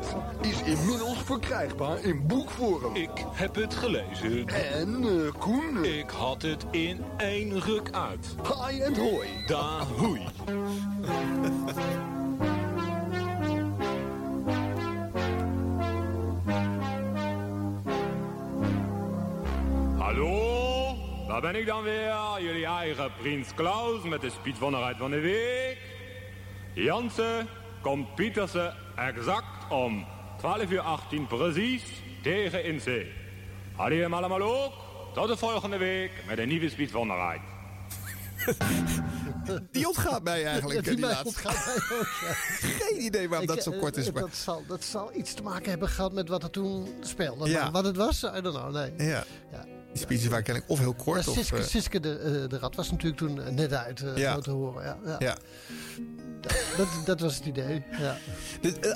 De 0.00 0.48
is 0.48 0.62
inmiddels 0.62 1.18
verkrijgbaar 1.22 2.04
in 2.04 2.26
boekvorm. 2.26 2.96
Ik 2.96 3.10
heb 3.32 3.54
het 3.54 3.74
gelezen. 3.74 4.48
En 4.48 5.02
eh, 5.02 5.32
Koen, 5.38 5.84
Ik 5.84 6.10
had 6.10 6.42
het 6.42 6.66
in 6.70 7.04
één 7.16 7.60
ruk 7.60 7.90
uit. 7.92 8.34
hi 8.42 8.80
en 8.80 8.94
hoi. 8.94 9.28
Da 9.46 9.84
hoei. 9.84 10.22
Hallo, 19.98 20.96
daar 21.28 21.40
ben 21.40 21.54
ik 21.54 21.66
dan 21.66 21.82
weer, 21.82 22.14
jullie 22.40 22.66
eigen 22.66 23.12
prins 23.18 23.54
Klaus 23.54 24.02
met 24.02 24.20
de 24.20 24.30
speedwonderheid 24.30 24.96
van 24.96 25.10
de 25.10 25.20
week. 25.20 25.78
Jansen 26.72 27.48
komt 27.84 28.14
Pietersen 28.14 28.74
exact 28.96 29.70
om 29.70 30.06
12 30.38 30.70
uur 30.70 30.80
18 30.80 31.26
precies 31.26 31.82
tegen 32.22 32.64
in 32.64 32.80
zee. 32.80 33.12
Hadden 33.74 33.96
jullie 33.96 34.02
hem 34.12 34.14
allemaal 34.24 34.42
ook? 34.64 34.72
Tot 35.14 35.28
de 35.28 35.36
volgende 35.36 35.76
week 35.76 36.10
met 36.28 36.38
een 36.38 36.48
nieuwe 36.48 36.68
speedwonderheid. 36.68 37.40
Die 39.70 39.86
ontgaat 39.86 40.22
mij 40.22 40.44
eigenlijk, 40.46 40.78
Ja, 40.78 40.84
die, 40.84 40.90
die 40.96 41.00
mij 41.06 41.10
laatste. 41.14 41.26
ontgaat 41.48 41.66
mij 41.66 41.98
ook, 41.98 42.06
ja. 42.20 42.32
Geen 42.84 43.02
idee 43.04 43.28
waarom 43.28 43.48
Ik, 43.48 43.54
dat 43.54 43.64
zo 43.64 43.70
eh, 43.70 43.78
kort 43.78 43.96
is. 43.96 44.06
eh, 44.06 44.12
Maar... 44.12 44.22
Dat 44.22 44.34
zal, 44.36 44.62
dat 44.68 44.84
zal 44.84 45.10
iets 45.14 45.34
te 45.34 45.42
maken 45.42 45.70
hebben 45.70 45.88
gehad 45.88 46.12
met 46.12 46.28
wat 46.28 46.42
er 46.42 46.50
toen 46.50 46.88
speelde. 47.00 47.48
Ja. 47.48 47.62
Maar 47.62 47.72
Wat 47.72 47.84
het 47.84 47.96
was, 47.96 48.22
I 48.22 48.40
don't 48.40 48.56
know, 48.56 48.72
nee. 48.72 49.08
Ja. 49.08 49.24
Ja. 49.52 49.64
Die 49.94 50.02
speeches 50.02 50.26
waren 50.26 50.44
kennelijk 50.44 50.72
of 50.72 50.78
heel 50.78 50.94
kort 50.94 51.24
Ja, 51.24 51.30
of... 51.30 51.36
Siske, 51.36 51.56
eh, 51.56 51.62
Siske 51.64 52.00
de, 52.00 52.18
eh, 52.18 52.48
de 52.48 52.58
Rat 52.58 52.74
was 52.74 52.90
natuurlijk 52.90 53.16
toen 53.18 53.42
eh, 53.42 53.52
net 53.52 53.72
uit 53.72 54.04
Ja. 54.14 54.38
te 54.38 54.50
horen. 54.50 54.84
Ja, 54.84 54.98
ja. 55.04 55.16
ja. 55.18 55.36
Dat, 56.76 56.86
dat 57.04 57.20
was 57.20 57.34
het 57.36 57.44
idee. 57.44 57.82
Ja. 58.00 58.18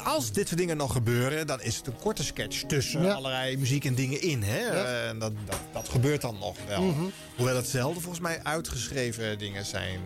Als 0.05 0.33
dit 0.33 0.47
soort 0.49 0.61
dingen 0.61 0.77
nog 0.77 0.93
gebeuren, 0.93 1.47
dan 1.47 1.63
is 1.63 1.77
het 1.77 1.87
een 1.87 1.97
korte 1.99 2.25
sketch 2.25 2.63
tussen 2.63 3.03
Ja. 3.03 3.13
allerlei 3.13 3.57
muziek 3.57 3.85
en 3.85 3.95
dingen 3.95 4.23
in. 4.23 4.43
Hè? 4.43 4.59
Ja. 4.59 5.09
En 5.09 5.19
dat, 5.19 5.33
dat, 5.47 5.59
dat 5.73 5.89
gebeurt 5.89 6.21
dan 6.21 6.39
nog 6.39 6.57
wel. 6.67 6.83
Mhm. 6.83 7.05
Hoewel 7.37 7.57
het 7.57 7.69
zelden 7.69 8.03
volgens 8.03 8.23
mij 8.23 8.41
uitgeschreven 8.43 9.39
dingen 9.39 9.65
zijn 9.65 10.01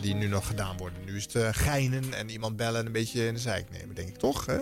die 0.00 0.14
nu 0.14 0.26
nog 0.26 0.46
gedaan 0.46 0.76
worden. 0.76 0.98
Nu 1.04 1.16
is 1.16 1.22
het 1.22 1.34
eh, 1.34 1.48
geinen 1.52 2.14
en 2.14 2.30
iemand 2.30 2.56
bellen 2.56 2.80
en 2.80 2.86
een 2.86 2.92
beetje 2.92 3.26
in 3.26 3.34
de 3.34 3.40
zijk 3.40 3.70
nemen, 3.70 3.94
denk 3.94 4.08
ik 4.08 4.16
toch? 4.16 4.46
Hè? 4.46 4.58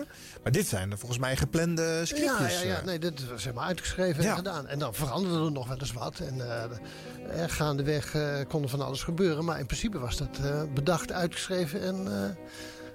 Maar 0.47 0.55
dit 0.55 0.67
zijn 0.67 0.97
volgens 0.97 1.19
mij 1.19 1.35
geplande 1.37 1.81
Ja, 1.81 2.05
scriptjes. 2.05 2.61
ja, 2.61 2.67
ja, 2.67 2.77
eh. 2.77 2.85
nee, 2.85 2.99
dit 2.99 3.29
was 3.29 3.43
helemaal 3.43 3.65
uitgeschreven 3.65 4.23
Ja. 4.23 4.29
en 4.29 4.35
gedaan. 4.35 4.67
En 4.67 4.79
dan 4.79 4.93
veranderde 4.93 5.45
er 5.45 5.51
nog 5.51 5.67
wel 5.67 5.77
eens 5.77 5.93
wat. 5.93 6.19
En 6.19 6.41
eh, 6.41 7.43
gaandeweg 7.47 8.15
eh, 8.15 8.35
kon 8.47 8.63
er 8.63 8.69
van 8.69 8.81
alles 8.81 9.03
gebeuren. 9.03 9.45
Maar 9.45 9.59
in 9.59 9.65
principe 9.65 9.99
was 9.99 10.17
dat 10.17 10.39
bedacht, 10.73 11.11
uitgeschreven 11.11 11.81
en 11.81 12.07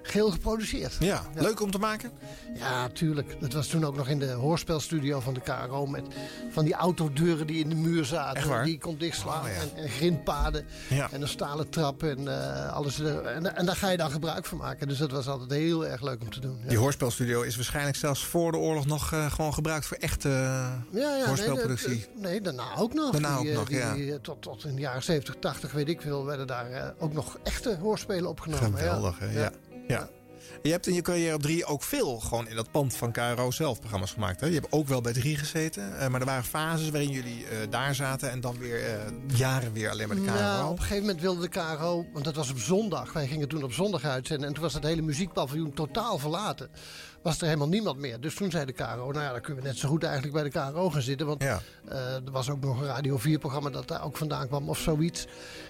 geheel 0.03 0.31
geproduceerd. 0.31 0.95
Ja, 0.99 1.21
leuk 1.35 1.61
om 1.61 1.71
te 1.71 1.77
maken? 1.77 2.11
Ja, 2.55 2.89
tuurlijk. 2.89 3.35
Dat 3.39 3.53
was 3.53 3.67
toen 3.67 3.85
ook 3.85 3.95
nog 3.95 4.07
in 4.07 4.19
de 4.19 4.31
hoorspelstudio 4.31 5.19
van 5.19 5.33
de 5.33 5.39
KRO... 5.41 5.85
met 5.85 6.03
van 6.51 6.65
die 6.65 6.73
autodeuren 6.73 7.47
die 7.47 7.59
in 7.63 7.69
de 7.69 7.75
muur 7.75 8.05
zaten. 8.05 8.63
Die 8.63 8.77
kon 8.79 8.97
dichtslaan. 8.97 9.43
Oh, 9.43 9.47
ja. 9.47 9.53
en, 9.61 9.83
en 9.83 9.89
grindpaden. 9.89 10.65
Ja. 10.89 11.07
En 11.11 11.21
een 11.21 11.27
stalen 11.27 11.69
trap 11.69 12.03
en 12.03 12.27
eh, 12.27 12.73
alles. 12.73 12.99
er- 12.99 13.25
En, 13.25 13.55
en 13.55 13.65
daar 13.65 13.75
ga 13.75 13.89
je 13.89 13.97
dan 13.97 14.11
gebruik 14.11 14.45
van 14.45 14.57
maken. 14.57 14.87
Dus 14.87 14.97
dat 14.97 15.11
was 15.11 15.27
altijd 15.27 15.51
heel 15.51 15.85
erg 15.87 16.01
leuk 16.01 16.21
om 16.21 16.29
te 16.29 16.39
doen. 16.39 16.57
Ja. 16.63 16.69
Die 16.69 16.77
hoorspelstudio 16.77 17.41
is 17.41 17.55
waarschijnlijk 17.55 17.95
zelfs 17.95 18.25
voor 18.25 18.51
de 18.51 18.57
oorlog 18.57 18.85
nog 18.85 19.11
eh, 19.13 19.31
gewoon 19.31 19.53
gebruikt 19.53 19.85
voor 19.85 19.97
echte 19.97 20.29
Ja, 20.29 20.81
ja, 20.91 21.25
hoorspelproductie. 21.27 21.87
Nee, 21.89 21.99
dat- 22.13 22.21
nee, 22.21 22.41
daarna 22.41 22.75
ook 22.77 22.93
nog. 22.93 23.11
Daarna 23.11 23.39
Die, 23.41 23.57
ook 23.57 23.69
nog, 23.69 23.93
die, 23.95 24.21
tot, 24.21 24.41
tot 24.41 24.65
in 24.65 24.75
de 24.75 24.81
jaren 24.81 25.03
70, 25.03 25.35
80, 25.39 25.71
weet 25.71 25.89
ik 25.89 26.01
veel, 26.01 26.25
werden 26.25 26.47
daar 26.47 26.93
ook 26.99 27.13
nog 27.13 27.37
echte 27.43 27.77
hoorspelen 27.81 28.29
opgenomen. 28.29 28.77
Geweldig, 28.77 29.19
ja. 29.33 29.51
Ja. 29.87 30.09
Je 30.63 30.71
hebt 30.71 30.87
in 30.87 30.93
je 30.93 31.01
carrière 31.01 31.35
op 31.35 31.41
3 31.41 31.65
ook 31.65 31.83
veel 31.83 32.19
gewoon 32.19 32.47
in 32.47 32.55
dat 32.55 32.71
pand 32.71 32.95
van 32.95 33.11
KRO 33.11 33.51
zelf 33.51 33.79
programma's 33.79 34.11
gemaakt. 34.11 34.39
Hè? 34.39 34.47
Je 34.47 34.53
hebt 34.53 34.71
ook 34.71 34.87
wel 34.87 35.01
bij 35.01 35.13
3 35.13 35.37
gezeten. 35.37 35.99
eh, 35.99 36.07
maar 36.07 36.19
er 36.19 36.25
waren 36.25 36.43
fases 36.43 36.89
waarin 36.89 37.09
jullie 37.09 37.45
eh, 37.45 37.57
daar 37.69 37.95
zaten 37.95 38.31
en 38.31 38.41
dan 38.41 38.57
weer 38.57 38.83
eh, 38.83 38.99
jaren 39.37 39.73
weer 39.73 39.89
alleen 39.89 40.07
bij 40.07 40.15
de 40.17 40.23
KRO. 40.23 40.33
Nou, 40.33 40.65
op 40.71 40.77
een 40.77 40.81
gegeven 40.81 41.03
moment 41.03 41.21
wilde 41.21 41.41
de 41.41 41.47
KRO, 41.47 42.05
want 42.13 42.25
dat 42.25 42.35
was 42.35 42.49
op 42.51 42.57
zondag. 42.57 43.13
Wij 43.13 43.27
gingen 43.27 43.47
toen 43.47 43.63
op 43.63 43.73
zondag 43.73 44.03
uitzenden. 44.03 44.47
En 44.47 44.53
toen 44.53 44.63
was 44.63 44.73
het 44.73 44.83
hele 44.83 45.01
muziekpaviljoen 45.01 45.73
totaal 45.73 46.17
verlaten. 46.17 46.69
Was 47.23 47.39
er 47.39 47.45
helemaal 47.45 47.67
niemand 47.67 47.97
meer. 47.99 48.19
Dus 48.21 48.35
toen 48.35 48.51
zei 48.51 48.65
de 48.65 48.71
KRO, 48.71 49.11
nou 49.11 49.19
ja, 49.23 49.31
dan 49.31 49.41
kunnen 49.41 49.63
we 49.63 49.69
net 49.69 49.77
zo 49.77 49.89
goed 49.89 50.03
eigenlijk 50.03 50.33
bij 50.33 50.43
de 50.43 50.49
KRO 50.49 50.89
gaan 50.89 51.01
zitten. 51.01 51.27
Want 51.27 51.43
Ja. 51.43 51.61
eh, 51.87 51.97
er 52.15 52.31
was 52.31 52.49
ook 52.49 52.61
nog 52.61 52.79
een 52.81 52.85
Radio 52.87 53.17
4-programma 53.19 53.69
dat 53.69 53.87
daar 53.87 54.03
ook 54.03 54.17
vandaan 54.17 54.47
kwam 54.47 54.69
of 54.69 54.77
zoiets. 54.79 55.25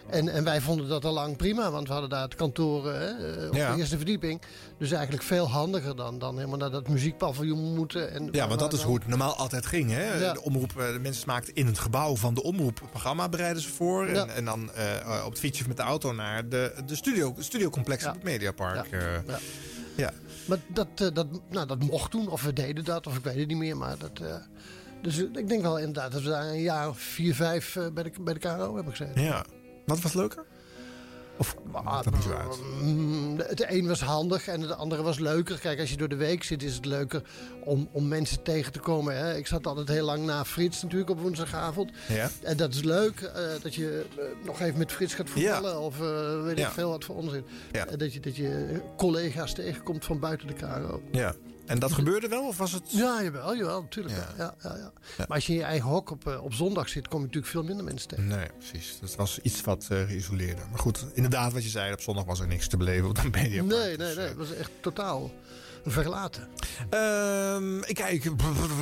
En, 0.09 0.29
en 0.29 0.43
wij 0.43 0.61
vonden 0.61 0.87
dat 0.87 1.05
al 1.05 1.13
lang 1.13 1.35
prima, 1.37 1.71
want 1.71 1.87
we 1.87 1.91
hadden 1.93 2.09
daar 2.09 2.21
het 2.21 2.35
kantoor 2.35 2.89
eh, 2.91 3.09
eh, 3.43 3.47
op 3.49 3.55
Ja. 3.55 3.71
de 3.73 3.79
eerste 3.79 3.95
verdieping. 3.97 4.41
Dus 4.77 4.91
eigenlijk 4.91 5.23
veel 5.23 5.49
handiger 5.49 5.95
dan, 5.95 6.19
dan 6.19 6.35
helemaal 6.35 6.57
naar 6.57 6.71
dat 6.71 6.87
muziekpaviljoen 6.87 7.75
moeten. 7.75 8.11
En 8.11 8.29
Ja, 8.31 8.47
want 8.47 8.59
dat 8.59 8.73
is 8.73 8.81
hoe 8.81 8.95
het 8.95 9.07
normaal 9.07 9.35
altijd 9.35 9.65
ging. 9.65 9.91
Hè? 9.91 10.13
Ja. 10.19 10.33
De, 10.33 10.41
omroep, 10.41 10.73
de 10.75 10.99
mensen 11.01 11.27
maakten 11.27 11.53
in 11.55 11.65
het 11.65 11.79
gebouw 11.79 12.15
van 12.15 12.33
de 12.33 12.43
omroep 12.43 12.81
programma, 12.89 13.29
bereiden 13.29 13.61
ze 13.61 13.69
voor. 13.69 14.07
En, 14.07 14.29
en 14.29 14.45
dan 14.45 14.69
op 15.25 15.29
het 15.29 15.39
fietsje 15.39 15.67
met 15.67 15.77
de 15.77 15.83
auto 15.83 16.13
naar 16.13 16.49
de, 16.49 16.73
de 16.85 16.95
studio, 16.95 17.35
studiocomplex 17.39 18.05
op 18.05 18.13
het 18.13 18.23
Mediapark. 18.23 18.87
Ja. 19.95 20.11
Maar 20.45 20.57
dat, 20.67 20.87
eh, 20.95 21.07
dat, 21.13 21.27
nou, 21.49 21.67
dat 21.67 21.79
mocht 21.79 22.11
toen, 22.11 22.27
of 22.27 22.43
we 22.43 22.53
deden 22.53 22.83
dat, 22.83 23.07
of 23.07 23.17
ik 23.17 23.23
weet 23.23 23.35
het 23.35 23.47
niet 23.47 23.57
meer. 23.57 23.77
Maar 23.77 23.97
dat, 23.97 24.19
eh, 24.19 24.35
dus 25.01 25.17
ik 25.17 25.47
denk 25.47 25.61
wel 25.61 25.77
inderdaad 25.77 26.11
dat 26.11 26.21
we 26.21 26.29
daar 26.29 26.47
een 26.47 26.61
jaar 26.61 26.95
vier, 26.95 27.35
vijf 27.35 27.75
eh, 27.75 27.87
bij, 27.93 28.03
de, 28.03 28.11
bij 28.21 28.33
de 28.33 28.39
KRO 28.39 28.75
hebben 28.75 28.95
gezeten. 28.95 29.21
Ja. 29.21 29.45
Wat 29.85 30.01
was 30.01 30.13
leuker? 30.13 30.45
Of 31.37 31.55
maakt 31.83 32.03
dat 32.03 32.13
niet 32.13 32.23
zo 32.23 32.31
uit? 32.33 32.59
Mm, 32.81 33.37
Het 33.39 33.71
een 33.71 33.87
was 33.87 34.01
handig 34.01 34.47
en 34.47 34.61
het 34.61 34.71
andere 34.71 35.01
was 35.01 35.19
leuker. 35.19 35.59
Kijk, 35.59 35.79
als 35.79 35.89
je 35.89 35.97
door 35.97 36.07
de 36.09 36.15
week 36.15 36.43
zit, 36.43 36.63
is 36.63 36.75
het 36.75 36.85
leuker 36.85 37.21
om, 37.63 37.89
om 37.91 38.07
mensen 38.07 38.43
tegen 38.43 38.71
te 38.71 38.79
komen. 38.79 39.17
Hè. 39.17 39.35
Ik 39.37 39.47
zat 39.47 39.67
altijd 39.67 39.87
heel 39.87 40.05
lang 40.05 40.25
na 40.25 40.45
Frits 40.45 40.81
natuurlijk 40.81 41.09
op 41.09 41.19
woensdagavond. 41.19 41.91
Ja. 42.07 42.29
En 42.41 42.57
dat 42.57 42.73
is 42.73 42.81
leuk, 42.83 43.19
eh, 43.21 43.41
dat 43.61 43.75
je 43.75 44.05
eh, 44.17 44.23
nog 44.45 44.59
even 44.61 44.77
met 44.77 44.91
Frits 44.91 45.13
gaat 45.13 45.29
voetballen. 45.29 45.71
Ja. 45.71 45.79
Of 45.79 46.01
eh, 46.01 46.43
weet 46.43 46.57
Ja. 46.57 46.67
ik 46.67 46.73
veel 46.73 46.89
wat 46.89 47.03
voor 47.05 47.15
onzin. 47.15 47.45
En 47.71 47.97
dat 47.97 48.13
je, 48.13 48.19
dat 48.19 48.35
je 48.35 48.81
collega's 48.97 49.53
tegenkomt 49.53 50.05
van 50.05 50.19
buiten 50.19 50.47
de 50.47 50.53
KRO. 50.53 51.01
Ja. 51.11 51.33
En 51.65 51.79
dat 51.79 51.91
gebeurde 51.91 52.27
wel? 52.27 52.47
Of 52.47 52.57
was 52.57 52.71
het... 52.71 52.83
Ja, 52.87 53.23
jawel, 53.23 53.55
jawel 53.55 53.81
natuurlijk. 53.81 54.15
Ja. 54.15 54.27
Ja, 54.37 54.55
ja, 54.63 54.75
ja. 54.77 54.91
Maar 55.17 55.27
als 55.27 55.45
je 55.45 55.53
in 55.53 55.59
je 55.59 55.65
eigen 55.65 55.89
hok 55.89 56.09
op, 56.09 56.27
eh, 56.27 56.43
op 56.43 56.53
zondag 56.53 56.89
zit, 56.89 57.07
kom 57.07 57.19
je 57.19 57.25
natuurlijk 57.25 57.51
veel 57.51 57.63
minder 57.63 57.85
mensen 57.85 58.07
tegen. 58.07 58.27
Nee, 58.27 58.47
precies. 58.57 58.97
Dat 59.01 59.15
was 59.15 59.39
iets 59.39 59.61
wat 59.61 59.87
eh 59.89 60.01
geïsoleerder. 60.01 60.65
Maar 60.69 60.79
goed, 60.79 61.05
inderdaad 61.13 61.53
wat 61.53 61.63
je 61.63 61.69
zei, 61.69 61.93
op 61.93 62.01
zondag 62.01 62.25
was 62.25 62.39
er 62.39 62.47
niks 62.47 62.67
te 62.67 62.77
beleven 62.77 63.09
op 63.09 63.15
de 63.15 63.29
Mediapark. 63.31 63.71
Nee, 63.71 63.97
nee, 63.97 64.15
nee. 64.15 64.27
Het 64.27 64.37
was 64.37 64.53
echt 64.53 64.71
totaal 64.81 65.31
verlaten. 65.85 66.47
Ehm, 66.89 67.77
ik 67.77 67.95
kijk, 67.95 68.23
we 68.23 68.31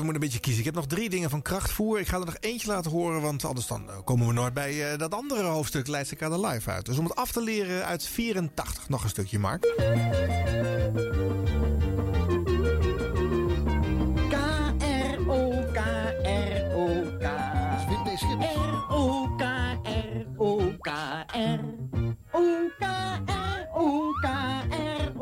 moeten 0.03 0.13
een 0.13 0.19
beetje 0.19 0.39
kiezen. 0.39 0.59
Ik 0.59 0.65
heb 0.65 0.75
nog 0.75 0.87
drie 0.87 1.09
dingen 1.09 1.29
van 1.29 1.41
krachtvoer. 1.41 1.99
Ik 1.99 2.07
ga 2.07 2.19
er 2.19 2.25
nog 2.25 2.37
eentje 2.39 2.67
laten 2.67 2.91
horen, 2.91 3.21
want 3.21 3.45
anders 3.45 3.67
dan 3.67 3.89
eh, 3.89 3.95
komen 4.03 4.27
we 4.27 4.33
nooit 4.33 4.53
bij 4.53 4.97
dat 4.97 5.13
andere 5.13 5.43
hoofdstuk 5.43 5.87
Leidse 5.87 6.15
Kade 6.15 6.47
Live 6.47 6.71
uit. 6.71 6.85
Dus 6.85 6.97
om 6.97 7.03
het 7.03 7.15
af 7.15 7.31
te 7.31 7.43
leren 7.43 7.85
uit 7.85 8.07
84, 8.07 8.89
nog 8.89 9.03
een 9.03 9.09
stukje, 9.09 9.39
Mark. 9.39 9.65
R-O-K-R-O-K-R. 21.31 22.11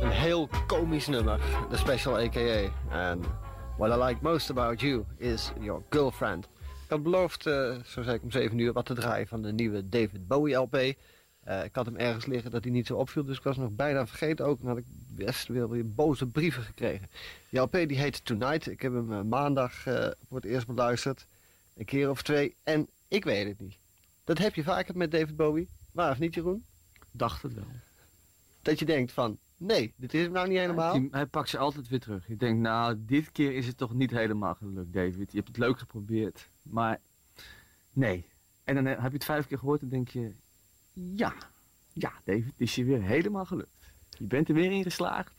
Een 0.03 0.11
heel 0.11 0.49
komisch 0.67 1.07
nummer, 1.07 1.41
de 1.71 1.77
Special 1.77 2.19
AKA. 2.19 2.71
En 2.91 3.21
what 3.79 3.99
I 3.99 4.03
like 4.05 4.19
most 4.23 4.51
about 4.51 4.81
you 4.81 5.05
is 5.19 5.53
your 5.61 5.83
girlfriend. 5.89 6.52
Ik 6.93 6.99
had 6.99 7.11
beloofd, 7.13 7.47
eh, 7.47 7.77
zo 7.85 8.03
zei 8.03 8.17
ik 8.17 8.23
om 8.23 8.31
7 8.31 8.59
uur, 8.59 8.73
wat 8.73 8.87
te 8.87 8.95
draaien 8.95 9.27
van 9.27 9.43
de 9.43 9.53
nieuwe 9.53 9.89
David 9.89 10.27
Bowie 10.27 10.55
LP. 10.55 10.75
Eh, 10.75 11.65
ik 11.65 11.75
had 11.75 11.87
hem 11.87 11.97
ergens 11.97 12.27
liggen 12.27 12.51
dat 12.51 12.65
hij 12.65 12.73
niet 12.73 12.87
zo 12.87 12.97
opviel, 12.97 13.25
dus 13.25 13.37
ik 13.37 13.43
was 13.43 13.57
nog 13.57 13.71
bijna 13.71 14.07
vergeten 14.07 14.47
ook. 14.47 14.61
En 14.61 14.67
had 14.67 14.77
ik 14.77 14.85
best 15.09 15.49
weer, 15.49 15.69
weer 15.69 15.95
boze 15.95 16.27
brieven 16.27 16.63
gekregen. 16.63 17.09
Die 17.49 17.61
LP 17.61 17.73
die 17.73 17.99
heet 17.99 18.25
Tonight. 18.25 18.67
Ik 18.67 18.83
heb 18.83 18.93
hem 18.93 19.13
eh, 19.13 19.23
maandag 19.23 19.73
voor 20.29 20.37
het 20.37 20.45
eerst 20.45 20.67
beluisterd. 20.67 21.27
Een 21.77 21.85
keer 21.85 22.11
of 22.11 22.23
twee. 22.23 22.55
En 22.63 22.89
ik 23.09 23.25
weet 23.25 23.49
het 23.49 23.61
niet. 23.61 23.77
Dat 24.25 24.39
heb 24.39 24.55
je 24.55 24.63
vaker 24.63 24.97
met 24.97 25.11
David 25.11 25.37
Bowie. 25.37 25.69
Waar 25.93 26.11
of 26.11 26.19
niet, 26.19 26.35
Jeroen? 26.35 26.65
Dacht 27.11 27.43
het 27.43 27.55
wel. 27.55 27.67
Dat 28.63 28.79
je 28.79 28.85
denkt 28.85 29.13
van, 29.13 29.39
nee, 29.57 29.93
dit 29.97 30.15
is 30.15 30.23
hem 30.23 30.33
nou 30.33 30.49
niet 30.49 30.59
helemaal. 30.59 30.93
Die- 30.93 31.09
hij 31.11 31.27
pakt 31.27 31.49
ze 31.49 31.59
altijd 31.59 31.89
weer 31.89 32.01
terug. 32.01 32.27
Je 32.27 32.37
denkt, 32.37 32.61
nou, 32.61 32.97
dit 32.99 33.33
keer 33.33 33.55
is 33.55 33.67
het 33.67 33.77
toch 33.77 33.95
niet 33.95 34.11
helemaal 34.11 34.55
gelukt, 34.55 34.93
David. 34.93 35.31
Je 35.33 35.37
hebt 35.37 35.49
het 35.49 35.59
leuk 35.59 35.79
geprobeerd, 35.79 36.47
maar 36.63 37.01
nee. 37.93 38.27
En 38.65 38.75
dan 38.75 38.87
heb 38.87 39.01
je 39.11 39.17
het 39.17 39.25
vijf 39.25 39.47
keer 39.47 39.59
gehoord 39.59 39.81
en 39.81 39.89
denk 39.89 40.09
je, 40.09 40.33
ja, 40.93 41.35
ja, 41.93 42.13
David, 42.25 42.45
het 42.45 42.55
is 42.61 42.75
je 42.75 42.85
weer 42.85 43.03
helemaal 43.03 43.45
gelukt. 43.45 43.71
Je 44.19 44.25
bent 44.25 44.49
er 44.49 44.55
weer 44.55 44.73
in 44.73 44.83
geslaagd 44.83 45.33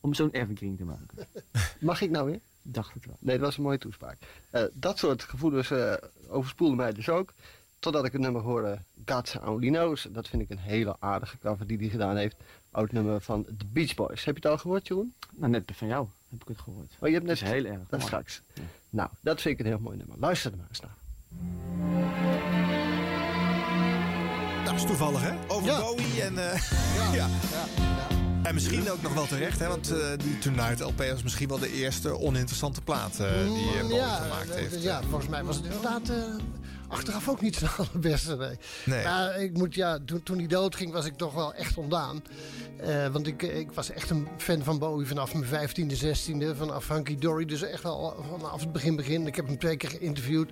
om 0.00 0.14
zo'n 0.14 0.30
evergreen 0.30 0.76
te 0.76 0.84
maken. 0.84 1.26
Mag 1.80 2.00
ik 2.00 2.10
nou 2.10 2.30
weer? 2.30 2.40
Dacht 2.62 2.94
het 2.94 3.06
wel. 3.06 3.16
Nee, 3.18 3.36
dat 3.36 3.46
was 3.46 3.56
een 3.56 3.62
mooie 3.62 3.78
toespraak. 3.78 4.18
Eh, 4.50 4.64
dat 4.72 4.98
soort 4.98 5.22
gevoelens 5.22 5.70
eh 5.70 5.94
overspoelden 6.28 6.76
mij 6.76 6.92
dus 6.92 7.08
ook. 7.08 7.32
Totdat 7.78 8.04
ik 8.04 8.12
het 8.12 8.20
nummer 8.20 8.42
hoorde, 8.42 8.78
God's 9.04 9.36
Only 9.36 9.68
Knows. 9.68 10.06
Dat 10.10 10.28
vind 10.28 10.42
ik 10.42 10.50
een 10.50 10.58
hele 10.58 10.96
aardige 10.98 11.38
cover 11.38 11.66
die 11.66 11.78
hij 11.78 11.88
gedaan 11.88 12.16
heeft. 12.16 12.36
Oud 12.70 12.92
nummer 12.92 13.20
van 13.20 13.44
The 13.44 13.66
Beach 13.72 13.94
Boys. 13.94 14.24
Heb 14.24 14.36
je 14.36 14.42
het 14.42 14.50
al 14.50 14.58
gehoord, 14.58 14.86
Jeroen? 14.88 15.14
Nou, 15.34 15.50
net 15.50 15.70
van 15.74 15.88
jou 15.88 16.06
heb 16.30 16.42
ik 16.42 16.48
het 16.48 16.58
gehoord. 16.58 16.96
Oh, 17.00 17.08
je 17.08 17.14
hebt 17.14 17.26
net... 17.26 17.38
Dat 17.38 17.48
is 17.48 17.54
heel 17.54 17.64
erg 17.64 17.78
Dat 17.78 17.90
mooi. 17.90 18.02
straks. 18.02 18.42
Nou, 18.90 19.08
dat 19.20 19.40
vind 19.40 19.54
ik 19.58 19.66
een 19.66 19.72
heel 19.72 19.80
mooi 19.80 19.96
nummer. 19.96 20.16
Luister 20.18 20.50
er 20.50 20.56
maar 20.56 20.66
eens 20.68 20.80
naar. 20.80 20.94
Dat 24.64 24.74
is 24.74 24.84
toevallig, 24.84 25.22
hè? 25.22 25.32
Over 25.48 25.66
Ja. 25.68 25.80
Bowie 25.80 26.22
en... 26.22 26.38
eh, 26.52 26.60
ja. 27.14 27.28
En 28.42 28.54
misschien 28.54 28.90
ook 28.90 29.02
nog 29.02 29.14
wel 29.14 29.26
terecht, 29.26 29.58
hè? 29.58 29.68
Want 29.68 29.90
eh, 29.90 30.06
die 30.18 30.38
Tonight 30.38 30.80
LP 30.80 30.98
was 30.98 31.22
misschien 31.22 31.48
wel 31.48 31.58
de 31.58 31.72
eerste 31.72 32.18
oninteressante 32.18 32.80
plaat 32.80 33.18
eh, 33.18 33.32
die 33.54 33.68
eh, 33.74 33.80
Bowie 33.80 33.94
ja, 33.96 34.14
gemaakt 34.14 34.50
eh, 34.50 34.54
heeft. 34.56 34.82
ja, 34.82 35.00
volgens 35.08 35.30
mij 35.30 35.44
was 35.44 35.56
het 35.56 35.64
inderdaad 35.64 36.08
eh, 36.08 36.16
achteraf 36.88 37.28
ook 37.28 37.40
niet 37.40 37.56
zijn 37.60 37.70
allerbeste. 37.76 38.36
Nee. 38.36 38.56
Nee. 38.84 39.04
Maar 39.04 39.40
ik 39.40 39.52
moet, 39.56 39.74
ja, 39.74 39.98
toen, 40.04 40.22
toen 40.22 40.38
hij 40.38 40.46
doodging 40.46 40.92
was 40.92 41.04
ik 41.04 41.14
toch 41.16 41.34
wel 41.34 41.54
echt 41.54 41.76
ontdaan. 41.76 42.22
Eh, 42.76 43.06
want 43.06 43.26
ik, 43.26 43.42
ik 43.42 43.72
was 43.72 43.90
echt 43.90 44.10
een 44.10 44.28
fan 44.36 44.64
van 44.64 44.78
Bowie 44.78 45.06
vanaf 45.06 45.34
mijn 45.34 45.46
vijftiende, 45.46 45.96
zestiende. 45.96 46.56
Vanaf 46.56 46.88
Hunky 46.88 47.16
Dory. 47.16 47.44
Dus 47.44 47.62
echt 47.62 47.82
wel 47.82 48.24
vanaf 48.38 48.60
het 48.60 48.72
begin 48.72 48.96
begin. 48.96 49.26
Ik 49.26 49.36
heb 49.36 49.46
hem 49.46 49.58
twee 49.58 49.76
keer 49.76 49.90
geïnterviewd. 49.90 50.50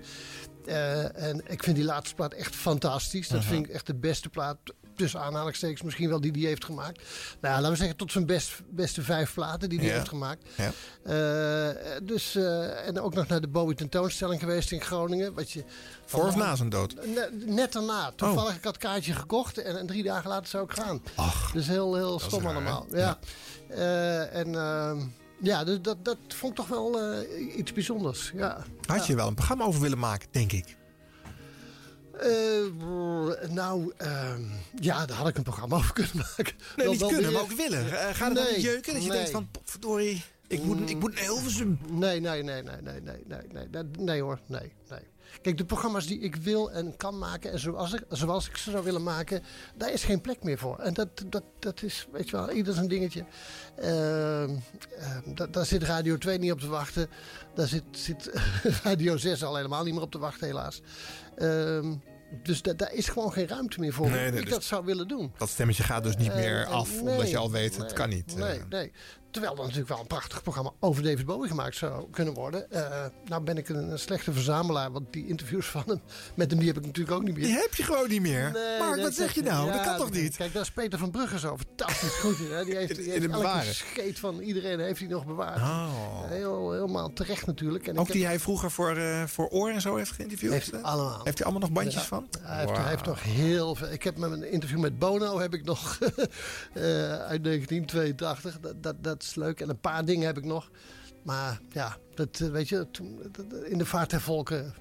Eh, 0.65 1.23
en 1.27 1.41
ik 1.47 1.63
vind 1.63 1.75
die 1.75 1.85
laatste 1.85 2.15
plaat 2.15 2.33
echt 2.33 2.55
fantastisch. 2.55 3.27
Dat 3.27 3.43
vind 3.43 3.65
ik 3.67 3.73
echt 3.73 3.85
de 3.85 3.95
beste 3.95 4.29
plaat. 4.29 4.57
Tussen 4.99 5.19
aanhalingstekens 5.21 5.81
misschien 5.81 6.09
wel 6.09 6.21
die 6.21 6.31
hij 6.31 6.41
heeft 6.41 6.65
gemaakt. 6.65 7.01
Nou, 7.41 7.53
laten 7.55 7.69
we 7.71 7.75
zeggen 7.75 7.95
tot 7.97 8.11
zijn 8.11 8.25
best, 8.25 8.61
beste 8.69 9.01
vijf 9.01 9.33
platen 9.33 9.69
die 9.69 9.81
Ja. 9.81 9.93
heeft 9.93 10.07
gemaakt. 10.07 10.47
Ja. 10.57 10.71
Eh, 11.03 11.75
dus, 12.03 12.35
eh, 12.35 12.87
en 12.87 12.99
ook 12.99 13.13
nog 13.13 13.27
naar 13.27 13.41
de 13.41 13.47
Bowie 13.47 13.75
tentoonstelling 13.75 14.39
geweest 14.39 14.71
in 14.71 14.81
Groningen. 14.81 15.33
Wat 15.33 15.51
je, 15.51 15.63
Voor 16.05 16.27
of 16.27 16.35
na 16.35 16.55
zijn 16.55 16.69
dood? 16.69 16.95
Ne- 17.05 17.29
net 17.45 17.73
daarna. 17.73 18.11
Toevallig, 18.15 18.55
ik 18.55 18.63
had 18.63 18.77
kaartje 18.77 19.13
gekocht 19.13 19.57
en, 19.57 19.79
en 19.79 19.87
drie 19.87 20.03
dagen 20.03 20.29
later 20.29 20.47
zou 20.47 20.63
ik 20.63 20.71
gaan. 20.71 21.01
Ach, 21.15 21.51
dus 21.51 21.67
heel, 21.67 21.95
heel 21.95 22.19
stom 22.19 22.41
raar, 22.43 22.49
hè? 22.49 22.55
allemaal. 22.55 22.85
Ja. 22.91 23.19
Eh, 23.69 24.35
en 24.35 24.55
ehm, 24.55 24.99
ja, 25.41 25.63
dus 25.63 25.81
dat, 25.81 26.05
dat 26.05 26.17
vond 26.27 26.51
ik 26.51 26.57
toch 26.57 26.67
wel 26.67 26.99
iets 27.57 27.73
bijzonders. 27.73 28.31
Ja. 28.35 28.63
Had 28.85 29.07
je 29.07 29.15
wel 29.15 29.27
een 29.27 29.35
programma 29.35 29.63
over 29.63 29.81
willen 29.81 29.99
maken, 29.99 30.27
denk 30.31 30.51
ik. 30.51 30.77
Eh, 32.19 32.77
brr, 32.77 33.53
nou, 33.53 33.93
ehm, 33.97 34.41
ja, 34.79 35.05
daar 35.05 35.17
had 35.17 35.27
ik 35.27 35.37
een 35.37 35.43
programma 35.43 35.75
over 35.81 35.93
kunnen 35.93 36.15
maken. 36.15 36.53
Nee, 36.75 36.87
niet 36.87 36.97
kunnen, 36.99 37.21
weer- 37.21 37.31
maar 37.31 37.41
ook 37.41 37.51
willen. 37.51 37.85
Gaat 37.85 38.27
het 38.27 38.35
dan 38.35 38.43
Nee, 38.43 38.53
niet 38.55 38.61
jeuken? 38.63 38.93
Dat 38.93 39.03
je 39.03 39.07
nee. 39.09 39.17
denkt 39.17 39.31
van, 39.31 39.49
verdorie, 39.63 40.23
ik 40.47 40.63
moet, 40.63 40.89
ik 40.89 40.99
moet 40.99 41.13
naar 41.13 41.23
Hilversum. 41.23 41.79
Nee, 41.89 42.19
nee, 42.19 42.43
nee, 42.43 42.63
nee, 42.63 42.81
nee, 42.81 43.01
nee, 43.01 43.23
nee, 43.27 43.41
nee, 43.51 43.67
nee, 43.71 43.83
nee 43.99 44.21
hoor, 44.21 44.39
nee, 44.45 44.71
nee. 44.89 44.99
Kijk, 45.41 45.57
de 45.57 45.65
programma's 45.65 46.05
die 46.07 46.19
ik 46.19 46.35
wil 46.35 46.71
en 46.71 46.97
kan 46.97 47.17
maken 47.17 47.51
en 47.51 47.59
zoals 47.59 47.93
ik, 47.93 48.03
zoals 48.09 48.47
ik 48.49 48.57
ze 48.57 48.71
zou 48.71 48.83
willen 48.83 49.03
maken, 49.03 49.43
daar 49.75 49.91
is 49.93 50.03
geen 50.03 50.21
plek 50.21 50.43
meer 50.43 50.57
voor. 50.57 50.79
En 50.79 50.93
dat, 50.93 51.07
dat, 51.25 51.43
dat 51.59 51.81
is, 51.83 52.07
weet 52.11 52.29
je 52.29 52.35
wel, 52.35 52.51
ieder 52.51 52.73
zijn 52.73 52.87
dingetje. 52.87 53.25
Ehm, 53.75 54.55
da- 55.35 55.47
daar 55.47 55.65
zit 55.65 55.83
Radio 55.83 56.17
2 56.17 56.37
niet 56.39 56.51
op 56.51 56.59
te 56.59 56.67
wachten. 56.67 57.09
Daar 57.55 57.67
zit, 57.67 57.83
zit 57.91 58.31
Radio 58.83 59.17
6 59.17 59.43
al 59.43 59.55
helemaal 59.55 59.83
niet 59.83 59.93
meer 59.93 60.03
op 60.03 60.11
te 60.11 60.19
wachten, 60.19 60.47
helaas. 60.47 60.81
Ehm, 61.37 61.93
Dus 62.43 62.61
da- 62.61 62.73
daar 62.73 62.93
is 62.93 63.07
gewoon 63.07 63.31
geen 63.33 63.47
ruimte 63.47 63.79
meer 63.79 63.93
voor. 63.93 64.09
Nee, 64.09 64.27
ik 64.27 64.33
dus- 64.41 64.49
dat 64.49 64.63
zou 64.63 64.85
willen 64.85 65.07
doen. 65.07 65.31
Dat 65.37 65.49
stemmetje 65.49 65.83
gaat 65.83 66.03
dus 66.03 66.17
niet 66.17 66.33
meer 66.35 66.65
af, 66.65 66.91
nee, 67.01 67.11
omdat 67.11 67.29
je 67.29 67.37
al 67.37 67.51
weet, 67.51 67.77
het 67.77 67.93
kan 67.93 68.09
niet. 68.09 68.35
Nee, 68.35 68.59
nee. 68.69 68.91
Terwijl 69.31 69.53
er 69.53 69.61
natuurlijk 69.61 69.89
wel 69.89 69.99
een 69.99 70.07
prachtig 70.07 70.41
programma 70.41 70.71
over 70.79 71.03
David 71.03 71.25
Bowie 71.25 71.49
gemaakt 71.49 71.75
zou 71.75 72.07
kunnen 72.11 72.33
worden. 72.33 72.71
Eh, 72.71 73.05
nou 73.25 73.43
ben 73.43 73.57
ik 73.57 73.69
een, 73.69 73.91
een 73.91 73.99
slechte 73.99 74.33
verzamelaar, 74.33 74.91
want 74.91 75.13
die 75.13 75.27
interviews 75.27 75.65
van 75.65 75.83
hem 75.85 76.01
met 76.35 76.49
hem 76.49 76.59
die 76.59 76.67
heb 76.67 76.77
ik 76.77 76.85
natuurlijk 76.85 77.15
ook 77.17 77.23
niet 77.23 77.35
meer. 77.35 77.43
Die 77.43 77.53
heb 77.55 77.75
je 77.75 77.83
gewoon 77.83 78.09
niet 78.09 78.21
meer. 78.21 78.51
Nee, 78.51 78.79
Mark, 78.79 79.01
wat 79.01 79.13
zeg 79.13 79.33
je 79.33 79.41
nou? 79.41 79.67
ja, 79.67 79.73
dat 79.73 79.85
kan 79.85 79.97
toch 79.97 80.11
niet? 80.11 80.35
Kijk, 80.35 80.53
daar 80.53 80.61
is 80.61 80.71
Peter 80.71 80.99
van 80.99 81.11
Brugge 81.11 81.39
zo 81.39 81.57
fantastisch 81.57 82.13
goed 82.13 82.39
in. 82.39 82.51
Hè? 82.51 82.65
Die 82.65 82.75
heeft, 82.75 82.95
die 82.95 83.11
heeft 83.11 83.27
elke 83.29 83.63
scheet 83.73 84.19
van 84.19 84.39
iedereen 84.39 84.79
heeft 84.79 84.99
hij 84.99 85.07
nog 85.07 85.25
bewaard. 85.25 85.57
Oh. 85.61 86.23
Heel, 86.27 86.71
helemaal 86.71 87.13
terecht 87.13 87.45
natuurlijk. 87.45 87.87
En 87.87 87.93
ik 87.93 87.99
Ook 87.99 88.05
heb- 88.07 88.15
die 88.15 88.25
hij 88.25 88.39
vroeger 88.39 88.71
voor, 88.71 88.95
eh, 88.97 89.23
voor 89.23 89.47
Oor 89.47 89.69
en 89.69 89.81
zo 89.81 89.95
heeft 89.95 90.11
geïnterviewd? 90.11 90.51
Heeft 90.51 90.71
hij 90.71 90.81
allemaal. 90.81 91.21
Heeft 91.23 91.37
hij 91.37 91.47
allemaal 91.47 91.67
nog 91.67 91.71
bandjes 91.77 92.01
Ja, 92.01 92.07
van? 92.07 92.27
Hij 92.41 92.59
heeft, 92.65 92.77
hij 92.77 92.89
heeft 92.89 93.05
nog 93.05 93.23
heel 93.23 93.75
veel. 93.75 93.91
Ik 93.91 94.03
heb 94.03 94.17
met 94.17 94.31
een 94.31 94.51
interview 94.51 94.79
met 94.79 94.99
Bono 94.99 95.39
heb 95.39 95.53
ik 95.53 95.63
nog 95.65 95.97
eh, 95.99 96.83
uit 97.11 97.43
1982. 97.43 98.59
Dat, 98.81 99.03
dat, 99.03 99.18
dat 99.19 99.27
is 99.27 99.35
leuk. 99.35 99.61
En 99.61 99.69
een 99.69 99.79
paar 99.79 100.05
dingen 100.05 100.25
heb 100.25 100.37
ik 100.37 100.45
nog. 100.45 100.69
Maar 101.23 101.59
ja, 101.71 101.97
dat 102.27 102.39
eh, 102.39 102.47
weet 102.49 102.69
je, 102.69 102.87
toen, 102.91 103.19
dat- 103.31 103.63
in 103.63 103.77
de 103.77 103.85
vaart 103.85 104.09
der 104.09 104.21
volken 104.21 104.73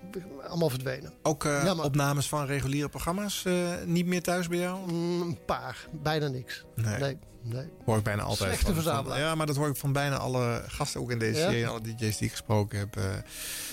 allemaal 0.48 0.70
verdwenen. 0.70 1.12
Ook 1.23 1.44
eh, 1.44 1.65
Jammer. 1.65 1.85
opnames 1.85 2.28
van 2.28 2.47
reguliere 2.47 2.89
programma's 2.89 3.44
eh, 3.44 3.55
niet 3.85 4.06
meer 4.06 4.23
thuis 4.23 4.48
bij 4.48 4.59
jou? 4.59 4.90
Mm, 4.93 5.20
een 5.20 5.39
paar, 5.47 5.86
bijna 5.93 6.28
niks. 6.28 6.65
Nee. 6.74 6.98
nee. 6.98 7.19
nee. 7.43 7.69
Hoor 7.85 7.97
ik 7.97 8.02
bijna 8.02 8.23
altijd. 8.23 8.52
Slechte 8.52 8.74
verzamelaar. 8.74 9.19
Ja, 9.19 9.35
maar 9.35 9.47
dat 9.47 9.56
hoor 9.56 9.69
ik 9.69 9.77
van 9.77 9.93
bijna 9.93 10.16
alle 10.16 10.62
gasten, 10.69 11.01
ook 11.01 11.10
in 11.10 11.19
deze 11.19 11.40
serie, 11.40 11.66
alle 11.66 11.81
DJ's 11.81 12.16
die 12.16 12.27
ik 12.27 12.31
gesproken 12.31 12.78
heb. 12.78 12.97
eh. 12.97 13.05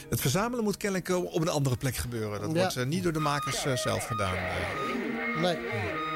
het 0.09 0.21
verzamelen 0.21 0.63
moet 0.63 0.77
kennelijk 0.77 1.09
eh, 1.09 1.23
op 1.23 1.41
een 1.41 1.49
andere 1.49 1.77
plek 1.77 1.95
gebeuren. 1.95 2.41
Dat 2.41 2.51
Ja. 2.51 2.57
wordt 2.57 2.75
eh, 2.75 2.85
niet 2.85 3.03
door 3.03 3.13
de 3.13 3.19
makers 3.19 3.65
eh, 3.65 3.75
zelf 3.75 4.05
gedaan. 4.05 4.35
eh. 4.35 5.41
Nee. 5.41 5.57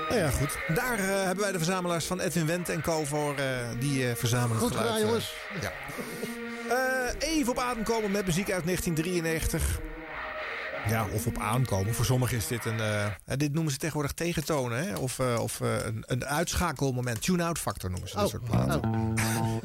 Nou 0.10 0.22
ja, 0.22 0.30
goed. 0.30 0.58
Daar 0.76 1.00
eh, 1.00 1.06
hebben 1.24 1.44
wij 1.44 1.52
de 1.52 1.58
verzamelaars 1.58 2.06
van 2.06 2.20
Edwin 2.20 2.46
Wendt 2.46 2.70
en 2.70 2.82
Co. 2.82 3.04
voor. 3.06 3.36
eh, 3.36 3.46
die 3.80 4.10
eh, 4.10 4.16
verzamelen 4.16 4.62
Goed 4.62 4.76
gedaan, 4.76 4.96
eh, 4.96 5.02
jongens. 5.02 5.34
ja. 5.62 5.72
Eh, 6.70 7.30
even 7.30 7.52
op 7.52 7.60
adem 7.60 7.84
komen 7.84 8.12
met 8.12 8.26
muziek 8.26 8.52
uit 8.52 8.64
1993. 8.66 9.80
Ja, 10.88 11.06
of 11.14 11.26
op 11.28 11.38
aankomen. 11.38 11.94
Voor 11.94 12.06
sommigen 12.06 12.38
is 12.38 12.48
dit 12.48 12.66
een... 12.66 12.80
eh, 12.80 13.06
eh, 13.06 13.12
dit 13.38 13.54
noemen 13.54 13.72
ze 13.72 13.78
tegenwoordig 13.78 14.12
tegentonen. 14.12 14.88
Hè? 14.88 14.96
Of, 14.96 15.20
of 15.20 15.60
een, 15.60 16.04
een 16.08 16.26
uitschakelmoment. 16.26 17.22
Tune-out 17.22 17.60
factor 17.60 17.90
noemen 17.90 18.10
ze 18.10 18.16
dat 18.16 18.24
Oh, 18.24 18.30
soort 18.30 18.44
platen. 18.44 18.82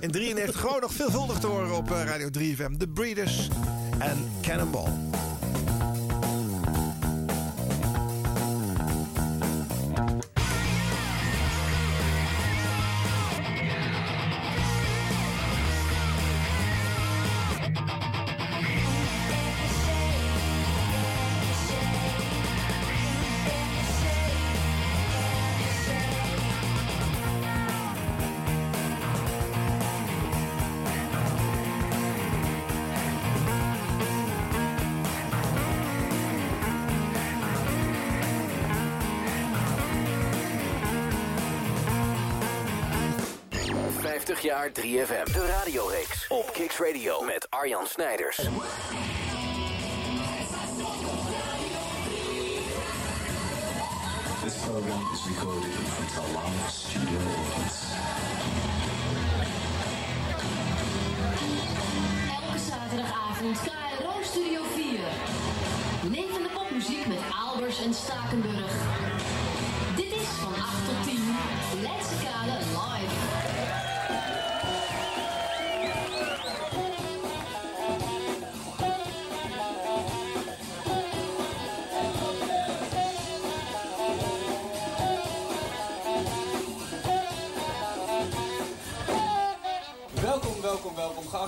In 0.00 0.10
93 0.10 0.60
gewoon 0.60 0.80
nog 0.80 0.92
veelvuldig 0.92 1.38
te 1.38 1.46
horen 1.46 1.74
op 1.76 1.88
Radio 1.90 2.28
3FM. 2.38 2.76
The 2.78 2.88
Breeders 2.88 3.48
en 3.98 4.30
Cannonball. 4.42 4.90
3FM. 44.80 45.32
De 45.32 45.46
radioreeks 45.46 46.26
op 46.28 46.52
Kicks 46.52 46.78
Radio 46.78 47.20
met 47.22 47.46
Arjan 47.50 47.86
Snijders. 47.86 48.36
This 54.42 54.56
program 54.66 55.08
is 55.12 55.26
recorded 55.28 55.64
in 55.64 55.84
front 55.94 56.18
of 56.18 56.24
a 56.24 56.38
live 56.38 56.70
studio 56.70 57.18
audience. 57.18 57.78
Elke 62.36 62.58
zaterdagavond 62.58 63.58
KRO 63.60 64.22
Studio 64.22 64.62
4. 64.74 64.98
Levende 66.10 66.48
popmuziek 66.48 67.06
met 67.06 67.18
Albers 67.46 67.84
en 67.84 67.94
Stakenburg. 67.94 68.72
Dit 69.96 70.12
is 70.12 70.28
van 70.40 70.54
8 70.54 70.86
tot 70.86 71.04
10. 71.04 71.18
Leidse 71.82 72.14
Kade 72.24 72.58
live. 72.58 73.53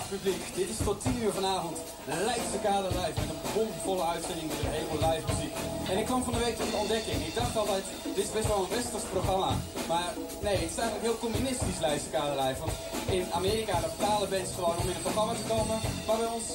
Dit 0.08 0.68
is 0.68 0.84
tot 0.84 1.02
10 1.02 1.22
uur 1.22 1.32
vanavond 1.32 1.76
Leidse 2.04 2.58
Kade 2.62 2.88
Live 2.88 3.20
met 3.20 3.30
een 3.30 3.42
bomvolle 3.54 4.04
uitzending 4.14 4.48
met 4.48 4.58
een 4.64 4.76
heleboel 4.76 5.02
live 5.08 5.26
muziek. 5.32 5.54
En 5.90 5.98
ik 5.98 6.06
kwam 6.10 6.22
van 6.24 6.32
de 6.32 6.44
week 6.46 6.56
tot 6.56 6.70
de 6.70 6.76
ontdekking. 6.76 7.26
Ik 7.26 7.34
dacht 7.34 7.56
altijd, 7.56 7.84
dit 8.16 8.24
is 8.24 8.32
best 8.38 8.46
wel 8.46 8.62
een 8.62 8.74
westers 8.76 9.06
programma. 9.14 9.50
Maar 9.88 10.10
nee, 10.46 10.56
het 10.62 10.70
is 10.70 10.80
eigenlijk 10.82 11.08
heel 11.08 11.24
communistisch 11.26 11.78
Leidse 11.80 12.10
Kade 12.14 12.36
Live. 12.42 12.58
Want 12.64 12.74
in 13.18 13.24
Amerika 13.40 13.76
betalen 13.80 14.30
bands 14.30 14.52
gewoon 14.54 14.76
om 14.80 14.88
in 14.90 14.98
het 14.98 15.06
programma 15.08 15.32
te 15.32 15.46
komen. 15.54 15.78
Maar 16.06 16.18
bij 16.22 16.32
ons 16.36 16.46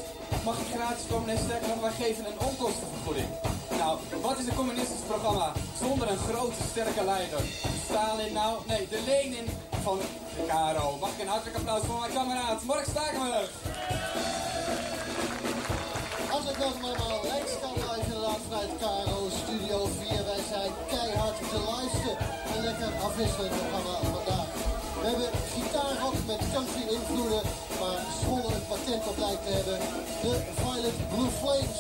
mag 0.48 0.58
je 0.62 0.74
gratis 0.78 1.06
komen 1.12 1.30
en 1.30 1.44
sterker 1.46 1.68
nog, 1.68 1.82
wij 1.88 1.98
geven 2.04 2.24
een 2.26 2.40
onkostenvergoeding. 2.50 3.30
Nou, 3.82 3.98
wat 4.22 4.38
is 4.40 4.48
een 4.48 4.62
communistisch 4.62 5.06
programma 5.08 5.52
zonder 5.84 6.10
een 6.12 6.24
grote, 6.30 6.62
sterke 6.72 7.04
leider? 7.04 7.42
Stalin 7.86 8.34
nou? 8.34 8.54
Nee, 8.68 8.88
de 8.94 9.02
Lenin 9.08 9.48
van 9.84 9.98
de 9.98 10.08
KRO. 10.48 10.98
Mag 11.00 11.10
ik 11.14 11.22
een 11.22 11.34
hartelijk 11.34 11.58
applaus 11.58 11.84
voor 11.88 12.00
mijn 12.00 12.14
kameraad 12.14 12.64
Mark 12.64 12.86
Stakenburg? 12.94 13.50
Hartelijk 16.32 16.58
welkom 16.58 16.84
allemaal. 16.84 17.22
Rijkskant 17.32 17.78
live 17.90 18.06
inderdaad 18.06 18.42
vanuit 18.48 18.72
KRO 18.82 19.20
Studio 19.42 19.78
4. 20.10 20.26
Wij 20.32 20.44
zijn 20.52 20.72
keihard 20.92 21.38
te 21.52 21.60
luisteren. 21.72 22.18
Een 22.54 22.64
lekker 22.70 22.92
afwisselend 23.08 23.56
programma 23.60 23.96
vandaag. 24.16 24.50
We 25.02 25.06
hebben 25.10 25.30
met 26.32 26.52
country 26.54 26.84
invloeden, 26.98 27.44
maar 27.80 28.00
zonder 28.24 28.52
een 28.56 28.68
patent 28.72 29.04
op 29.12 29.18
lijkt 29.26 29.44
te 29.46 29.52
hebben. 29.58 29.78
De 30.24 30.34
Violet 30.60 30.98
Blue 31.12 31.32
Flames. 31.40 31.80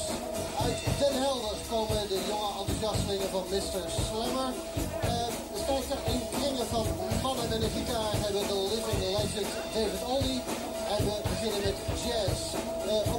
Uit 0.63 0.79
Den 0.99 1.15
Helder 1.23 1.57
komen 1.73 2.01
de 2.13 2.19
jonge 2.29 2.49
enthousiastelingen 2.59 3.29
van 3.35 3.43
Mr. 3.51 3.83
Slammer. 4.05 4.51
Eh, 5.11 5.27
de 5.53 5.59
stijgster 5.63 5.99
in 6.13 6.21
kringen 6.35 6.67
van 6.75 6.85
mannen 7.23 7.47
met 7.51 7.61
een 7.63 7.75
gitaar 7.77 8.13
hebben 8.23 8.43
de 8.51 8.57
living 8.71 8.99
legend 9.17 9.49
David 9.73 10.03
Olney. 10.13 10.39
En 10.93 10.99
we 11.07 11.15
beginnen 11.31 11.61
met 11.67 11.77
jazz. 12.03 12.39
Eh, 12.91 13.13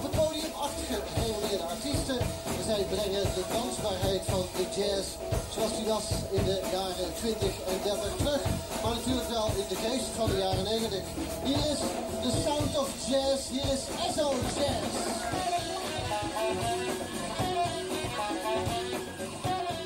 Brengen 2.91 3.23
de 3.35 3.45
dansbaarheid 3.53 4.23
van 4.29 4.45
de 4.57 4.67
jazz 4.77 5.07
zoals 5.55 5.77
die 5.77 5.87
was 5.87 6.05
in 6.31 6.45
de 6.45 6.61
jaren 6.73 7.15
20 7.17 7.49
en 7.71 7.79
30 7.85 8.17
terug. 8.17 8.43
Maar 8.83 8.95
natuurlijk 8.95 9.29
wel 9.29 9.47
in 9.47 9.69
de 9.69 9.79
geest 9.85 10.09
van 10.17 10.31
de 10.31 10.39
jaren 10.39 10.65
90. 10.65 11.01
Hier 11.45 11.57
is 11.73 11.81
The 12.23 12.33
Sound 12.45 12.79
of 12.79 12.89
Jazz. 13.09 13.49
Hier 13.51 13.73
is 13.73 13.83
Esso 14.07 14.35
Jazz. 14.57 14.91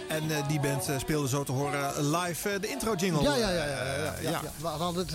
En 0.09 0.31
eh, 0.31 0.49
die 0.49 0.61
band 0.61 0.89
eh, 0.89 0.99
speelde 0.99 1.29
zo 1.29 1.45
te 1.45 1.53
horen 1.53 2.11
live 2.11 2.51
eh, 2.51 2.61
de 2.61 2.69
intro 2.69 2.95
jingle. 2.95 3.23
Ja, 3.23 3.35
ja, 3.37 3.51
ja. 3.51 3.65
ja, 3.67 3.85
ja, 3.85 4.15
ja, 4.21 4.31
ja. 4.31 4.41
We 4.61 4.67
hadden 4.67 5.07
het, 5.07 5.11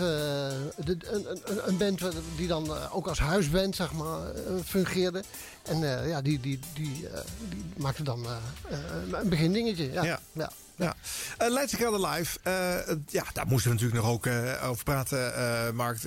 de- 0.85 0.97
een, 1.11 1.41
een, 1.67 1.77
band 1.77 2.01
die 2.35 2.47
dan 2.47 2.69
ook 2.91 3.07
als 3.07 3.19
huisband 3.19 3.75
zeg 3.75 3.91
maar, 3.93 4.19
fungeerde. 4.65 5.23
En 5.63 5.83
eh, 5.83 6.07
ja, 6.09 6.21
die, 6.21 6.39
die, 6.39 6.59
die, 6.73 7.07
eh, 7.07 7.19
die 7.49 7.63
maakte 7.77 8.03
dan 8.03 8.25
eh, 8.25 9.19
een 9.19 9.29
begindingetje. 9.29 9.91
Ja, 9.91 10.19
Ja. 10.33 10.51
Ja. 10.81 10.95
Ja. 11.39 11.45
Uh, 11.45 11.53
Leidse 11.53 11.77
Kade 11.77 12.07
Live, 12.07 12.37
uh, 12.47 12.95
ja, 13.07 13.23
daar 13.33 13.47
moesten 13.47 13.71
we 13.71 13.75
natuurlijk 13.77 14.03
nog 14.03 14.13
ook 14.13 14.25
uh, 14.25 14.69
over 14.69 14.83
praten, 14.83 15.75
Mark. 15.75 15.97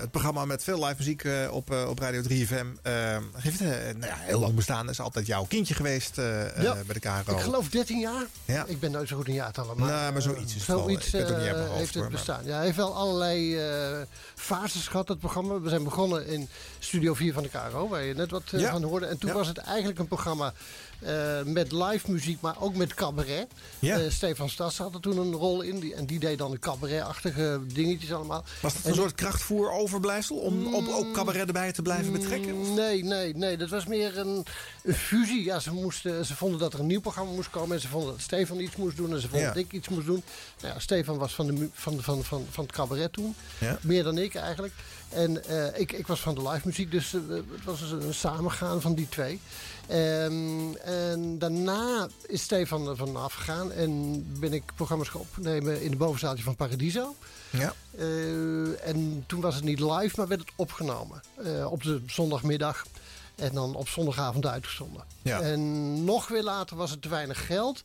het 0.00 0.10
programma 0.10 0.44
met 0.44 0.64
veel 0.64 0.84
live 0.84 0.94
muziek 0.98 1.28
op, 1.50 1.70
op 1.70 1.98
Radio 1.98 2.22
3FM. 2.22 2.66
heeft 3.32 3.60
nou 3.60 4.06
ja, 4.06 4.16
heel 4.16 4.40
lang 4.40 4.54
bestaan, 4.54 4.90
is 4.90 5.00
altijd 5.00 5.26
jouw 5.26 5.44
kindje 5.44 5.74
geweest 5.74 6.16
ja. 6.16 6.76
bij 6.86 6.94
de 6.94 7.00
KRO. 7.00 7.34
Ik 7.36 7.40
geloof 7.40 7.68
13 7.68 7.98
jaar. 7.98 8.24
Ja. 8.44 8.64
Ik 8.66 8.80
ben 8.80 8.90
nooit 8.90 9.08
zo 9.08 9.16
goed 9.16 9.28
in 9.28 9.34
jaartallen. 9.34 9.78
Maar, 9.78 9.88
nou, 9.88 10.12
maar 10.12 10.22
zoiets 10.22 10.54
is 10.54 10.64
zoiets 10.64 11.12
het 11.12 11.28
wel. 11.28 11.38
Het 11.38 11.72
heeft 11.72 11.94
het 11.94 12.08
bestaan. 12.08 12.44
Ja, 12.44 12.56
hij 12.56 12.64
heeft 12.64 12.76
wel 12.76 12.94
allerlei 12.94 13.58
fases 14.34 14.88
gehad, 14.88 15.08
het 15.08 15.18
programma. 15.18 15.60
We 15.60 15.68
zijn 15.68 15.84
begonnen 15.84 16.26
in 16.26 16.48
Studio 16.78 17.14
4 17.14 17.32
van 17.32 17.42
de 17.42 17.48
KRO, 17.48 17.88
waar 17.88 18.02
je 18.02 18.14
net 18.14 18.30
wat 18.30 18.42
van 18.46 18.82
hoorde. 18.82 19.06
En 19.06 19.18
toen 19.18 19.32
was 19.32 19.46
het 19.46 19.58
eigenlijk 19.58 19.98
een 19.98 20.08
programma 20.08 20.52
uh, 21.02 21.42
met 21.42 21.72
live 21.72 22.10
muziek, 22.10 22.40
maar 22.40 22.60
ook 22.60 22.74
met 22.74 22.94
cabaret. 22.94 23.46
Ja. 23.78 24.00
Uh, 24.00 24.10
Stefan 24.10 24.48
Stas 24.48 24.78
had 24.78 24.94
er 24.94 25.00
toen 25.00 25.18
een 25.18 25.32
rol 25.32 25.60
in. 25.62 25.80
Die, 25.80 25.94
en 25.94 26.06
die 26.06 26.18
deed 26.18 26.38
dan 26.38 26.50
de 26.50 26.58
cabaret-achtige 26.58 27.60
dingetjes 27.66 28.12
allemaal. 28.12 28.44
Was 28.60 28.74
dat 28.74 28.84
een 28.84 28.94
soort 28.94 29.14
krachtvoer 29.14 29.70
overblijfsel? 29.72 30.36
Om 30.36 30.74
op, 30.74 30.88
ook 30.88 31.12
cabaret 31.12 31.46
erbij 31.46 31.72
te 31.72 31.82
blijven 31.82 32.12
betrekken? 32.12 32.74
Nee, 32.74 33.04
nee, 33.04 33.36
nee. 33.36 33.56
Dat 33.56 33.68
was 33.68 33.86
meer 33.86 34.18
een, 34.18 34.44
een 34.82 34.94
fusie. 34.94 35.44
Ja, 35.44 35.58
ze, 35.58 35.72
moesten, 35.72 36.26
ze 36.26 36.36
vonden 36.36 36.58
dat 36.58 36.72
er 36.72 36.80
een 36.80 36.86
nieuw 36.86 37.00
programma 37.00 37.32
moest 37.32 37.50
komen. 37.50 37.76
En 37.76 37.82
ze 37.82 37.88
vonden 37.88 38.10
dat 38.10 38.20
Stefan 38.20 38.60
iets 38.60 38.76
moest 38.76 38.96
doen. 38.96 39.12
En 39.12 39.20
ze 39.20 39.28
vonden 39.28 39.48
Ja. 39.48 39.54
dat 39.54 39.62
ik 39.64 39.72
iets 39.72 39.88
moest 39.88 40.06
doen. 40.06 40.22
Nou 40.60 40.74
ja, 40.74 40.80
Stefan 40.80 41.18
was 41.18 41.34
van, 41.34 41.46
de, 41.46 41.68
van, 41.72 42.02
van, 42.02 42.24
van, 42.24 42.46
van 42.50 42.64
het 42.64 42.72
cabaret 42.72 43.12
toen. 43.12 43.34
Meer 43.80 44.02
dan 44.02 44.18
ik 44.18 44.34
eigenlijk. 44.34 44.72
En 45.14 45.44
eh, 45.44 45.80
ik, 45.80 45.92
ik 45.92 46.06
was 46.06 46.20
van 46.20 46.34
de 46.34 46.48
live 46.48 46.66
muziek, 46.66 46.90
dus 46.90 47.14
eh, 47.14 47.20
het 47.28 47.64
was 47.64 47.80
dus 47.80 47.90
een 47.90 48.14
samengaan 48.14 48.80
van 48.80 48.94
die 48.94 49.08
twee. 49.08 49.40
Ehm, 49.86 50.74
en 50.74 51.38
daarna 51.38 52.08
is 52.26 52.42
Stefan 52.42 52.88
er 52.88 52.96
vanaf 52.96 53.32
gegaan 53.32 53.72
en 53.72 54.24
ben 54.40 54.52
ik 54.52 54.62
programma's 54.74 55.08
gaan 55.08 55.20
opnemen 55.20 55.82
in 55.82 55.90
de 55.90 55.96
bovenzaaltje 55.96 56.44
van 56.44 56.56
Paradiso. 56.56 57.14
Ja. 57.50 57.74
Eh, 57.98 58.88
en 58.88 59.24
toen 59.26 59.40
was 59.40 59.54
het 59.54 59.64
niet 59.64 59.80
live, 59.80 60.14
maar 60.16 60.28
werd 60.28 60.40
het 60.40 60.52
opgenomen. 60.56 61.22
Op 61.70 61.82
de 61.82 62.00
zondagmiddag. 62.06 62.84
En 63.34 63.54
dan 63.54 63.74
op 63.74 63.88
zondagavond 63.88 64.46
uitgezonden. 64.46 65.04
Ja. 65.24 65.40
En 65.40 66.04
nog 66.04 66.28
weer 66.28 66.42
later 66.42 66.76
was 66.76 66.90
het 66.90 67.02
te 67.02 67.08
weinig 67.08 67.46
geld. 67.46 67.80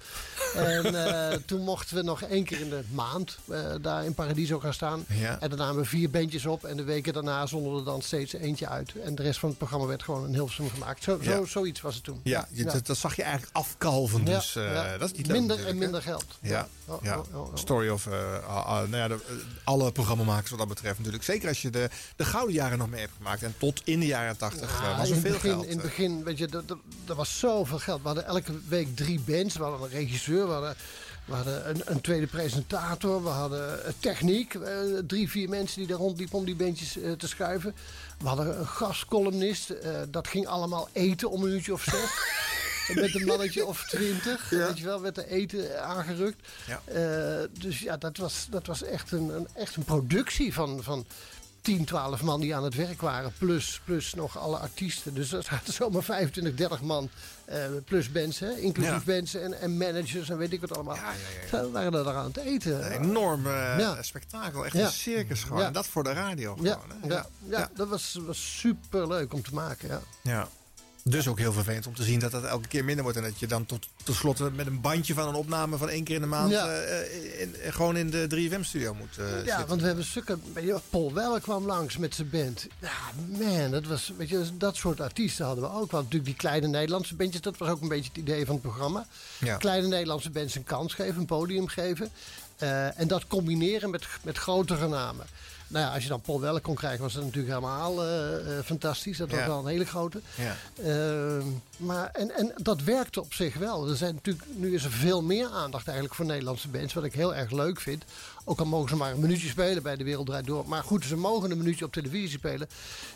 En 0.56 0.86
eh, 1.32 1.38
toen 1.46 1.62
mochten 1.62 1.96
we 1.96 2.02
nog 2.02 2.22
één 2.22 2.44
keer 2.44 2.60
in 2.60 2.70
de 2.70 2.84
maand 2.92 3.38
eh, 3.50 3.60
daar 3.82 4.06
in 4.06 4.14
Paradiso 4.14 4.60
gaan 4.60 4.74
staan. 4.74 5.06
Ja. 5.08 5.40
En 5.40 5.50
dan 5.50 5.58
namen 5.58 5.82
we 5.82 5.88
vier 5.88 6.10
bandjes 6.10 6.46
op. 6.46 6.64
En 6.66 6.78
de 6.78 6.84
weken 6.84 7.14
daarna 7.14 7.46
zonden 7.46 7.72
we 7.74 7.80
er 7.80 7.86
dan 7.86 8.02
steeds 8.02 8.34
eentje 8.34 8.68
uit. 8.68 8.92
En 9.04 9.16
de 9.16 9.24
rest 9.24 9.40
van 9.40 9.50
het 9.50 9.58
programma 9.58 9.86
werd 9.86 10.04
gewoon 10.04 10.26
in 10.28 10.34
Hilversum 10.34 10.70
gemaakt. 10.70 11.04
Zo, 11.04 11.20
zo, 11.24 11.32
Ja. 11.40 11.46
zoiets 11.46 11.82
was 11.82 11.96
het 11.96 12.04
toen. 12.04 12.20
Ja, 12.24 12.48
Dat, 12.52 12.86
dat 12.86 12.98
zag 12.98 13.16
je 13.16 13.24
eigenlijk 13.24 13.56
afkalven. 13.56 14.26
Dus 14.26 14.56
eh, 14.56 14.90
dat 15.00 15.12
is 15.12 15.18
niet 15.18 15.28
leuk 15.28 15.38
Minder 15.38 15.68
en 15.68 15.78
minder 15.78 16.02
geld. 16.02 16.26
Ja. 16.42 16.68
Oh, 16.86 17.04
oh, 17.06 17.18
oh. 17.36 17.56
Story 17.56 17.90
of... 17.90 18.06
nou 18.06 18.96
ja, 18.96 19.08
de, 19.08 19.18
alle 19.64 19.92
programmamakers 19.92 20.50
wat 20.50 20.60
dat 20.60 20.68
betreft 20.68 20.98
natuurlijk. 20.98 21.24
Zeker 21.24 21.48
als 21.48 21.62
je 21.62 21.70
de, 21.70 21.90
de 22.16 22.26
gouden 22.26 22.54
jaren 22.56 22.78
nog 22.78 22.90
mee 22.90 23.00
hebt 23.00 23.14
gemaakt. 23.18 23.44
En 23.44 23.54
tot 23.58 23.82
in 23.84 24.00
de 24.00 24.06
jaren 24.06 24.38
tachtig 24.38 24.82
was 24.98 25.10
er 25.10 25.16
het 25.16 25.24
veel 25.24 25.32
begin, 25.34 25.52
geld. 25.52 25.64
In 25.66 25.72
het 25.72 25.82
begin, 25.82 26.24
weet 26.24 26.38
je, 26.38 26.48
er- 26.48 26.64
er 26.68 26.78
er 27.08 27.16
was 27.30 27.40
zoveel 27.40 27.80
geld. 27.80 28.02
We 28.02 28.08
hadden 28.08 28.26
elke 28.26 28.52
week 28.68 28.96
drie 28.96 29.20
bands. 29.20 29.58
We 29.58 29.64
hadden 29.64 29.82
een 29.82 29.98
regisseur, 29.98 30.48
we 30.48 30.54
hadden, 30.54 30.76
we 31.26 31.34
hadden 31.34 31.70
een, 31.70 31.82
een 31.86 32.02
tweede 32.02 32.28
presentator. 32.28 33.24
We 33.24 33.30
hadden 33.30 33.86
eh, 33.86 33.92
techniek. 34.00 34.54
eh, 34.54 34.80
drie, 35.08 35.30
vier 35.30 35.50
mensen 35.50 35.80
die 35.80 35.88
daar 35.88 35.98
rondliepen 35.98 36.38
om 36.38 36.46
die 36.46 36.56
bandjes 36.56 36.98
eh, 36.98 37.12
te 37.12 37.28
schuiven. 37.28 37.76
We 38.20 38.28
hadden 38.28 38.60
een 38.60 38.68
gastcolumnist. 38.68 39.74
dat 40.10 40.28
ging 40.28 40.48
allemaal 40.48 40.90
eten 40.92 41.30
om 41.30 41.44
een 41.44 41.52
uurtje 41.52 41.74
of 41.74 41.84
zes. 41.84 42.10
Met 43.02 43.16
een 43.16 43.26
mannetje 43.26 43.66
of 43.66 43.86
twintig, 43.88 44.50
weet 44.50 44.78
je 44.78 44.86
wel, 44.86 45.02
werd 45.02 45.18
er 45.18 45.28
eten 45.28 45.84
aangerukt. 45.84 46.48
Ja. 46.68 46.82
Dus 47.60 47.80
ja, 47.80 47.98
dat 47.98 48.18
was, 48.18 48.48
dat 48.50 48.68
was 48.68 48.84
echt, 48.84 49.12
een, 49.12 49.30
een, 49.30 49.48
echt 49.54 49.76
een 49.76 49.84
productie 49.84 50.54
van, 50.54 50.84
van 50.84 51.06
10, 51.62 51.86
12 51.86 52.22
man 52.22 52.40
die 52.42 52.56
aan 52.56 52.64
het 52.64 52.76
werk 52.76 53.02
waren. 53.02 53.34
Plus, 53.38 53.82
plus 53.86 54.14
nog 54.14 54.38
alle 54.38 54.58
artiesten. 54.58 55.14
Dus 55.14 55.30
dat 55.30 55.46
zaten 55.46 55.74
zomaar 55.84 56.04
25, 56.04 56.56
30 56.56 56.82
man. 56.82 57.10
eh, 57.46 57.58
plus 57.86 58.12
bands, 58.12 58.40
hè, 58.40 58.58
inclusief 58.58 59.06
Ja. 59.06 59.14
bands 59.14 59.34
en, 59.36 59.62
en 59.62 59.78
managers 59.78 60.30
en 60.30 60.38
weet 60.38 60.54
ik 60.54 60.62
wat 60.62 60.76
allemaal. 60.76 60.98
Ze 61.50 61.72
waren 61.72 61.94
er 61.94 62.16
aan 62.16 62.26
het 62.26 62.38
eten. 62.38 62.86
Een 62.96 63.02
enorm 63.04 63.46
eh, 63.48 63.80
Ja. 63.80 64.02
spektakel. 64.02 64.66
Echt 64.66 64.76
Ja. 64.76 64.86
een 64.86 64.92
circus 64.92 65.44
gewoon. 65.44 65.60
Ja. 65.62 65.68
En 65.68 65.74
dat 65.74 65.88
voor 65.88 66.04
de 66.04 66.14
radio 66.14 66.58
Ja, 66.62 66.74
gewoon. 66.74 67.02
hè? 67.02 67.16
ja, 67.16 67.26
ja, 67.50 67.70
dat 67.76 67.88
was, 67.88 68.20
was 68.26 68.58
super 68.60 69.08
leuk 69.08 69.34
om 69.34 69.42
te 69.44 69.54
maken. 69.54 69.88
Ja. 69.88 70.02
Ja. 70.22 70.48
Dus 71.10 71.28
ook 71.28 71.38
heel 71.40 71.54
vervelend 71.54 71.88
om 71.88 71.96
te 71.96 72.04
zien 72.04 72.20
dat 72.20 72.32
dat 72.32 72.44
elke 72.44 72.68
keer 72.68 72.84
minder 72.86 73.04
wordt. 73.04 73.18
En 73.18 73.24
dat 73.24 73.40
je 73.40 73.48
dan 73.48 73.66
tot 73.66 73.88
tenslotte 74.04 74.52
met 74.52 74.68
een 74.68 74.82
bandje 74.82 75.14
van 75.14 75.28
een 75.28 75.36
opname 75.36 75.78
van 75.78 75.90
één 75.90 76.04
keer 76.04 76.16
in 76.16 76.22
de 76.22 76.28
maand... 76.28 76.52
Ja. 76.52 76.68
eh, 76.70 77.42
in- 77.42 77.56
gewoon 77.70 77.98
in 77.98 78.10
de 78.10 78.28
3FM-studio 78.28 78.94
moet 78.94 79.18
eh, 79.18 79.26
Ja, 79.32 79.36
zitten. 79.46 79.68
want 79.68 79.82
we 79.82 79.88
hebben 79.88 80.06
stukken. 80.06 80.42
Paul 80.90 81.14
Weller 81.14 81.42
kwam 81.42 81.66
langs 81.66 81.98
met 81.98 82.16
zijn 82.16 82.30
band. 82.30 82.68
Ja, 82.80 82.92
man, 83.40 83.72
dat 83.72 83.86
was. 83.86 84.14
Weet 84.18 84.30
je, 84.30 84.46
dat 84.58 84.76
soort 84.76 85.02
artiesten 85.02 85.46
hadden 85.46 85.64
we 85.64 85.70
ook. 85.70 85.92
Want 85.92 86.04
natuurlijk 86.04 86.26
die 86.26 86.36
kleine 86.36 86.68
Nederlandse 86.68 87.16
bandjes, 87.16 87.42
dat 87.42 87.58
was 87.58 87.70
ook 87.70 87.82
een 87.82 87.88
beetje 87.88 88.10
het 88.14 88.18
idee 88.18 88.46
van 88.46 88.54
het 88.54 88.64
programma. 88.64 89.08
Ja. 89.38 89.58
Kleine 89.58 89.88
Nederlandse 89.88 90.30
bands 90.30 90.56
een 90.56 90.64
kans 90.64 90.94
geven, 90.94 91.20
een 91.20 91.26
podium 91.26 91.68
geven. 91.68 92.10
Eh, 92.58 93.00
en 93.00 93.08
dat 93.08 93.28
combineren 93.28 93.90
met, 93.90 94.06
met 94.22 94.38
grotere 94.38 94.88
namen. 94.88 95.26
Nou 95.70 95.86
ja, 95.86 95.94
als 95.94 96.04
je 96.04 96.10
dan 96.10 96.22
Paul 96.22 96.40
Weller 96.42 96.62
kon 96.62 96.76
krijgen, 96.76 97.02
was 97.02 97.14
dat 97.14 97.24
natuurlijk 97.24 97.54
helemaal 97.54 98.04
eh, 98.04 98.58
eh, 98.58 98.66
fantastisch. 98.66 99.18
Dat 99.18 99.32
was 99.32 99.46
wel 99.46 99.60
een 99.60 99.68
hele 99.68 99.86
grote. 99.86 100.22
Ja. 100.36 100.56
Ehm, 100.84 101.48
maar, 101.78 102.10
en, 102.14 102.36
en 102.36 102.52
dat 102.56 102.84
werkte 102.84 103.22
op 103.22 103.34
zich 103.34 103.56
wel. 103.56 103.90
Er 103.90 103.96
zijn 103.96 104.14
natuurlijk, 104.14 104.46
nu 104.56 104.74
is 104.74 104.84
er 104.84 104.92
veel 104.92 105.22
meer 105.22 105.50
aandacht 105.50 105.86
eigenlijk 105.86 106.16
voor 106.16 106.26
Nederlandse 106.26 106.68
bands. 106.68 106.94
Wat 106.94 107.04
ik 107.04 107.14
heel 107.14 107.36
erg 107.36 107.52
leuk 107.52 107.80
vind. 107.80 108.04
Ook 108.46 108.60
al 108.60 108.66
mogen 108.66 108.90
ze 108.90 108.96
maar 108.96 109.12
een 109.12 109.20
minuutje 109.20 109.48
spelen 109.48 109.84
bij 109.84 109.96
de 109.96 110.04
Wereld 110.04 110.26
Draait 110.26 110.46
Door. 110.46 110.68
Maar 110.68 110.84
goed, 110.84 111.06
ze 111.06 111.16
mogen 111.16 111.52
een 111.52 111.58
minuutje 111.58 111.86
op 111.86 111.94
televisie 111.94 112.38
spelen. 112.38 112.70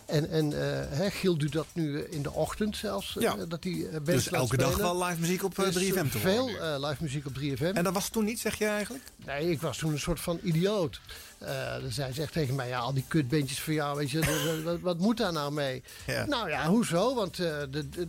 En, 0.06 0.30
en 0.30 0.52
hè, 0.90 1.10
Giel 1.10 1.38
doet 1.38 1.52
dat 1.52 1.68
nu 1.74 2.00
in 2.00 2.22
de 2.22 2.32
ochtend 2.32 2.78
zelfs. 2.78 3.16
Ja. 3.20 3.36
dat 3.36 3.60
bands 3.60 4.04
Dus 4.06 4.30
elke 4.30 4.58
dag 4.58 4.78
wel 4.78 5.04
live 5.04 5.20
muziek 5.20 5.44
op 5.44 5.60
eh, 5.60 5.66
Dus, 5.66 5.76
3FM 5.76 5.94
te 5.94 6.18
horen 6.18 6.20
Veel 6.20 6.88
live 6.88 7.04
muziek 7.04 7.26
op 7.26 7.34
3FM. 7.40 7.74
En 7.74 7.84
dat 7.84 7.94
was 7.94 8.10
toen 8.10 8.26
niet, 8.26 8.40
zeg 8.40 8.58
je 8.58 8.66
eigenlijk? 8.66 9.04
Nee, 9.26 9.52
ik 9.52 9.62
was 9.62 9.78
toen 9.78 9.92
een 9.92 10.00
soort 10.00 10.20
van 10.20 10.40
idioot. 10.44 11.00
Eh 11.44 11.82
dan 11.82 11.91
zei 11.91 12.14
ze 12.14 12.22
echt 12.22 12.32
tegen 12.32 12.56
mij, 12.56 12.68
ja, 12.68 12.80
al 12.80 12.94
die 12.94 13.06
kutbandjes 13.07 13.60
voor 13.60 13.74
jou, 13.74 13.98
weet 13.98 14.11
je, 14.11 14.61
wat, 14.64 14.80
wat 14.80 14.98
moet 14.98 15.18
daar 15.18 15.34
nou 15.34 15.52
mee? 15.52 15.84
Ja. 16.06 16.26
Nou 16.26 16.49
ja, 16.49 16.68
hoezo? 16.68 17.15
Want 17.15 17.40
eh, 17.40 17.60
de, 17.70 17.90
de, 17.90 18.07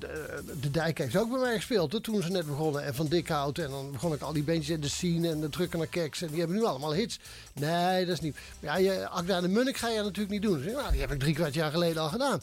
de, 0.61 0.71
Dijk 0.71 0.99
heeft 0.99 1.17
ook 1.17 1.31
bij 1.31 1.41
mij 1.41 1.55
gespeeld 1.55 1.93
hè, 1.93 2.01
toen 2.01 2.23
ze 2.23 2.31
net 2.31 2.47
begonnen. 2.47 2.85
En 2.85 2.95
Van 2.95 3.07
Dikhout 3.07 3.59
en 3.59 3.71
dan 3.71 3.93
begon 3.93 4.13
ik 4.13 4.21
al 4.21 4.33
die 4.33 4.43
bandjes 4.43 4.69
in 4.69 4.81
de 4.81 4.89
scene 4.89 5.31
en 5.31 5.41
de 5.41 5.49
Drukken 5.49 5.79
naar 5.79 5.89
Keks. 5.89 6.23
En 6.23 6.29
die 6.29 6.39
hebben 6.39 6.57
nu 6.57 6.65
allemaal 6.65 6.95
hits. 6.95 7.19
Nee, 7.53 8.05
dat 8.07 8.15
is 8.15 8.21
niet. 8.21 8.37
Ja, 8.61 8.77
je, 8.77 9.09
Akda 9.09 9.41
de 9.41 9.49
Munnik 9.49 9.77
ga 9.77 9.89
je 9.89 10.03
natuurlijk 10.03 10.31
niet 10.31 10.43
doen. 10.43 10.63
Dus, 10.63 10.73
nou, 10.73 10.91
die 10.91 11.01
heb 11.01 11.13
ik 11.13 11.19
drie 11.19 11.35
kwart 11.35 11.55
jaar 11.55 11.71
geleden 11.71 12.03
al 12.03 12.09
gedaan. 12.09 12.41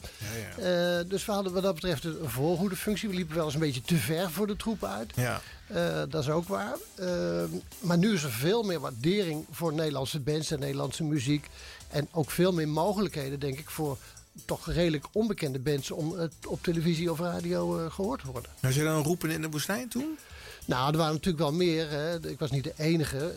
Eh, 0.57 1.09
dus 1.09 1.26
we 1.26 1.31
hadden 1.31 1.53
wat 1.53 1.63
dat 1.63 1.73
betreft 1.73 2.03
een 2.03 2.18
voorhoedefunctie. 2.23 3.09
We 3.09 3.15
liepen 3.15 3.35
wel 3.35 3.45
eens 3.45 3.53
een 3.53 3.59
beetje 3.59 3.81
te 3.81 3.95
ver 3.95 4.31
voor 4.31 4.47
de 4.47 4.55
troepen 4.55 4.89
uit. 4.89 5.11
Ja. 5.15 5.41
Eh, 5.73 6.02
dat 6.10 6.23
is 6.23 6.30
ook 6.30 6.48
waar. 6.48 6.76
Eh, 6.95 7.43
maar 7.80 7.98
nu 7.98 8.14
is 8.14 8.23
er 8.23 8.31
veel 8.31 8.64
meer 8.64 8.80
waardering 8.80 9.45
voor 9.52 9.73
Nederlandse 9.73 10.19
bands 10.19 10.52
en 10.52 10.60
Nederlandse 10.60 11.03
muziek. 11.03 11.49
En 11.89 12.07
ook 12.11 12.31
veel 12.31 12.52
meer 12.52 12.69
mogelijkheden, 12.69 13.39
denk 13.39 13.60
ik, 13.60 13.69
voor 13.69 13.98
toch 14.45 14.72
redelijk 14.72 15.06
onbekende 15.11 15.60
bands 15.60 15.91
om 15.91 16.19
eh, 16.19 16.27
op 16.48 16.64
televisie 16.64 17.11
of 17.11 17.19
radio 17.19 17.77
eh, 17.77 17.91
gehoord 17.91 18.22
te 18.22 18.31
worden. 18.31 18.52
Was 18.60 18.76
je 18.76 18.84
dan 18.84 19.03
roepen 19.03 19.30
in 19.30 19.41
de 19.41 19.49
woestijn 19.49 19.88
toen? 19.88 20.18
Nou, 20.65 20.91
er 20.91 20.98
waren 20.98 21.14
natuurlijk 21.14 21.43
wel 21.43 21.53
meer. 21.53 21.89
Hè. 21.89 22.27
Ik 22.30 22.39
was 22.39 22.52
niet 22.52 22.64
de 22.64 22.73
enige. 22.77 23.34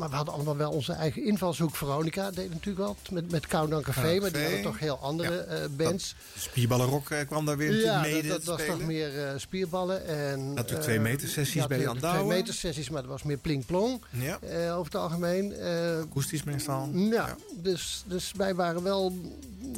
Maar 0.00 0.10
we 0.10 0.16
hadden 0.16 0.34
allemaal 0.34 0.56
wel 0.56 0.70
onze 0.70 0.92
eigen 0.92 1.24
invalshoek. 1.24 1.76
Veronica 1.76 2.30
deed 2.30 2.50
natuurlijk 2.50 2.78
wel 2.78 2.96
met, 3.10 3.30
met 3.30 3.46
Countdown 3.46 3.82
Café. 3.82 4.20
Maar 4.20 4.32
die 4.32 4.42
hadden 4.42 4.62
toch 4.62 4.78
heel 4.78 4.98
andere 4.98 5.38
eh, 5.38 5.62
bands. 5.76 6.14
Spierballenrock 6.38 7.10
eh, 7.10 7.26
kwam 7.26 7.46
daar 7.46 7.56
weer 7.56 7.76
Ja, 7.80 8.00
mee 8.00 8.12
dat, 8.12 8.22
te 8.22 8.28
dat 8.28 8.44
was 8.44 8.66
toch 8.66 8.82
meer 8.86 9.24
eh, 9.26 9.32
spierballen. 9.36 10.06
En, 10.06 10.54
Natuurlijk 10.54 10.82
twee 10.82 11.00
meter 11.00 11.28
sessies 11.28 11.54
ja, 11.62 11.66
bij 11.66 11.80
Jan. 11.80 11.98
Twee 11.98 12.24
meter 12.24 12.54
sessies, 12.54 12.90
maar 12.90 13.02
dat 13.02 13.10
was 13.10 13.22
meer 13.22 13.36
pling-plong 13.36 14.00
Ja. 14.10 14.38
eh, 14.40 14.76
over 14.78 14.92
het 14.92 15.00
algemeen. 15.00 15.54
Akoestisch 16.02 16.44
meestal. 16.44 16.88
ja, 16.94 17.36
Dus, 17.54 18.04
dus 18.06 18.32
wij 18.36 18.54
waren 18.54 18.82
wel, 18.82 19.12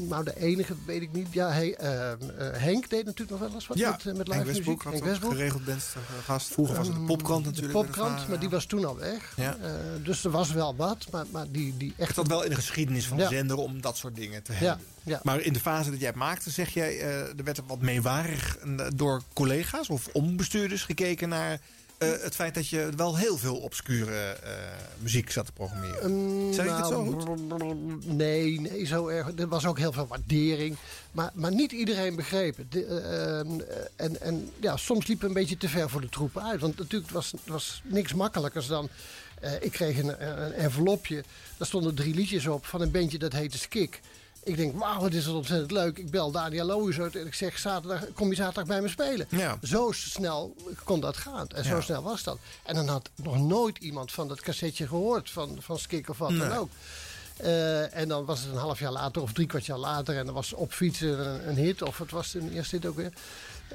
nou 0.00 0.24
de 0.24 0.36
enige, 0.40 0.74
weet 0.86 1.02
ik 1.02 1.12
niet. 1.12 1.26
Ja, 1.30 1.50
hey, 1.50 1.76
Henk 2.52 2.90
deed 2.90 3.04
natuurlijk 3.04 3.30
nog 3.30 3.38
wel 3.40 3.50
eens 3.54 3.66
wat 3.66 3.78
Ja, 3.78 3.90
met, 3.90 4.04
met 4.04 4.16
Henk 4.16 4.28
live 4.28 4.44
Westbroek 4.44 4.84
muziek. 4.84 4.92
Henk 4.92 5.04
Westbroek. 5.04 5.32
geregeld 5.32 5.62
eh, 5.68 5.74
gast. 6.24 6.52
Vroeger 6.52 6.76
was 6.76 6.86
het 6.86 6.96
de 6.96 7.02
popkrant 7.02 7.44
natuurlijk. 7.44 7.72
De 7.72 7.78
popkrant, 7.84 8.28
maar 8.28 8.38
die 8.40 8.48
was 8.48 8.64
toen 8.66 8.84
al 8.84 8.96
weg. 8.96 9.32
Ja. 9.36 9.56
Eh, 9.62 9.70
dus 10.12 10.24
er 10.24 10.30
was 10.30 10.52
wel 10.52 10.76
wat, 10.76 11.06
maar, 11.10 11.24
maar 11.30 11.46
die, 11.50 11.76
die 11.76 11.94
Echt 11.96 12.14
dat 12.14 12.26
wel 12.26 12.42
in 12.42 12.50
de 12.50 12.54
geschiedenis 12.56 13.06
van 13.06 13.16
de 13.16 13.22
Ja. 13.22 13.28
zender 13.28 13.56
om 13.56 13.80
dat 13.80 13.96
soort 13.96 14.14
dingen 14.16 14.42
te 14.42 14.52
hebben. 14.52 14.86
ja. 15.02 15.20
Maar 15.22 15.40
in 15.40 15.52
de 15.52 15.60
fase 15.60 15.90
dat 15.90 15.98
jij 15.98 16.08
het 16.08 16.16
maakte, 16.16 16.50
zeg 16.50 16.70
jij, 16.74 16.98
eh, 17.00 17.18
er 17.18 17.44
werd 17.44 17.60
wat 17.66 17.80
meewarig 17.80 18.56
eh, 18.56 18.86
door 18.94 19.22
collega's 19.32 19.88
of 19.88 20.08
ombestuurders 20.12 20.82
gekeken 20.84 21.28
naar 21.28 21.60
eh, 21.98 22.08
het 22.20 22.34
feit 22.34 22.54
dat 22.54 22.68
je 22.68 22.88
wel 22.96 23.16
heel 23.16 23.38
veel 23.38 23.56
obscure 23.56 24.36
muziek 24.98 25.30
zat 25.30 25.46
te 25.46 25.52
programmeren. 25.52 26.10
Mm, 26.12 26.52
zeg 26.52 26.64
ik 26.64 26.76
het 26.76 26.86
zo 26.86 27.04
nou, 27.04 27.60
goed? 27.60 28.06
Nee, 28.06 28.60
nee, 28.60 28.84
zo 28.84 29.08
erg. 29.08 29.30
Er 29.36 29.48
was 29.48 29.66
ook 29.66 29.78
heel 29.78 29.92
veel 29.92 30.06
waardering. 30.06 30.76
Maar, 31.12 31.30
maar 31.34 31.52
niet 31.52 31.72
iedereen 31.72 32.16
begreep 32.16 32.56
het. 32.56 32.72
De, 32.72 32.84
eh, 32.84 33.38
ehm, 33.38 33.60
en, 33.96 34.20
en 34.20 34.50
ja, 34.60 34.76
soms 34.76 35.06
liep 35.06 35.20
het 35.20 35.28
een 35.28 35.34
beetje 35.34 35.56
te 35.56 35.68
ver 35.68 35.90
voor 35.90 36.00
de 36.00 36.08
troepen 36.08 36.42
uit. 36.42 36.60
Want 36.60 36.78
natuurlijk 36.78 37.12
was 37.12 37.32
was 37.44 37.82
niks 37.84 38.14
makkelijkers 38.14 38.66
dan... 38.66 38.88
eh, 39.42 39.52
ik 39.60 39.72
kreeg 39.72 39.98
een, 39.98 40.28
een 40.42 40.52
envelopje. 40.52 41.24
Daar 41.56 41.66
stonden 41.66 41.94
drie 41.94 42.14
liedjes 42.14 42.46
op 42.46 42.66
van 42.66 42.80
een 42.80 42.90
bandje 42.90 43.18
dat 43.18 43.32
heette 43.32 43.58
Skik. 43.58 44.00
Ik 44.44 44.56
denk, 44.56 44.78
wauw, 44.78 45.00
wat 45.00 45.12
is 45.12 45.24
dat 45.24 45.34
ontzettend 45.34 45.70
leuk. 45.70 45.98
Ik 45.98 46.10
bel 46.10 46.30
Daniel 46.30 46.64
Loos 46.64 47.00
uit 47.00 47.16
en 47.16 47.26
ik 47.26 47.34
zeg, 47.34 47.58
zaterdag, 47.58 48.04
kom 48.14 48.28
je 48.28 48.34
zaterdag 48.34 48.66
bij 48.66 48.80
me 48.80 48.88
spelen? 48.88 49.26
Ja. 49.30 49.58
Zo 49.62 49.90
snel 49.92 50.56
kon 50.84 51.00
dat 51.00 51.16
gaan. 51.16 51.48
En 51.48 51.64
zo 51.64 51.74
Ja. 51.74 51.80
snel 51.80 52.02
was 52.02 52.22
dat. 52.22 52.38
En 52.62 52.74
dan 52.74 52.88
had 52.88 53.10
nog 53.14 53.38
nooit 53.38 53.78
iemand 53.78 54.12
van 54.12 54.28
dat 54.28 54.40
cassetje 54.40 54.86
gehoord 54.86 55.30
van, 55.30 55.56
van 55.60 55.78
Skik 55.78 56.08
of 56.08 56.18
wat 56.18 56.36
dan 56.36 56.52
ook. 56.52 56.70
Eh, 57.36 57.96
en 57.96 58.08
dan 58.08 58.24
was 58.24 58.40
het 58.40 58.50
een 58.50 58.56
half 58.58 58.78
jaar 58.78 58.92
later 58.92 59.22
of 59.22 59.32
drie 59.32 59.46
kwart 59.46 59.66
jaar 59.66 59.78
later. 59.78 60.16
En 60.18 60.24
dan 60.24 60.34
was 60.34 60.52
op 60.52 60.72
fietsen 60.72 61.26
een, 61.26 61.48
een 61.48 61.56
hit. 61.56 61.82
Of 61.82 61.98
het 61.98 62.10
was 62.10 62.34
een 62.34 62.52
eerste 62.52 62.76
hit 62.76 62.86
ook 62.86 62.96
weer. 62.96 63.12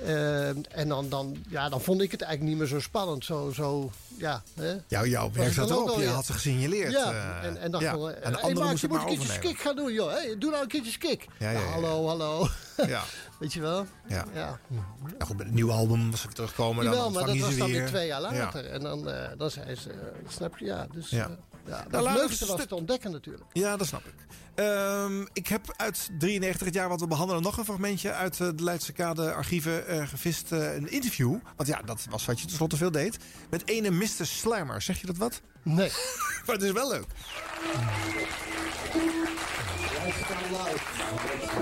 Eh, 0.05 0.47
en 0.79 0.87
dan, 0.87 1.09
dan, 1.09 1.37
ja, 1.49 1.69
dan 1.69 1.81
vond 1.81 2.01
ik 2.01 2.11
het 2.11 2.21
eigenlijk 2.21 2.51
niet 2.51 2.59
meer 2.61 2.79
zo 2.79 2.79
spannend. 2.85 3.25
Zo, 3.25 3.51
zo 3.53 3.91
ja. 4.17 4.41
Hè? 4.55 4.75
Jou, 4.87 5.09
jouw 5.09 5.27
Was 5.27 5.35
werk 5.37 5.53
zat 5.53 5.67
dan 5.67 5.77
ook 5.77 5.87
erop. 5.87 5.99
Je 5.99 6.07
had 6.07 6.25
ze 6.25 6.33
gesignaleerd. 6.33 6.91
Ja, 6.91 7.11
eh, 7.11 7.47
en, 7.47 7.57
en 7.57 7.71
dan 7.71 7.81
ja. 7.81 7.91
van, 7.91 8.13
en 8.13 8.31
de 8.31 8.39
hey, 8.39 8.53
Maak, 8.53 8.75
je 8.77 8.87
moet 8.87 8.99
een 8.99 9.05
keertje 9.05 9.31
skik 9.31 9.57
gaan 9.59 9.75
doen, 9.75 9.93
joh. 9.93 10.11
Hey, 10.11 10.35
doe 10.37 10.49
nou 10.49 10.61
een 10.63 10.69
keertje 10.69 10.91
skik. 10.91 11.27
Ja, 11.39 11.49
ja, 11.51 11.59
ja. 11.59 11.65
Hallo, 11.65 12.07
hallo. 12.07 12.47
Ja. 12.87 13.03
Weet 13.39 13.53
je 13.53 13.61
wel? 13.61 13.85
Ja. 14.07 14.25
ja. 14.33 14.59
Nou 14.67 15.23
goed, 15.25 15.37
met 15.37 15.45
het 15.45 15.55
nieuwe 15.55 15.71
album, 15.71 16.11
als 16.11 16.23
we 16.23 16.29
terugkomen, 16.33 16.83
dan 16.85 16.93
Jawel, 16.93 17.11
maar 17.11 17.25
dat 17.25 17.37
was 17.37 17.57
dan 17.57 17.71
weer. 17.71 17.87
twee 17.87 18.07
jaar 18.07 18.21
Ja. 18.21 18.31
later. 18.31 18.65
En 18.65 18.81
dan, 18.81 19.09
eh, 19.09 19.29
dan 19.37 19.51
zei 19.51 19.75
ze, 19.75 19.89
snap 20.27 20.57
je, 20.57 20.65
ja. 20.65 20.87
Dus, 20.93 21.09
Ja. 21.09 21.29
Ja. 21.67 21.85
Nou, 21.89 22.03
we 22.03 22.13
leukste 22.13 22.45
was 22.45 22.65
te 22.65 22.75
ontdekken 22.75 23.11
natuurlijk. 23.11 23.45
Ja, 23.53 23.77
dat 23.77 23.87
snap 23.87 24.05
ik. 24.05 24.13
Ehm, 24.55 25.25
ik 25.33 25.47
heb 25.47 25.73
uit 25.75 26.09
93 26.17 26.65
het 26.65 26.75
jaar 26.75 26.89
wat 26.89 26.99
we 26.99 27.07
behandelen 27.07 27.43
nog 27.43 27.57
een 27.57 27.65
fragmentje 27.65 28.11
uit 28.11 28.39
eh, 28.39 28.47
de 28.55 28.63
Leidse 28.63 28.91
Kade 28.93 29.33
archieven 29.33 29.87
eh, 29.87 30.07
gevist. 30.07 30.51
eh, 30.51 30.75
een 30.75 30.91
interview, 30.91 31.35
want 31.55 31.69
ja, 31.69 31.81
dat 31.85 32.05
was 32.09 32.25
wat 32.25 32.39
je 32.39 32.45
tenslotte 32.45 32.77
veel 32.77 32.91
deed. 32.91 33.17
Met 33.49 33.67
ene 33.67 33.89
Mr. 33.89 34.25
Slammer. 34.25 34.81
Zeg 34.81 35.01
je 35.01 35.07
dat 35.07 35.17
wat? 35.17 35.41
Nee. 35.63 35.91
maar 36.45 36.55
het 36.55 36.63
is 36.63 36.71
wel 36.71 36.89
leuk. 36.89 37.05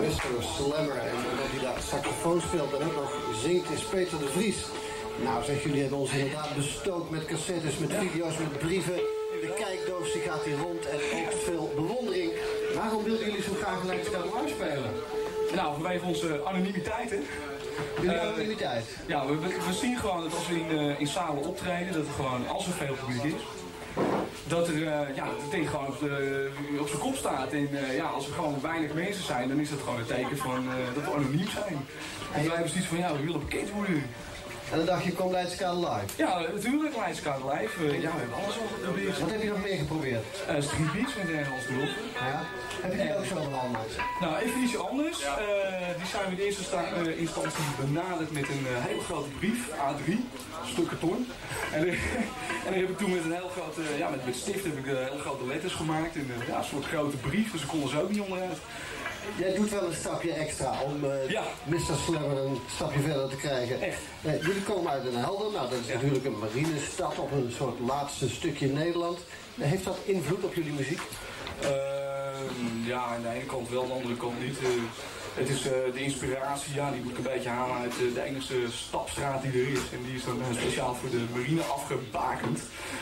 Mr. 0.01 0.43
Slammer. 0.55 0.97
En 0.97 1.15
omdat 1.15 1.47
hij 1.51 1.59
daar 1.61 1.81
saxofoon 1.81 2.41
speelt 2.41 2.73
en 2.73 2.85
ook 2.85 2.95
nog 2.95 3.39
zingt 3.41 3.69
is 3.69 3.83
Peter 3.83 4.19
de 4.19 4.27
Vries. 4.27 4.65
Nou 5.23 5.43
zeg, 5.43 5.63
jullie 5.63 5.81
hebben 5.81 5.99
ons 5.99 6.11
inderdaad 6.11 6.55
bestookt 6.55 7.09
met 7.09 7.25
cassettes, 7.25 7.77
met 7.77 7.93
video's, 7.93 8.37
met 8.37 8.59
brieven. 8.59 8.99
De 9.41 9.53
kijkdoos 9.57 10.11
die 10.11 10.21
gaat 10.21 10.43
hier 10.43 10.57
rond 10.57 10.85
en 10.85 10.95
ook 10.95 11.31
veel 11.43 11.71
bewondering. 11.75 12.31
Waarom 12.75 13.03
wilden 13.03 13.25
jullie 13.25 13.41
zo 13.41 13.53
graag 13.61 13.81
een 13.81 13.89
live 13.89 14.47
spelen? 14.47 14.91
Nou, 15.55 15.73
vanwege 15.73 16.05
onze 16.05 16.41
anonimiteit, 16.45 17.09
hè. 17.09 17.19
Jullie 17.95 18.17
Eh, 18.17 18.27
anonimiteit? 18.27 18.85
Ja, 19.05 19.25
we, 19.25 19.37
we, 19.39 19.73
zien 19.73 19.97
gewoon 19.97 20.21
dat 20.21 20.33
als 20.33 20.47
we 20.47 20.55
in, 20.59 20.77
eh, 20.77 20.99
in 20.99 21.07
zalen 21.07 21.43
optreden, 21.43 21.93
dat 21.93 22.05
er 22.05 22.13
gewoon, 22.13 22.47
als 22.47 22.67
er 22.67 22.73
veel 22.73 22.95
publiek 23.05 23.23
is, 23.23 23.41
dat, 24.47 24.67
er, 24.67 24.73
eh, 24.73 25.15
ja, 25.15 25.25
het 25.41 25.51
ding 25.51 25.69
gewoon 25.69 25.87
op, 25.87 25.99
de, 25.99 26.49
op 26.79 26.87
zijn 26.87 27.01
kop 27.01 27.15
staat. 27.15 27.51
En 27.51 27.69
ja, 27.95 28.05
als 28.05 28.27
er 28.27 28.33
gewoon 28.33 28.61
weinig 28.61 28.93
mensen 28.93 29.23
zijn, 29.23 29.47
dan 29.47 29.59
is 29.59 29.69
dat 29.69 29.79
gewoon 29.79 29.99
een 29.99 30.05
teken 30.05 30.37
van 30.37 30.67
dat 30.93 31.03
we 31.03 31.11
anoniem 31.11 31.49
zijn. 31.49 31.85
En 32.33 32.43
wij 32.45 32.55
hebben 32.55 32.69
zoiets 32.69 32.87
van, 32.87 32.97
ja, 32.97 33.11
we 33.13 33.23
willen 33.23 33.39
bekend 33.39 33.71
worden. 33.71 34.03
En 34.75 34.81
dan 34.85 34.93
dacht 34.95 35.05
je, 35.05 35.11
kom 35.13 35.31
Leidse 35.31 35.57
Kade 35.57 35.79
live. 35.79 36.05
Ja, 36.23 36.39
natuurlijk, 36.39 36.95
Leidskade 36.95 37.43
Live. 37.51 37.73
Eh, 37.85 38.01
ja, 38.01 38.11
we 38.15 38.19
hebben 38.23 38.37
alles 38.43 38.57
al 38.59 38.67
geprobeerd. 38.75 39.19
Wat 39.19 39.31
heb 39.31 39.41
je 39.41 39.49
nog 39.49 39.63
meer 39.63 39.77
geprobeerd? 39.77 40.25
Eh 40.47 40.61
Street 40.67 40.91
Beats 40.93 41.13
met 41.19 41.29
Engels 41.31 41.65
erop. 41.71 41.93
Ja. 42.29 42.39
Heb 42.83 42.91
je 42.91 42.97
die 43.03 43.17
ook 43.17 43.25
zo 43.25 43.35
behandeld? 43.49 43.91
Nou, 44.21 44.33
even 44.43 44.59
iets 44.63 44.77
anders. 44.77 45.17
Eh, 45.23 45.35
die 45.99 46.07
zijn 46.13 46.23
we 46.29 46.31
in 46.35 46.43
eerste 46.47 46.63
sta- 46.63 46.93
instantie 47.27 47.63
benaderd 47.79 48.31
met 48.31 48.47
een 48.53 48.65
hele 48.87 49.01
grote 49.09 49.29
brief, 49.39 49.59
A3, 49.87 50.07
stuk 50.73 50.87
karton. 50.87 51.27
En, 51.73 51.81
en 52.65 52.69
dan 52.71 52.73
heb 52.81 52.89
ik 52.89 52.97
toen 52.97 53.11
met 53.15 53.23
een 53.23 53.37
heel 53.41 53.51
grote, 53.57 53.81
ja, 53.97 54.09
met, 54.09 54.25
met 54.25 54.35
stift 54.35 54.63
heb 54.69 54.77
ik 54.77 54.85
hele 54.85 55.19
grote 55.25 55.45
letters 55.51 55.73
gemaakt. 55.73 56.15
En 56.15 56.27
ja, 56.47 56.57
een 56.57 56.63
soort 56.73 56.85
grote 56.85 57.17
brief, 57.17 57.51
dus 57.51 57.61
ik 57.61 57.67
kon 57.67 57.81
er 57.83 57.89
zo 57.89 57.99
ook 58.01 58.09
niet 58.15 58.25
onderuit. 58.27 58.59
Jij 59.37 59.55
doet 59.55 59.69
wel 59.69 59.83
een 59.83 59.93
stapje 59.93 60.31
extra 60.31 60.81
om 60.83 61.03
eh 61.03 61.41
Mr. 61.63 61.95
Slammer 62.05 62.37
een 62.37 62.59
stapje 62.75 62.99
verder 62.99 63.29
te 63.29 63.35
krijgen. 63.35 63.81
Eh, 63.81 64.41
jullie 64.41 64.61
komen 64.61 64.91
uit 64.91 65.03
Den 65.03 65.15
Helder. 65.15 65.51
Nou, 65.51 65.69
dat 65.69 65.79
is 65.79 65.93
natuurlijk 65.93 66.25
een 66.25 66.39
marinestad 66.39 67.19
op 67.19 67.31
een 67.31 67.53
soort 67.57 67.79
laatste 67.79 68.29
stukje 68.29 68.67
Nederland. 68.67 69.19
Eh, 69.57 69.67
heeft 69.67 69.83
dat 69.83 69.97
invloed 70.05 70.43
op 70.43 70.53
jullie 70.53 70.73
muziek? 70.73 71.01
Ehm, 71.61 72.85
ja, 72.85 73.03
aan 73.03 73.21
de 73.21 73.29
ene 73.29 73.45
kant 73.45 73.69
wel, 73.69 73.81
aan 73.81 73.87
de 73.87 73.93
andere 73.93 74.17
kant 74.17 74.39
niet. 74.39 74.57
Het 75.35 75.49
is 75.49 75.67
eh, 75.67 75.71
de 75.93 75.99
inspiratie, 75.99 76.73
ja, 76.73 76.91
die 76.91 77.01
moet 77.01 77.11
ik 77.11 77.17
een 77.17 77.33
beetje 77.33 77.49
halen 77.49 77.77
uit 77.77 77.91
eh, 77.91 78.13
de 78.13 78.23
enige 78.23 78.55
stapstraat 78.71 79.41
die 79.41 79.51
er 79.51 79.67
is. 79.67 79.79
En 79.93 80.03
die 80.05 80.15
is 80.15 80.25
dan 80.25 80.41
eh, 80.41 80.57
speciaal 80.57 80.95
voor 80.95 81.09
de 81.09 81.25
marine 81.33 81.61
afgebakend. 81.61 82.59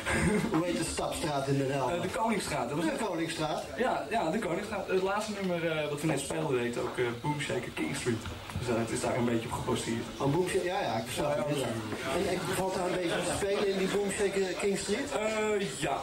Hoe 0.53 0.65
heet 0.65 0.77
de 0.77 0.83
stapstraat 0.83 1.47
in 1.47 1.57
Den 1.57 1.71
Helder? 1.71 2.01
De 2.01 2.07
Koningsstraat. 2.07 2.69
Dat 2.69 2.77
was 2.77 2.85
De 2.85 3.05
Koningsstraat? 3.05 3.63
Ja, 3.77 4.07
ja, 4.09 4.29
de 4.29 4.39
Koningsstraat. 4.39 4.87
Het 4.87 5.01
laatste 5.01 5.31
nummer 5.39 5.89
wat 5.89 6.01
we 6.01 6.07
net 6.07 6.19
speelden 6.19 6.59
heet 6.59 6.77
ook 6.77 6.97
eh 6.97 7.05
Boom 7.21 7.39
Shaker 7.39 7.71
King 7.73 7.95
Street. 7.95 8.23
Dus 8.59 8.67
het 8.67 8.89
is 8.89 9.01
daar 9.01 9.17
een 9.17 9.25
beetje 9.25 9.47
op 9.47 9.53
geposteerd. 9.53 10.05
Een 10.21 10.31
boomshake? 10.31 10.65
Ja, 10.65 10.79
ja, 10.81 10.95
ik 10.95 11.11
snap 11.13 11.47
het. 11.47 11.57
En, 11.57 12.29
en 12.29 12.39
valt 12.55 12.75
daar 12.75 12.85
een 12.85 12.95
beetje 12.95 13.23
te 13.29 13.33
spelen 13.37 13.67
in 13.67 13.77
die 13.77 13.87
Boomshake 13.87 14.55
King 14.59 14.77
Street? 14.77 15.11
Eh, 15.11 15.79
ja. 15.79 15.97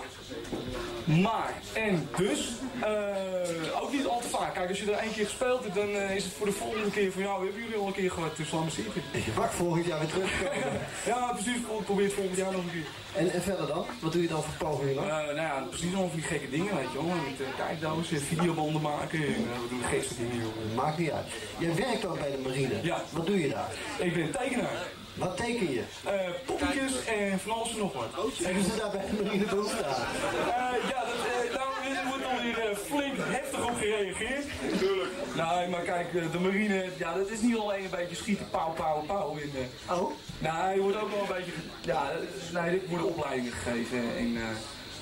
Maar, 1.05 1.55
en 1.73 2.09
dus, 2.17 2.49
eh, 2.81 3.83
ook 3.83 3.93
niet 3.93 4.07
al 4.07 4.21
te 4.21 4.29
vaak. 4.29 4.55
Kijk, 4.55 4.69
als 4.69 4.81
je 4.81 4.93
er 4.93 4.99
één 4.99 5.13
keer 5.13 5.25
gespeeld 5.25 5.63
hebt, 5.63 5.75
dan 5.75 5.89
eh, 5.95 6.17
is 6.17 6.25
het 6.25 6.33
voor 6.33 6.47
de 6.47 6.53
volgende 6.53 6.91
keer 6.91 7.13
van, 7.13 7.23
ja, 7.23 7.39
we 7.39 7.45
hebben 7.45 7.63
jullie 7.63 7.77
al 7.77 7.87
een 7.87 7.93
keer 7.93 8.11
gehoord, 8.11 8.37
dus 8.37 8.51
laat 8.51 8.63
maar 8.63 8.71
zitten. 8.71 9.03
Je 9.27 9.33
wacht 9.35 9.55
volgend 9.55 9.85
jaar 9.87 9.99
weer 9.99 10.09
terug. 10.09 10.31
ja, 11.13 11.33
precies, 11.33 11.61
probeer 11.85 12.05
het 12.05 12.15
volgend 12.15 12.37
jaar 12.37 12.53
nog 12.53 12.63
een 12.63 12.71
keer. 12.71 12.87
En, 13.15 13.31
en 13.33 13.43
verder 13.43 13.67
dan? 13.67 13.85
Wat 14.01 14.13
doe 14.13 14.23
je 14.23 14.29
dan 14.29 14.43
voor 14.43 14.69
pogingen 14.69 14.93
Eh, 15.03 15.09
dan? 15.09 15.09
nou 15.09 15.37
ja, 15.37 15.65
precies 15.69 15.87
allemaal 15.93 16.09
van 16.09 16.19
die 16.19 16.27
gekke 16.29 16.51
dingen, 16.51 16.77
weet 16.77 16.93
je 16.93 16.99
wel. 16.99 17.05
Met 17.07 17.47
kijkdozen, 17.57 18.21
videobanden 18.21 18.83
maken 18.83 19.19
en 19.19 19.35
we 19.63 19.67
doen 19.71 19.83
gekste 19.83 20.15
dingen, 20.17 20.37
joh. 20.37 20.77
Maakt 20.77 20.99
niet 20.99 21.11
uit. 21.11 21.27
Jij 21.59 21.75
werkt 21.75 22.05
ook 22.05 22.19
bij 22.19 22.31
de 22.31 22.39
marine. 22.43 22.75
Ja. 22.83 23.03
Wat 23.11 23.27
doe 23.27 23.41
je 23.41 23.49
daar? 23.49 23.71
Ik 23.99 24.15
ben 24.15 24.31
tekenaar. 24.31 24.87
Wat 25.21 25.37
teken 25.37 25.71
je? 25.73 25.83
Eh 26.05 26.13
poppetjes 26.47 27.05
en 27.05 27.39
van 27.41 27.53
alles 27.53 27.71
en 27.73 27.79
nog 27.79 27.93
wat. 27.93 28.33
Hebben 28.43 28.65
ze 28.65 28.77
daar 28.77 28.91
bij 28.91 29.05
de 29.17 29.23
marine 29.23 29.45
behoefte 29.45 29.85
aan? 29.85 29.95
Eh, 29.95 30.91
ja, 30.91 31.01
dat, 31.11 31.21
eh, 31.27 31.55
daar 31.55 32.07
wordt 32.09 32.25
alweer 32.25 32.59
eh, 32.59 32.77
flink 32.77 33.15
heftig 33.19 33.69
op 33.69 33.77
gereageerd. 33.77 34.47
Tuurlijk. 34.79 35.11
Nee, 35.35 35.69
maar 35.69 35.83
kijk, 35.83 36.33
de 36.33 36.39
marine, 36.39 36.89
ja, 36.97 37.15
dat 37.15 37.29
is 37.31 37.41
niet 37.41 37.57
alleen 37.57 37.85
een 37.85 37.91
beetje 37.91 38.17
schieten, 38.17 38.51
pauw, 38.51 38.73
pauw, 38.73 39.03
pauw. 39.07 39.37
In, 39.37 39.53
oh? 39.91 40.11
Nee, 40.39 40.75
je 40.75 40.81
wordt 40.81 41.01
ook 41.01 41.11
wel 41.11 41.21
een 41.21 41.35
beetje, 41.37 41.53
ja, 41.81 42.11
nee, 42.53 42.81
er 42.81 42.89
worden 42.89 43.07
opleidingen 43.07 43.53
gegeven 43.53 44.17
en... 44.17 44.39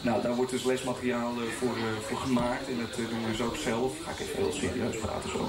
nou, 0.00 0.22
daar 0.22 0.34
wordt 0.34 0.50
dus 0.50 0.64
lesmateriaal 0.64 1.32
eh, 1.32 1.48
voor, 1.58 1.76
eh, 1.76 2.06
voor 2.06 2.18
gemaakt 2.18 2.68
en 2.68 2.78
dat 2.78 2.90
eh, 2.90 2.96
doen 2.96 3.24
we 3.24 3.30
dus 3.30 3.40
ook 3.40 3.56
zelf. 3.56 3.92
Ga 4.04 4.10
ik 4.10 4.20
even 4.20 4.36
heel 4.36 4.52
serieus 4.52 4.96
praten 4.96 5.30
zo. 5.30 5.48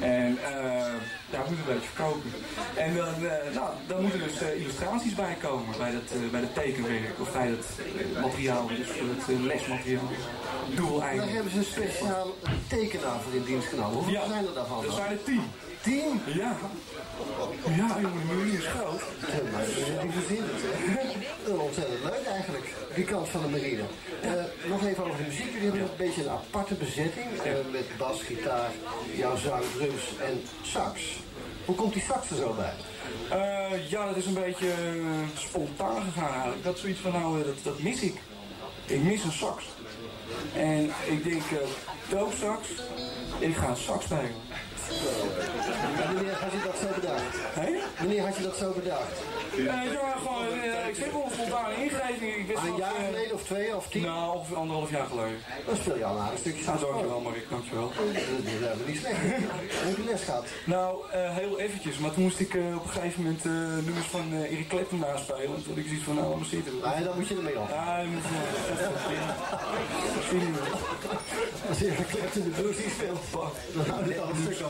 En 0.00 0.38
daar 1.30 1.44
moet 1.48 1.58
een 1.58 1.74
beetje 1.74 1.88
verkopen. 1.94 2.30
En 2.76 2.96
dan, 2.96 3.14
nou, 3.54 3.70
dan 3.86 4.02
moeten 4.02 4.20
dus 4.20 4.40
illustraties 4.40 5.14
bij 5.14 5.36
komen 5.42 5.78
bij 5.78 5.92
dat, 5.92 6.30
bij 6.30 6.40
dat 6.40 6.54
tekenwerk 6.54 7.20
of 7.20 7.32
bij 7.32 7.50
dat 7.50 7.66
materiaal, 8.22 8.66
dus 8.66 8.86
voor 8.86 9.34
het 9.34 9.44
lesmateriaal. 9.44 10.02
Daar 10.08 10.76
Doeleinden. 10.76 11.28
hebben 11.28 11.52
ze 11.52 11.58
een 11.58 11.64
speciaal 11.64 12.34
tekenaar 12.68 13.20
voor 13.20 13.34
in 13.34 13.44
dienst 13.44 13.68
genomen. 13.68 13.92
Hoeveel 13.92 14.26
zijn 14.28 14.46
er 14.46 14.54
daarvan? 14.54 14.84
Er 14.84 14.92
zijn 14.92 15.10
er 15.10 15.22
tien. 15.22 15.42
Tien? 15.82 16.20
Ja. 16.26 16.56
Ja, 17.76 17.96
jongen, 18.00 18.50
de 18.50 18.56
is 18.58 18.66
groot. 18.66 19.00
Die 20.02 20.10
verzint 20.10 20.46
het? 20.50 21.58
Ontzettend 21.58 22.04
leuk 22.04 22.24
eigenlijk, 22.26 22.74
die 22.94 23.04
kant 23.04 23.28
van 23.28 23.42
de 23.42 23.48
marine. 23.48 23.82
Eh, 24.22 24.30
nog 24.68 24.86
even 24.86 25.04
over 25.04 25.16
de 25.16 25.22
muziek. 25.22 25.52
Jullie 25.52 25.68
hebben 25.68 25.80
een 25.82 25.96
beetje 25.96 26.22
een 26.22 26.28
aparte 26.30 26.74
bezetting. 26.74 27.26
eh, 27.44 27.52
met 27.72 27.96
bas, 27.98 28.22
gitaar, 28.22 28.70
jouw 29.16 29.36
zang, 29.36 29.62
drums 29.76 30.02
en 30.22 30.42
sax. 30.62 31.00
Hoe 31.64 31.74
komt 31.74 31.92
die 31.92 32.02
sax 32.02 32.30
er 32.30 32.36
zo 32.36 32.54
bij? 32.54 32.74
Eh, 33.38 33.90
ja, 33.90 34.06
dat 34.06 34.16
is 34.16 34.26
een 34.26 34.34
beetje 34.34 34.72
spontaan 35.36 36.02
gegaan 36.02 36.32
eigenlijk. 36.32 36.64
Dat 36.64 36.74
is 36.74 36.80
zoiets 36.80 37.00
van, 37.00 37.12
nou, 37.12 37.44
dat, 37.44 37.56
dat 37.62 37.78
mis 37.82 38.00
ik. 38.00 38.16
Ik 38.86 39.02
mis 39.02 39.24
een 39.24 39.32
sax. 39.32 39.64
En 40.56 40.92
ik 41.06 41.24
denk, 41.24 41.42
eh 41.42 41.58
doopsax, 42.08 42.68
ik 43.38 43.56
ga 43.56 43.68
een 43.68 43.76
sax 43.76 44.04
spelen. 44.04 44.34
Wanneer 46.04 46.34
had 46.34 46.52
je 46.52 46.62
dat 46.64 46.76
zo 46.80 46.88
bedacht? 47.00 47.34
Wanneer 47.98 48.22
had 48.22 48.36
je 48.36 48.42
dat 48.42 48.56
zo 48.56 48.72
bedacht? 48.72 49.16
Ja, 49.56 49.82
ik, 49.82 49.92
ja, 49.92 50.14
gewoon, 50.22 50.46
eh, 50.46 50.88
ik 50.88 50.96
heb 50.96 51.12
wel 51.12 51.24
een 51.24 51.30
spontane 51.32 51.74
ingeving. 51.84 52.34
Ik 52.36 52.46
wist 52.46 52.58
Een 52.58 52.68
wel, 52.68 52.78
jaar 52.78 52.96
eh, 52.96 53.04
geleden 53.04 53.34
of 53.34 53.42
twee 53.42 53.76
of 53.76 53.88
tien? 53.88 54.02
Nou, 54.02 54.36
ongeveer 54.36 54.56
anderhalf 54.56 54.90
jaar 54.90 55.06
geleden. 55.06 55.38
Dan 55.66 55.76
speel 55.76 55.96
je 55.96 56.04
al 56.04 56.16
een 56.16 56.38
stukje 56.38 56.64
Ja, 56.64 56.76
dankjewel, 56.76 57.20
Marik, 57.20 57.46
dankjewel. 57.50 57.92
Dat 57.96 58.04
is 58.14 58.22
helemaal 58.22 58.86
niet 58.86 58.98
slecht. 58.98 59.16
Heb 59.86 59.96
je 59.96 60.04
les 60.04 60.22
gehad? 60.22 60.46
Nou, 60.64 61.10
eh, 61.12 61.36
heel 61.36 61.58
eventjes, 61.58 61.98
maar 61.98 62.12
toen 62.12 62.22
moest 62.22 62.40
ik 62.40 62.54
op 62.54 62.84
een 62.84 62.90
gegeven 62.90 63.22
moment 63.22 63.44
nummers 63.84 64.06
van 64.06 64.32
Eric 64.32 64.68
Clapton 64.68 64.98
naspelen. 64.98 65.54
En 65.56 65.64
toen 65.64 65.78
ik 65.78 65.86
zoiets 65.86 66.04
van, 66.04 66.14
nou, 66.14 66.36
maar 66.36 66.46
zitten. 66.46 66.72
Ah, 66.82 66.98
ja, 66.98 67.04
dan 67.04 67.16
moet 67.16 67.28
je 67.28 67.36
ermee 67.36 67.58
op. 67.58 67.68
Ja, 67.68 67.98
je 67.98 68.08
moet 68.08 68.24
Als 71.68 71.78
je 71.78 71.88
een 71.88 72.06
klep 72.06 72.32
in 72.34 72.42
de 72.42 72.50
blues 72.60 72.76
die 72.76 72.90
speelt, 72.90 73.20
dan 73.74 73.84
houdt 73.90 74.08
het 74.08 74.18
al 74.20 74.28
een 74.28 74.36
stuk. 74.42 74.66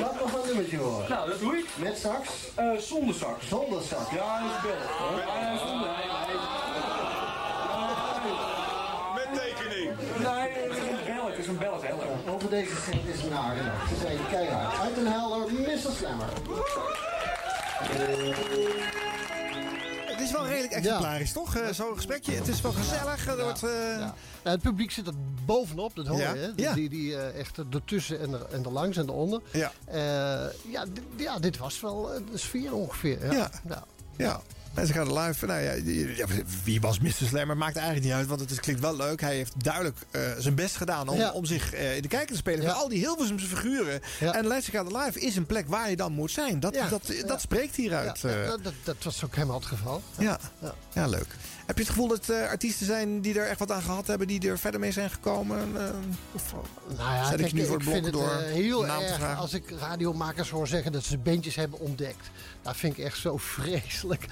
Laat 0.00 0.20
nog 0.20 0.32
een 0.34 0.46
nummertje 0.46 0.76
horen. 0.76 1.08
Nou, 1.08 1.28
dat 1.30 1.38
doe 1.40 1.56
ik. 1.56 1.66
Met 1.76 1.98
sax? 1.98 2.28
Eh, 2.54 2.76
zonder 2.78 3.14
sax. 3.14 3.48
Zonder 3.48 3.82
sax? 3.82 4.10
Ja, 4.10 4.40
dat 4.42 4.70
is. 4.70 4.80
Ja, 5.24 5.58
zonder. 5.66 5.88
Met 9.14 9.40
tekening. 9.40 9.90
Nee, 10.18 10.48
het 10.52 10.76
is 10.76 10.78
een 10.88 11.04
bel, 11.06 11.26
het 11.26 11.38
is 11.38 11.46
een 11.46 11.58
bel, 11.58 11.72
het 11.72 11.82
is 11.82 11.88
heel 11.88 12.00
erg. 12.00 12.34
Over 12.34 12.50
deze 12.50 12.76
set 12.76 13.14
is 13.14 13.22
nagedacht. 13.30 13.88
Ze 13.88 13.96
zijn 14.00 14.18
keihard. 14.30 14.80
Uit 14.80 14.96
een 14.96 15.06
helder, 15.06 15.52
Mr. 15.52 15.92
Slammer. 15.98 16.28
Het 20.20 20.28
is 20.28 20.34
wel 20.34 20.46
redelijk 20.46 20.72
exemplarisch, 20.72 21.32
toch? 21.32 21.56
Eh, 21.56 21.72
Zo'n 21.72 21.94
gesprekje. 21.96 22.32
Het 22.32 22.48
is 22.48 22.60
wel 22.60 22.72
gezellig. 22.72 23.26
Er 23.26 23.42
wordt, 23.42 23.62
eh, 23.62 23.70
Ja, 23.98 24.14
het 24.50 24.60
publiek 24.62 24.90
zit 24.90 25.06
er 25.06 25.12
bovenop, 25.44 25.94
dat 25.96 26.06
hoor 26.06 26.18
Ja, 26.18 26.32
je. 26.32 26.38
Hè? 26.40 26.54
Die, 26.54 26.64
ja. 26.64 26.74
die, 26.74 26.88
die 26.88 27.16
eh, 27.16 27.38
echt 27.40 27.58
ertussen 27.72 28.20
en, 28.20 28.32
er, 28.32 28.46
en 28.50 28.64
erlangs 28.64 28.96
en 28.96 29.08
eronder. 29.08 29.40
Ja. 29.50 29.72
Eh, 29.84 30.52
ja, 30.70 30.84
dit, 30.92 31.02
ja, 31.16 31.38
dit 31.38 31.58
was 31.58 31.80
wel 31.80 32.10
de 32.30 32.38
sfeer 32.38 32.74
ongeveer. 32.74 33.32
Ja. 33.34 33.50
Ja. 34.16 34.40
Ja. 34.74 34.76
Ja. 34.76 34.80
En 34.80 34.86
ze 34.86 34.92
gaan 34.92 35.18
live. 35.18 35.46
Nou 35.46 35.60
ja, 35.60 35.74
wie 36.64 36.80
was 36.80 36.98
Mr. 37.00 37.10
Slammer? 37.12 37.56
Maakt 37.56 37.76
eigenlijk 37.76 38.06
niet 38.06 38.14
uit, 38.14 38.26
want 38.26 38.40
het 38.40 38.50
is- 38.50 38.60
klinkt 38.60 38.80
wel 38.80 38.96
leuk. 38.96 39.20
Hij 39.20 39.34
heeft 39.34 39.64
duidelijk 39.64 39.96
eh, 40.10 40.20
zijn 40.38 40.54
best 40.54 40.76
gedaan 40.76 41.08
om, 41.08 41.16
Ja. 41.18 41.30
om 41.32 41.44
zich 41.44 41.72
eh, 41.72 41.96
in 41.96 42.02
de 42.02 42.08
kijker 42.08 42.28
te 42.30 42.36
spelen. 42.36 42.64
Van 42.64 42.74
al 42.74 42.88
die 42.88 42.98
Hilversumse 42.98 43.46
figuren. 43.46 44.00
En 44.20 44.46
Leidse 44.46 44.84
Live 44.84 45.20
is 45.20 45.36
een 45.36 45.46
plek 45.46 45.68
waar 45.68 45.90
je 45.90 45.96
dan 45.96 46.12
moet 46.12 46.30
zijn. 46.30 46.60
Dat, 46.60 46.74
dat, 46.90 47.12
dat 47.26 47.40
spreekt 47.40 47.76
hieruit. 47.76 48.20
Ja, 48.20 48.28
eh. 48.28 48.46
dat, 48.48 48.64
dat, 48.64 48.72
dat 48.84 48.96
was 49.02 49.24
ook 49.24 49.34
helemaal 49.34 49.56
het 49.58 49.66
geval. 49.66 50.02
Ja. 50.18 50.38
Ja. 50.92 51.06
leuk. 51.06 51.26
Heb 51.66 51.78
je 51.78 51.84
het 51.84 51.92
gevoel 51.94 52.08
dat 52.08 52.30
artiesten 52.30 52.86
zijn 52.86 53.20
die 53.20 53.38
er 53.38 53.46
echt 53.46 53.58
wat 53.58 53.70
aan 53.70 53.82
gehad 53.82 54.06
hebben, 54.06 54.26
die 54.26 54.48
er 54.48 54.58
verder 54.58 54.80
mee 54.80 54.92
zijn 54.92 55.10
gekomen? 55.10 55.58
Of, 56.32 56.54
Nou 56.96 57.14
ja, 57.14 57.32
ik 57.32 57.52
nu 57.52 57.64
voor 57.66 57.74
het 57.74 57.82
blok 57.84 57.94
vind 57.94 58.04
het 58.04 58.14
door 58.14 58.34
heel 58.36 58.86
erg 58.86 59.36
als 59.38 59.52
ik 59.52 59.70
radiomakers 59.70 60.50
hoor 60.50 60.66
zeggen 60.68 60.92
dat 60.92 61.04
ze 61.04 61.18
bandjes 61.18 61.54
hebben 61.54 61.78
ontdekt. 61.78 62.30
Dat 62.62 62.76
vind 62.76 62.98
ik 62.98 63.04
echt 63.04 63.18
zo 63.18 63.36
vreselijk. 63.36 64.26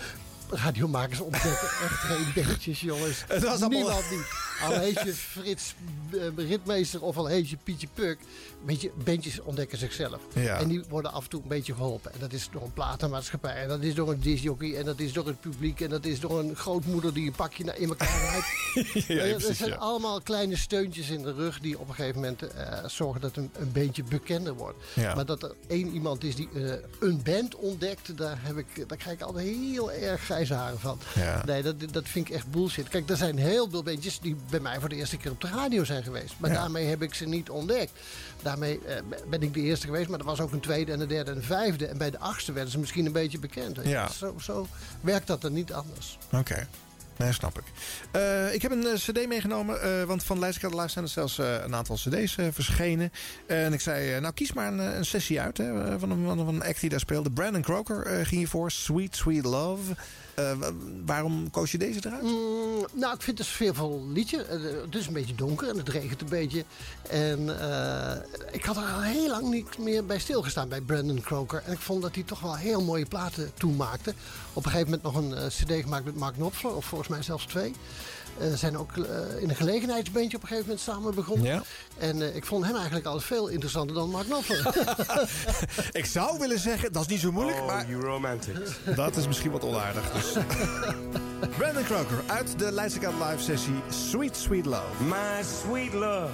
Radiomakers 0.51 1.21
ontdekken 1.21 1.51
echt 1.51 2.01
geen 2.01 2.33
bandjes, 2.45 2.81
jongens. 2.81 3.25
Het 3.29 3.43
was 3.43 3.51
allemaal- 3.61 3.69
Niemand 3.69 4.11
niet. 4.11 4.27
Al 4.63 4.73
heet 4.79 5.01
je 5.05 5.15
Frits 5.15 5.75
eh, 6.13 6.21
Ritmeester 6.49 7.03
of 7.03 7.17
al 7.17 7.27
heet 7.27 7.49
je 7.51 7.57
Pietje 7.65 7.89
Puk. 7.95 8.19
Weet 8.65 8.81
je, 8.81 8.91
bandjes 9.05 9.41
ontdekken 9.41 9.79
zichzelf. 9.79 10.21
Ja. 10.35 10.59
En 10.59 10.69
die 10.69 10.85
worden 10.89 11.13
af 11.13 11.25
en 11.25 11.31
toe 11.31 11.43
een 11.43 11.49
beetje 11.49 11.75
geholpen. 11.75 12.13
En 12.13 12.19
dat 12.21 12.33
is 12.33 12.49
door 12.53 12.63
een 12.63 12.73
platenmaatschappij. 12.73 13.63
En 13.63 13.69
dat 13.69 13.81
is 13.83 13.95
door 13.95 14.11
een 14.11 14.21
disjockey. 14.21 14.77
En 14.77 14.85
dat 14.85 14.99
is 15.01 15.13
door 15.13 15.27
het 15.27 15.41
publiek. 15.41 15.81
En 15.81 15.89
dat 15.91 16.05
is 16.05 16.21
door 16.21 16.39
een 16.39 16.57
grootmoeder 16.57 17.15
die 17.15 17.27
een 17.27 17.33
pakje 17.33 17.65
na- 17.65 17.73
in 17.75 17.89
elkaar 17.89 18.21
rijdt. 18.21 18.47
Ja, 19.09 19.15
er 19.25 19.55
zijn 19.55 19.79
allemaal 19.79 20.21
kleine 20.21 20.57
steuntjes 20.57 21.09
in 21.11 21.23
de 21.23 21.33
rug 21.33 21.61
die 21.61 21.79
op 21.79 21.89
een 21.89 21.95
gegeven 21.95 22.21
moment 22.21 22.43
eh, 22.43 22.85
zorgen 22.87 23.21
dat 23.21 23.37
een, 23.37 23.51
een 23.59 23.73
beetje 23.73 24.03
bekender 24.05 24.55
wordt. 24.55 24.79
Maar 25.15 25.27
dat 25.27 25.43
er 25.43 25.55
één 25.67 25.89
iemand 25.93 26.25
is 26.25 26.35
die 26.35 26.49
eh, 26.55 26.73
een 27.01 27.23
band 27.23 27.55
ontdekt, 27.55 28.17
daar, 28.17 28.39
heb 28.43 28.57
ik, 28.57 28.89
daar 28.89 28.99
krijg 28.99 29.17
ik 29.17 29.23
altijd 29.23 29.47
heel 29.47 29.93
erg 29.93 30.23
grijze 30.23 30.55
haren 30.55 30.79
van. 30.81 30.99
Nee, 31.47 31.63
dat, 31.63 31.75
dat 31.93 32.09
vind 32.09 32.29
ik 32.29 32.35
echt 32.35 32.51
bullshit. 32.51 32.89
Kijk, 32.89 33.11
er 33.11 33.17
zijn 33.17 33.39
heel 33.39 33.71
veel 33.71 33.83
bandjes 33.83 34.19
die 34.21 34.37
bij 34.51 34.61
mij 34.61 34.81
voor 34.81 34.89
de 34.89 34.95
eerste 34.97 35.17
keer 35.17 35.31
op 35.31 35.41
de 35.41 35.49
radio 35.49 35.85
zijn 35.85 36.03
geweest. 36.03 36.35
Maar 36.39 36.51
Ja. 36.51 36.57
daarmee 36.57 36.87
heb 36.87 37.03
ik 37.03 37.15
ze 37.15 37.25
niet 37.27 37.51
ontdekt. 37.51 37.93
Daarmee 38.43 38.81
eh, 38.87 38.97
ben 39.29 39.43
ik 39.43 39.55
de 39.55 39.61
eerste 39.61 39.87
geweest, 39.87 40.09
maar 40.09 40.19
er 40.19 40.25
was 40.25 40.41
ook 40.41 40.53
een 40.53 40.61
tweede 40.61 40.93
en 40.93 41.01
een 41.01 41.09
derde 41.09 41.31
en 41.31 41.37
een 41.37 41.43
vijfde. 41.43 41.87
En 41.87 41.99
bij 41.99 42.11
de 42.11 42.19
achtste 42.19 42.53
werden 42.53 42.73
ze 42.73 42.79
misschien 42.79 43.07
een 43.07 43.13
beetje 43.13 43.39
bekend. 43.39 43.79
Ja. 43.83 44.09
Zo, 44.09 44.35
zo 44.41 44.67
werkt 45.01 45.27
dat 45.27 45.45
er 45.45 45.51
niet 45.51 45.73
anders. 45.73 46.19
Oké. 46.33 46.69
Nee, 47.17 47.33
snap 47.33 47.59
ik. 47.59 47.65
Eh, 48.11 48.55
ik 48.55 48.63
heb 48.63 48.71
een 48.73 48.87
eh, 48.87 48.95
cd 48.95 49.27
meegenomen, 49.29 50.07
want 50.07 50.23
van 50.25 50.39
Leidse 50.39 50.69
Live 50.77 50.89
zijn 50.89 51.05
er 51.05 51.11
zelfs 51.11 51.39
een 51.39 51.75
aantal 51.75 51.97
cd's 51.97 52.37
verschenen. 52.51 53.13
en 53.47 53.73
ik 53.73 53.81
zei, 53.81 54.21
nou 54.21 54.35
kies 54.35 54.53
maar 54.53 54.73
een, 54.73 54.79
een 54.79 55.05
sessie 55.05 55.41
uit 55.41 55.59
hè, 55.59 55.99
van, 55.99 56.11
een, 56.11 56.25
van 56.27 56.49
een 56.49 56.63
act 56.63 56.81
die 56.81 56.91
daar 56.91 57.01
speelde. 57.01 57.31
Brandon 57.31 57.63
Croker 57.63 58.07
ging 58.07 58.29
hiervoor, 58.31 58.71
Sweet 58.71 59.17
Sweet 59.17 59.45
Love. 59.45 59.93
Eh, 60.39 60.53
wa- 60.59 60.73
waarom 61.07 61.51
koos 61.51 61.73
je 61.73 61.79
deze 61.79 62.01
eruit? 62.07 62.23
Mm, 62.23 62.87
nou, 62.93 63.15
ik 63.15 63.23
vind 63.23 63.39
het 63.39 63.47
een 63.47 63.53
sfeervol 63.55 64.07
liedje. 64.13 64.43
Eh, 64.43 64.61
Het 64.85 64.95
is 64.95 65.07
een 65.07 65.13
beetje 65.13 65.35
donker 65.35 65.69
en 65.69 65.77
het 65.77 65.89
regent 65.89 66.21
een 66.21 66.29
beetje. 66.29 66.65
En 67.11 67.61
eh, 67.61 68.17
ik 68.53 68.65
had 68.65 68.77
er 68.77 68.83
al 68.83 69.01
heel 69.03 69.29
lang 69.29 69.51
niet 69.51 69.79
meer 69.79 70.05
bij 70.07 70.19
stilgestaan 70.19 70.69
bij 70.69 70.81
Brandon 70.81 71.21
Croker. 71.21 71.63
En 71.67 71.73
ik 71.73 71.79
vond 71.79 72.03
dat 72.03 72.15
hij 72.15 72.25
toch 72.25 72.41
wel 72.41 72.57
heel 72.57 72.83
mooie 72.85 73.07
platen 73.07 73.51
toen 73.55 73.77
maakte. 73.77 74.15
Op 74.53 74.65
een 74.65 74.71
gegeven 74.71 75.01
moment 75.01 75.03
nog 75.33 75.41
een 75.43 75.49
cd 75.49 75.83
gemaakt 75.83 76.05
met 76.05 76.17
Mark 76.17 76.35
Knopfler. 76.35 76.75
Of 76.75 76.85
volgens 76.85 77.09
mij 77.11 77.23
zelfs 77.23 77.45
twee. 77.45 77.75
Eh, 78.41 78.53
zijn 78.55 78.79
ook 78.79 78.97
eh, 78.97 79.43
in 79.43 79.49
een 79.49 79.57
gelegenheidsbandje 79.57 80.37
op 80.37 80.43
een 80.43 80.49
gegeven 80.49 80.69
moment 80.69 80.87
samen 80.87 81.15
begonnen. 81.15 81.47
Ja. 81.47 81.63
En 81.99 82.23
eh, 82.23 82.37
ik 82.37 82.45
vond 82.45 82.65
hem 82.65 82.75
eigenlijk 82.75 83.07
al 83.07 83.21
veel 83.21 83.49
interessanter 83.49 83.95
dan 83.97 84.11
Mark 84.11 84.27
Knopfler. 84.27 84.75
ik 86.01 86.05
zou 86.05 86.39
willen 86.39 86.59
zeggen, 86.59 86.93
dat 86.93 87.03
is 87.03 87.09
niet 87.09 87.21
zo 87.21 87.33
moeilijk, 87.33 87.67
maar... 87.67 87.89
you 87.89 88.03
romantic. 88.03 88.57
Dat 88.97 89.17
is 89.17 89.27
misschien 89.27 89.51
wat 89.51 89.65
onaardig. 89.65 90.13
Dus. 90.13 90.33
Brandon 91.57 91.85
Croker 91.85 92.23
uit 92.27 92.59
de 92.59 92.73
Leidse 92.73 92.99
Live 92.99 93.43
sessie 93.43 93.83
Sweet 93.89 94.37
Sweet 94.37 94.67
Love. 94.67 95.03
My 95.03 95.43
sweet 95.63 95.93
love, 95.93 96.33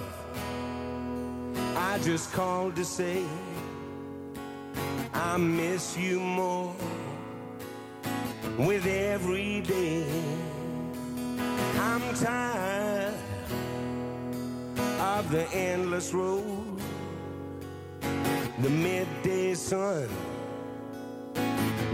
I 1.76 2.08
just 2.08 2.30
called 2.30 2.74
to 2.74 2.84
say 2.84 3.16
I 5.14 5.38
miss 5.38 5.94
you 5.96 6.20
more 6.20 6.70
with 8.56 8.86
every 8.86 9.62
day. 9.66 10.43
I'm 11.78 12.14
tired 12.14 13.14
of 15.00 15.30
the 15.30 15.46
endless 15.52 16.12
road, 16.12 16.80
the 18.60 18.70
midday 18.70 19.54
sun, 19.54 20.08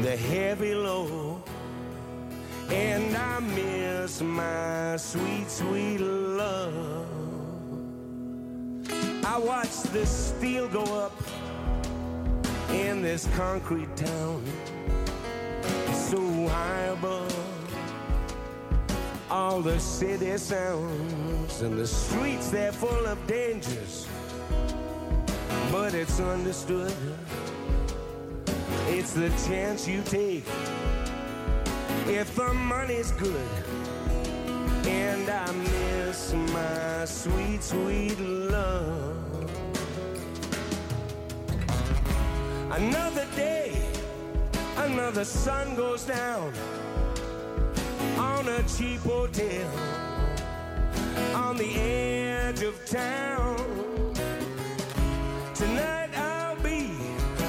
the 0.01 0.17
heavy 0.17 0.75
load. 0.75 1.43
And 2.71 3.17
I 3.17 3.41
miss 3.41 4.21
my 4.21 4.97
sweet, 4.97 5.51
sweet 5.51 5.99
love. 5.99 7.09
I 9.25 9.39
watch 9.39 9.83
the 9.93 10.07
steel 10.07 10.69
go 10.69 10.85
up 10.85 11.21
in 12.71 13.03
this 13.03 13.29
concrete 13.37 13.95
town, 13.97 14.45
so 15.93 16.21
high 16.49 16.93
above 16.93 17.50
all 19.31 19.61
the 19.61 19.79
city 19.79 20.37
sounds, 20.37 21.63
and 21.63 21.79
the 21.79 21.87
streets 21.87 22.51
they're 22.51 22.73
full 22.73 23.07
of 23.07 23.25
dangers. 23.27 24.07
But 25.71 25.95
it's 25.95 26.19
understood, 26.19 26.93
it's 28.89 29.13
the 29.13 29.31
chance 29.47 29.87
you 29.87 30.03
take 30.03 30.45
if 32.09 32.35
the 32.35 32.53
money's 32.53 33.13
good. 33.13 33.49
And 34.87 35.29
I 35.31 35.53
miss 35.53 36.33
my 36.33 37.05
sweet, 37.05 37.63
sweet 37.63 38.19
love. 38.19 39.17
Another 42.73 43.27
day, 43.37 43.81
another 44.77 45.25
sun 45.25 45.77
goes 45.77 46.05
down 46.05 46.53
on 48.41 48.49
a 48.49 48.63
cheap 48.63 49.01
hotel 49.01 49.71
on 51.35 51.59
the 51.59 51.75
edge 51.75 52.63
of 52.63 52.75
town. 52.87 53.59
Tonight 55.55 56.09
I'll 56.17 56.57
be 56.63 56.91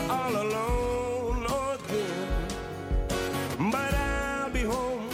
all 0.09 0.35
alone 0.35 1.45
again, 1.45 2.27
but 3.71 3.93
I'll 3.93 4.49
be 4.49 4.63
home 4.63 5.07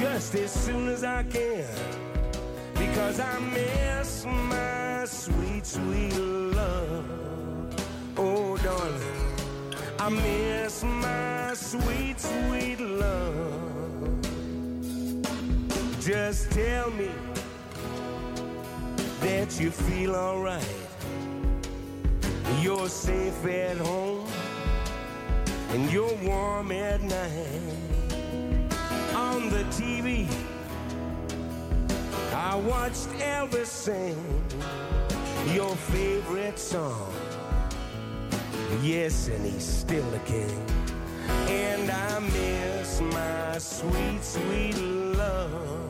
just 0.00 0.34
as 0.34 0.50
soon 0.50 0.88
as 0.88 1.04
I 1.04 1.22
can 1.22 1.68
because 2.74 3.20
I 3.20 3.38
miss 3.38 4.26
my 4.26 5.04
sweet, 5.04 5.64
sweet 5.64 6.16
love. 6.58 7.06
Oh, 8.16 8.56
darling, 8.56 9.36
I 10.00 10.08
miss 10.08 10.82
my 10.82 11.54
sweet, 11.54 12.18
sweet 12.18 12.80
love. 12.80 13.73
Just 16.04 16.50
tell 16.50 16.90
me 16.90 17.10
that 19.20 19.58
you 19.58 19.70
feel 19.70 20.14
alright. 20.14 20.62
You're 22.60 22.90
safe 22.90 23.46
at 23.46 23.78
home 23.78 24.28
and 25.70 25.90
you're 25.90 26.14
warm 26.16 26.72
at 26.72 27.00
night. 27.00 27.88
On 29.14 29.48
the 29.48 29.64
TV, 29.72 30.28
I 32.34 32.54
watched 32.56 33.08
Elvis 33.18 33.64
sing 33.64 34.44
your 35.54 35.74
favorite 35.74 36.58
song. 36.58 37.14
Yes, 38.82 39.28
and 39.28 39.42
he's 39.46 39.64
still 39.64 40.10
the 40.10 40.18
king. 40.18 40.66
And 41.48 41.90
I 41.90 42.18
miss 42.18 43.00
my 43.00 43.56
sweet, 43.56 44.22
sweet 44.22 44.76
love. 44.76 45.83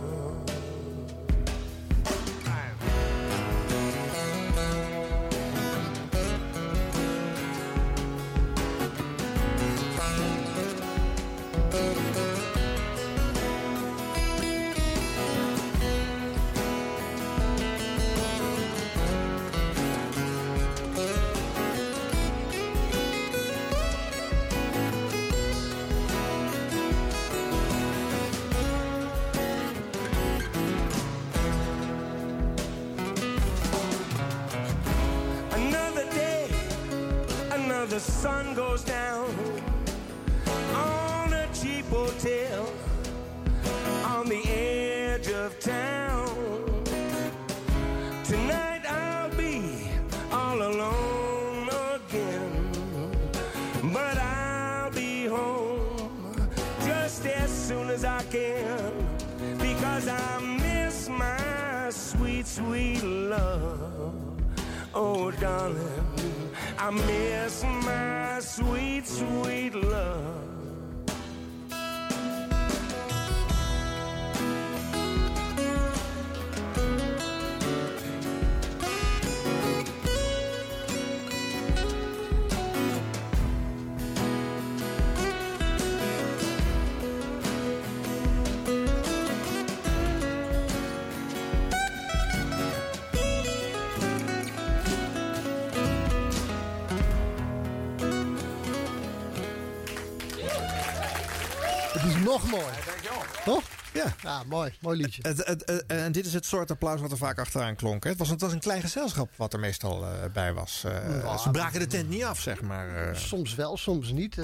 Ja. 104.34 104.42
Mooi. 104.48 104.72
Mooi 104.80 104.96
liedje. 105.02 105.22
Het, 105.28 105.46
het, 105.46 105.62
het- 105.66 105.84
en 105.86 106.12
dit 106.12 106.26
is 106.26 106.32
het 106.34 106.46
soort 106.46 106.70
applaus 106.70 107.00
wat 107.00 107.10
er 107.10 107.16
vaak 107.16 107.38
achteraan 107.38 107.76
klonk. 107.76 108.04
Hè? 108.04 108.10
Het, 108.10 108.18
was 108.18 108.26
een, 108.28 108.32
het 108.34 108.42
was 108.42 108.52
een 108.52 108.60
klein 108.60 108.80
gezelschap 108.80 109.30
wat 109.36 109.52
er 109.52 109.58
meestal 109.60 110.02
eh, 110.04 110.10
bij 110.32 110.52
was. 110.52 110.84
Ja, 111.22 111.36
ze 111.38 111.50
braken 111.50 111.80
de 111.80 111.86
tent 111.86 112.08
niet 112.08 112.24
af, 112.24 112.40
zeg 112.40 112.60
maar. 112.62 113.08
eh. 113.08 113.16
Soms 113.16 113.54
wel, 113.54 113.76
soms 113.76 114.12
niet. 114.12 114.36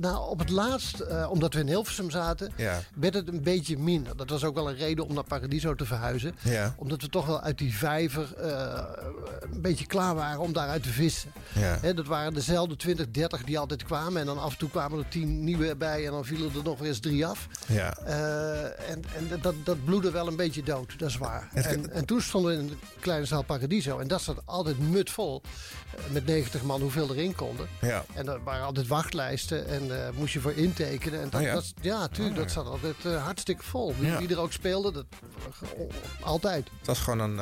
Nou, 0.00 0.28
op 0.30 0.38
het 0.38 0.48
laatst, 0.50 1.26
omdat 1.28 1.54
we 1.54 1.60
in 1.60 1.66
Hilversum 1.66 2.10
zaten, 2.10 2.52
Ja. 2.56 2.80
werd 2.94 3.14
het 3.14 3.28
een 3.28 3.42
beetje 3.42 3.78
minder. 3.78 4.16
Dat 4.16 4.30
was 4.30 4.44
ook 4.44 4.54
wel 4.54 4.68
een 4.68 4.76
reden 4.76 5.06
om 5.06 5.14
naar 5.14 5.24
Paradiso 5.24 5.74
te 5.74 5.84
verhuizen. 5.84 6.34
Ja. 6.42 6.74
Omdat 6.78 7.02
we 7.02 7.08
toch 7.08 7.26
wel 7.26 7.40
uit 7.40 7.58
die 7.58 7.74
vijver 7.76 8.28
een 9.52 9.60
beetje 9.60 9.86
klaar 9.86 10.14
waren 10.14 10.40
om 10.40 10.52
daaruit 10.52 10.82
te 10.82 10.88
vissen. 10.88 11.32
Hè, 11.58 11.94
dat 11.94 12.06
waren 12.06 12.34
dezelfde 12.34 12.76
20, 12.76 13.10
30 13.10 13.44
die 13.44 13.58
altijd 13.58 13.82
kwamen. 13.84 14.20
En 14.20 14.26
dan 14.26 14.38
af 14.38 14.52
en 14.52 14.58
toe 14.58 14.70
kwamen 14.70 14.98
er 14.98 15.08
10 15.08 15.44
nieuwe 15.44 15.76
bij 15.76 16.04
en 16.06 16.10
dan 16.12 16.24
vielen 16.24 16.54
er 16.54 16.62
nog 16.62 16.82
eens 16.84 17.00
drie 17.00 17.26
af. 17.26 17.46
Ja. 17.66 17.94
Eh, 18.64 18.90
en 18.90 19.02
en 19.30 19.40
dat, 19.42 19.54
dat 19.64 19.84
bloedde 19.84 20.10
wel 20.10 20.26
een 20.26 20.36
beetje 20.36 20.62
dood, 20.62 20.98
dat 20.98 21.08
is 21.08 21.16
waar. 21.16 21.48
En, 21.52 21.92
en 21.92 22.04
toen 22.04 22.20
stonden 22.20 22.52
we 22.56 22.62
in 22.62 22.66
de 22.68 22.76
kleine 23.00 23.26
zaal 23.26 23.42
Paradiso. 23.42 23.98
En 23.98 24.08
dat 24.08 24.22
zat 24.22 24.42
altijd 24.44 24.78
mutvol. 24.78 25.42
eh, 25.96 26.00
Met 26.12 26.26
90 26.26 26.62
man, 26.62 26.80
hoeveel 26.80 27.10
erin 27.10 27.34
konden. 27.34 27.68
Ja. 27.80 28.04
En 28.14 28.28
er 28.28 28.42
waren 28.44 28.64
altijd 28.64 28.86
wachtlijsten 28.86 29.66
en 29.68 30.06
eh, 30.06 30.12
moest 30.16 30.32
je 30.32 30.40
voor 30.40 30.52
intekenen. 30.52 31.20
En 31.20 31.30
dat, 31.30 31.40
Oh 31.40 31.46
ja? 31.46 31.54
dat- 31.54 31.72
ja, 31.80 32.08
tuurlijk, 32.08 32.36
Oh 32.36 32.42
dat 32.42 32.50
zat 32.50 32.66
altijd 32.66 32.96
hartstikke 33.22 33.62
vol. 33.62 33.94
Wie, 33.98 34.08
Ja. 34.10 34.18
wie 34.18 34.28
er 34.28 34.38
ook 34.40 34.52
speelde, 34.52 34.92
dat, 34.92 35.04
altijd. 36.20 36.68
Het 36.78 36.86
was 36.86 36.98
gewoon 36.98 37.18
een, 37.20 37.38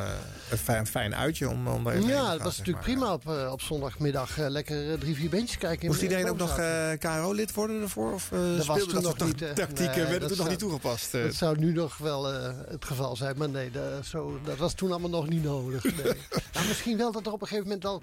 een 0.51 0.59
fijn, 0.59 0.87
fijn 0.87 1.15
uitje 1.15 1.49
om, 1.49 1.69
om 1.69 1.85
daar 1.85 1.95
even 1.95 2.09
Ja, 2.09 2.31
dat 2.33 2.43
was 2.43 2.59
natuurlijk 2.59 2.87
maar. 2.87 2.97
prima 2.97 3.13
op, 3.47 3.51
op 3.53 3.61
zondagmiddag. 3.61 4.37
lekker 4.37 4.99
drie, 4.99 5.15
vier 5.15 5.31
bandjes 5.31 5.59
kijken. 5.59 5.87
Moest 5.87 6.01
in 6.03 6.09
iedereen 6.09 6.31
ook 6.31 6.39
nog 6.39 6.55
KRO-lid 6.99 7.55
worden 7.55 7.81
ervoor? 7.83 8.13
Of 8.13 8.33
eh 8.33 8.39
Dat 8.57 8.57
was 8.57 8.65
speelde 8.81 8.93
toen 8.93 9.03
dat 9.03 9.19
nog 9.19 9.29
niet. 9.29 9.57
tactieken 9.57 9.97
nee, 10.03 10.07
werden 10.07 10.29
toen 10.29 10.37
nog 10.39 10.49
niet 10.49 10.59
toegepast? 10.59 11.12
Eh? 11.15 11.23
Dat 11.23 11.35
zou 11.35 11.59
nu 11.59 11.73
nog 11.73 11.97
wel 11.99 12.33
eh, 12.33 12.51
het 12.69 12.85
geval 12.85 13.17
zijn. 13.17 13.37
Maar 13.39 13.49
nee, 13.49 13.71
dat, 13.71 14.07
zo, 14.07 14.41
dat 14.45 14.57
was 14.57 14.75
toen 14.75 14.91
allemaal 14.91 15.11
nog 15.11 15.29
niet 15.29 15.43
nodig. 15.45 15.85
Nee. 15.85 15.95
nou, 16.55 16.67
misschien 16.69 16.97
wel 16.97 17.13
dat 17.13 17.27
er 17.27 17.33
op 17.33 17.41
een 17.41 17.47
gegeven 17.47 17.69
moment 17.69 17.85
al, 17.85 18.03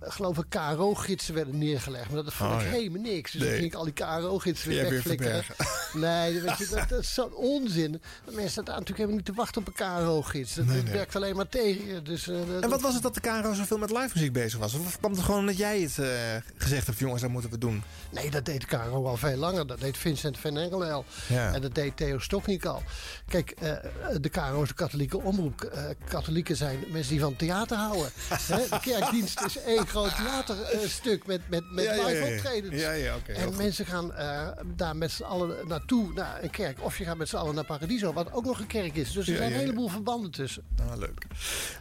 eh, 0.00 0.10
geloof 0.12 0.38
ik, 0.38 0.44
KRO-gidsen 0.48 1.34
werden 1.34 1.58
neergelegd. 1.58 2.10
Maar 2.10 2.24
dat 2.24 2.32
vond 2.32 2.50
Oh, 2.52 2.60
ik 2.60 2.64
ja. 2.66 2.70
helemaal 2.72 3.02
niks. 3.02 3.32
Dus 3.32 3.40
Nee. 3.40 3.50
dan 3.50 3.58
ging 3.58 3.72
ik 3.72 3.78
al 3.78 3.84
die 3.84 3.92
KRO-gidsen 3.92 4.68
weer 4.68 4.90
wegflikkeren. 4.90 5.44
verbergen. 5.44 5.78
Nee, 6.00 6.40
weet 6.40 6.58
je, 6.58 6.66
dat, 6.66 6.88
dat 6.88 7.00
is 7.00 7.14
zo'n 7.14 7.34
onzin. 7.34 7.92
De 7.92 8.00
mensen 8.32 8.50
staan 8.50 8.64
natuurlijk 8.64 8.96
helemaal 8.96 9.16
niet 9.16 9.24
te 9.24 9.32
wachten 9.32 9.60
op 9.60 9.66
een 9.66 9.72
KRO-gids. 9.74 10.54
Dat, 10.54 10.64
Nee, 10.64 10.82
werkt 10.82 11.16
alleen 11.16 11.36
maar 11.36 11.48
tegen 11.48 11.86
je. 11.86 12.02
Dus, 12.02 12.28
eh, 12.28 12.62
En 12.62 12.70
wat 12.70 12.80
was 12.80 12.94
het 12.94 13.02
dat 13.02 13.14
de 13.14 13.20
KRO 13.20 13.52
zoveel 13.52 13.78
met 13.78 13.90
live 13.90 14.10
muziek 14.14 14.32
bezig 14.32 14.58
was? 14.58 14.74
Of 14.74 14.98
kwam 14.98 15.12
het 15.12 15.20
gewoon 15.20 15.46
dat 15.46 15.56
jij 15.56 15.80
het 15.80 15.98
eh, 15.98 16.08
gezegd 16.56 16.86
hebt, 16.86 16.98
jongens, 16.98 17.20
dat 17.22 17.30
moeten 17.30 17.50
we 17.50 17.58
doen? 17.58 17.82
Nee, 18.10 18.30
dat 18.30 18.44
deed 18.44 18.64
KRO 18.66 19.06
al 19.06 19.16
veel 19.16 19.36
langer. 19.36 19.66
Dat 19.66 19.80
deed 19.80 19.96
Vincent 19.96 20.38
van 20.38 20.56
Engelen 20.58 20.92
al. 20.92 21.04
Ja. 21.28 21.54
En 21.54 21.60
dat 21.60 21.74
deed 21.74 21.96
Theo 21.96 22.18
Stoknik 22.58 22.64
al. 22.64 22.82
Kijk, 23.28 23.50
eh, 23.50 23.76
de 24.20 24.28
KRO 24.28 24.62
is 24.62 24.68
een 24.68 24.74
katholieke 24.74 25.20
omroep. 25.20 25.62
Eh, 25.62 25.84
katholieken 26.08 26.56
zijn 26.56 26.84
mensen 26.88 27.12
die 27.12 27.20
van 27.20 27.36
theater 27.36 27.76
houden. 27.76 28.10
Hè, 28.52 28.56
de 28.70 28.80
kerkdienst 28.80 29.40
is 29.40 29.58
één 29.58 29.86
groot 29.86 30.16
theaterstuk 30.16 31.26
met, 31.26 31.40
met, 31.48 31.70
met 31.72 31.84
Ja, 31.84 31.92
live 31.92 32.76
ja, 32.76 32.92
ja. 32.92 33.16
optredens. 33.16 33.52
En 33.52 33.56
mensen 33.56 33.86
gaan 33.86 34.14
eh, 34.14 34.48
daar 34.76 34.96
met 34.96 35.10
z'n 35.10 35.22
allen 35.22 35.68
naartoe, 35.68 36.12
naar 36.12 36.42
een 36.42 36.50
kerk. 36.50 36.82
Of 36.82 36.98
je 36.98 37.04
gaat 37.04 37.16
met 37.16 37.28
z'n 37.28 37.36
allen 37.36 37.54
naar 37.54 37.64
Paradiso, 37.64 38.12
wat 38.12 38.32
ook 38.32 38.44
nog 38.44 38.60
een 38.60 38.66
kerk 38.66 38.94
is. 38.94 39.12
Dus 39.12 39.28
er 39.28 39.36
zijn 39.36 39.52
een 39.52 39.58
heleboel 39.58 39.88
verbanden 39.88 40.30
tussen. 40.30 40.62
Ah, 40.90 40.98
leuk. 40.98 41.26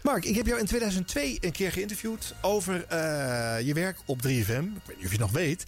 Mark, 0.03 0.25
ik 0.25 0.35
heb 0.35 0.45
jou 0.45 0.59
in 0.59 0.65
2002 0.65 1.37
een 1.41 1.51
keer 1.51 1.71
geïnterviewd 1.71 2.33
over 2.41 2.73
je 3.65 3.71
werk 3.73 3.97
op 4.05 4.17
3FM. 4.17 4.27
Ik 4.27 4.85
weet 4.85 4.95
niet 4.95 4.95
of 4.95 5.01
je 5.01 5.07
het 5.09 5.19
nog 5.19 5.31
weet. 5.31 5.65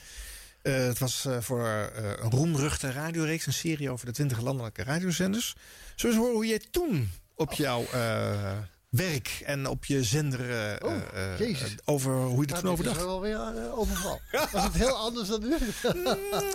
Eh, 0.61 0.73
het 0.75 0.99
was 0.99 1.25
eh, 1.25 1.37
voor 1.39 1.65
eh, 1.67 2.03
een 2.23 2.31
roemruchte 2.31 2.91
radioreeks, 2.91 3.45
een 3.45 3.53
serie 3.53 3.89
over 3.89 4.05
de 4.05 4.11
20 4.11 4.41
landelijke 4.41 4.83
radiozenders. 4.83 5.55
Zullen 5.95 5.95
we 5.95 6.07
eens 6.07 6.15
horen 6.17 6.33
hoe 6.33 6.45
jij 6.45 6.61
toen 6.71 7.09
op 7.35 7.53
jouw 7.53 7.83
eh, 7.93 8.57
werk 8.89 9.41
en 9.45 9.67
op 9.67 9.85
je 9.85 10.03
zender 10.03 10.67
eh, 10.79 10.89
Oh, 10.89 10.97
jezus. 11.39 11.75
over 11.85 12.13
hoe 12.13 12.41
je 12.41 12.47
er 12.47 12.47
Nou, 12.47 12.61
toen 12.61 12.71
over 12.71 12.83
dit 12.83 12.93
is 12.93 12.99
dacht? 12.99 13.09
wel 13.09 13.21
weer 13.21 13.71
overval. 13.75 14.19
Was 14.51 14.63
het 14.63 14.73
heel 14.73 14.95
anders 14.97 15.27
dan 15.27 15.41
nu? 15.41 15.55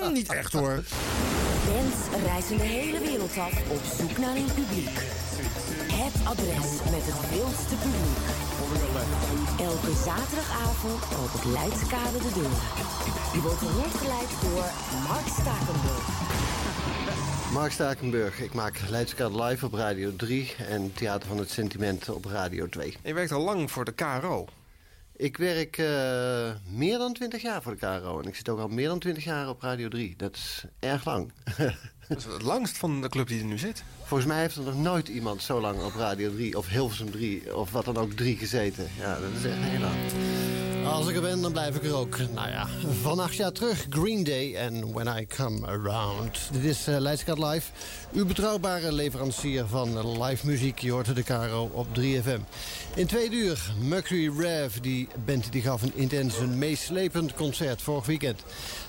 Mm, 0.01 0.13
niet 0.13 0.33
echt 0.33 0.53
hoor. 0.53 0.83
Bands 1.67 2.23
reizen 2.27 2.57
de 2.57 2.63
hele 2.65 2.99
wereld 3.01 3.37
af 3.39 3.53
op 3.71 3.81
zoek 3.99 4.19
naar 4.19 4.37
een 4.37 4.53
publiek. 4.55 4.99
Het 5.93 6.27
adres 6.27 6.71
met 6.91 7.03
het 7.05 7.31
wildste 7.31 7.75
publiek. 7.75 8.19
Elke 9.61 9.93
zaterdagavond 10.05 11.03
opent 11.25 11.45
Leidskade 11.45 12.19
de 12.19 12.33
deur. 12.35 12.59
U 13.37 13.41
wordt 13.41 13.61
rondgeleid 13.61 14.31
door 14.43 14.65
Mark 15.09 15.27
Stakenburg. 15.27 16.05
Mark 17.53 17.73
Stakenburg, 17.73 18.41
ik 18.41 18.55
maak 18.55 18.81
Leidskade 18.89 19.43
Live 19.43 19.67
op 19.67 19.73
Radio 19.73 20.17
3 20.17 20.55
en 20.69 20.93
Theater 20.95 21.29
van 21.29 21.39
het 21.39 21.51
Sentiment 21.51 22.09
op 22.09 22.25
Radio 22.25 22.69
2. 22.69 22.97
Je 23.03 23.15
werkt 23.15 23.33
al 23.33 23.43
lang 23.43 23.71
voor 23.71 23.85
de 23.85 23.93
KRO. 23.93 24.47
Ik 25.17 25.37
werk 25.37 25.79
eh, 25.79 26.51
meer 26.69 26.99
dan 26.99 27.13
20 27.13 27.43
jaar 27.43 27.63
voor 27.63 27.77
de 27.77 27.79
KRO 27.79 28.21
en 28.21 28.29
ik 28.29 28.35
zit 28.37 28.49
ook 28.49 28.59
al 28.59 28.69
meer 28.69 28.89
dan 28.89 28.99
20 28.99 29.25
jaar 29.25 29.49
op 29.49 29.61
Radio 29.61 29.89
3. 29.89 30.15
Dat 30.17 30.35
is 30.35 30.65
erg 30.79 31.05
lang. 31.05 31.33
Dat 32.09 32.19
is 32.19 32.25
het 32.25 32.43
langst 32.43 32.77
van 32.77 33.01
de 33.03 33.09
club 33.09 33.29
die 33.29 33.41
er 33.41 33.45
nu 33.45 33.59
zit. 33.59 33.83
Volgens 34.03 34.29
mij 34.29 34.41
heeft 34.41 34.57
er 34.57 34.63
nog 34.63 34.77
nooit 34.77 35.09
iemand 35.09 35.43
zo 35.43 35.61
lang 35.61 35.83
op 35.83 35.95
Radio 35.95 36.35
3 36.35 36.59
of 36.59 36.69
Hilversum 36.69 37.11
3 37.11 37.57
of 37.57 37.71
wat 37.71 37.85
dan 37.85 37.97
ook 37.97 38.13
3 38.13 38.37
gezeten. 38.37 38.89
Ja, 38.99 39.19
dat 39.21 39.31
is 39.39 39.45
echt 39.45 39.57
heel 39.59 39.81
lang. 39.81 39.95
Als 40.87 41.09
ik 41.09 41.15
er 41.15 41.23
ben, 41.23 41.43
dan 41.43 41.53
blijf 41.53 41.77
ik 41.77 41.85
er 41.85 41.95
ook. 41.95 42.19
Nou 42.35 42.49
ja, 42.49 42.67
van 43.03 43.19
acht 43.19 43.35
jaar 43.35 43.53
terug, 43.53 43.87
Green 43.91 44.25
Day 44.25 44.55
en 44.55 44.93
When 44.93 45.19
I 45.19 45.27
Come 45.27 45.67
Around. 45.67 46.49
Dit 46.53 46.65
is 46.65 46.89
uh, 46.89 46.97
Leidskaat 46.99 47.39
Live, 47.39 47.71
uw 48.13 48.27
betrouwbare 48.27 48.93
leverancier 48.93 49.67
van 49.67 50.23
live 50.23 50.47
muziek. 50.47 50.79
Je 50.79 50.91
hoort 50.91 51.15
de 51.15 51.23
Caro 51.23 51.71
op 51.73 51.87
3FM. 52.01 52.41
In 52.95 53.07
twee 53.07 53.31
uur, 53.31 53.73
Mercury 53.81 54.39
Rev, 54.39 54.75
die 54.75 55.09
band 55.25 55.53
die 55.53 55.63
gaf 55.63 55.83
een 55.83 55.95
intens, 55.95 56.39
een 56.39 56.59
meeslepend 56.59 57.35
concert 57.35 57.83
vorig 57.83 58.07
weekend. 58.07 58.43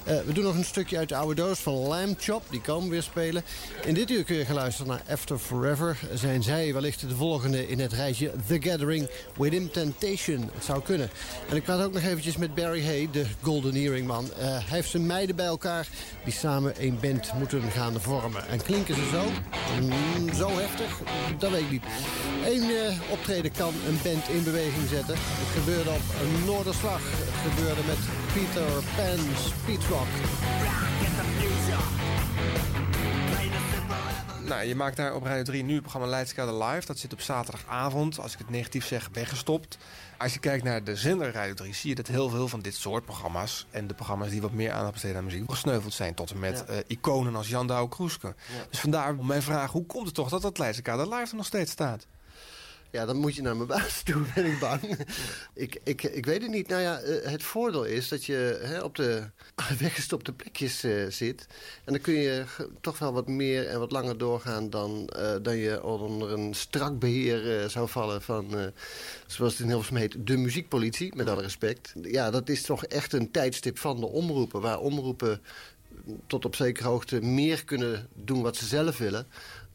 Uh, 0.07 0.19
we 0.25 0.34
doen 0.34 0.43
nog 0.43 0.55
een 0.55 0.65
stukje 0.65 0.97
uit 0.97 1.09
de 1.09 1.15
oude 1.15 1.35
doos 1.35 1.59
van 1.59 1.73
Lamb 1.73 2.21
Chop, 2.21 2.43
die 2.49 2.61
komen 2.61 2.89
weer 2.89 3.03
spelen. 3.03 3.43
In 3.85 3.93
dit 3.93 4.09
uur 4.09 4.23
kun 4.23 4.35
je 4.35 4.45
geluisterd 4.45 4.88
naar 4.88 5.01
After 5.09 5.38
Forever. 5.38 5.97
Zijn 6.13 6.43
zij 6.43 6.73
wellicht 6.73 7.09
de 7.09 7.15
volgende 7.15 7.67
in 7.67 7.79
het 7.79 7.93
rijtje 7.93 8.31
The 8.47 8.57
Gathering 8.59 9.09
Within 9.38 9.71
Temptation. 9.71 10.49
Het 10.53 10.63
zou 10.63 10.81
kunnen. 10.81 11.09
En 11.49 11.55
ik 11.55 11.63
praat 11.63 11.84
ook 11.84 11.93
nog 11.93 12.03
eventjes 12.03 12.38
met 12.38 12.55
Barry 12.55 12.85
Hay, 12.85 13.09
de 13.11 13.25
Golden 13.41 13.75
Earring 13.75 14.07
man. 14.07 14.23
Uh, 14.25 14.39
hij 14.39 14.61
heeft 14.67 14.89
zijn 14.89 15.05
meiden 15.05 15.35
bij 15.35 15.45
elkaar 15.45 15.88
die 16.23 16.34
samen 16.34 16.73
een 16.79 16.97
band 17.01 17.34
moeten 17.38 17.71
gaan 17.71 18.01
vormen. 18.01 18.47
En 18.47 18.61
klinken 18.63 18.95
ze 18.95 19.09
zo? 19.11 19.23
Mm, 19.81 20.34
zo 20.34 20.49
heftig? 20.49 20.99
Dat 21.39 21.51
weet 21.51 21.61
ik 21.61 21.71
niet. 21.71 21.84
Eén 22.45 22.69
uh, 22.69 23.11
optreden 23.11 23.51
kan 23.51 23.73
een 23.88 23.99
band 24.03 24.29
in 24.29 24.43
beweging 24.43 24.88
zetten. 24.89 25.15
Het 25.17 25.63
gebeurde 25.63 25.89
op 25.89 26.05
een 26.21 26.45
Noorderslag. 26.45 27.01
Het 27.01 27.53
gebeurde 27.53 27.81
met 27.88 27.97
Peter 28.34 28.84
Pan 28.95 29.35
Speedrock. 29.35 29.97
Nou, 34.48 34.64
je 34.64 34.76
maakt 34.76 34.95
daar 34.98 35.15
op 35.15 35.24
Radio 35.24 35.44
3 35.44 35.64
nu 35.64 35.74
het 35.74 35.82
programma 35.82 36.10
Leidskade 36.10 36.53
Live. 36.65 36.86
Dat 36.86 36.98
zit 36.98 37.14
op 37.14 37.22
zaterdagavond, 37.22 38.19
als 38.19 38.34
ik 38.34 38.40
het 38.40 38.49
negatief 38.49 38.86
zeg, 38.86 39.10
weggestopt. 39.14 39.78
Als 40.18 40.34
je 40.34 40.40
kijkt 40.40 40.64
naar 40.64 40.84
de 40.84 40.95
zender 40.95 41.32
Radio 41.32 41.53
3, 41.53 41.74
zie 41.74 41.90
je 41.90 41.95
dat 41.95 42.07
heel 42.07 42.30
veel 42.30 42.48
van 42.48 42.60
dit 42.60 42.76
soort 42.76 43.06
programma's... 43.06 43.65
en 43.69 43.88
de 43.88 43.94
programma's 43.94 44.30
die 44.30 44.41
wat 44.41 44.52
meer 44.52 44.72
aandacht 44.72 44.91
besteden 44.94 45.18
aan 45.18 45.24
muziek... 45.24 45.44
gesneuveld 45.52 45.94
zijn 45.94 46.14
tot 46.14 46.32
en 46.32 46.40
met 46.40 46.64
Ja. 46.68 46.74
eh, 46.74 46.78
iconen 46.88 47.36
als 47.36 47.48
Jan 47.48 47.68
Douwe 47.68 47.90
Kroeske. 47.90 48.36
Dus 48.69 48.80
vandaar 48.80 49.15
mijn 49.15 49.41
vraag, 49.41 49.72
hoe 49.72 49.86
komt 49.86 50.06
het 50.06 50.15
toch 50.15 50.30
dat 50.30 50.41
dat 50.41 50.57
Leidskade 50.57 51.03
Live 51.03 51.30
er 51.30 51.36
nog 51.36 51.45
steeds 51.45 51.72
staat? 51.72 52.07
Ja, 52.91 53.05
dan 53.05 53.18
moet 53.18 53.35
je 53.35 53.41
naar 53.41 53.55
mijn 53.55 53.68
baas 53.68 54.03
toe, 54.03 54.26
ben 54.35 54.45
ik 54.45 54.59
bang. 54.59 54.81
ik, 55.53 55.80
ik, 55.84 56.03
ik 56.03 56.26
weet 56.26 56.41
het 56.41 56.51
niet. 56.51 56.68
Nou 56.68 56.81
ja, 56.81 56.99
eh, 56.99 57.31
het 57.31 57.43
voordeel 57.43 57.84
is 57.84 58.07
dat 58.07 58.26
je 58.26 58.59
hè, 58.64 58.81
op 58.81 58.95
de 58.95 59.23
weggestopte 59.80 60.34
plekjes 60.34 60.84
eh, 60.84 61.07
zit. 61.09 61.47
En 61.84 61.93
dan 61.93 62.01
kun 62.01 62.14
je 62.14 62.43
toch 62.81 62.99
wel 62.99 63.14
wat 63.14 63.27
meer 63.27 63.68
en 63.68 63.80
wat 63.80 63.91
langer 63.91 64.18
doorgaan... 64.18 64.69
dan, 64.69 65.07
eh, 65.07 65.35
dan 65.41 65.57
je 65.57 65.84
onder 65.84 66.31
een 66.31 66.53
strak 66.53 66.99
beheer 66.99 67.61
eh, 67.61 67.69
zou 67.69 67.89
vallen 67.89 68.22
van... 68.22 68.72
zoals 69.27 69.51
het 69.51 69.61
in 69.61 69.68
Hilversum 69.68 69.95
heet, 69.95 70.15
de 70.27 70.38
muziekpolitie, 70.38 71.15
met 71.15 71.30
alle 71.30 71.41
respect. 71.41 71.93
Ja, 72.01 72.31
dat 72.31 72.49
is 72.49 72.61
toch 72.61 72.85
echt 72.85 73.14
een 73.14 73.31
tijdstip 73.31 73.77
van 73.77 73.99
de 73.99 74.05
omroepen... 74.05 74.61
waar 74.61 74.80
omroepen 74.80 75.41
tot 76.27 76.45
op 76.45 76.55
zekere 76.55 76.88
hoogte 76.88 77.22
meer 77.22 77.65
kunnen 77.65 78.07
doen 78.14 78.41
wat 78.41 78.55
ze 78.55 78.65
zelf 78.65 78.97
willen... 78.97 79.27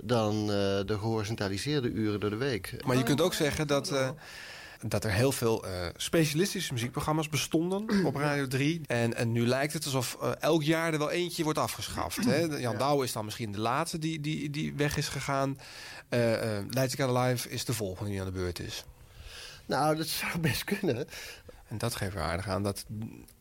dan 0.04 0.40
eh, 0.40 0.46
de 0.86 0.96
gehorizonaliseerde 0.98 1.90
uren 1.90 2.20
door 2.20 2.30
de 2.30 2.36
week. 2.36 2.74
Maar 2.86 2.96
je 2.96 3.02
kunt 3.02 3.20
ook 3.20 3.34
zeggen 3.34 3.66
dat, 3.66 3.90
eh, 3.90 4.10
dat 4.86 5.04
er 5.04 5.10
heel 5.10 5.32
veel 5.32 5.66
eh, 5.66 5.86
specialistische 5.96 6.72
muziekprogramma's 6.72 7.28
bestonden 7.28 7.86
op 8.06 8.14
Radio 8.14 8.46
3. 8.46 8.80
En, 8.86 9.14
en 9.14 9.32
nu 9.32 9.46
lijkt 9.46 9.72
het 9.72 9.84
alsof 9.84 10.16
elk 10.40 10.62
jaar 10.62 10.92
er 10.92 10.98
wel 10.98 11.10
eentje 11.10 11.44
wordt 11.44 11.58
afgeschaft. 11.58 12.24
Hè? 12.24 12.38
Jan 12.38 12.78
Douwe 12.78 13.04
is 13.04 13.12
dan 13.12 13.24
misschien 13.24 13.52
de 13.52 13.60
laatste 13.60 13.98
die, 13.98 14.20
die, 14.20 14.50
die 14.50 14.74
weg 14.74 14.96
is 14.96 15.08
gegaan. 15.08 15.58
Uh, 16.10 16.18
Leidskade 16.70 17.18
Live 17.18 17.48
is 17.48 17.64
de 17.64 17.74
volgende 17.74 18.10
die 18.10 18.20
aan 18.20 18.26
de 18.26 18.32
beurt 18.32 18.60
is. 18.60 18.84
Nou, 19.66 19.96
dat 19.96 20.06
zou 20.06 20.38
best 20.38 20.64
kunnen. 20.64 21.06
En 21.68 21.78
dat 21.78 21.94
geeft 21.94 22.14
er 22.14 22.20
aardig 22.20 22.48
aan 22.48 22.62
dat 22.62 22.84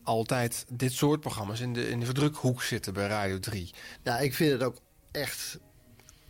altijd 0.03 0.65
dit 0.69 0.93
soort 0.93 1.19
programma's 1.19 1.59
in 1.59 1.73
de, 1.73 1.89
in 1.89 1.99
de 1.99 2.05
verdrukhoek 2.05 2.61
zitten 2.61 2.93
bij 2.93 3.07
Radio 3.07 3.39
3. 3.39 3.73
Ja, 4.03 4.19
ik 4.19 4.33
vind 4.33 4.51
het 4.51 4.63
ook 4.63 4.77
echt 5.11 5.59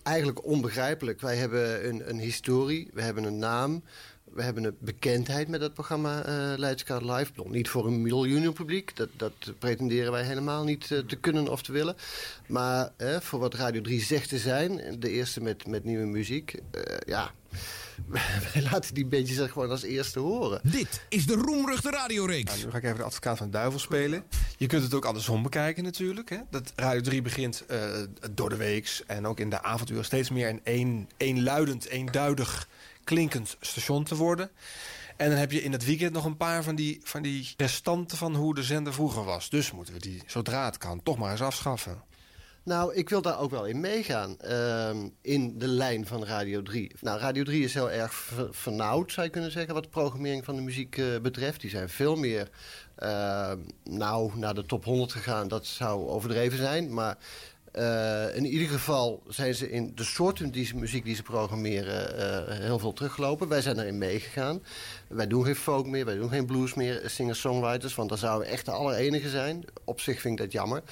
eigenlijk 0.04 0.46
onbegrijpelijk. 0.46 1.22
Wij 1.22 1.36
hebben 1.36 1.88
een, 1.88 2.10
een 2.10 2.20
historie, 2.20 2.90
we 2.94 3.02
hebben 3.02 3.24
een 3.24 3.40
naam... 3.40 3.84
We 4.34 4.44
hebben 4.44 4.64
een 4.64 4.78
bekendheid 4.80 5.48
met 5.48 5.60
dat 5.60 5.74
programma 5.74 6.28
uh, 6.58 6.72
Live. 7.02 7.32
Niet 7.46 7.70
voor 7.70 7.86
een 7.88 8.02
miljoenen 8.02 8.54
publiek. 8.54 8.96
Dat, 8.96 9.10
dat 9.18 9.34
pretenderen 9.60 10.12
wij 10.12 10.24
helemaal 10.24 10.64
niet 10.64 10.90
uh, 10.90 11.00
te 11.00 11.16
kunnen 11.16 11.48
of 11.48 11.62
te 11.62 11.72
willen. 11.72 11.96
Maar 12.48 12.92
uh, 12.98 13.20
voor 13.20 13.40
wat 13.40 13.54
Radio 13.54 13.82
3 13.82 14.02
zegt 14.02 14.30
te 14.30 14.38
zijn... 14.38 15.00
de 15.00 15.10
eerste 15.10 15.42
met, 15.42 15.68
met 15.68 15.84
nieuwe 15.84 16.06
muziek... 16.06 16.56
eh, 16.72 16.98
ja, 17.06 17.32
wij 18.54 18.62
laten 18.72 18.94
die 18.94 19.06
bandjes 19.06 19.38
er 19.38 19.50
gewoon 19.50 19.70
als 19.70 19.84
eerste 19.84 20.20
horen. 20.20 20.60
Dit 20.64 21.02
is 21.10 21.26
de 21.26 21.34
roemruchte 21.34 21.90
radioreeks. 21.90 22.52
Nou, 22.52 22.66
nu 22.66 22.72
ga 22.72 22.78
ik 22.78 22.84
even 22.84 22.98
de 22.98 23.04
advocaat 23.04 23.38
van 23.38 23.46
de 23.46 23.52
duivel 23.52 23.80
spelen. 23.80 24.24
Je 24.58 24.68
kunt 24.68 24.84
het 24.84 24.94
ook 24.94 25.06
andersom 25.06 25.44
bekijken 25.44 25.84
natuurlijk. 25.84 26.30
Hè? 26.30 26.38
Dat 26.50 26.74
Radio 26.76 27.02
3 27.02 27.22
begint 27.22 27.64
uh, 27.72 27.78
door 28.32 28.50
de 28.50 28.56
weeks 28.56 29.06
en 29.06 29.28
ook 29.28 29.40
in 29.40 29.50
de 29.50 29.64
avonduren 29.64 30.06
steeds 30.06 30.30
meer 30.30 30.50
een 30.50 30.62
een, 30.64 31.10
eenluidend, 31.18 31.88
eenduidig 31.88 32.68
klinkend 33.04 33.58
station 33.60 34.04
te 34.04 34.16
worden. 34.16 34.50
En 35.18 35.30
dan 35.30 35.40
heb 35.40 35.52
je 35.52 35.64
in 35.64 35.72
het 35.72 35.86
weekend 35.86 36.14
nog 36.14 36.26
een 36.26 36.38
paar 36.38 36.64
van 36.64 36.76
die, 36.76 37.00
van 37.04 37.22
die 37.22 37.54
restanten 37.58 38.18
van 38.18 38.36
hoe 38.36 38.56
de 38.56 38.64
zender 38.64 38.94
vroeger 38.94 39.24
was. 39.24 39.50
Dus 39.50 39.72
moeten 39.72 39.94
we 39.94 40.00
die, 40.00 40.24
zodra 40.26 40.66
het 40.66 40.78
kan, 40.78 41.04
toch 41.04 41.18
maar 41.18 41.32
eens 41.32 41.42
afschaffen. 41.42 42.02
Nou, 42.64 42.94
ik 42.96 43.10
wil 43.10 43.22
daar 43.22 43.40
ook 43.40 43.52
wel 43.52 43.66
in 43.66 43.80
meegaan. 43.80 44.38
Uh, 44.46 44.90
in 45.22 45.58
de 45.58 45.68
lijn 45.68 46.06
van 46.08 46.26
Radio 46.26 46.62
3. 46.62 46.92
Nou, 47.00 47.20
Radio 47.20 47.44
3 47.44 47.64
is 47.64 47.74
heel 47.74 47.92
erg 47.92 48.14
ver, 48.14 48.48
vernauwd, 48.52 49.12
zou 49.12 49.26
je 49.26 49.32
kunnen 49.32 49.52
zeggen... 49.52 49.74
wat 49.74 49.84
de 49.84 49.90
programmering 49.90 50.46
van 50.46 50.56
de 50.56 50.62
muziek 50.62 50.98
uh, 50.98 51.20
betreft. 51.20 51.62
Die 51.62 51.70
zijn 51.70 51.90
veel 51.90 52.16
meer 52.16 52.50
uh, 53.00 53.52
nou, 53.84 54.38
naar 54.38 54.54
de 54.54 54.66
top 54.66 54.86
100 54.86 55.12
gegaan. 55.12 55.48
Dat 55.48 55.66
zou 55.66 56.08
overdreven 56.08 56.58
zijn, 56.58 56.94
maar... 56.94 57.18
Uh, 57.76 58.36
in 58.36 58.46
ieder 58.46 58.68
geval 58.68 59.24
zijn 59.28 59.56
ze 59.56 59.72
in 59.72 59.92
de 59.96 60.04
soorten 60.04 60.52
die 60.52 60.66
ze, 60.66 60.76
muziek 60.76 61.04
die 61.04 61.16
ze 61.16 61.24
programmeren 61.24 62.16
uh, 62.50 62.58
heel 62.58 62.80
veel 62.80 62.94
teruggelopen. 62.94 63.48
Wij 63.48 63.62
zijn 63.62 63.80
erin 63.80 63.98
meegegaan. 63.98 64.64
Wij 65.08 65.28
doen 65.28 65.46
geen 65.46 65.56
folk 65.56 65.88
meer, 65.88 66.06
wij 66.06 66.16
doen 66.16 66.30
geen 66.30 66.46
blues 66.46 66.74
meer, 66.74 67.02
singer-songwriters. 67.06 67.96
Want 67.96 68.10
dan 68.10 68.18
zouden 68.18 68.48
we 68.48 68.54
echt 68.54 68.66
de 68.66 68.72
allerenige 68.72 69.30
zijn. 69.30 69.66
Op 69.84 70.00
zich 70.00 70.22
vind 70.22 70.40
ik 70.40 70.46
dat 70.46 70.52
jammer. 70.52 70.84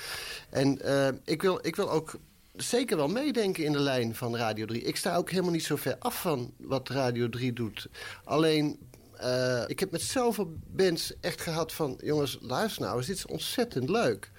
En 0.49 0.79
ik, 1.25 1.41
wil, 1.41 1.59
ik 1.61 1.75
wil 1.75 1.91
ook 1.91 2.19
zeker 2.55 2.97
wel 2.97 3.07
meedenken 3.07 3.63
in 3.63 3.71
de 3.71 3.79
lijn 3.79 4.15
van 4.15 4.35
Radio 4.35 4.65
3. 4.65 4.81
Ik 4.81 4.95
sta 4.95 5.15
ook 5.15 5.29
helemaal 5.29 5.51
niet 5.51 5.65
zo 5.65 5.75
ver 5.75 5.95
af 5.99 6.21
van 6.21 6.53
wat 6.57 6.89
Radio 6.89 7.29
3 7.29 7.53
doet. 7.53 7.87
Alleen 8.23 8.79
ik 9.67 9.79
heb 9.79 9.91
met 9.91 10.01
zoveel 10.01 10.53
bands 10.67 11.13
echt 11.21 11.41
gehad 11.41 11.73
van... 11.73 11.99
jongens, 12.03 12.37
luister 12.41 12.81
nou 12.81 12.99
dit 13.05 13.15
is 13.15 13.25
ontzettend 13.25 13.89
leuk. 13.89 14.31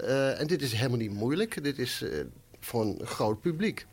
Uh, 0.00 0.40
en 0.40 0.46
dit 0.46 0.62
is 0.62 0.72
helemaal 0.72 0.98
niet 0.98 1.12
moeilijk. 1.12 1.62
Dit 1.64 1.78
is 1.78 2.02
uh, 2.02 2.24
voor 2.60 2.82
een 2.82 3.06
groot 3.06 3.40
publiek. 3.40 3.86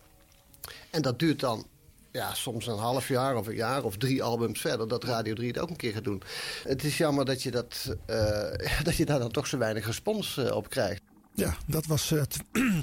En 0.90 1.02
dat 1.02 1.20
duurt 1.20 1.40
dan 1.40 1.68
ja, 2.12 2.34
soms 2.34 2.68
een 2.68 2.78
half 2.78 3.08
jaar 3.08 3.36
of 3.36 3.48
een 3.48 3.56
jaar 3.56 3.84
of 3.84 3.98
drie 3.98 4.24
albums 4.24 4.62
verder... 4.62 4.88
dat 4.88 5.04
Radio 5.04 5.34
3 5.34 5.48
het 5.48 5.60
ook 5.60 5.70
een 5.70 5.76
keer 5.76 5.94
gaat 5.94 6.04
doen. 6.04 6.22
Het 6.64 6.84
is 6.84 6.98
jammer 6.98 7.26
dat 7.26 7.44
je, 7.44 7.52
dat, 7.52 7.96
uh, 8.10 8.52
dat 8.84 8.96
je 8.96 9.06
daar 9.06 9.20
dan 9.20 9.32
toch 9.32 9.48
zo 9.48 9.58
weinig 9.58 9.86
respons 9.86 10.38
op 10.38 10.70
krijgt. 10.70 11.02
Ja, 11.36 11.56
dat 11.66 11.86
was 11.86 12.12
uh, 12.12 12.22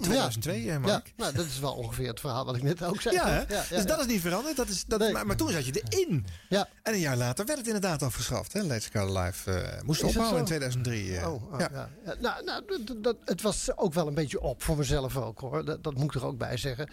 2002, 0.01 0.63
ja. 0.65 0.79
Mark. 0.79 1.07
Ja, 1.07 1.13
nou, 1.17 1.35
dat 1.35 1.47
is 1.47 1.59
wel 1.59 1.73
ongeveer 1.73 2.09
het 2.09 2.21
verhaal 2.21 2.45
wat 2.45 2.57
ik 2.57 2.63
net 2.63 2.83
ook 2.83 3.01
zei. 3.01 3.15
Ja, 3.15 3.45
dus 3.69 3.87
dat 3.87 4.01
is 4.01 4.07
niet 4.07 4.21
veranderd. 4.21 4.57
Dat 4.57 4.69
is, 4.69 4.85
dat, 4.85 4.99
nee. 4.99 5.13
maar, 5.13 5.27
maar, 5.27 5.37
toen 5.37 5.51
zat 5.51 5.67
je 5.67 5.83
erin. 5.89 6.27
Ja. 6.49 6.69
En 6.83 6.93
een 6.93 7.01
jaar 7.01 7.17
later 7.17 7.45
werd 7.45 7.59
het 7.59 7.67
inderdaad 7.67 8.03
afgeschaft. 8.03 8.55
Leidskade 8.55 9.21
Live 9.21 9.51
uh, 9.51 9.83
moest 9.83 10.03
opbouwen 10.03 10.39
in 10.39 10.45
2003. 10.45 11.09
Uh. 11.09 11.33
Oh, 11.33 11.53
oh, 11.53 11.61
ja. 11.61 11.89
Nou, 12.21 12.45
nou 12.45 12.63
dat, 12.67 13.03
dat, 13.03 13.17
het 13.25 13.43
was 13.43 13.77
ook 13.77 13.95
wel 13.95 14.07
een 14.07 14.15
beetje 14.15 14.41
op 14.41 14.63
voor 14.63 14.77
mezelf 14.77 15.17
ook, 15.17 15.41
hoor. 15.41 15.65
Dat, 15.65 15.85
dat 15.85 15.95
moet 15.95 16.15
ik 16.15 16.21
er 16.21 16.27
ook 16.27 16.39
bij 16.39 16.57
zeggen. 16.57 16.89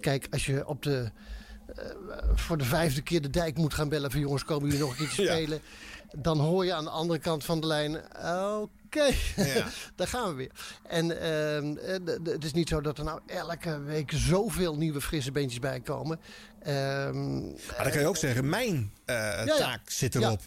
kijk, 0.00 0.26
als 0.30 0.46
je 0.46 0.66
op 0.66 0.82
de... 0.82 1.10
Uh, 1.78 1.84
voor 2.34 2.58
de 2.58 2.64
vijfde 2.64 3.02
keer 3.02 3.22
de 3.22 3.30
dijk 3.30 3.56
moet 3.56 3.74
gaan 3.74 3.88
bellen 3.88 4.10
van 4.10 4.20
jongens, 4.20 4.44
komen 4.44 4.64
jullie 4.64 4.80
nog 4.80 4.90
een 4.90 4.96
keertje 4.96 5.22
spelen? 5.32 5.60
Ja. 6.10 6.20
Dan 6.20 6.38
hoor 6.38 6.64
je 6.64 6.74
aan 6.74 6.84
de 6.84 6.90
andere 6.90 7.18
kant 7.18 7.44
van 7.44 7.60
de 7.60 7.66
lijn, 7.66 7.96
oké, 7.96 8.70
okay. 8.96 9.16
ja. 9.36 9.66
daar 9.96 10.08
gaan 10.08 10.28
we 10.28 10.34
weer. 10.34 10.50
En 10.82 11.10
uh, 11.10 12.32
het 12.32 12.44
is 12.44 12.52
niet 12.52 12.68
zo 12.68 12.80
dat 12.80 12.98
er 12.98 13.04
nou 13.04 13.20
elke 13.26 13.80
week 13.82 14.12
zoveel 14.14 14.76
nieuwe 14.76 15.00
frisse 15.00 15.32
beentjes 15.32 15.60
bij 15.60 15.80
komen. 15.80 16.20
Um, 16.66 17.40
maar 17.42 17.82
dan 17.82 17.90
kan 17.90 18.00
je 18.00 18.06
ook 18.06 18.16
zeggen, 18.16 18.48
mijn 18.48 18.92
ja, 19.06 19.44
taak 19.44 19.90
zit 19.90 20.14
erop. 20.14 20.40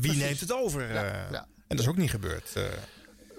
wie 0.00 0.16
neemt 0.16 0.40
het 0.40 0.52
over? 0.52 0.90
En 0.90 1.76
dat 1.76 1.78
is 1.78 1.88
ook 1.88 1.96
niet 1.96 2.10
gebeurd. 2.10 2.52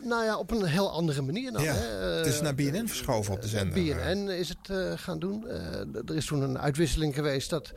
Nou 0.01 0.23
ja, 0.23 0.37
op 0.37 0.51
een 0.51 0.65
heel 0.65 0.91
andere 0.91 1.21
manier 1.21 1.51
dan. 1.51 1.63
Ja, 1.63 1.73
hè. 1.73 2.05
het 2.17 2.25
is 2.27 2.35
Eh, 2.37 2.41
naar 2.41 2.55
BNN 2.55 2.87
verschoven 2.87 3.33
op 3.33 3.41
de 3.41 3.47
zender. 3.47 3.73
BNN 3.83 4.29
is 4.29 4.49
het 4.49 4.69
eh, 4.69 4.91
gaan 4.95 5.19
doen. 5.19 5.47
Eh, 5.47 5.57
er 6.05 6.15
is 6.15 6.25
toen 6.25 6.41
een 6.41 6.59
uitwisseling 6.59 7.13
geweest 7.15 7.49
dat... 7.49 7.71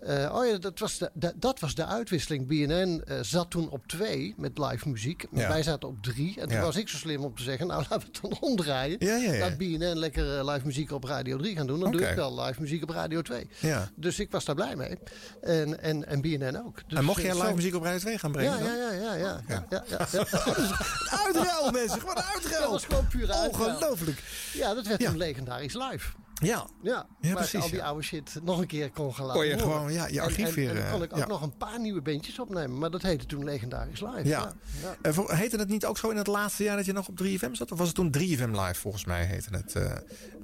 eh, 0.00 0.34
oh 0.36 0.46
ja, 0.46 0.58
dat 0.58 0.78
was 0.78 0.98
de, 0.98 1.10
de- 1.14 1.32
dat 1.36 1.60
was 1.60 1.74
de 1.74 1.84
uitwisseling. 1.86 2.46
BNN 2.46 3.02
eh, 3.04 3.16
zat 3.22 3.50
toen 3.50 3.70
op 3.70 3.86
twee 3.86 4.34
met 4.36 4.58
live 4.58 4.88
muziek. 4.88 5.26
Maar 5.30 5.42
Ja. 5.42 5.48
wij 5.48 5.62
zaten 5.62 5.88
op 5.88 6.02
drie. 6.02 6.40
En 6.40 6.48
toen 6.48 6.56
Ja. 6.56 6.62
was 6.62 6.76
ik 6.76 6.88
zo 6.88 6.96
slim 6.96 7.24
om 7.24 7.34
te 7.36 7.42
zeggen... 7.42 7.66
nou, 7.66 7.82
laten 7.90 7.98
we 8.00 8.04
het 8.12 8.18
dan 8.40 8.48
omdraaien. 8.50 8.96
Ja. 8.98 9.38
Laat 9.38 9.56
BNN 9.58 9.96
lekker 9.98 10.38
eh, 10.38 10.44
live 10.52 10.66
muziek 10.66 10.92
op 10.92 11.04
Radio 11.04 11.36
3 11.36 11.56
gaan 11.56 11.66
doen. 11.66 11.80
Dan 11.80 11.92
doe 11.92 12.08
ik 12.08 12.14
wel 12.14 12.40
live 12.42 12.60
muziek 12.60 12.82
op 12.82 12.90
Radio 12.90 13.22
2. 13.22 13.48
Ja. 13.58 13.88
Dus 13.94 14.18
ik 14.20 14.30
was 14.30 14.44
daar 14.44 14.54
blij 14.54 14.76
mee. 14.76 14.98
En, 15.40 15.80
en, 15.82 16.06
en 16.06 16.20
BNN 16.20 16.56
ook. 16.66 16.82
Dus, 16.88 16.98
en 16.98 17.04
mocht 17.04 17.20
jij 17.22 17.30
eh, 17.30 17.34
live 17.36 17.48
zo- 17.48 17.54
muziek 17.54 17.74
op 17.74 17.82
Radio 17.82 17.98
2 17.98 18.18
gaan 18.18 18.32
brengen? 18.32 18.52
Ja, 18.52 18.58
dan? 18.58 18.66
ja, 18.66 18.92
ja, 18.92 18.92
ja, 18.92 19.14
ja, 19.14 19.40
ja, 19.48 19.64
ja, 19.70 19.84
ja, 19.90 20.06
ja. 20.12 20.26
Uitruil, 21.64 21.86
mensen. 21.86 22.00
Gewoon 22.00 22.22
uitruil. 22.22 22.60
Dat 22.62 22.70
was 22.70 22.84
gewoon 22.84 23.06
puur 23.06 23.32
uitruil. 23.32 23.74
Ongelooflijk. 23.74 24.22
Ja, 24.52 24.74
dat 24.74 24.86
werd 24.86 25.00
toen 25.04 25.16
legendarisch 25.16 25.74
live. 25.74 26.08
Ja. 26.42 26.66
Ja, 26.82 27.06
Ja, 27.20 27.34
precies, 27.34 27.60
al 27.60 27.68
die 27.68 27.76
ja. 27.78 27.84
oude 27.84 28.02
shit 28.02 28.38
nog 28.42 28.58
een 28.58 28.66
keer 28.66 28.90
kon 28.90 29.14
gaan 29.14 29.26
laten 29.26 29.40
Kon 29.40 29.50
je 29.50 29.56
horen. 29.62 29.72
gewoon, 29.76 29.92
ja, 29.92 30.06
je 30.06 30.18
En- 30.18 30.24
archief 30.24 30.46
en, 30.48 30.54
weer, 30.54 30.68
En, 30.68 30.74
dan 30.76 30.84
kon 30.90 30.98
eh, 30.98 31.04
ik 31.04 31.12
ook 31.12 31.18
ja. 31.18 31.26
nog 31.26 31.42
een 31.42 31.56
paar 31.56 31.80
nieuwe 31.80 32.00
bandjes 32.02 32.38
opnemen. 32.38 32.78
Maar 32.78 32.90
dat 32.90 33.02
heette 33.02 33.26
toen 33.26 33.44
legendarisch 33.44 34.00
live. 34.00 34.28
Ja. 34.28 34.52
ja. 34.82 34.96
Eh, 35.02 35.12
voor- 35.12 35.32
heette 35.34 35.56
het 35.56 35.68
niet 35.68 35.86
ook 35.86 35.98
zo 35.98 36.08
in 36.10 36.16
het 36.16 36.26
laatste 36.26 36.62
jaar 36.62 36.76
dat 36.76 36.86
je 36.86 36.92
nog 36.92 37.08
op 37.08 37.16
3FM 37.16 37.52
zat? 37.54 37.72
Of 37.72 37.78
was 37.78 37.86
het 37.86 37.96
toen 37.96 38.10
3FM 38.10 38.50
Live 38.60 38.74
volgens 38.74 39.04
mij 39.04 39.24
heette 39.24 39.48
het? 39.56 39.74
eh. 39.74 39.92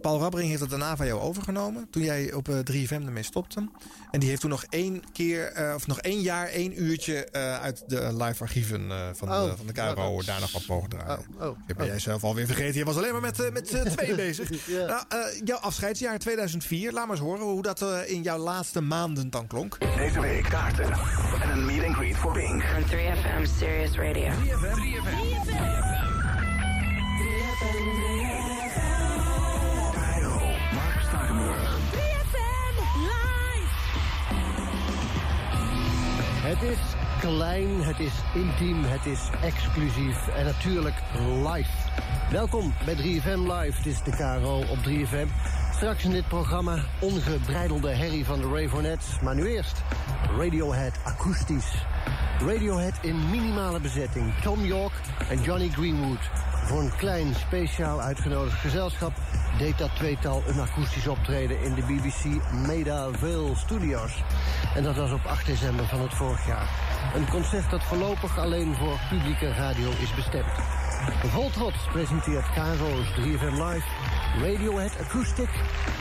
Paul 0.01 0.19
Rabbering 0.21 0.49
heeft 0.49 0.61
het 0.61 0.71
daarna 0.71 0.97
van 0.97 1.07
jou 1.07 1.21
overgenomen. 1.21 1.91
Toen 1.91 2.03
jij 2.03 2.33
op 2.33 2.49
eh, 2.49 2.59
3FM 2.59 2.93
ermee 3.07 3.23
stopte. 3.23 3.69
En 4.11 4.21
die 4.21 4.29
heeft 4.29 4.41
toen 4.41 4.51
nog 4.51 4.65
één 4.69 5.03
keer, 5.13 5.47
eh, 5.53 5.75
of 5.75 5.87
nog 5.87 6.01
één 6.01 6.21
jaar, 6.21 6.47
één 6.49 6.83
uurtje 6.83 7.25
eh, 7.25 7.61
uit 7.61 7.85
de 7.87 8.17
live 8.17 8.43
archieven 8.43 8.91
eh, 8.91 9.09
van, 9.13 9.29
Oh, 9.33 9.45
de, 9.45 9.57
van 9.57 9.67
de 9.67 9.73
KRO 9.73 10.23
daar 10.23 10.41
nog 10.41 10.53
wat 10.53 10.67
mogen 10.67 10.89
draaien. 10.89 11.25
Oh, 11.39 11.47
oh, 11.47 11.59
Je 11.67 11.75
ben 11.75 11.87
jij 11.87 11.99
zelf 11.99 12.25
alweer 12.25 12.47
vergeten. 12.47 12.79
Je 12.79 12.85
was 12.85 12.97
alleen 12.97 13.13
maar 13.13 13.21
met, 13.21 13.41
eh, 13.41 13.51
met 13.53 13.71
eh, 13.73 13.81
twee 13.83 14.15
bezig. 14.25 14.67
Nou, 14.69 15.05
eh, 15.09 15.19
jouw 15.45 15.59
afscheidsjaar 15.85 16.19
2004. 16.19 16.93
Laat 16.93 17.07
maar 17.07 17.17
eens 17.17 17.25
horen 17.25 17.45
hoe 17.45 17.63
dat 17.63 17.83
eh, 17.83 18.11
in 18.11 18.23
jouw 18.23 18.39
laatste 18.39 18.81
maanden 18.81 19.31
dan 19.31 19.47
klonk. 19.47 19.79
Deze 19.97 20.21
week 20.21 20.43
kaarten 20.43 20.93
en 21.43 21.51
een 21.51 21.65
meet 21.67 21.85
and 21.85 21.95
greet 21.95 22.17
voor 22.17 22.33
Pink. 22.33 22.65
On 22.77 22.83
3FM 22.83 23.59
Serious 23.59 23.97
Radio. 23.97 24.31
3FM. 24.31 25.15
Mark 30.75 31.01
Stakenburg. 31.09 31.79
Het 36.43 36.63
is 36.63 36.79
klein, 37.21 37.83
het 37.83 37.99
is 37.99 38.13
intiem, 38.35 38.85
het 38.85 39.07
is 39.07 39.21
exclusief 39.43 40.29
en 40.29 40.45
natuurlijk 40.45 40.95
live. 41.53 41.71
Welkom 42.31 42.75
bij 42.85 42.95
3FM 42.95 43.39
Live. 43.39 43.77
Het 43.77 43.87
is 43.87 44.03
de 44.03 44.11
KRO 44.11 44.59
op 44.59 44.79
3FM. 44.79 45.63
Straks 45.77 46.05
in 46.05 46.11
dit 46.11 46.29
programma 46.29 46.85
ongebreidelde 47.01 47.91
herrie 47.91 48.25
van 48.25 48.41
de 48.41 48.49
Ravenettes. 48.49 49.21
Maar 49.21 49.35
nu 49.35 49.47
eerst 49.47 49.83
Radiohead 50.39 50.99
akoestisch. 51.05 51.85
Radiohead 52.39 52.95
in 53.03 53.31
minimale 53.31 53.81
bezetting. 53.81 54.35
Tom 54.43 54.65
York 54.65 54.93
en 55.29 55.43
Johnny 55.43 55.69
Greenwood. 55.69 56.31
Voor 56.65 56.81
een 56.81 56.97
klein, 56.97 57.35
speciaal 57.35 58.01
uitgenodigd 58.01 58.61
gezelschap 58.61 59.13
deed 59.59 59.79
dat 59.79 59.95
tweetal 59.95 60.43
een 60.47 60.61
akoestisch 60.61 61.09
optreden 61.09 61.63
in 61.63 61.75
de 61.75 61.83
BBC 61.83 62.53
Maida 62.67 63.11
Vale 63.13 63.57
Studios. 63.57 64.23
En 64.75 64.83
dat 64.83 64.97
was 64.97 65.13
op 65.13 65.25
8 65.27 65.47
december 65.47 65.87
van 65.87 66.01
het 66.01 66.15
vorig 66.15 66.47
jaar. 66.47 66.69
Een 67.15 67.29
concert 67.29 67.71
dat 67.71 67.85
voorlopig 67.85 68.39
alleen 68.39 68.75
voor 68.75 68.99
publieke 69.11 69.53
radio 69.53 69.91
is 70.03 70.15
bestemd. 70.15 70.53
Vol 71.27 71.51
trots 71.51 71.87
presenteert 71.93 72.53
KRO's 72.53 73.09
3FM 73.19 73.57
Live, 73.63 73.87
Radiohead 74.41 75.01
Acoustic 75.01 75.49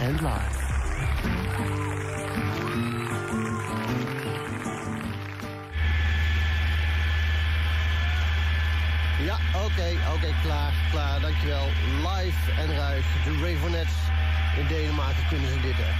and 0.01 0.19
Live. 0.21 0.57
Ja, 9.23 9.37
oké, 9.65 9.97
oké, 10.15 10.33
klaar, 10.41 10.73
klaar, 10.91 11.21
dankjewel. 11.21 11.67
Live 12.01 12.51
en 12.51 12.75
ruig, 12.75 13.05
de 13.23 13.31
Ravenettes. 13.41 14.12
In 14.57 14.67
Denemarken 14.67 15.27
kunnen 15.29 15.49
ze 15.49 15.59
dit, 15.61 15.75
hè. 15.75 15.91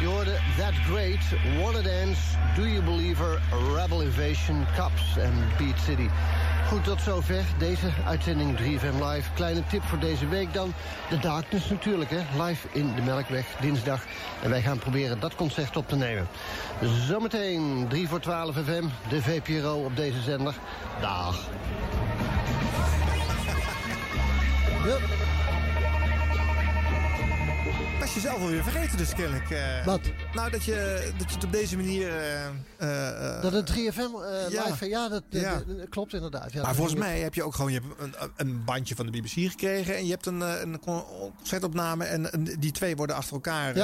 Je 0.00 0.06
hoorde 0.06 0.38
That 0.58 0.72
Great, 0.72 1.24
Wanna 1.60 1.82
Dance, 1.82 2.20
Do 2.56 2.62
You 2.62 2.82
Believe 2.82 3.22
Her, 3.22 3.40
Rebel 3.76 4.02
Invasion, 4.02 4.66
Cups 4.76 5.16
en 5.16 5.32
Beat 5.58 5.78
City. 5.86 6.08
Goed, 6.68 6.84
tot 6.84 7.00
zover 7.00 7.44
deze 7.58 7.86
uitzending 8.06 8.58
3FM 8.58 9.04
Live. 9.04 9.32
Kleine 9.34 9.62
tip 9.66 9.82
voor 9.82 9.98
deze 9.98 10.28
week 10.28 10.52
dan. 10.52 10.72
The 11.08 11.18
Darkness 11.18 11.70
natuurlijk, 11.70 12.10
hè. 12.10 12.44
Live 12.44 12.68
in 12.72 12.94
de 12.94 13.02
Melkweg, 13.02 13.46
dinsdag. 13.60 14.04
En 14.42 14.50
wij 14.50 14.62
gaan 14.62 14.78
proberen 14.78 15.20
dat 15.20 15.34
concert 15.34 15.76
op 15.76 15.88
te 15.88 15.96
nemen. 15.96 16.28
Zometeen 17.06 17.86
3 17.88 18.08
voor 18.08 18.20
12 18.20 18.54
FM, 18.54 18.84
de 19.08 19.22
VPRO 19.22 19.84
op 19.84 19.96
deze 19.96 20.20
zender. 20.20 20.54
Dag. 21.00 21.40
Was 28.02 28.14
je 28.14 28.20
zelf 28.20 28.40
alweer 28.40 28.62
vergeten 28.62 28.98
dus 28.98 29.14
kennelijk. 29.14 29.50
eh. 29.50 29.84
Wat? 29.86 30.00
Nou, 30.34 30.50
dat 30.50 30.64
je, 30.64 31.10
dat 31.18 31.28
je 31.28 31.34
het 31.34 31.44
op 31.44 31.52
deze 31.52 31.76
manier... 31.76 32.08
eh, 32.08 32.46
eh, 33.36 33.42
Dat 33.42 33.52
het 33.52 33.70
3FM 33.70 33.76
eh, 33.98 34.50
Ja. 34.50 34.64
live... 34.66 34.88
Ja, 34.88 35.08
dat, 35.08 35.22
dat- 35.30 35.40
Ja. 35.40 35.62
dat 35.66 35.88
klopt 35.88 36.14
inderdaad. 36.14 36.52
Ja, 36.52 36.56
maar 36.58 36.66
dat 36.66 36.76
volgens 36.76 36.98
mij 36.98 37.18
heb 37.20 37.34
je 37.34 37.42
ook 37.42 37.54
gewoon 37.54 37.72
je 37.72 37.80
hebt 37.80 38.00
een, 38.00 38.14
een 38.36 38.64
bandje 38.64 38.94
van 38.94 39.06
de 39.06 39.12
BBC 39.20 39.28
gekregen. 39.50 39.96
En 39.96 40.04
je 40.04 40.10
hebt 40.10 40.26
een, 40.26 40.40
een 40.40 40.78
concertopname. 40.80 42.04
En 42.04 42.34
een- 42.34 42.56
die 42.58 42.72
twee 42.72 42.96
worden 42.96 43.16
achter 43.16 43.32
elkaar 43.34 43.74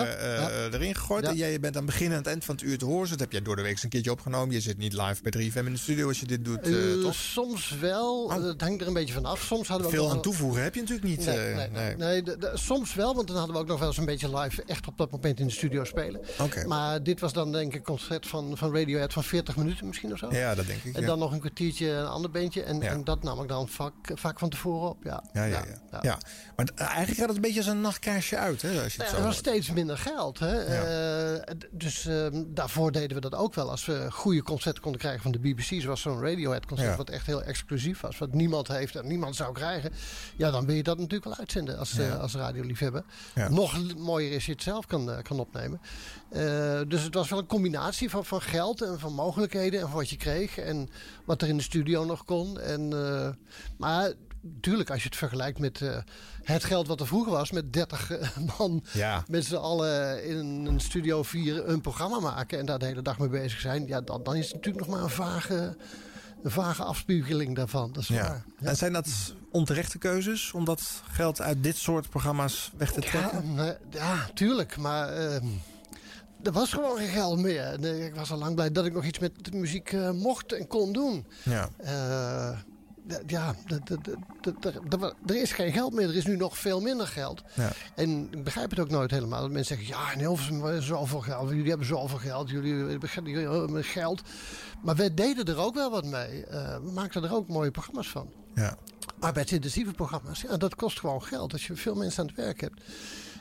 erin 0.73 0.95
gegooid. 0.95 1.25
En 1.25 1.37
jij 1.37 1.61
bent 1.61 1.77
aan 1.77 1.83
het 1.83 1.91
begin 1.93 2.11
en 2.11 2.17
het 2.17 2.27
eind 2.27 2.45
van 2.45 2.55
het 2.55 2.65
uur 2.65 2.79
te 2.79 2.85
horen. 2.85 3.01
Dus 3.01 3.11
dat 3.11 3.21
heb 3.21 3.33
jij 3.33 3.43
door 3.43 3.57
de 3.57 3.63
week 3.63 3.71
eens 3.71 3.83
een 3.83 3.89
keertje 3.89 4.11
opgenomen. 4.11 4.55
Je 4.55 4.61
zit 4.61 4.79
niet 4.79 4.93
live 4.93 5.23
bij 5.23 5.33
3FM 5.51 5.67
in 5.67 5.73
de 5.73 5.79
studio 5.79 6.09
als 6.09 6.21
je 6.21 6.27
dit 6.27 6.45
doet, 6.45 6.59
toch? 7.03 7.15
soms 7.15 7.71
wel. 7.81 8.31
Het 8.43 8.61
hangt 8.61 8.81
er 8.81 8.87
een 8.87 8.93
beetje 8.93 9.15
van 9.15 9.25
af. 9.25 9.41
Soms 9.43 9.69
hadden 9.69 9.87
we 9.91 9.93
Veel 9.97 10.11
aan 10.11 10.23
toevoegen 10.23 10.63
heb 10.63 10.75
je 10.75 10.81
natuurlijk 10.81 11.09
niet. 11.09 11.25
Nee, 11.27 11.69
nee, 11.97 11.97
nee. 11.97 12.23
soms 12.55 12.95
wel, 12.95 13.15
want 13.15 13.27
dan 13.27 13.37
hadden 13.37 13.55
we 13.55 13.61
ook 13.61 13.67
nog 13.69 13.79
wel 13.79 13.89
eens 13.89 13.97
een 13.97 14.07
beetje 14.09 14.39
live 14.39 14.63
echt 14.67 14.87
op 14.87 14.99
dat 14.99 15.11
moment 15.11 15.41
in 15.41 15.47
de 15.47 15.53
studio 15.53 15.85
spelen. 15.85 16.21
Maar 16.67 17.03
dit 17.03 17.21
was 17.21 17.33
dan 17.33 17.53
denk 17.53 17.73
ik 17.73 17.79
een 17.79 17.85
concert 17.85 18.27
van, 18.27 18.57
van 18.57 18.75
Radiohead 18.75 19.13
van 19.13 19.25
40 19.25 19.57
minuten 19.57 19.87
misschien 19.87 20.13
of 20.13 20.19
zo. 20.19 20.33
Ja, 20.35 20.55
dat 20.55 20.67
denk 20.67 20.83
ik. 20.83 20.95
En 20.95 21.01
ja. 21.01 21.07
dan 21.07 21.19
nog 21.19 21.33
een 21.33 21.41
kwartiertje 21.41 21.91
een 21.91 22.07
ander 22.07 22.31
bandje. 22.31 22.63
En, 22.63 22.81
Ja. 22.81 22.91
en 22.91 23.05
dat 23.05 23.23
nam 23.23 23.43
ik 23.43 23.49
dan 23.49 23.69
vaak, 23.69 23.93
vaak 24.15 24.39
van 24.39 24.49
tevoren 24.49 24.89
op. 24.89 25.05
Ja, 25.05 25.23
Ja, 25.33 25.45
ja, 25.45 25.65
ja. 25.91 25.99
ja. 26.03 26.19
Maar 26.57 26.69
eigenlijk 26.77 27.19
gaat 27.19 27.27
het 27.27 27.37
een 27.37 27.43
beetje 27.43 27.59
als 27.59 27.67
een 27.69 27.81
nachtkaarsje 27.81 28.37
uit, 28.37 28.63
hè? 28.63 28.83
Als 28.83 28.95
je 28.95 29.03
het 29.03 29.11
Ja, 29.11 29.17
zo 29.17 29.21
er 29.21 29.27
was 29.27 29.37
steeds 29.37 29.71
minder 29.71 29.99
geld. 29.99 30.39
Hè? 30.39 30.65
D- 31.45 31.67
dus 31.71 32.07
ehm, 32.07 32.45
daarvoor 32.49 32.93
deden 32.93 33.15
we 33.17 33.21
dat 33.21 33.35
ook 33.35 33.55
wel. 33.55 33.71
Als 33.71 33.87
we 33.87 34.07
goede 34.11 34.43
concerten 34.43 34.83
konden 34.83 35.01
krijgen 35.01 35.23
van 35.23 35.33
de 35.33 35.39
BBC, 35.39 35.81
zoals 35.83 36.01
zo'n 36.01 36.21
Radiohead-concert, 36.21 36.91
Ja. 36.91 36.97
wat 36.97 37.11
echt 37.11 37.27
heel 37.27 37.43
exclusief 37.43 38.01
was, 38.01 38.19
wat 38.19 38.33
niemand 38.35 38.69
heeft 38.69 38.97
en 38.97 39.07
niemand 39.07 39.37
zou 39.37 39.53
krijgen. 39.53 39.93
Ja, 40.37 40.51
dan 40.51 40.67
wil 40.67 40.75
je 40.75 40.83
dat 40.83 40.97
natuurlijk 40.97 41.25
wel 41.25 41.37
uitzenden 41.39 41.79
als, 41.79 41.99
eh, 41.99 42.21
als 42.21 42.35
radioliefhebber. 42.35 43.05
Ja. 43.35 43.49
Nog 43.49 43.88
mooier 43.97 44.33
is 44.33 44.47
je 44.47 44.53
het 44.53 44.63
zelf 44.63 44.87
kan, 44.87 45.11
eh, 45.11 45.23
kan 45.23 45.41
opnemen. 45.41 45.81
Eh, 46.31 46.81
dus 46.89 47.03
het 47.03 47.15
was 47.15 47.29
wel 47.29 47.39
een 47.39 47.47
combinatie 47.47 48.11
van, 48.11 48.25
van 48.25 48.41
geld 48.43 48.83
en 48.83 48.99
van 48.99 49.13
mogelijkheden 49.13 49.81
en 49.81 49.87
van 49.89 49.97
wat 49.97 50.11
je 50.11 50.17
kreeg 50.17 50.59
en 50.59 50.89
wat 51.25 51.43
er 51.43 51.49
in 51.49 51.57
de 51.57 51.63
studio 51.63 52.05
nog 52.05 52.25
kon. 52.25 52.61
En, 52.61 52.93
eh, 52.93 53.29
maar 53.79 54.13
natuurlijk, 54.41 54.91
als 54.91 55.03
je 55.03 55.09
het 55.09 55.17
vergelijkt 55.19 55.59
met 55.59 55.81
het 56.43 56.65
geld 56.65 56.87
wat 56.87 57.01
er 57.01 57.07
vroeger 57.07 57.33
was, 57.33 57.51
met 57.51 57.73
30 57.73 58.11
eh, 58.11 58.29
man 58.59 58.85
Ja. 58.93 59.25
met 59.29 59.45
z'n 59.45 59.55
allen 59.55 60.25
in 60.25 60.37
een 60.67 60.81
studio 60.81 61.23
4 61.23 61.69
een 61.69 61.81
programma 61.81 62.21
maken 62.21 62.59
en 62.59 62.67
daar 62.67 62.79
de 62.79 62.87
hele 62.87 63.03
dag 63.03 63.19
mee 63.19 63.29
bezig 63.29 63.61
zijn, 63.61 63.87
ja, 63.87 64.01
dan, 64.01 64.23
dan 64.23 64.37
is 64.37 64.45
het 64.47 64.55
natuurlijk 64.55 64.87
nog 64.87 64.95
maar 64.95 65.05
een 65.05 65.11
vage, 65.11 65.77
een 66.43 66.51
vage 66.51 66.83
afspiegeling 66.83 67.57
daarvan. 67.57 67.93
Dat 67.93 68.03
is 68.03 68.09
Ja. 68.09 68.23
waar. 68.23 68.45
En 68.61 68.77
zijn 68.77 68.93
dat 68.93 69.09
onterechte 69.51 69.99
keuzes 69.99 70.53
om 70.53 70.65
dat 70.65 71.03
geld 71.11 71.41
uit 71.41 71.63
dit 71.63 71.77
soort 71.77 72.09
programma's 72.11 72.73
weg 72.77 72.93
te 72.93 73.01
trekken? 73.01 73.57
ja, 73.91 74.29
tuurlijk, 74.35 74.77
maar 74.77 75.09
ehm, 75.09 75.47
er 76.43 76.53
was 76.53 76.73
gewoon 76.73 76.97
geen 76.99 77.09
geld 77.09 77.39
meer. 77.39 77.85
Ik 78.05 78.15
was 78.15 78.31
al 78.33 78.39
lang 78.39 78.55
blij 78.55 78.73
dat 78.73 78.85
ik 78.87 78.93
nog 78.93 79.05
iets 79.05 79.19
met 79.19 79.33
de 79.45 79.57
muziek 79.57 79.93
eh, 79.93 80.11
mocht 80.11 80.53
en 80.53 80.67
kon 80.67 80.93
doen. 80.93 81.27
Ja. 81.43 81.69
Eh, 81.77 82.59
ja, 83.27 83.55
er- 85.27 85.37
is 85.37 85.53
geen 85.53 85.73
geld 85.73 85.93
meer. 85.93 86.09
Er 86.09 86.17
is 86.17 86.27
nu 86.27 86.37
nog 86.37 86.59
veel 86.59 86.81
minder 86.81 87.07
geld. 87.07 87.43
Ja. 87.55 87.71
En 87.95 88.29
ik 88.31 88.45
begrijp 88.45 88.71
het 88.71 88.79
ook 88.79 88.91
nooit 88.91 89.11
helemaal. 89.11 89.41
Dat 89.41 89.51
mensen 89.51 89.77
zeggen, 89.77 89.97
ja, 89.97 90.13
in 90.13 90.19
Hilversum 90.19 90.83
zoveel 90.83 91.21
geld. 91.21 91.49
Jullie 91.51 91.69
hebben 91.69 91.87
zoveel 91.87 92.19
geld. 92.19 92.51
Jullie 92.51 92.75
hebben 92.75 93.85
geld. 93.85 94.23
Maar 94.83 94.97
wij 94.97 95.15
deden 95.15 95.45
er 95.45 95.59
ook 95.59 95.75
wel 95.75 95.91
wat 95.91 96.05
mee. 96.05 96.45
Eh, 96.47 96.77
we 96.77 96.91
maakten 96.95 97.25
er 97.25 97.35
ook 97.35 97.49
mooie 97.49 97.71
programma's 97.71 98.09
van. 98.09 98.31
Ja. 98.55 98.77
Arbeidsintensieve 99.21 99.93
programma's. 99.93 100.41
Ja, 100.41 100.57
dat 100.57 100.75
kost 100.75 101.01
gewoon 101.01 101.23
geld. 101.23 101.53
Als 101.53 101.67
je 101.67 101.77
veel 101.77 101.95
mensen 101.95 102.21
aan 102.21 102.27
het 102.27 102.37
werk 102.37 102.61
hebt. 102.61 102.83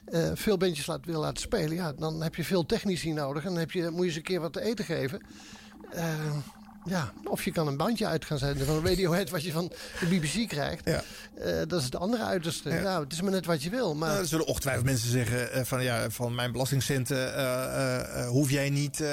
eh, 0.05 0.31
veel 0.33 0.57
bandjes 0.57 0.85
laat, 0.85 1.05
wil 1.05 1.19
laten 1.19 1.41
spelen. 1.41 1.75
Ja, 1.75 1.93
dan 1.93 2.21
heb 2.21 2.35
je 2.35 2.43
veel 2.43 2.65
technici 2.65 3.13
nodig. 3.13 3.43
En 3.43 3.49
dan 3.49 3.59
heb 3.59 3.71
je, 3.71 3.89
moet 3.89 4.05
je 4.05 4.11
ze 4.11 4.17
een 4.17 4.23
keer 4.23 4.39
wat 4.41 4.53
te 4.53 4.61
eten 4.61 4.85
geven. 4.85 5.21
Eh, 5.91 6.05
Ja, 6.87 7.13
of 7.23 7.43
je 7.43 7.51
kan 7.51 7.67
een 7.67 7.77
bandje 7.77 8.05
uit 8.05 8.25
gaan 8.25 8.37
zetten 8.37 8.65
van 8.65 8.85
Radiohead... 8.85 9.29
wat 9.29 9.43
je 9.43 9.51
van 9.51 9.71
de 9.99 10.05
BBC 10.05 10.47
krijgt. 10.47 10.85
Ja. 10.85 11.03
Eh, 11.35 11.53
dat 11.67 11.79
is 11.79 11.85
het 11.85 11.95
andere 11.95 12.23
uiterste. 12.23 12.69
Ja. 12.69 12.99
het 12.99 13.13
is 13.13 13.21
maar 13.21 13.31
net 13.31 13.45
wat 13.45 13.63
je 13.63 13.69
wil. 13.69 13.95
Maar... 13.95 14.09
Nou, 14.09 14.21
er 14.21 14.27
zullen 14.27 14.45
ongetwijfeld 14.45 14.85
mensen 14.85 15.09
zeggen 15.11 15.51
eh, 15.51 15.63
van, 15.63 15.83
ja, 15.83 16.09
van 16.09 16.35
mijn 16.35 16.51
belastingcenten 16.51 17.35
eh, 17.35 18.27
hoef 18.27 18.49
jij 18.49 18.69
niet 18.69 19.03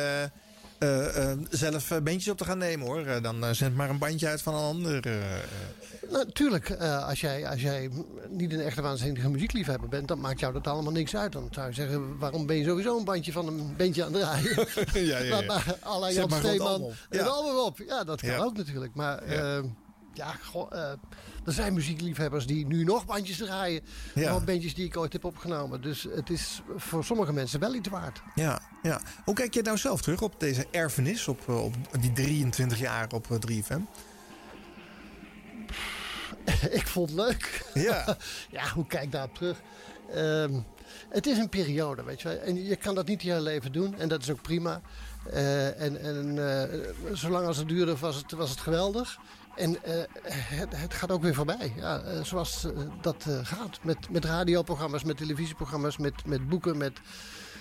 eh, 0.84 1.30
eh, 1.30 1.38
zelf 1.50 1.90
eh, 1.90 1.98
bandjes 2.02 2.28
op 2.28 2.38
te 2.38 2.44
gaan 2.44 2.58
nemen 2.58 2.86
hoor. 2.86 3.22
Dan 3.22 3.54
zend 3.54 3.76
maar 3.76 3.90
een 3.90 3.98
bandje 3.98 4.28
uit 4.28 4.42
van 4.42 4.54
een 4.54 4.60
ander. 4.60 5.02
Natuurlijk, 6.10 6.68
eh, 6.68 7.08
als, 7.08 7.20
jij, 7.20 7.48
als 7.48 7.60
jij 7.60 7.90
niet 8.28 8.52
een 8.52 8.60
echte 8.60 8.82
waanzinnige 8.82 9.30
muziekliefhebber 9.30 9.88
bent... 9.88 10.08
dan 10.08 10.20
maakt 10.20 10.40
jou 10.40 10.52
dat 10.52 10.66
allemaal 10.66 10.92
niks 10.92 11.16
uit. 11.16 11.32
Dan 11.32 11.48
zou 11.50 11.68
je 11.68 11.74
zeggen, 11.74 12.18
waarom 12.18 12.46
ben 12.46 12.56
je 12.56 12.64
sowieso 12.64 12.98
een 12.98 13.04
bandje 13.04 13.32
van 13.32 13.46
een 13.46 13.76
bandje 13.76 14.04
aan 14.04 14.12
het 14.12 14.22
draaien? 14.22 14.66
ja, 15.08 15.18
ja, 15.18 15.18
ja. 15.18 15.30
Laat 15.30 15.46
maar 15.46 16.12
Zet 16.12 16.14
Jan 16.14 16.28
maar 16.28 16.40
gewoon 16.40 16.52
het 16.52 16.60
Steeman 16.60 16.66
album 16.66 16.86
op. 16.86 16.94
Ja. 17.10 17.24
album 17.24 17.56
op. 17.56 17.78
Ja, 17.78 18.04
dat 18.04 18.20
kan 18.20 18.38
ook 18.38 18.56
natuurlijk. 18.56 18.94
Maar 18.94 19.22
Ja. 20.14 20.34
goh, 20.42 20.72
eh, 20.72 20.90
er 21.44 21.52
zijn 21.52 21.74
muziekliefhebbers 21.74 22.46
die 22.46 22.66
nu 22.66 22.84
nog 22.84 23.06
bandjes 23.06 23.36
draaien... 23.36 23.80
Ja. 24.14 24.32
van 24.32 24.44
bandjes 24.44 24.74
die 24.74 24.84
ik 24.84 24.96
ooit 24.96 25.12
heb 25.12 25.24
opgenomen. 25.24 25.82
Dus 25.82 26.06
het 26.14 26.30
is 26.30 26.62
voor 26.76 27.04
sommige 27.04 27.32
mensen 27.32 27.60
wel 27.60 27.74
iets 27.74 27.88
waard. 27.88 28.22
Ja, 28.34 28.60
ja. 28.82 29.00
Hoe 29.24 29.34
kijk 29.34 29.54
je 29.54 29.62
nou 29.62 29.78
zelf 29.78 30.02
terug 30.02 30.22
op 30.22 30.40
deze 30.40 30.66
erfenis, 30.70 31.28
op, 31.28 31.48
eh, 31.48 31.64
op 31.64 31.74
die 32.00 32.12
23 32.12 32.78
jaar 32.78 33.12
op 33.12 33.30
eh, 33.30 33.38
3FM? 33.38 33.80
ik 36.78 36.86
vond 36.86 37.10
het 37.10 37.18
leuk. 37.18 37.70
Ja. 37.74 38.16
ja, 38.50 38.68
hoe 38.68 38.86
kijk 38.86 39.12
daarop 39.12 39.34
terug? 39.34 39.60
Ehm, 40.12 40.52
het 41.08 41.26
is 41.26 41.38
een 41.38 41.48
periode, 41.48 42.02
weet 42.02 42.22
je 42.22 42.28
wel. 42.28 42.38
En 42.38 42.64
je 42.64 42.76
kan 42.76 42.94
dat 42.94 43.06
niet 43.06 43.22
je 43.22 43.30
hele 43.30 43.42
leven 43.42 43.72
doen. 43.72 43.98
En 43.98 44.08
dat 44.08 44.22
is 44.22 44.30
ook 44.30 44.42
prima. 44.42 44.80
Eh, 45.32 45.80
en 45.80 46.00
en 46.00 46.48
eh, 46.48 46.78
zolang 47.12 47.46
als 47.46 47.56
het 47.56 47.68
duurde 47.68 47.96
was 47.96 48.16
het, 48.16 48.32
was 48.32 48.50
het 48.50 48.60
geweldig. 48.60 49.18
En 49.56 49.84
eh, 49.84 49.94
het, 50.24 50.76
het 50.76 50.94
gaat 50.94 51.10
ook 51.10 51.22
weer 51.22 51.34
voorbij. 51.34 51.72
Ja, 51.76 52.00
eh, 52.00 52.24
zoals 52.24 52.64
eh, 52.64 52.70
dat 53.00 53.26
gaat. 53.42 53.78
Met, 53.82 54.10
met 54.10 54.24
radioprogramma's, 54.24 55.04
met 55.04 55.16
televisieprogramma's, 55.16 55.96
met, 55.96 56.26
met 56.26 56.48
boeken. 56.48 56.76
Met, 56.76 57.00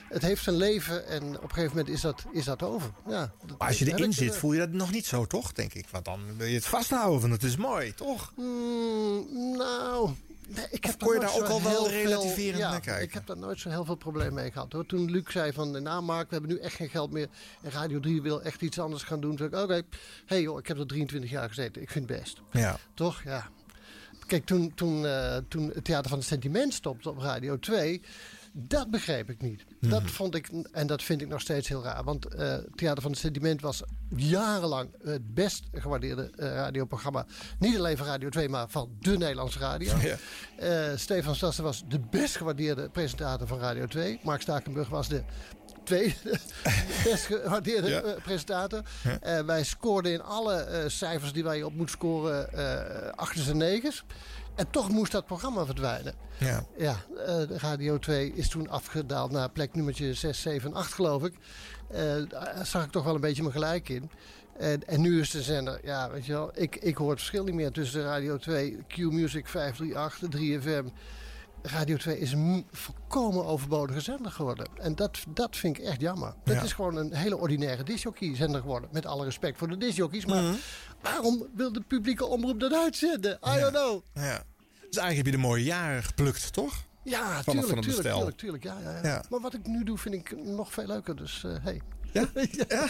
het 0.09 0.21
heeft 0.21 0.43
zijn 0.43 0.55
leven 0.55 1.07
en 1.07 1.23
op 1.37 1.43
een 1.43 1.49
gegeven 1.49 1.69
moment 1.77 1.95
is 1.95 2.01
dat, 2.01 2.23
is 2.31 2.45
dat 2.45 2.63
over. 2.63 2.91
Ja, 3.07 3.31
dat- 3.45 3.57
Maar 3.57 3.67
als 3.67 3.79
je 3.79 3.91
erin 3.93 4.13
zit, 4.13 4.35
voel 4.35 4.53
je 4.53 4.59
dat 4.59 4.69
nog 4.71 4.91
niet 4.91 5.05
zo, 5.05 5.25
toch? 5.25 5.51
Denk 5.53 5.73
ik. 5.73 5.85
Want 5.91 6.05
dan 6.05 6.19
wil 6.37 6.47
je 6.47 6.55
het 6.55 6.65
vasthouden, 6.65 7.21
van 7.21 7.31
het 7.31 7.43
is 7.43 7.55
mooi, 7.57 7.93
toch? 7.93 8.33
Mm, 8.35 9.25
nou, 9.57 10.09
nee, 10.55 10.65
ik 10.69 10.85
heb 10.85 10.99
kon 10.99 11.13
je 11.13 11.19
nooit 11.19 11.33
daar 11.33 11.41
ook 11.41 11.49
al 11.49 11.61
wel 11.61 11.89
relativerend 11.89 12.57
ja, 12.57 12.69
naar 12.71 12.79
kijken? 12.79 13.03
Ik 13.03 13.13
heb 13.13 13.27
daar 13.27 13.37
nooit 13.37 13.59
zo 13.59 13.69
heel 13.69 13.85
veel 13.85 13.95
probleem 13.95 14.33
mee 14.33 14.51
gehad. 14.51 14.71
Hoor. 14.73 14.85
Toen 14.85 15.11
Luc 15.11 15.23
zei 15.27 15.53
van, 15.53 15.83
nou 15.83 16.03
Mark, 16.03 16.29
we 16.29 16.35
hebben 16.35 16.55
nu 16.55 16.59
echt 16.61 16.75
geen 16.75 16.89
geld 16.89 17.11
meer. 17.11 17.27
En 17.61 17.71
Radio 17.71 17.99
3 17.99 18.21
wil 18.21 18.41
echt 18.41 18.61
iets 18.61 18.79
anders 18.79 19.03
gaan 19.03 19.19
doen. 19.19 19.35
Toen 19.35 19.47
ik, 19.47 19.55
oké, 19.55 19.81
hey 20.25 20.41
joh, 20.41 20.59
ik 20.59 20.67
heb 20.67 20.79
er 20.79 20.87
23 20.87 21.29
jaar 21.31 21.47
gezeten. 21.47 21.81
Ik 21.81 21.89
vind 21.89 22.09
het 22.09 22.19
best. 22.19 22.41
Ja. 22.51 22.77
Toch? 22.93 23.21
Ja. 23.23 23.49
Kijk, 24.27 24.45
toen, 24.45 24.73
toen, 24.75 25.05
eh, 25.05 25.37
toen 25.47 25.71
het 25.73 25.83
Theater 25.83 26.09
van 26.09 26.17
het 26.17 26.27
Sentiment 26.27 26.73
stopte 26.73 27.09
op 27.09 27.17
Radio 27.17 27.59
2... 27.59 28.01
Dat 28.55 28.91
begreep 28.91 29.29
ik 29.29 29.41
niet. 29.41 29.65
Dat 29.79 30.01
Mhm. 30.01 30.11
vond 30.11 30.35
ik, 30.35 30.49
en 30.71 30.87
dat 30.87 31.03
vind 31.03 31.21
ik 31.21 31.27
nog 31.27 31.41
steeds 31.41 31.67
heel 31.67 31.83
raar. 31.83 32.03
Want 32.03 32.25
eh 32.25 32.55
Theater 32.75 33.01
van 33.01 33.11
het 33.11 33.19
Sentiment 33.19 33.61
was 33.61 33.83
jarenlang 34.15 34.89
het 35.03 35.33
best 35.33 35.63
gewaardeerde 35.71 36.31
eh, 36.35 36.47
radioprogramma. 36.53 37.25
Niet 37.59 37.77
alleen 37.77 37.97
van 37.97 38.05
Radio 38.07 38.29
2, 38.29 38.49
maar 38.49 38.69
van 38.69 38.89
de 38.99 39.17
Nederlandse 39.17 39.59
radio. 39.59 39.93
Ja. 39.97 40.15
Eh, 40.55 40.97
Stefan 40.97 41.35
Stassen 41.35 41.63
was 41.63 41.83
de 41.87 41.99
best 41.99 42.35
gewaardeerde 42.37 42.89
presentator 42.89 43.47
van 43.47 43.59
Radio 43.59 43.85
2. 43.85 44.19
Mark 44.23 44.41
Stakenburg 44.41 44.89
was 44.89 45.07
de 45.07 45.23
tweede 45.83 46.15
best 47.03 47.25
gewaardeerde 47.25 47.89
Ja. 47.89 48.01
presentator. 48.23 48.81
Ja. 49.21 49.45
Wij 49.45 49.63
scoorden 49.63 50.11
in 50.11 50.21
alle 50.21 50.85
cijfers 50.87 51.33
die 51.33 51.43
wij 51.43 51.63
op 51.63 51.73
moet 51.73 51.89
scoren 51.89 52.49
achters 53.15 53.47
en 53.47 53.57
negens. 53.57 54.03
En 54.55 54.69
toch 54.69 54.89
moest 54.89 55.11
dat 55.11 55.25
programma 55.25 55.65
verdwijnen. 55.65 56.13
Ja. 56.37 56.65
Ja, 56.77 56.95
eh, 57.25 57.41
Radio 57.57 57.99
2 57.99 58.33
is 58.33 58.49
toen 58.49 58.69
afgedaald 58.69 59.31
naar 59.31 59.49
plek 59.49 59.75
nummertje 59.75 60.13
6, 60.13 60.41
7 60.41 60.69
en 60.69 60.75
8 60.75 60.93
geloof 60.93 61.23
ik. 61.23 61.33
Eh, 61.87 62.01
daar 62.27 62.65
zag 62.65 62.83
ik 62.85 62.91
toch 62.91 63.03
wel 63.03 63.15
een 63.15 63.21
beetje 63.21 63.41
mijn 63.41 63.53
gelijk 63.53 63.89
in. 63.89 64.09
En, 64.57 64.87
en 64.87 65.01
nu 65.01 65.19
is 65.19 65.29
de 65.29 65.41
zender, 65.41 65.79
ja 65.83 66.11
weet 66.11 66.25
je 66.25 66.31
wel, 66.31 66.51
ik, 66.53 66.75
ik 66.75 66.97
hoor 66.97 67.09
het 67.09 67.19
verschil 67.19 67.43
niet 67.43 67.53
meer 67.53 67.71
tussen 67.71 68.03
Radio 68.03 68.37
2, 68.37 68.77
Q-Music 68.87 69.47
538, 69.47 70.39
3FM. 70.39 70.85
Radio 71.65 71.97
2 71.97 72.19
is 72.19 72.31
een 72.31 72.65
volkomen 72.71 73.45
overbodige 73.45 73.99
zender 73.99 74.31
geworden. 74.31 74.67
En 74.81 74.95
dat, 74.95 75.19
dat 75.27 75.57
vind 75.57 75.77
ik 75.77 75.83
echt 75.83 76.01
jammer. 76.01 76.33
Ja. 76.43 76.53
Het 76.53 76.63
is 76.63 76.73
gewoon 76.73 76.95
een 76.95 77.13
hele 77.13 77.37
ordinaire 77.37 77.83
disjockey-zender 77.83 78.61
geworden. 78.61 78.89
Met 78.91 79.05
alle 79.05 79.23
respect 79.23 79.57
voor 79.57 79.67
de 79.67 79.77
disjockeys. 79.77 80.25
Maar 80.25 80.41
Mhm. 80.43 80.53
waarom 81.01 81.45
wil 81.55 81.71
de 81.73 81.81
publieke 81.81 82.25
omroep 82.25 82.59
dat 82.59 82.73
uitzenden? 82.73 83.39
I 83.47 83.59
don't 83.59 83.73
know. 83.73 84.01
ja. 84.13 84.43
Dus 84.89 85.01
eigenlijk 85.01 85.15
heb 85.15 85.25
je 85.25 85.31
de 85.31 85.47
mooie 85.47 85.63
jaren 85.63 86.03
geplukt, 86.03 86.53
toch? 86.53 86.83
Ja, 87.03 87.41
tuurlijk, 87.41 87.67
van 87.67 87.81
tuurlijk, 87.81 88.07
tuurlijk, 88.07 88.37
tuurlijk. 88.37 88.63
Ja, 88.63 88.75
ja, 88.83 88.91
ja. 88.91 88.99
Ja. 89.07 89.23
Maar 89.29 89.39
wat 89.39 89.53
ik 89.53 89.67
nu 89.67 89.83
doe, 89.83 89.97
vind 89.97 90.15
ik 90.15 90.35
nog 90.45 90.73
veel 90.73 90.85
leuker. 90.85 91.15
Dus, 91.15 91.43
eh 91.43 91.51
hey. 91.61 91.81
Ja? 92.67 92.87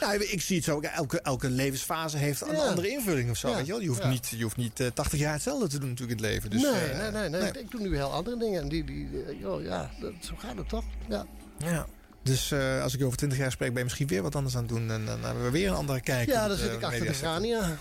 Ja, 0.00 0.12
ik 0.12 0.40
zie 0.40 0.56
het 0.56 0.64
zo. 0.64 0.80
Elke, 0.80 1.20
elke 1.20 1.50
levensfase 1.50 2.16
heeft 2.16 2.40
een 2.40 2.56
andere 2.56 2.88
invulling 2.88 3.30
of 3.30 3.36
zo. 3.36 3.54
Weet 3.54 3.66
je, 3.66 3.72
wel? 3.72 3.80
je 3.80 3.88
hoeft 3.88 4.08
niet, 4.08 4.28
je 4.36 4.42
hoeft 4.42 4.56
niet 4.56 4.80
eh, 4.80 4.86
80 4.94 5.18
jaar 5.18 5.32
hetzelfde 5.32 5.68
te 5.68 5.78
doen 5.78 5.88
natuurlijk 5.88 6.20
in 6.20 6.24
het 6.24 6.32
leven. 6.34 6.50
Dus, 6.50 6.62
nee, 6.62 6.72
eh, 6.72 6.98
nee, 6.98 7.10
nee, 7.10 7.28
nee, 7.28 7.40
nee. 7.40 7.62
Ik 7.62 7.70
doe 7.70 7.80
nu 7.80 7.96
heel 7.96 8.12
andere 8.12 8.36
dingen. 8.36 8.62
En 8.62 8.68
die, 8.68 8.84
die, 8.84 9.08
eh, 9.26 9.40
joh, 9.40 9.62
ja, 9.62 9.90
dat, 10.00 10.12
zo 10.20 10.34
gaat 10.38 10.56
het 10.56 10.68
toch? 10.68 10.84
Ja. 11.08 11.26
Ja. 11.58 11.86
Dus 12.24 12.50
eh, 12.50 12.82
als 12.82 12.94
ik 12.94 13.04
over 13.04 13.16
20 13.16 13.38
jaar 13.38 13.50
spreek, 13.50 13.68
ben 13.68 13.78
je 13.78 13.84
misschien 13.84 14.06
weer 14.06 14.22
wat 14.22 14.34
anders 14.34 14.56
aan 14.56 14.62
het 14.62 14.70
doen. 14.70 14.90
En 14.90 15.04
dan 15.06 15.24
hebben 15.24 15.44
we 15.44 15.50
weer 15.50 15.68
een 15.68 15.74
andere 15.74 16.00
kijk. 16.00 16.28
Ja, 16.28 16.48
het, 16.48 16.58
zit 16.58 16.72
ik 16.72 16.82
achter 16.82 17.06
de 17.06 17.12
grania. 17.12 17.76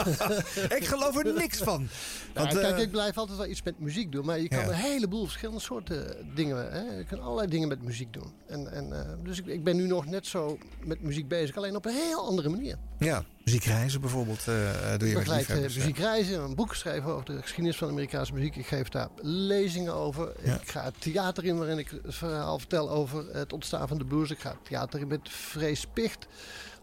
ik 0.78 0.86
geloof 0.86 1.16
er 1.24 1.34
niks 1.34 1.58
van. 1.58 1.88
Want, 2.34 2.58
kijk, 2.58 2.76
eh, 2.76 2.82
ik 2.82 2.90
blijf 2.90 3.18
altijd 3.18 3.38
wel 3.38 3.46
iets 3.46 3.62
met 3.62 3.78
muziek 3.80 4.12
doen. 4.12 4.24
Maar 4.26 4.40
je 4.40 4.48
kan 4.48 4.58
Ja. 4.58 4.66
een 4.68 4.74
heleboel 4.74 5.24
verschillende 5.24 5.60
soorten 5.60 6.16
dingen. 6.34 6.72
Hè? 6.72 6.80
Je 6.80 7.04
kan 7.04 7.20
allerlei 7.20 7.48
dingen 7.48 7.68
met 7.68 7.82
muziek 7.82 8.12
doen. 8.12 8.32
En, 8.46 8.72
en, 8.72 8.92
eh, 8.92 9.12
dus 9.22 9.38
ik, 9.38 9.46
ik 9.46 9.64
ben 9.64 9.76
nu 9.76 9.86
nog 9.86 10.06
net 10.06 10.26
zo 10.26 10.58
met 10.84 11.02
muziek 11.02 11.28
bezig. 11.28 11.56
Alleen 11.56 11.76
op 11.76 11.86
een 11.86 11.94
heel 11.94 12.26
andere 12.26 12.48
manier. 12.48 12.76
Ja, 12.98 13.24
muziekreizen 13.44 14.00
bijvoorbeeld 14.00 14.38
eh, 14.38 14.54
doe 14.98 15.08
je 15.08 15.14
Ik 15.14 15.18
begeleid 15.18 15.48
eh, 15.50 15.56
muziekreizen, 15.60 16.40
een 16.42 16.54
boek 16.54 16.70
geschreven 16.70 17.10
over 17.12 17.24
de 17.24 17.40
geschiedenis 17.42 17.76
van 17.76 17.86
de 17.86 17.92
Amerikaanse 17.92 18.32
muziek. 18.32 18.56
Ik 18.56 18.66
geef 18.66 18.88
daar 18.88 19.08
lezingen 19.22 19.94
over. 19.94 20.32
Ja. 20.44 20.54
Ik 20.60 20.68
ga 20.70 20.82
het 20.84 20.94
theater 21.00 21.44
in 21.44 21.58
waarin 21.58 21.78
ik 21.78 21.90
het 22.02 22.14
verhaal 22.14 22.58
vertel 22.58 22.90
over 22.90 23.24
het 23.32 23.52
ontstaan 23.52 23.88
van 23.88 23.98
de 23.98 24.04
blues. 24.04 24.30
Ik 24.30 24.38
ga 24.40 24.48
het 24.50 24.64
theater 24.64 25.00
in 25.00 25.06
met 25.06 25.20
Vrees 25.28 25.86
Picht 25.92 26.26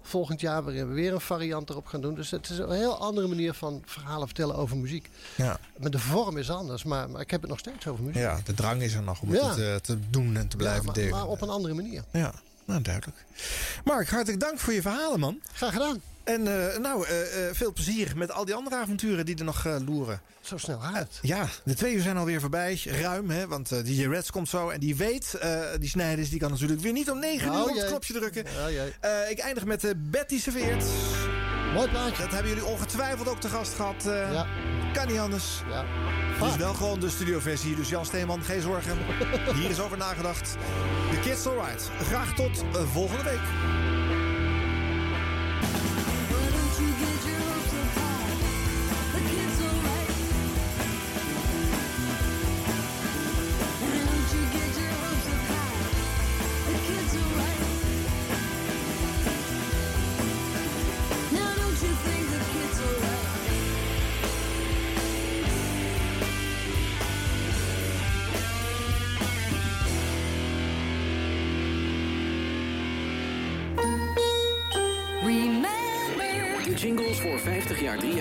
volgend 0.06 0.42
jaar, 0.42 0.64
waarin 0.64 0.88
we 0.88 0.94
weer 0.94 1.14
een 1.14 1.22
variant 1.22 1.70
erop 1.70 1.86
gaan 1.86 2.02
doen. 2.02 2.16
Dus 2.16 2.32
het 2.32 2.50
is 2.50 2.58
een 2.58 2.72
heel 2.72 2.98
andere 2.98 3.28
manier 3.28 3.54
van 3.54 3.82
verhalen 3.86 4.26
vertellen 4.28 4.56
over 4.56 4.78
muziek. 4.78 5.10
Ja. 5.36 5.60
Maar 5.80 5.92
de 5.92 6.00
vorm 6.00 6.38
is 6.38 6.50
anders, 6.52 6.84
maar, 6.84 7.10
maar 7.10 7.22
ik 7.22 7.32
heb 7.32 7.42
het 7.42 7.50
nog 7.50 7.60
steeds 7.60 7.88
over 7.88 8.04
muziek. 8.04 8.22
ja, 8.22 8.40
de 8.44 8.54
drang 8.54 8.82
is 8.82 8.94
er 8.94 9.04
nog 9.04 9.22
om 9.22 9.34
Ja. 9.34 9.50
het 9.50 9.60
eh, 9.60 9.76
te 9.76 10.10
doen 10.10 10.36
en 10.38 10.48
te 10.48 10.58
blijven 10.58 10.80
Ja, 10.80 10.86
maar, 10.86 10.96
delen. 10.96 11.12
maar 11.12 11.28
op 11.28 11.42
een 11.42 11.50
andere 11.50 11.74
manier. 11.74 12.04
Ja, 12.12 12.34
nou 12.66 12.82
duidelijk. 12.82 13.18
Mark, 13.84 14.10
hartelijk 14.10 14.40
dank 14.40 14.60
voor 14.60 14.74
je 14.74 14.82
verhalen, 14.82 15.20
man. 15.20 15.42
Graag 15.54 15.74
gedaan. 15.74 16.02
En 16.24 16.72
eh, 16.72 16.78
nou, 16.80 17.08
eh, 17.08 17.48
eh, 17.48 17.56
veel 17.56 17.74
plezier 17.74 18.12
met 18.16 18.32
al 18.32 18.46
die 18.46 18.54
andere 18.56 18.76
avonturen 18.76 19.26
die 19.26 19.38
er 19.38 19.44
nog 19.44 19.66
loeren. 19.86 20.22
Zo 20.42 20.58
snel 20.58 20.82
het. 20.82 21.20
Ja, 21.22 21.48
de 21.64 21.74
twee 21.74 21.94
uur 21.94 22.02
zijn 22.02 22.18
alweer 22.18 22.40
voorbij. 22.40 22.82
Ruim, 22.86 23.30
hè, 23.30 23.48
want 23.48 23.72
eh 23.72 23.84
DJ 23.84 24.06
Reds 24.08 24.32
komt 24.32 24.50
zo. 24.50 24.70
En 24.70 24.80
die 24.80 24.96
weet, 24.96 25.38
die 25.80 25.90
Snijders, 25.90 26.30
die 26.30 26.40
kan 26.40 26.52
natuurlijk 26.52 26.82
weer 26.82 26.92
niet 26.92 27.12
om 27.12 27.20
negen 27.20 27.50
Oh, 27.52 27.56
uur 27.58 27.64
op 27.70 27.76
het 27.76 27.86
knopje 27.86 28.14
drukken. 28.14 28.46
Oh, 28.46 29.30
ik 29.30 29.40
eindig 29.40 29.66
met 29.66 29.94
Betty 29.98 30.40
Serveert. 30.40 30.84
Mooi 31.74 31.90
plaatje. 31.90 32.22
Dat 32.24 32.32
hebben 32.32 32.50
jullie 32.50 32.66
ongetwijfeld 32.66 33.28
ook 33.28 33.40
te 33.40 33.50
gast 33.50 33.74
gehad. 33.74 34.06
eh, 34.06 34.32
Ja. 34.32 34.48
Kan 34.94 35.08
niet 35.08 35.20
anders. 35.20 35.62
Ja. 35.70 35.84
Het 36.44 36.52
is 36.52 36.58
wel 36.58 36.74
gewoon 36.74 37.00
de 37.00 37.10
studioversie, 37.10 37.76
dus 37.76 37.90
Jan 37.90 38.06
Steeman, 38.06 38.42
geen 38.44 38.62
zorgen. 38.62 38.98
Hier 39.60 39.70
is 39.70 39.80
over 39.80 39.98
nagedacht. 39.98 40.58
The 41.12 41.20
Kids 41.20 41.48
Alright. 41.48 41.90
Graag 42.02 42.34
tot 42.34 42.64
eh, 42.74 42.82
volgende 42.92 43.24
week. 43.24 44.03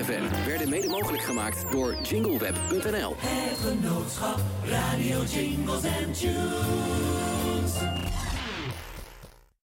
ZFM 0.03 0.47
werden 0.47 0.69
mede 0.69 0.89
mogelijk 0.89 1.23
gemaakt 1.23 1.73
door 1.73 1.97
jingleweb.nl. 2.03 3.15
Het 3.19 3.59
genootschap 3.59 4.41
Radio 4.65 5.23
Jingles 5.25 5.85
and 5.85 6.19
Tunes. 6.21 8.12